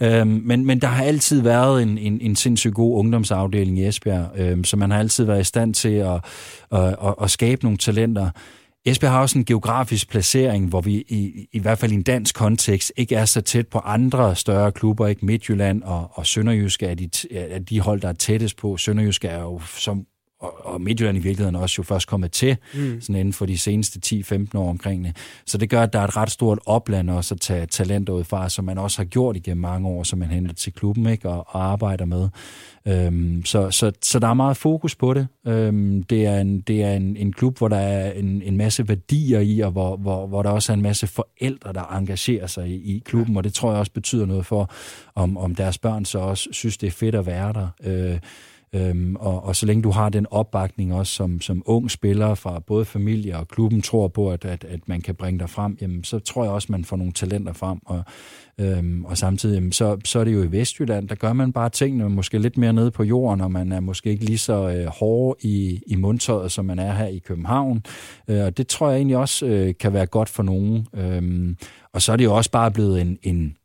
Øhm, 0.00 0.42
men, 0.44 0.66
men 0.66 0.80
der 0.80 0.88
har 0.88 1.04
altid 1.04 1.42
været 1.42 1.82
en, 1.82 1.98
en, 1.98 2.18
en 2.20 2.36
sindssygt 2.36 2.74
god 2.74 2.98
ungdomsafdeling 2.98 3.78
i 3.78 3.86
Esbjerg, 3.86 4.26
øhm, 4.36 4.64
så 4.64 4.76
man 4.76 4.90
har 4.90 4.98
altid 4.98 5.24
været 5.24 5.40
i 5.40 5.44
stand 5.44 5.74
til 5.74 5.94
at, 5.94 6.20
at, 6.72 6.86
at, 6.86 7.14
at 7.22 7.30
skabe 7.30 7.64
nogle 7.64 7.78
talenter. 7.78 8.30
Esbjerg 8.84 9.12
har 9.12 9.20
også 9.20 9.38
en 9.38 9.44
geografisk 9.44 10.08
placering, 10.08 10.68
hvor 10.68 10.80
vi 10.80 10.94
i, 10.94 11.48
i 11.52 11.58
hvert 11.58 11.78
fald 11.78 11.92
i 11.92 11.94
en 11.94 12.02
dansk 12.02 12.34
kontekst 12.34 12.92
ikke 12.96 13.14
er 13.14 13.24
så 13.24 13.40
tæt 13.40 13.68
på 13.68 13.78
andre 13.78 14.36
større 14.36 14.72
klubber. 14.72 15.06
Ikke 15.06 15.26
Midtjylland 15.26 15.82
og, 15.82 16.10
og 16.12 16.26
Sønderjysk 16.26 16.82
er 16.82 16.94
de, 16.94 17.10
er 17.30 17.58
de 17.58 17.80
hold, 17.80 18.00
der 18.00 18.08
er 18.08 18.12
tættest 18.12 18.56
på. 18.56 18.76
Sønderjysk 18.76 19.24
er 19.24 19.40
jo 19.40 19.60
som 19.60 20.06
og, 20.42 20.66
og 20.74 20.80
Midtjylland 20.80 21.18
i 21.18 21.20
virkeligheden 21.20 21.56
også 21.56 21.74
jo 21.78 21.82
først 21.82 22.08
kommet 22.08 22.32
til, 22.32 22.56
mm. 22.74 23.00
sådan 23.00 23.16
inden 23.16 23.32
for 23.32 23.46
de 23.46 23.58
seneste 23.58 24.00
10-15 24.06 24.58
år 24.58 24.70
omkring 24.70 25.04
det. 25.04 25.16
Så 25.46 25.58
det 25.58 25.70
gør, 25.70 25.82
at 25.82 25.92
der 25.92 25.98
er 25.98 26.04
et 26.04 26.16
ret 26.16 26.30
stort 26.30 26.58
opland 26.66 27.10
også 27.10 27.34
at 27.34 27.40
tage 27.40 27.66
talenter 27.66 28.12
ud 28.12 28.24
fra, 28.24 28.48
som 28.48 28.64
man 28.64 28.78
også 28.78 28.98
har 28.98 29.04
gjort 29.04 29.36
igennem 29.36 29.62
mange 29.62 29.88
år, 29.88 30.02
som 30.02 30.18
man 30.18 30.28
henter 30.28 30.54
til 30.54 30.72
klubben 30.72 31.06
ikke, 31.06 31.28
og, 31.28 31.46
og 31.48 31.64
arbejder 31.64 32.04
med. 32.04 32.28
Øhm, 32.86 33.44
så, 33.44 33.70
så, 33.70 33.92
så 34.02 34.18
der 34.18 34.28
er 34.28 34.34
meget 34.34 34.56
fokus 34.56 34.94
på 34.94 35.14
det. 35.14 35.26
Øhm, 35.46 36.02
det 36.02 36.26
er, 36.26 36.40
en, 36.40 36.60
det 36.60 36.82
er 36.82 36.92
en, 36.92 37.16
en 37.16 37.32
klub, 37.32 37.58
hvor 37.58 37.68
der 37.68 37.76
er 37.76 38.12
en, 38.12 38.42
en 38.42 38.56
masse 38.56 38.88
værdier 38.88 39.40
i, 39.40 39.60
og 39.60 39.70
hvor, 39.70 39.96
hvor, 39.96 40.26
hvor 40.26 40.42
der 40.42 40.50
også 40.50 40.72
er 40.72 40.74
en 40.74 40.82
masse 40.82 41.06
forældre, 41.06 41.72
der 41.72 41.96
engagerer 41.96 42.46
sig 42.46 42.68
i, 42.68 42.74
i 42.74 43.02
klubben, 43.04 43.36
og 43.36 43.44
det 43.44 43.54
tror 43.54 43.70
jeg 43.70 43.78
også 43.78 43.92
betyder 43.92 44.26
noget 44.26 44.46
for, 44.46 44.70
om, 45.14 45.36
om 45.36 45.54
deres 45.54 45.78
børn 45.78 46.04
så 46.04 46.18
også 46.18 46.48
synes, 46.52 46.76
det 46.76 46.86
er 46.86 46.90
fedt 46.90 47.14
at 47.14 47.26
være 47.26 47.52
der. 47.52 47.68
Øh, 47.84 48.18
Øhm, 48.74 49.16
og, 49.16 49.44
og 49.44 49.56
så 49.56 49.66
længe 49.66 49.82
du 49.82 49.90
har 49.90 50.08
den 50.08 50.26
opbakning 50.30 50.94
også 50.94 51.12
som, 51.12 51.40
som 51.40 51.62
ung 51.66 51.90
spiller 51.90 52.34
fra 52.34 52.58
både 52.58 52.84
familie 52.84 53.38
og 53.38 53.48
klubben 53.48 53.82
tror 53.82 54.08
på, 54.08 54.30
at, 54.30 54.44
at, 54.44 54.64
at 54.64 54.80
man 54.88 55.00
kan 55.00 55.14
bringe 55.14 55.38
dig 55.38 55.50
frem, 55.50 55.78
jamen, 55.80 56.04
så 56.04 56.18
tror 56.18 56.44
jeg 56.44 56.52
også, 56.52 56.72
man 56.72 56.84
får 56.84 56.96
nogle 56.96 57.12
talenter 57.12 57.52
frem. 57.52 57.78
Og, 57.84 58.04
øhm, 58.60 59.04
og 59.04 59.18
samtidig, 59.18 59.54
jamen, 59.54 59.72
så, 59.72 59.98
så 60.04 60.18
er 60.18 60.24
det 60.24 60.32
jo 60.32 60.42
i 60.42 60.52
Vestjylland, 60.52 61.08
der 61.08 61.14
gør 61.14 61.32
man 61.32 61.52
bare 61.52 61.68
tingene 61.70 62.10
måske 62.10 62.38
lidt 62.38 62.56
mere 62.56 62.72
nede 62.72 62.90
på 62.90 63.02
jorden, 63.02 63.40
og 63.40 63.52
man 63.52 63.72
er 63.72 63.80
måske 63.80 64.10
ikke 64.10 64.24
lige 64.24 64.38
så 64.38 64.68
øh, 64.68 64.86
hård 64.86 65.36
i, 65.40 65.82
i 65.86 65.96
mundtøjet, 65.96 66.52
som 66.52 66.64
man 66.64 66.78
er 66.78 66.92
her 66.92 67.06
i 67.06 67.18
København. 67.18 67.82
Øh, 68.28 68.44
og 68.44 68.56
det 68.56 68.66
tror 68.66 68.88
jeg 68.88 68.96
egentlig 68.96 69.16
også 69.16 69.46
øh, 69.46 69.74
kan 69.80 69.92
være 69.92 70.06
godt 70.06 70.28
for 70.28 70.42
nogen. 70.42 70.86
Øhm, 70.94 71.56
og 71.94 72.02
så 72.02 72.12
er 72.12 72.16
det 72.16 72.24
jo 72.24 72.34
også 72.34 72.50
bare 72.50 72.70
blevet 72.70 73.00
en, 73.00 73.18
en, 73.22 73.56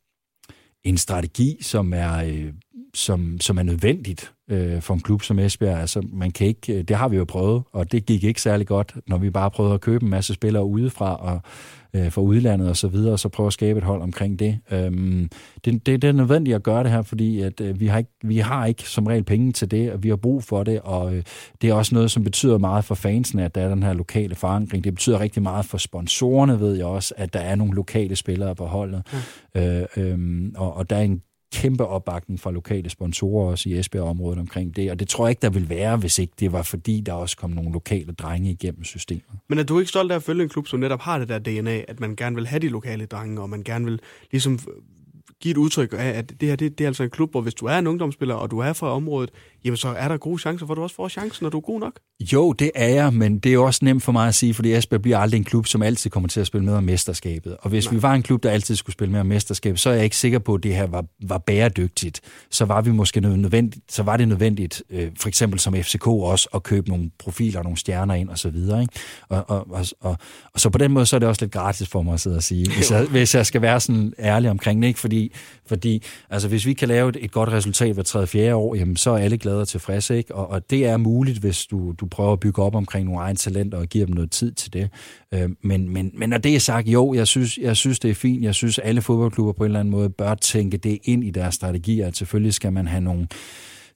en 0.84 0.97
strategi, 0.97 1.58
som 1.62 1.93
er, 1.93 2.24
øh, 2.24 2.53
som, 2.93 3.38
som 3.39 3.58
er 3.58 3.64
nødvendigt 3.64 4.34
øh, 4.50 4.82
for 4.82 4.93
en 4.93 5.00
klub 5.00 5.22
som 5.22 5.39
Esbjerg. 5.39 5.80
Altså, 5.80 6.08
man 6.14 6.32
kan 6.32 6.48
ikke, 6.48 6.74
øh, 6.74 6.84
det 6.84 6.95
har 6.95 7.08
vi 7.08 7.18
jo 7.18 7.26
prøvet, 7.26 7.64
og 7.72 7.91
det 7.91 8.06
gik 8.06 8.24
ikke 8.24 8.41
særlig 8.41 8.68
godt, 8.68 8.95
når 9.08 9.18
vi 9.18 9.30
bare 9.30 9.52
prøvede 9.52 9.74
at 9.74 9.82
købe 9.82 10.04
en 10.04 10.10
masse 10.10 10.34
spillere 10.34 10.66
udefra 10.66 11.16
og 11.16 11.41
øh, 11.93 12.12
fra 12.12 12.22
udlandet 12.22 12.70
og 12.70 12.78
så 12.78 12.88
videre, 12.88 13.14
og 13.14 13.20
så 13.20 13.30
prøve 13.30 13.48
at 13.48 13.54
skabe 13.54 13.78
et 13.78 13.84
hold 13.84 14.02
omkring 14.02 14.39
det. 14.39 14.60
Øhm, 14.72 15.30
det, 15.66 15.86
det, 15.86 16.02
det 16.02 16.08
er 16.08 16.12
nødvendigt 16.12 16.56
at 16.56 16.64
gøre 16.64 16.84
det 16.84 16.91
her, 16.91 17.02
fordi 17.02 17.41
at, 17.41 17.62
øh, 17.62 17.80
vi, 17.80 17.88
har 17.88 17.98
ikke, 17.98 18.12
vi 18.24 18.38
har 18.38 18.66
ikke 18.66 18.84
som 18.84 19.08
regel 19.08 19.24
penge 19.24 19.52
til 19.52 19.72
det, 19.72 19.91
og 19.91 20.04
vi 20.04 20.10
har 20.10 20.16
brug 20.16 20.43
for 20.43 20.64
det, 20.64 20.80
og 20.82 21.16
øh, 21.16 21.24
det 21.62 21.70
er 21.70 21.74
også 21.74 21.95
noget, 21.95 22.12
som 22.12 22.24
betyder 22.24 22.58
meget 22.58 22.86
for 22.86 22.95
fansene, 22.95 23.45
at 23.45 23.56
der 23.56 23.62
er 23.62 23.70
den 23.70 23.84
her 23.84 23.93
lokale 23.93 24.36
forankring. 24.36 24.84
Det 24.84 24.93
betyder 24.93 25.20
rigtig 25.20 25.43
meget 25.43 25.66
for 25.66 25.78
sponsorerne, 25.78 26.60
ved 26.60 26.76
jeg 26.76 26.86
også, 26.86 27.14
at 27.18 27.34
der 27.34 27.39
er 27.39 27.56
nogle 27.56 27.74
lokale 27.74 28.16
spillere 28.16 28.56
på 28.56 28.66
holdet. 28.66 29.04
Ja. 29.56 29.82
Øh, 29.82 29.88
øh, 29.98 30.52
og, 30.56 30.74
og 30.74 30.89
der 30.89 30.95
er 30.95 31.02
en 31.02 31.22
kæmpe 31.54 31.86
opbakning 31.86 32.39
fra 32.39 32.52
lokale 32.52 32.89
sponsorer 32.89 33.52
også 33.52 33.70
i 33.70 33.80
Esbjerg-området 33.80 34.39
omkring 34.39 34.76
det, 34.76 34.91
og 34.91 35.00
det 35.00 35.08
tror 35.08 35.26
jeg 35.26 35.30
ikke, 35.30 35.41
der 35.41 35.50
vil 35.50 35.70
være, 35.70 35.98
hvis 35.98 36.20
ikke 36.20 36.34
det 36.39 36.52
var 36.52 36.64
fordi, 36.64 37.02
der 37.02 37.14
også 37.14 37.38
kom 37.38 37.50
nogle 37.50 37.72
lokale 37.72 38.12
drenge 38.12 38.52
igennem 38.52 38.84
systemet. 38.84 39.24
Men 39.48 39.60
er 39.60 39.64
du 39.64 39.80
ikke 39.80 39.89
stolt 39.89 40.12
af 40.12 40.16
at 40.16 40.24
følge 40.24 40.43
en 40.43 40.50
klub, 40.50 40.68
som 40.68 40.80
netop 40.80 41.02
har 41.02 41.20
det 41.20 41.30
der 41.30 41.39
DNA, 41.39 41.82
at 41.88 42.00
man 42.00 42.16
gerne 42.16 42.36
vil 42.36 42.48
have 42.48 42.60
de 42.60 42.70
lokale 42.70 43.06
drenge, 43.06 43.41
og 43.41 43.50
man 43.50 43.64
gerne 43.64 43.86
vil 43.86 44.00
ligesom 44.32 44.60
give 45.42 45.52
et 45.52 45.58
udtryk 45.58 45.94
af, 45.94 46.10
at 46.10 46.34
det 46.42 46.50
her 46.50 46.56
det, 46.56 46.78
det 46.78 46.84
er 46.84 46.88
altså 46.88 47.04
en 47.04 47.10
klub, 47.10 47.32
hvor 47.32 47.42
hvis 47.42 47.54
du 47.54 47.66
er 47.66 47.78
en 47.78 47.88
ungdomsspiller, 47.88 48.36
og 48.36 48.52
du 48.52 48.60
er 48.60 48.74
fra 48.74 48.92
området, 48.92 49.32
jamen 49.66 49.78
så 49.78 49.88
er 49.88 50.08
der 50.08 50.18
gode 50.18 50.40
chancer 50.40 50.66
for, 50.66 50.76
du 50.76 50.82
også 50.82 50.96
får 50.96 51.08
chancen, 51.08 51.44
når 51.44 51.50
du 51.50 51.58
er 51.58 51.62
god 51.62 51.80
nok. 51.80 52.00
Jo, 52.34 52.54
det 52.54 52.72
er 52.76 52.88
jeg, 52.88 53.14
men 53.14 53.40
det 53.40 53.54
er 53.54 53.58
også 53.58 53.86
nemt 53.86 54.04
for 54.04 54.12
mig 54.12 54.28
at 54.28 54.36
sige, 54.36 54.54
fordi 54.54 54.74
Esbjerg 54.74 55.02
bliver 55.02 55.18
aldrig 55.18 55.38
en 55.38 55.44
klub, 55.44 55.68
som 55.68 55.82
altid 55.82 56.10
kommer 56.10 56.30
til 56.30 56.40
at 56.40 56.48
spille 56.48 56.66
med 56.66 56.74
om 56.74 56.84
mesterskabet. 56.84 57.58
Og 57.62 57.70
hvis 57.70 57.86
Nej. 57.86 57.94
vi 57.94 58.02
var 58.02 58.14
en 58.14 58.24
klub, 58.24 58.44
der 58.44 58.50
altid 58.50 58.76
skulle 58.76 58.94
spille 58.94 59.12
med 59.12 59.20
om 59.20 59.26
mesterskabet, 59.26 59.80
så 59.80 59.90
er 59.90 59.94
jeg 59.94 60.04
ikke 60.04 60.18
sikker 60.18 60.40
på, 60.40 60.54
at 60.54 60.64
det 60.64 60.76
her 60.76 60.88
var, 60.88 61.06
var 61.24 61.38
bæredygtigt. 61.38 62.22
Så 62.52 62.66
var 62.66 62.82
vi 62.82 62.92
måske 62.92 63.22
nødvendigt, 63.22 63.94
så 63.94 64.04
var 64.04 64.18
det 64.18 64.28
nødvendigt, 64.28 64.84
øh, 64.90 65.12
for 65.20 65.28
eksempel 65.28 65.60
som 65.60 65.74
FCK 65.74 66.08
også, 66.08 66.50
at 66.54 66.64
købe 66.64 66.90
nogle 66.90 67.10
profiler, 67.20 67.64
nogle 67.64 67.78
stjerner 67.78 68.14
ind 68.14 68.30
og 68.30 68.38
så 68.38 68.50
videre. 68.50 68.82
Ikke? 68.82 68.94
Og, 69.30 69.46
og, 69.48 69.72
og, 69.72 69.86
og, 70.02 70.18
og, 70.54 70.60
så 70.60 70.70
på 70.70 70.78
den 70.78 70.92
måde, 70.92 71.06
så 71.06 71.16
er 71.16 71.20
det 71.20 71.30
også 71.30 71.42
lidt 71.42 71.52
gratis 71.52 71.88
for 71.88 72.02
mig 72.02 72.14
at 72.14 72.20
sidde 72.20 72.38
og 72.38 72.44
sige, 72.44 72.66
hvis 72.76 72.92
jeg, 72.92 73.06
hvis 73.06 73.36
jeg 73.36 73.46
skal 73.46 73.62
være 73.62 73.80
sådan 73.80 74.14
ærlig 74.20 74.50
omkring 74.50 74.82
det, 74.82 74.88
ikke? 74.88 75.00
Fordi, 75.00 75.26
fordi 75.65 76.03
altså, 76.30 76.47
hvis 76.47 76.65
vi 76.65 76.73
kan 76.73 76.88
lave 76.88 77.09
et, 77.09 77.17
et 77.19 77.32
godt 77.32 77.49
resultat 77.49 77.93
hver 77.93 78.03
tredje, 78.03 78.28
fjerde 78.28 78.55
år, 78.55 78.75
jamen, 78.75 78.95
så 78.95 79.11
er 79.11 79.17
alle 79.17 79.38
glade 79.38 79.61
og 79.61 79.67
tilfredse. 79.67 80.17
Ikke? 80.17 80.36
Og, 80.36 80.49
og 80.49 80.69
det 80.69 80.86
er 80.86 80.97
muligt, 80.97 81.39
hvis 81.39 81.65
du, 81.65 81.91
du 81.91 82.05
prøver 82.05 82.34
at 82.34 82.39
bygge 82.39 82.63
op 82.63 82.75
omkring 82.75 83.05
nogle 83.05 83.21
egne 83.21 83.38
talenter 83.38 83.78
og 83.78 83.88
giver 83.88 84.05
dem 84.05 84.15
noget 84.15 84.32
tid 84.32 84.51
til 84.51 84.73
det. 84.73 84.89
Øh, 85.34 85.49
men, 85.63 85.89
men, 85.89 86.11
men 86.13 86.30
når 86.30 86.38
det 86.38 86.55
er 86.55 86.59
sagt, 86.59 86.88
jo, 86.88 87.13
jeg 87.13 87.28
synes, 87.28 87.57
jeg 87.57 87.78
synes, 87.78 87.99
det 87.99 88.11
er 88.11 88.15
fint. 88.15 88.43
Jeg 88.43 88.55
synes, 88.55 88.80
alle 88.80 89.01
fodboldklubber 89.01 89.53
på 89.53 89.63
en 89.63 89.65
eller 89.65 89.80
anden 89.80 89.91
måde 89.91 90.09
bør 90.09 90.36
tænke 90.36 90.78
det 90.78 90.99
ind 91.03 91.23
i 91.23 91.30
deres 91.30 91.55
strategier, 91.55 92.07
at 92.07 92.17
selvfølgelig 92.17 92.53
skal 92.53 92.73
man 92.73 92.88
have 92.88 93.01
nogle 93.01 93.28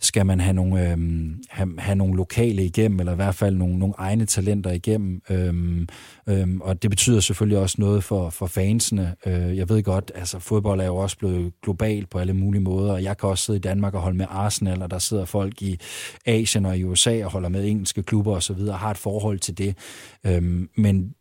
skal 0.02 0.26
man 0.26 0.40
have 0.40 0.54
nogle, 0.54 0.92
øhm, 0.92 1.44
have, 1.50 1.76
have 1.80 1.96
nogle 1.96 2.16
lokale 2.16 2.66
igennem, 2.66 3.00
eller 3.00 3.14
i 3.14 3.16
hvert 3.16 3.36
fald 3.36 3.56
nogle, 3.56 3.80
nogle 3.80 3.94
egne 3.98 4.26
talenter 4.26 4.72
igennem. 4.72 5.22
Øhm, 5.30 5.88
øhm, 6.30 6.62
og 6.62 6.82
det 6.82 6.90
betyder 6.90 7.20
selvfølgelig 7.20 7.58
også 7.58 7.76
noget 7.80 8.04
for, 8.04 8.30
for 8.30 8.48
fansene. 8.48 9.16
Øh, 9.26 9.58
jeg 9.58 9.70
ved 9.70 9.84
godt, 9.84 10.12
altså 10.16 10.40
fodbold 10.40 10.82
er 10.82 10.86
jo 10.86 10.96
også 10.96 11.18
blevet 11.18 11.52
globalt 11.64 12.10
på 12.10 12.20
alle 12.20 12.34
mulige 12.34 12.62
måder, 12.62 12.94
og 12.94 13.04
jeg 13.04 13.18
kan 13.18 13.30
også 13.30 13.46
sidde 13.46 13.58
i 13.58 13.62
Danmark 13.62 13.94
og 13.94 14.02
holde 14.02 14.18
med 14.18 14.26
Arsenal, 14.30 14.82
og 14.82 14.92
der 14.92 15.00
sidder 15.00 15.26
folk 15.26 15.62
i 15.62 15.80
Asien 16.26 16.66
og 16.66 16.78
i 16.78 16.84
USA 16.84 17.26
og 17.26 17.32
holder 17.32 17.50
med 17.50 17.66
engelske 17.66 18.04
klubber 18.04 18.36
osv., 18.36 18.60
og 18.60 18.80
har 18.80 18.92
et 18.92 18.98
forhold 18.98 19.40
til 19.40 19.58
det. 19.58 19.78
Øhm, 20.26 20.70
men 20.78 21.14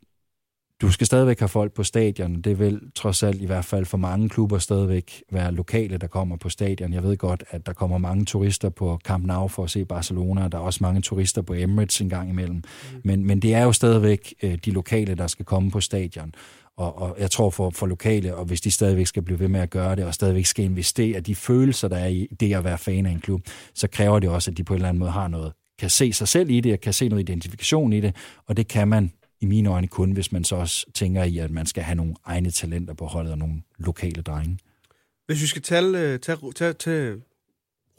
du 0.80 0.90
skal 0.90 1.06
stadigvæk 1.06 1.38
have 1.38 1.48
folk 1.48 1.72
på 1.72 1.82
stadion. 1.82 2.40
Det 2.40 2.58
vil 2.58 2.80
trods 2.94 3.22
alt 3.22 3.42
i 3.42 3.46
hvert 3.46 3.64
fald 3.64 3.86
for 3.86 3.98
mange 3.98 4.28
klubber 4.28 4.58
stadigvæk 4.58 5.22
være 5.32 5.52
lokale, 5.52 5.96
der 5.96 6.06
kommer 6.06 6.36
på 6.36 6.48
stadion. 6.48 6.92
Jeg 6.92 7.02
ved 7.02 7.16
godt, 7.16 7.44
at 7.50 7.66
der 7.66 7.72
kommer 7.72 7.98
mange 7.98 8.24
turister 8.24 8.68
på 8.68 8.98
Camp 9.04 9.24
Nou 9.26 9.48
for 9.48 9.64
at 9.64 9.70
se 9.70 9.84
Barcelona, 9.84 10.44
og 10.44 10.52
der 10.52 10.58
er 10.58 10.62
også 10.62 10.78
mange 10.82 11.00
turister 11.00 11.42
på 11.42 11.54
Emirates 11.54 12.00
en 12.00 12.08
gang 12.08 12.30
imellem. 12.30 12.56
Mm. 12.56 13.00
Men, 13.04 13.26
men 13.26 13.40
det 13.40 13.54
er 13.54 13.62
jo 13.62 13.72
stadigvæk 13.72 14.34
øh, 14.42 14.58
de 14.64 14.70
lokale, 14.70 15.14
der 15.14 15.26
skal 15.26 15.44
komme 15.44 15.70
på 15.70 15.80
stadion. 15.80 16.34
Og, 16.76 16.98
og 16.98 17.16
jeg 17.18 17.30
tror 17.30 17.50
for, 17.50 17.70
for 17.70 17.86
lokale, 17.86 18.36
og 18.36 18.44
hvis 18.44 18.60
de 18.60 18.70
stadigvæk 18.70 19.06
skal 19.06 19.22
blive 19.22 19.40
ved 19.40 19.48
med 19.48 19.60
at 19.60 19.70
gøre 19.70 19.96
det, 19.96 20.04
og 20.04 20.14
stadigvæk 20.14 20.46
skal 20.46 20.64
investere 20.64 21.20
de 21.20 21.34
følelser, 21.34 21.88
der 21.88 21.96
er 21.96 22.08
i 22.08 22.28
det 22.40 22.54
at 22.54 22.64
være 22.64 22.78
fan 22.78 23.06
af 23.06 23.10
en 23.10 23.20
klub, 23.20 23.40
så 23.74 23.88
kræver 23.88 24.18
det 24.18 24.30
også, 24.30 24.50
at 24.50 24.56
de 24.56 24.64
på 24.64 24.74
en 24.74 24.76
eller 24.76 24.88
anden 24.88 24.98
måde 24.98 25.10
har 25.10 25.28
noget, 25.28 25.52
kan 25.78 25.90
se 25.90 26.12
sig 26.12 26.28
selv 26.28 26.50
i 26.50 26.60
det, 26.60 26.72
og 26.72 26.80
kan 26.80 26.92
se 26.92 27.08
noget 27.08 27.28
identifikation 27.28 27.92
i 27.92 28.00
det, 28.00 28.16
og 28.46 28.56
det 28.56 28.68
kan 28.68 28.88
man 28.88 29.12
i 29.40 29.46
mine 29.46 29.68
øjne 29.68 29.88
kun, 29.88 30.10
hvis 30.10 30.32
man 30.32 30.44
så 30.44 30.56
også 30.56 30.86
tænker 30.94 31.24
i, 31.24 31.38
at 31.38 31.50
man 31.50 31.66
skal 31.66 31.82
have 31.82 31.96
nogle 31.96 32.14
egne 32.24 32.50
talenter 32.50 32.94
på 32.94 33.04
holdet 33.04 33.32
og 33.32 33.38
nogle 33.38 33.62
lokale 33.78 34.22
drenge. 34.22 34.58
Hvis 35.26 35.42
vi 35.42 35.46
skal 35.46 35.62
tage, 35.62 36.18
tage, 36.18 36.38
tage, 36.56 36.72
tage 36.72 37.16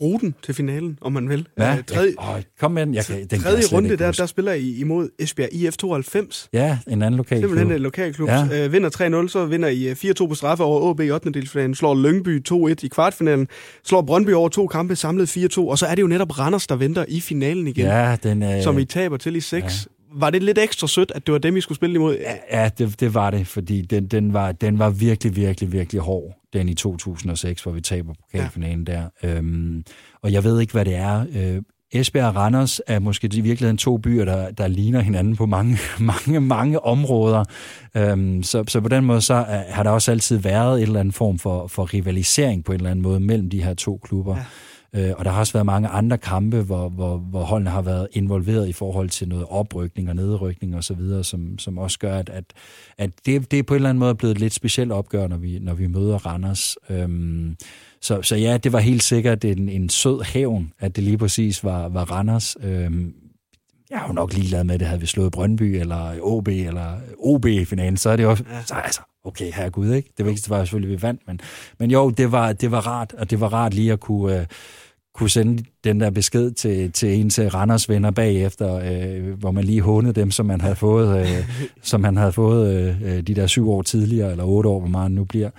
ruten 0.02 0.36
til 0.44 0.56
finalen, 0.56 0.98
om 1.02 1.14
man 1.14 1.30
vil. 1.30 1.48
Ja, 1.58 1.78
uh, 1.78 1.84
tredje, 1.86 2.14
ja 2.22 2.38
åh, 2.38 2.42
kom 2.60 2.72
med 2.72 2.86
den. 2.86 2.96
Jeg 2.96 3.06
kan, 3.06 3.28
den 3.28 3.40
tredje 3.40 3.62
kan 3.62 3.78
runde, 3.78 3.98
der, 3.98 4.12
der 4.12 4.26
spiller 4.26 4.54
I 4.54 4.76
imod 4.80 5.10
Esbjerg 5.20 5.54
IF 5.54 5.78
92. 5.78 6.50
Ja, 6.54 6.78
en 6.88 7.02
anden 7.02 7.18
lokal 7.18 7.40
Simpelthen 7.40 7.68
klub. 7.68 7.76
en 7.76 7.82
lokal 7.82 8.14
klub. 8.14 8.30
Ja. 8.30 8.66
Uh, 8.66 8.74
vinder 8.74 9.24
3-0, 9.26 9.28
så 9.28 9.46
vinder 9.46 9.70
I 9.70 9.92
4-2 9.92 10.28
på 10.28 10.36
straffe 10.36 10.64
over 10.64 10.90
AB 10.90 11.00
i 11.00 11.12
8. 11.12 11.32
delsfinalen, 11.32 11.76
slår 11.76 11.96
Lyngby 11.96 12.44
2-1 12.52 12.76
i 12.84 12.88
kvartfinalen, 12.88 13.48
slår 13.84 14.02
Brøndby 14.02 14.30
over 14.30 14.50
to 14.50 14.68
kampe, 14.68 14.96
samlet 14.96 15.38
4-2, 15.38 15.60
og 15.60 15.78
så 15.78 15.86
er 15.86 15.96
det 15.96 16.02
jo 16.02 16.08
netop 16.08 16.40
Randers, 16.40 16.68
der 16.68 16.76
venter 16.76 17.06
i 17.08 17.20
finalen 17.20 17.68
igen, 17.68 17.86
ja, 17.86 18.18
den, 18.24 18.44
uh... 18.44 18.64
som 18.64 18.80
I 18.80 18.86
taber 18.86 19.18
til 19.18 19.36
i 19.36 19.42
6. 19.42 19.88
Var 20.14 20.30
det 20.30 20.44
lidt 20.44 20.58
ekstra 20.58 20.88
sødt, 20.88 21.12
at 21.16 21.28
det 21.28 21.34
var 21.34 21.40
dem, 21.40 21.58
I 21.58 21.62
skulle 21.62 21.76
spille 21.76 21.96
imod? 21.96 22.18
Ja, 22.52 22.70
det, 22.78 23.00
det 23.00 23.14
var 23.14 23.32
det, 23.32 23.48
fordi 23.48 23.82
den, 23.82 24.08
den, 24.08 24.34
var, 24.34 24.52
den 24.52 24.80
var 24.80 24.90
virkelig, 24.90 25.36
virkelig, 25.36 25.72
virkelig 25.72 26.02
hård, 26.02 26.38
den 26.54 26.70
i 26.70 26.74
2006, 26.74 27.64
hvor 27.64 27.72
vi 27.72 27.82
taber 27.82 28.14
pokalfinalen 28.14 28.86
ja. 28.88 28.94
der. 28.94 29.38
Øhm, 29.38 29.84
og 30.22 30.32
jeg 30.32 30.44
ved 30.44 30.62
ikke, 30.62 30.74
hvad 30.74 30.86
det 30.86 30.96
er. 30.96 31.26
Øh, 31.36 31.62
Esbjerg 31.92 32.28
og 32.28 32.36
Randers 32.36 32.82
er 32.88 33.00
måske 33.00 33.30
i 33.34 33.42
virkeligheden 33.42 33.78
to 33.78 33.98
byer, 33.98 34.26
der, 34.26 34.52
der 34.52 34.68
ligner 34.68 35.00
hinanden 35.00 35.36
på 35.36 35.46
mange, 35.46 35.78
mange, 36.00 36.40
mange 36.40 36.86
områder. 36.86 37.44
Øhm, 37.96 38.44
så, 38.44 38.64
så 38.68 38.82
på 38.82 38.90
den 38.90 39.06
måde 39.06 39.22
så 39.22 39.34
er, 39.34 39.64
har 39.72 39.84
der 39.84 39.90
også 39.90 40.12
altid 40.12 40.38
været 40.38 40.78
en 40.78 40.88
eller 40.88 41.00
anden 41.00 41.12
form 41.12 41.40
for, 41.40 41.68
for 41.68 41.94
rivalisering 41.94 42.64
på 42.64 42.72
en 42.72 42.76
eller 42.76 42.92
anden 42.92 43.04
måde 43.04 43.20
mellem 43.20 43.50
de 43.50 43.64
her 43.64 43.74
to 43.74 44.00
klubber. 44.04 44.36
Ja. 44.36 44.44
Øh, 44.96 45.12
og 45.18 45.26
der 45.26 45.32
har 45.32 45.40
også 45.40 45.54
været 45.54 45.66
mange 45.66 45.88
andre 45.88 46.18
kampe, 46.18 46.62
hvor, 46.62 46.90
hvor, 46.90 47.18
hvor 47.18 47.44
holdene 47.44 47.70
har 47.70 47.82
været 47.82 48.08
involveret 48.12 48.68
i 48.68 48.74
forhold 48.74 49.10
til 49.10 49.28
noget 49.28 49.46
oprykning 49.50 50.10
og 50.10 50.16
nedrykning 50.16 50.76
osv., 50.76 51.24
som, 51.24 51.60
som 51.60 51.78
også 51.78 52.00
gør, 52.00 52.18
at, 52.18 52.30
at, 52.30 52.46
at 52.98 53.12
det, 53.26 53.52
det 53.52 53.60
er 53.60 53.64
på 53.64 53.74
en 53.74 53.76
eller 53.76 53.90
anden 53.90 54.00
måde 54.00 54.16
blevet 54.16 54.32
et 54.32 54.40
lidt 54.40 54.54
specielt 54.54 54.92
opgør, 54.92 55.28
når 55.28 55.38
vi, 55.38 55.60
når 55.60 55.74
vi 55.74 55.88
møder 55.88 56.26
Randers. 56.26 56.78
Øhm, 56.90 57.56
så, 58.02 58.22
så 58.22 58.36
ja, 58.36 58.58
det 58.58 58.74
var 58.74 58.80
helt 58.80 59.04
sikkert 59.04 59.46
en, 59.46 59.70
en 59.70 59.90
sød 59.90 60.24
hævn, 60.24 60.74
at 60.80 60.96
det 60.96 61.04
lige 61.04 61.18
præcis 61.18 61.64
var, 61.64 61.90
var 61.90 62.12
Randers. 62.12 62.58
Øhm, 62.64 63.14
jeg 63.90 64.02
er 64.02 64.08
jo 64.08 64.14
nok 64.14 64.34
ligeglad 64.34 64.64
med 64.64 64.80
det, 64.80 64.88
havde 64.88 65.02
vi 65.02 65.08
slået 65.08 65.32
Brøndby 65.32 65.62
eller 65.64 66.16
OB 66.22 66.48
eller 66.48 66.98
OB 67.20 67.46
i 67.46 67.66
finalen, 67.66 67.98
så 67.98 68.10
er 68.10 68.16
det 68.16 68.24
jo 68.24 68.36
så, 68.36 68.76
altså, 68.76 69.02
okay, 69.24 69.52
herregud, 69.54 69.94
ikke? 69.94 70.10
Det 70.18 70.26
vigtigste 70.26 70.50
var 70.50 70.64
selvfølgelig, 70.66 70.94
at 70.94 71.02
vi 71.02 71.08
vandt, 71.08 71.22
men, 71.28 71.40
men 71.78 71.92
jo, 71.92 72.10
det 72.10 72.32
var, 72.32 72.54
det 72.54 72.72
var 72.72 72.88
rart, 72.88 73.14
og 73.14 73.30
det 73.30 73.40
var 73.40 73.54
rart 73.54 73.74
lige 73.74 73.92
at 73.92 74.00
kunne, 74.00 74.40
uh, 74.40 74.46
kunne 75.16 75.30
sende 75.30 75.64
den 75.84 76.02
der 76.02 76.10
besked 76.10 76.52
til, 76.52 76.92
til 76.92 77.20
ens 77.20 77.40
Randers 77.54 77.90
venner 77.90 78.12
bagefter, 78.12 78.74
øh, 78.76 79.34
hvor 79.40 79.52
man 79.52 79.64
lige 79.64 79.82
hånede 79.82 80.14
dem, 80.14 80.32
som 80.32 80.46
man 80.46 80.62
havde 80.62 80.76
fået, 80.76 81.20
øh, 81.22 81.50
som 81.82 82.02
man 82.02 82.18
havde 82.18 82.32
fået 82.32 82.96
øh, 83.04 83.22
de 83.22 83.36
der 83.36 83.48
syv 83.48 83.70
år 83.70 83.82
tidligere, 83.82 84.32
eller 84.32 84.44
otte 84.44 84.70
år, 84.70 84.80
hvor 84.80 84.90
meget 84.90 85.12
nu 85.12 85.24
bliver. 85.24 85.50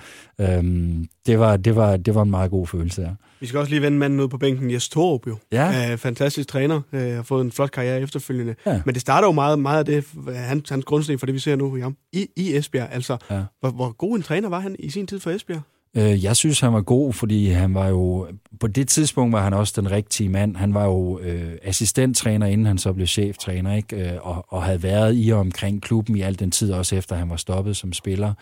Øhm, 0.40 1.08
det, 1.26 1.38
var, 1.38 1.56
det, 1.56 1.76
var, 1.76 1.96
det 1.96 2.14
var 2.14 2.22
en 2.22 2.30
meget 2.30 2.50
god 2.50 2.66
følelse, 2.66 3.02
ja. 3.02 3.08
Vi 3.40 3.46
skal 3.46 3.60
også 3.60 3.70
lige 3.70 3.82
vende 3.82 3.98
manden 3.98 4.20
ud 4.20 4.28
på 4.28 4.38
bænken, 4.38 4.70
Jes 4.70 4.88
Torup 4.88 5.26
jo. 5.26 5.36
Ja. 5.52 5.92
Øh, 5.92 5.98
fantastisk 5.98 6.48
træner, 6.48 6.80
øh, 6.92 7.14
har 7.14 7.22
fået 7.22 7.44
en 7.44 7.52
flot 7.52 7.70
karriere 7.70 8.00
efterfølgende. 8.00 8.54
Ja. 8.66 8.80
Men 8.86 8.94
det 8.94 9.00
starter 9.02 9.28
jo 9.28 9.32
meget, 9.32 9.58
meget 9.58 9.78
af 9.78 9.84
det, 9.84 10.04
hans, 10.34 10.70
hans 10.70 10.84
grundsten 10.84 11.18
for 11.18 11.26
det, 11.26 11.34
vi 11.34 11.38
ser 11.38 11.56
nu 11.56 11.76
i 11.76 11.80
ham, 11.80 11.96
i, 12.12 12.26
i 12.36 12.56
Esbjerg. 12.56 12.88
Altså, 12.92 13.16
Ja. 13.30 13.42
hvor, 13.60 13.70
hvor 13.70 13.92
god 13.92 14.16
en 14.16 14.22
træner 14.22 14.48
var 14.48 14.60
han 14.60 14.76
i 14.78 14.90
sin 14.90 15.06
tid 15.06 15.20
for 15.20 15.30
Esbjerg? 15.30 15.60
Øh, 15.96 16.24
Jeg 16.24 16.36
synes, 16.36 16.60
han 16.60 16.72
var 16.72 16.80
god, 16.80 17.12
fordi 17.12 17.48
han 17.48 17.74
var 17.74 17.88
jo... 17.88 18.26
På 18.60 18.66
det 18.66 18.88
tidspunkt 18.88 19.32
var 19.32 19.42
han 19.42 19.54
også 19.54 19.72
den 19.76 19.90
rigtige 19.90 20.28
mand. 20.28 20.56
Han 20.56 20.74
var 20.74 20.84
jo 20.84 21.18
øh, 21.18 21.52
assistenttræner, 21.62 22.46
inden 22.46 22.66
han 22.66 22.78
så 22.78 22.92
blev 22.92 23.06
cheftræner, 23.06 23.74
ikke? 23.74 24.12
Øh, 24.12 24.18
og, 24.22 24.44
og 24.48 24.62
havde 24.62 24.82
været 24.82 25.14
i 25.16 25.30
og 25.30 25.40
omkring 25.40 25.82
klubben 25.82 26.16
i 26.16 26.20
al 26.20 26.38
den 26.38 26.50
tid, 26.50 26.72
også 26.72 26.96
efter 26.96 27.16
han 27.16 27.30
var 27.30 27.36
stoppet 27.36 27.76
som 27.76 27.92
spiller. 27.92 28.34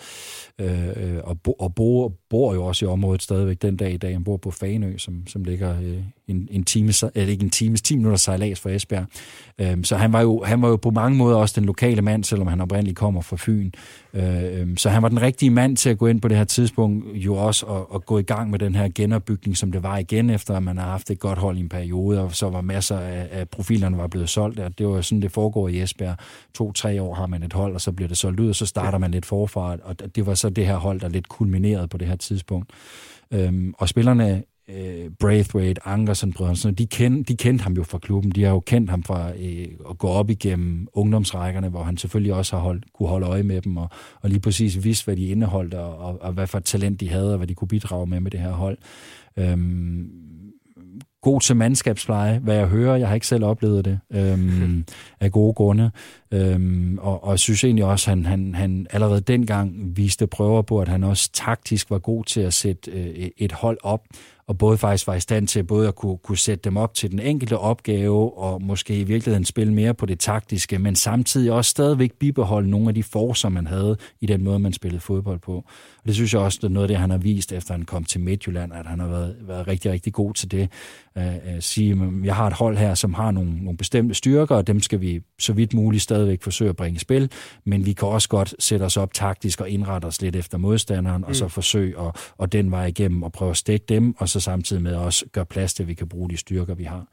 Øh, 0.58 0.88
øh 0.88 1.20
og 1.24 1.40
bo, 1.40 1.52
og 1.52 1.74
bo, 1.74 2.12
bor 2.30 2.54
jo 2.54 2.64
også 2.64 2.84
i 2.84 2.88
området 2.88 3.22
stadigvæk 3.22 3.62
den 3.62 3.76
dag 3.76 3.92
i 3.92 3.96
dag. 3.96 4.12
Han 4.12 4.24
bor 4.24 4.36
på 4.36 4.50
Fanø, 4.50 4.98
som, 4.98 5.26
som 5.26 5.44
ligger 5.44 5.80
øh, 5.80 6.02
en, 6.28 6.48
en 6.50 6.64
time, 6.64 6.92
eller 7.14 7.30
ikke 7.30 7.44
en 7.44 7.50
time, 7.50 7.76
10 7.76 7.96
minutter 7.96 8.18
sejlads 8.18 8.60
fra 8.60 8.70
Esbjerg. 8.70 9.06
Øh, 9.58 9.84
så 9.84 9.96
han 9.96 10.12
var, 10.12 10.20
jo, 10.20 10.42
han 10.46 10.62
var 10.62 10.68
jo 10.68 10.76
på 10.76 10.90
mange 10.90 11.18
måder 11.18 11.36
også 11.36 11.60
den 11.60 11.66
lokale 11.66 12.02
mand, 12.02 12.24
selvom 12.24 12.46
han 12.46 12.60
oprindeligt 12.60 12.96
kommer 12.96 13.20
fra 13.20 13.36
Fyn. 13.38 13.70
Øh, 14.14 14.60
øh, 14.60 14.76
så 14.76 14.88
han 14.88 15.02
var 15.02 15.08
den 15.08 15.22
rigtige 15.22 15.50
mand 15.50 15.76
til 15.76 15.90
at 15.90 15.98
gå 15.98 16.06
ind 16.06 16.20
på 16.20 16.28
det 16.28 16.36
her 16.36 16.44
tidspunkt, 16.44 17.06
jo 17.14 17.34
også 17.34 17.66
at, 17.66 17.82
at 17.94 18.06
gå 18.06 18.18
i 18.18 18.22
gang 18.22 18.50
med 18.50 18.58
den 18.58 18.74
her 18.74 18.88
genopbygning, 18.94 19.56
som 19.56 19.72
det 19.72 19.82
var 19.82 19.98
igen, 19.98 20.30
efter 20.30 20.54
at 20.54 20.62
man 20.62 20.78
har 20.78 20.90
haft 20.90 21.10
et 21.10 21.18
godt 21.18 21.38
hold 21.38 21.56
i 21.56 21.60
en 21.60 21.68
periode, 21.68 22.20
og 22.20 22.34
så 22.34 22.50
var 22.50 22.60
masser 22.60 22.98
af, 22.98 23.28
af 23.30 23.48
profilerne 23.48 23.98
var 23.98 24.06
blevet 24.06 24.28
solgt. 24.28 24.60
Og 24.60 24.78
det 24.78 24.86
var 24.86 24.92
jo 24.92 25.02
sådan, 25.02 25.22
det 25.22 25.32
foregår 25.32 25.68
i 25.68 25.82
Esbjerg. 25.82 26.16
To-tre 26.54 27.02
år 27.02 27.14
har 27.14 27.26
man 27.26 27.42
et 27.42 27.52
hold, 27.52 27.74
og 27.74 27.80
så 27.80 27.92
bliver 27.92 28.08
det 28.08 28.16
solgt 28.16 28.40
ud, 28.40 28.48
og 28.48 28.54
så 28.54 28.66
starter 28.66 28.98
man 28.98 29.10
lidt 29.10 29.26
forfra, 29.26 29.76
og 29.82 30.16
det 30.16 30.26
var 30.26 30.34
så 30.34 30.50
det 30.50 30.66
her 30.66 30.76
hold, 30.76 31.00
der 31.00 31.08
lidt 31.08 31.28
kulminerede 31.28 31.88
på 31.88 31.98
det 31.98 32.08
her 32.08 32.16
tidspunkt. 32.20 32.70
Øhm, 33.32 33.74
og 33.78 33.88
spillerne 33.88 34.42
øh, 34.68 35.10
Braithwaite, 35.20 35.86
Ankersen, 35.86 36.32
brødrene, 36.32 36.74
de, 36.74 36.86
kend, 36.86 37.24
de 37.24 37.36
kendte 37.36 37.62
ham 37.62 37.72
jo 37.72 37.82
fra 37.82 37.98
klubben. 37.98 38.30
De 38.30 38.44
har 38.44 38.50
jo 38.50 38.60
kendt 38.60 38.90
ham 38.90 39.02
fra 39.02 39.32
øh, 39.40 39.68
at 39.90 39.98
gå 39.98 40.08
op 40.08 40.30
igennem 40.30 40.88
ungdomsrækkerne, 40.92 41.68
hvor 41.68 41.82
han 41.82 41.96
selvfølgelig 41.96 42.34
også 42.34 42.56
har 42.56 42.62
holdt, 42.62 42.84
kunne 42.92 43.08
holde 43.08 43.26
øje 43.26 43.42
med 43.42 43.60
dem, 43.60 43.76
og, 43.76 43.88
og 44.20 44.28
lige 44.28 44.40
præcis 44.40 44.84
vidste, 44.84 45.04
hvad 45.04 45.16
de 45.16 45.26
indeholdt, 45.26 45.74
og, 45.74 45.98
og, 45.98 46.22
og 46.22 46.32
hvad 46.32 46.46
for 46.46 46.58
et 46.58 46.64
talent 46.64 47.00
de 47.00 47.08
havde, 47.08 47.32
og 47.32 47.36
hvad 47.36 47.46
de 47.46 47.54
kunne 47.54 47.68
bidrage 47.68 48.06
med 48.06 48.20
med 48.20 48.30
det 48.30 48.40
her 48.40 48.52
hold. 48.52 48.78
Øhm, 49.36 50.10
god 51.22 51.40
til 51.40 51.56
mandskabspleje, 51.56 52.38
hvad 52.38 52.56
jeg 52.56 52.66
hører. 52.66 52.96
Jeg 52.96 53.08
har 53.08 53.14
ikke 53.14 53.26
selv 53.26 53.44
oplevet 53.44 53.84
det 53.84 54.00
øhm, 54.12 54.84
af 55.20 55.32
gode 55.32 55.54
grunde. 55.54 55.90
Øhm, 56.30 56.98
og, 56.98 57.24
og 57.24 57.30
jeg 57.30 57.38
synes 57.38 57.64
egentlig 57.64 57.84
også, 57.84 58.10
at 58.10 58.16
han, 58.16 58.26
han, 58.26 58.54
han 58.54 58.86
allerede 58.90 59.20
dengang 59.20 59.96
viste 59.96 60.26
prøver 60.26 60.62
på, 60.62 60.80
at 60.80 60.88
han 60.88 61.04
også 61.04 61.30
taktisk 61.32 61.90
var 61.90 61.98
god 61.98 62.24
til 62.24 62.40
at 62.40 62.54
sætte 62.54 62.90
øh, 62.90 63.30
et 63.36 63.52
hold 63.52 63.78
op, 63.82 64.04
og 64.50 64.58
både 64.58 64.78
faktisk 64.78 65.06
var 65.06 65.14
i 65.14 65.20
stand 65.20 65.48
til 65.48 65.64
både 65.64 65.88
at 65.88 65.94
kunne, 65.94 66.18
kunne 66.18 66.38
sætte 66.38 66.64
dem 66.64 66.76
op 66.76 66.94
til 66.94 67.10
den 67.10 67.18
enkelte 67.18 67.58
opgave, 67.58 68.38
og 68.38 68.62
måske 68.62 69.00
i 69.00 69.04
virkeligheden 69.04 69.44
spille 69.44 69.74
mere 69.74 69.94
på 69.94 70.06
det 70.06 70.20
taktiske, 70.20 70.78
men 70.78 70.96
samtidig 70.96 71.52
også 71.52 71.68
stadigvæk 71.68 72.12
bibeholde 72.12 72.70
nogle 72.70 72.88
af 72.88 72.94
de 72.94 73.02
forser, 73.02 73.48
man 73.48 73.66
havde 73.66 73.96
i 74.20 74.26
den 74.26 74.44
måde, 74.44 74.58
man 74.58 74.72
spillede 74.72 75.00
fodbold 75.00 75.38
på. 75.38 75.64
Og 75.98 76.06
det 76.06 76.14
synes 76.14 76.32
jeg 76.32 76.40
også, 76.40 76.58
det 76.62 76.64
er 76.64 76.72
noget 76.72 76.84
af 76.84 76.88
det, 76.88 76.96
han 76.96 77.10
har 77.10 77.18
vist, 77.18 77.52
efter 77.52 77.74
han 77.74 77.82
kom 77.82 78.04
til 78.04 78.20
Midtjylland, 78.20 78.72
at 78.72 78.86
han 78.86 79.00
har 79.00 79.08
været, 79.08 79.36
været 79.40 79.68
rigtig, 79.68 79.90
rigtig 79.90 80.12
god 80.12 80.34
til 80.34 80.50
det. 80.50 80.68
At 81.14 81.64
sige, 81.64 82.12
jeg 82.24 82.36
har 82.36 82.46
et 82.46 82.52
hold 82.52 82.76
her, 82.76 82.94
som 82.94 83.14
har 83.14 83.30
nogle, 83.30 83.64
nogle 83.64 83.76
bestemte 83.76 84.14
styrker, 84.14 84.56
og 84.56 84.66
dem 84.66 84.80
skal 84.80 85.00
vi 85.00 85.20
så 85.38 85.52
vidt 85.52 85.74
muligt 85.74 86.02
stadigvæk 86.02 86.42
forsøge 86.42 86.70
at 86.70 86.76
bringe 86.76 86.96
i 86.96 86.98
spil, 86.98 87.30
men 87.64 87.86
vi 87.86 87.92
kan 87.92 88.08
også 88.08 88.28
godt 88.28 88.54
sætte 88.58 88.82
os 88.82 88.96
op 88.96 89.14
taktisk 89.14 89.60
og 89.60 89.68
indrette 89.68 90.06
os 90.06 90.22
lidt 90.22 90.36
efter 90.36 90.58
modstanderen, 90.58 91.20
mm. 91.20 91.28
og 91.28 91.36
så 91.36 91.48
forsøge 91.48 92.00
at, 92.00 92.32
og 92.38 92.52
den 92.52 92.70
vej 92.70 92.86
igennem 92.86 93.22
og 93.22 93.32
prøve 93.32 93.50
at 93.50 93.56
stikke 93.56 93.86
dem, 93.88 94.14
og 94.18 94.28
så 94.28 94.39
samtidig 94.40 94.82
med 94.82 94.94
også 94.94 95.24
gøre 95.32 95.46
plads 95.46 95.74
til, 95.74 95.82
at 95.82 95.88
vi 95.88 95.94
kan 95.94 96.08
bruge 96.08 96.30
de 96.30 96.36
styrker, 96.36 96.74
vi 96.74 96.84
har. 96.84 97.06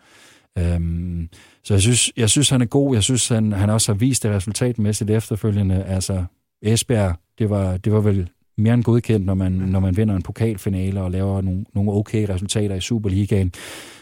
Øhm, 0.58 1.30
så 1.64 1.74
jeg 1.74 1.82
synes, 1.82 2.12
jeg 2.18 2.30
synes, 2.30 2.50
han 2.50 2.62
er 2.62 2.66
god. 2.66 2.94
Jeg 2.94 3.04
synes, 3.04 3.28
han, 3.28 3.52
han 3.52 3.70
også 3.70 3.92
har 3.92 3.98
vist 3.98 4.24
det 4.24 4.32
resultatmæssigt 4.32 5.10
efterfølgende. 5.10 5.84
Altså, 5.84 6.24
Esbjerg, 6.62 7.16
det 7.40 7.50
var, 7.50 7.78
det 7.78 7.94
var 7.94 8.00
vel 8.00 8.30
mere 8.58 8.74
end 8.74 8.84
godkendt, 8.84 9.26
når 9.26 9.34
man, 9.34 9.52
når 9.52 9.80
man 9.80 9.98
vinder 9.98 10.16
en 10.16 10.22
pokalfinale 10.22 11.02
og 11.02 11.12
laver 11.12 11.42
nogle, 11.42 11.66
nogle 11.76 11.92
okay 11.92 12.30
resultater 12.30 12.76
i 12.76 12.80
Superligaen. 12.80 13.52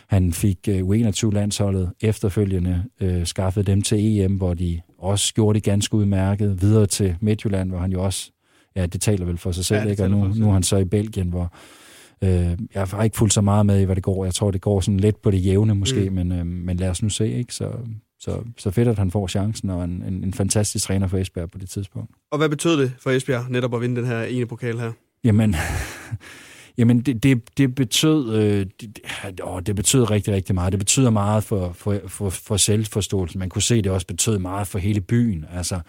Han 0.07 0.33
fik 0.33 0.57
uh, 0.67 0.73
U21-landsholdet 0.73 1.91
efterfølgende 2.01 2.83
uh, 3.03 3.23
skaffet 3.23 3.67
dem 3.67 3.81
til 3.81 4.19
EM, 4.19 4.35
hvor 4.35 4.53
de 4.53 4.81
også 4.97 5.33
gjorde 5.33 5.55
det 5.55 5.63
ganske 5.63 5.95
udmærket. 5.95 6.61
Videre 6.61 6.85
til 6.85 7.15
Midtjylland, 7.21 7.69
hvor 7.69 7.79
han 7.79 7.91
jo 7.91 8.03
også, 8.03 8.31
ja, 8.75 8.85
det 8.85 9.01
taler 9.01 9.25
vel 9.25 9.37
for 9.37 9.51
sig 9.51 9.65
selv, 9.65 9.83
Ja, 9.83 9.89
ikke? 9.89 10.03
og 10.03 10.09
nu, 10.09 10.27
nu 10.35 10.49
er 10.49 10.53
han 10.53 10.63
så 10.63 10.77
i 10.77 10.85
Belgien, 10.85 11.29
hvor 11.29 11.53
øh, 12.21 12.57
jeg 12.73 12.87
har 12.87 13.03
ikke 13.03 13.17
fulgt 13.17 13.33
så 13.33 13.41
meget 13.41 13.65
med 13.65 13.81
i, 13.81 13.83
hvad 13.83 13.95
det 13.95 14.03
går. 14.03 14.25
Jeg 14.25 14.33
tror, 14.33 14.51
det 14.51 14.61
går 14.61 14.79
sådan 14.79 14.99
lidt 14.99 15.21
på 15.21 15.31
det 15.31 15.45
jævne 15.45 15.75
måske, 15.75 16.09
mm. 16.09 16.15
men, 16.15 16.31
øh, 16.31 16.45
men 16.45 16.77
lad 16.77 16.89
os 16.89 17.03
nu 17.03 17.09
se, 17.09 17.31
ikke? 17.31 17.53
Så, 17.53 17.71
så, 18.19 18.43
så 18.57 18.71
fedt, 18.71 18.87
at 18.87 18.97
han 18.97 19.11
får 19.11 19.27
chancen, 19.27 19.69
og 19.69 19.83
en, 19.83 20.03
en, 20.07 20.23
en 20.23 20.33
fantastisk 20.33 20.85
træner 20.85 21.07
for 21.07 21.17
Esbjerg 21.17 21.51
på 21.51 21.57
det 21.57 21.69
tidspunkt. 21.69 22.11
Og 22.31 22.37
hvad 22.37 22.49
betød 22.49 22.81
det 22.81 22.93
for 22.99 23.09
Esbjerg 23.09 23.45
netop 23.49 23.75
at 23.75 23.81
vinde 23.81 23.95
den 23.95 24.05
her 24.05 24.23
ene 24.23 24.45
pokal 24.45 24.79
her? 24.79 24.91
Jamen, 25.23 25.55
jamen 26.77 27.01
det, 27.01 27.23
det, 27.23 27.57
det 27.57 27.75
betød 27.75 28.35
øh, 28.35 28.65
det, 28.81 29.41
åh, 29.43 29.61
det 29.65 29.75
betød 29.75 30.11
rigtig, 30.11 30.33
rigtig 30.33 30.55
meget. 30.55 30.71
Det 30.71 30.79
betyder 30.79 31.09
meget 31.09 31.43
for, 31.43 31.71
for, 31.73 31.99
for, 32.07 32.29
for 32.29 32.57
selvforståelsen. 32.57 33.39
Man 33.39 33.49
kunne 33.49 33.61
se, 33.61 33.81
det 33.81 33.91
også 33.91 34.07
betød 34.07 34.37
meget 34.37 34.67
for 34.67 34.79
hele 34.79 35.01
byen. 35.01 35.45
Altså, 35.53 35.79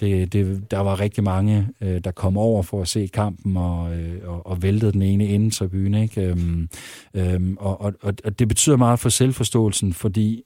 det, 0.00 0.32
det, 0.32 0.70
der 0.70 0.78
var 0.78 1.00
rigtig 1.00 1.24
mange, 1.24 1.68
øh, 1.80 2.00
der 2.04 2.10
kom 2.10 2.38
over 2.38 2.62
for 2.62 2.82
at 2.82 2.88
se 2.88 3.06
kampen 3.06 3.56
og, 3.56 3.96
øh, 3.96 4.28
og, 4.28 4.46
og 4.46 4.62
væltede 4.62 4.92
den 4.92 5.02
ene 5.02 5.26
inden 5.26 5.50
tribune. 5.50 6.02
Ikke? 6.02 6.22
Øhm, 6.22 6.68
øhm, 7.14 7.56
og, 7.60 7.80
og, 7.80 8.14
og 8.24 8.38
det 8.38 8.48
betyder 8.48 8.76
meget 8.76 8.98
for 8.98 9.08
selvforståelsen, 9.08 9.92
fordi 9.92 10.42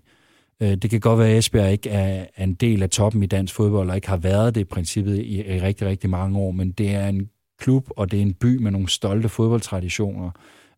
øh, 0.61 0.74
det 0.74 0.90
kan 0.90 1.00
godt 1.00 1.18
være, 1.18 1.28
at 1.28 1.38
Esbjerg 1.38 1.72
ikke 1.72 1.90
er, 1.90 2.24
er 2.36 2.44
en 2.44 2.55
del 2.55 2.82
af 2.82 2.90
toppen 2.90 3.22
i 3.22 3.26
dansk 3.26 3.55
fodbold, 3.55 3.90
og 3.90 3.96
ikke 3.96 4.09
har 4.09 4.16
været 4.16 4.55
det 4.55 4.61
i 4.61 4.64
princippet 4.64 5.18
i, 5.18 5.57
i 5.57 5.61
rigtig, 5.61 5.86
rigtig 5.86 6.11
mange 6.11 6.38
år, 6.38 6.50
men 6.50 6.70
det 6.70 6.94
er 6.94 7.09
en 7.09 7.28
klub, 7.59 7.88
og 7.90 8.11
det 8.11 8.18
er 8.18 8.22
en 8.22 8.34
by 8.34 8.57
med 8.57 8.70
nogle 8.70 8.88
stolte 8.88 9.28
fodboldtraditioner. 9.28 10.30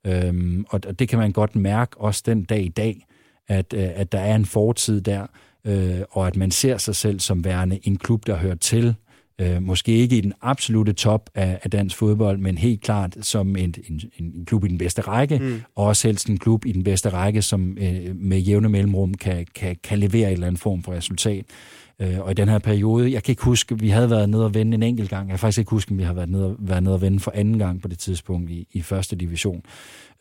Øhm, 0.07 0.65
og 0.69 0.99
det 0.99 1.09
kan 1.09 1.19
man 1.19 1.33
godt 1.33 1.57
mærke 1.57 2.01
også 2.01 2.23
den 2.27 2.45
dag 2.45 2.65
i 2.65 2.69
dag, 2.69 3.07
at, 3.49 3.75
øh, 3.75 3.89
at 3.95 4.13
der 4.13 4.19
er 4.19 4.35
en 4.35 4.45
fortid 4.45 5.01
der, 5.01 5.27
øh, 5.67 6.01
og 6.11 6.27
at 6.27 6.37
man 6.37 6.51
ser 6.51 6.79
sig 6.79 6.97
selv 6.97 7.21
som 7.21 7.45
værende 7.45 7.79
en 7.83 7.97
klub, 7.97 8.27
der 8.27 8.37
hører 8.37 8.55
til, 8.55 8.95
øh, 9.41 9.63
måske 9.63 9.93
ikke 9.93 10.17
i 10.17 10.21
den 10.21 10.33
absolute 10.43 10.93
top 10.93 11.31
af, 11.35 11.59
af 11.63 11.71
dansk 11.71 11.97
fodbold, 11.97 12.39
men 12.39 12.59
helt 12.59 12.81
klart 12.81 13.17
som 13.21 13.57
en, 13.57 13.75
en, 13.89 14.01
en 14.19 14.45
klub 14.47 14.65
i 14.65 14.69
den 14.69 14.79
bedste 14.79 15.03
række, 15.03 15.39
mm. 15.39 15.63
og 15.75 15.85
også 15.85 16.09
helst 16.09 16.29
en 16.29 16.39
klub 16.39 16.67
i 16.67 16.73
den 16.73 16.85
bedste 16.85 17.09
række, 17.09 17.43
som 17.43 17.79
øh, 17.81 18.17
med 18.17 18.39
jævne 18.39 18.69
mellemrum 18.69 19.15
kan, 19.15 19.47
kan, 19.55 19.77
kan 19.83 19.99
levere 19.99 20.27
en 20.27 20.33
eller 20.33 20.47
anden 20.47 20.59
form 20.59 20.83
for 20.83 20.93
resultat. 20.93 21.45
Øh, 22.03 22.21
og 22.21 22.31
i 22.31 22.35
den 22.35 22.49
her 22.49 22.59
periode, 22.59 23.13
jeg 23.13 23.23
kan 23.23 23.33
ikke 23.33 23.43
huske, 23.43 23.79
vi 23.79 23.89
havde 23.89 24.11
været 24.11 24.29
nede 24.29 24.45
og 24.45 24.55
vende 24.55 24.75
en 24.75 24.83
enkelt 24.83 25.11
gang. 25.11 25.29
Jeg 25.29 25.33
kan 25.33 25.39
faktisk 25.39 25.59
ikke 25.59 25.71
huske, 25.71 25.91
om 25.91 25.99
vi 25.99 26.03
har 26.03 26.13
været 26.13 26.29
nede, 26.29 26.57
været 26.59 26.83
nede 26.83 26.95
og 26.95 27.01
vende 27.01 27.21
for 27.21 27.33
anden 27.35 27.59
gang 27.59 27.83
på 27.83 27.89
det 27.89 27.99
tidspunkt 27.99 28.51
i, 28.51 28.69
i 28.73 28.83
første 28.83 29.17
division. 29.17 29.63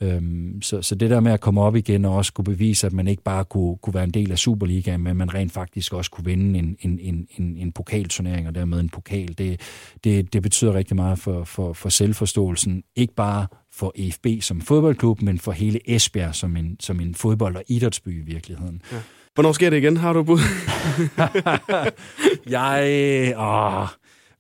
Øhm, 0.02 0.62
så, 0.62 0.82
så 0.82 0.96
det 0.96 1.10
der 1.10 1.20
med 1.20 1.32
at 1.32 1.40
komme 1.40 1.62
op 1.62 1.76
igen 1.76 2.06
og 2.06 2.16
også 2.16 2.34
kunne 2.34 2.46
bevise, 2.46 2.88
at 2.88 2.94
man 2.94 3.08
ikke 3.08 3.24
bare 3.24 3.46
kunne, 3.46 3.78
kunne 3.78 3.94
være 3.94 4.04
en 4.04 4.12
del 4.12 4.32
af 4.32 4.38
Superligaen, 4.38 5.02
men 5.02 5.18
man 5.18 5.34
rent 5.34 5.52
faktisk 5.52 5.94
også 5.94 6.12
kunne 6.12 6.26
vinde 6.26 6.60
en, 6.60 6.78
en, 6.80 7.00
en, 7.00 7.28
en, 7.38 7.58
en 7.58 7.72
pokalturnering 7.72 8.48
og 8.48 8.56
dermed 8.56 8.80
en 8.80 8.90
pokal, 8.90 9.36
det, 9.38 9.62
det, 10.04 10.34
det 10.34 10.42
betyder 10.42 10.74
rigtig 10.74 10.96
meget 10.96 11.20
for, 11.20 11.44
for, 11.44 11.74
for 11.74 11.90
selvforståelsen. 11.90 12.84
Ikke 12.96 13.14
bare 13.14 13.48
for 13.72 13.94
EFB 13.96 14.28
som 14.42 14.62
fodboldklub, 14.62 15.22
men 15.22 15.40
for 15.40 15.52
hele 15.52 15.96
Esbjerg 15.96 16.36
som 16.36 16.58
en, 16.58 16.78
som 16.80 17.00
en 17.00 17.16
fodbold- 17.16 17.56
og 17.56 17.64
idrætsby 17.68 18.22
i 18.22 18.26
virkeligheden. 18.26 18.82
Ja. 18.92 18.98
Hvornår 19.36 19.52
sker 19.52 19.70
det 19.70 19.78
igen? 19.78 19.98
Har 19.98 20.14
du 20.14 20.24
bud? 20.24 20.40
jeg, 22.50 23.34
åh, 23.38 23.88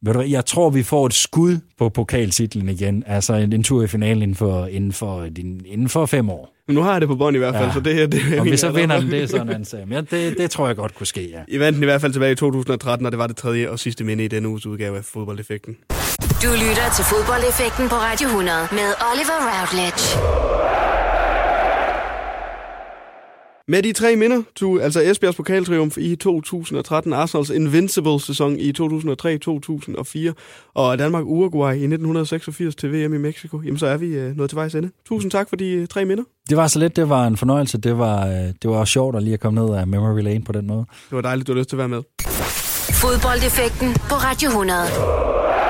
ved 0.02 0.14
du, 0.14 0.22
jeg 0.22 0.46
tror, 0.46 0.70
vi 0.70 0.84
får 0.84 1.06
et 1.06 1.14
skud 1.14 1.58
på 1.78 1.89
pokaltitlen 1.89 2.70
igen. 2.70 3.04
Altså 3.08 3.34
en, 3.34 3.54
en 3.54 3.64
tur 3.64 3.84
i 3.84 3.88
finalen 3.88 4.22
inden 4.22 4.36
for, 4.36 4.66
inden 4.66 4.93
for, 4.93 5.24
inden 5.66 5.89
for 5.89 6.06
fem 6.06 6.30
år. 6.30 6.54
nu 6.68 6.82
har 6.82 6.91
jeg 6.91 7.02
det 7.02 7.10
på 7.10 7.16
bånd 7.16 7.36
i 7.36 7.39
hvert 7.39 7.54
fald, 7.56 7.66
Ja. 7.68 7.74
så 7.74 7.80
det 7.80 7.96
her... 7.96 8.08
Det 8.08 8.22
er 8.36 8.41
Om 8.41 8.46
vi 8.52 8.58
så 8.58 8.72
vinder 8.72 9.00
den, 9.00 9.12
det 9.12 9.24
er 9.24 9.28
sådan 9.28 9.56
en 9.56 9.66
sag. 9.66 9.88
Men 9.88 10.08
ja, 10.12 10.18
det, 10.18 10.38
det 10.38 10.52
tror 10.52 10.68
jeg 10.68 10.76
godt 10.76 10.96
kunne 10.96 11.08
ske, 11.08 11.30
ja. 11.30 11.39
I 11.48 11.60
vandt 11.60 11.82
i 11.82 11.86
hvert 11.86 12.02
fald 12.02 12.14
tilbage 12.14 12.32
i 12.32 12.36
2013, 12.36 13.06
og 13.06 13.12
det 13.12 13.20
var 13.20 13.28
det 13.28 13.38
tredje 13.38 13.70
og 13.70 13.80
sidste 13.80 14.04
minde 14.04 14.26
i 14.26 14.28
denne 14.28 14.50
uges 14.50 14.66
udgave 14.66 14.98
af 14.98 15.04
Fodboldeffekten. 15.06 15.78
Du 16.43 16.50
lytter 16.52 16.89
til 16.96 17.06
fodboldeffekten 17.06 17.89
på 17.89 17.96
Radio 17.96 18.28
100 18.28 18.58
med 18.72 18.89
Oliver 19.12 19.39
Routledge. 19.52 20.85
Med 23.68 23.84
de 23.84 23.93
tre 23.93 24.16
minder, 24.16 24.41
to, 24.55 24.78
altså 24.78 25.01
Esbjergs 25.01 25.38
pokaltriumf 25.38 25.97
i 25.97 26.16
2013, 26.16 27.13
Arsenals 27.13 27.49
Invincible-sæson 27.49 28.59
i 28.59 28.74
2003-2004, 28.82 30.34
og 30.74 30.99
Danmark-Uruguay 30.99 31.72
i 31.74 31.84
1986 31.84 32.76
til 32.76 32.91
VM 32.93 33.13
i 33.13 33.18
Mexico, 33.18 33.61
jamen 33.61 33.78
så 33.78 33.88
er 33.88 33.97
vi 33.97 34.05
øh, 34.05 34.38
nået 34.38 34.49
til 34.49 34.55
vejs 34.55 34.76
ende. 34.76 34.89
Tusind 35.05 35.32
tak 35.32 35.49
for 35.49 35.55
de 35.55 35.72
øh, 35.72 35.88
tre 35.88 36.05
minder. 36.05 36.24
Det 36.49 36.57
var 36.57 36.68
så 36.68 36.80
lidt, 36.80 36.95
det 36.95 37.09
var 37.09 37.28
en 37.28 37.38
fornøjelse. 37.38 37.78
Det 37.78 37.97
var, 37.97 38.28
øh, 38.28 38.34
det 38.34 38.70
var 38.70 38.86
sjovt 38.86 39.16
at 39.16 39.24
lige 39.24 39.34
at 39.34 39.39
komme 39.39 39.66
ned 39.66 39.76
af 39.76 39.88
Memory 39.88 40.22
Lane 40.22 40.43
på 40.43 40.51
den 40.51 40.68
måde. 40.68 40.86
Det 41.09 41.16
var 41.16 41.22
dejligt, 41.22 41.47
du 41.47 41.53
har 41.53 41.57
lyst 41.57 41.70
til 41.70 41.76
at 41.76 41.80
være 41.80 41.89
med. 41.89 42.01
Fodboldeffekten 43.01 43.93
på 43.93 44.16
Radio 44.16 44.49
100. 44.49 45.64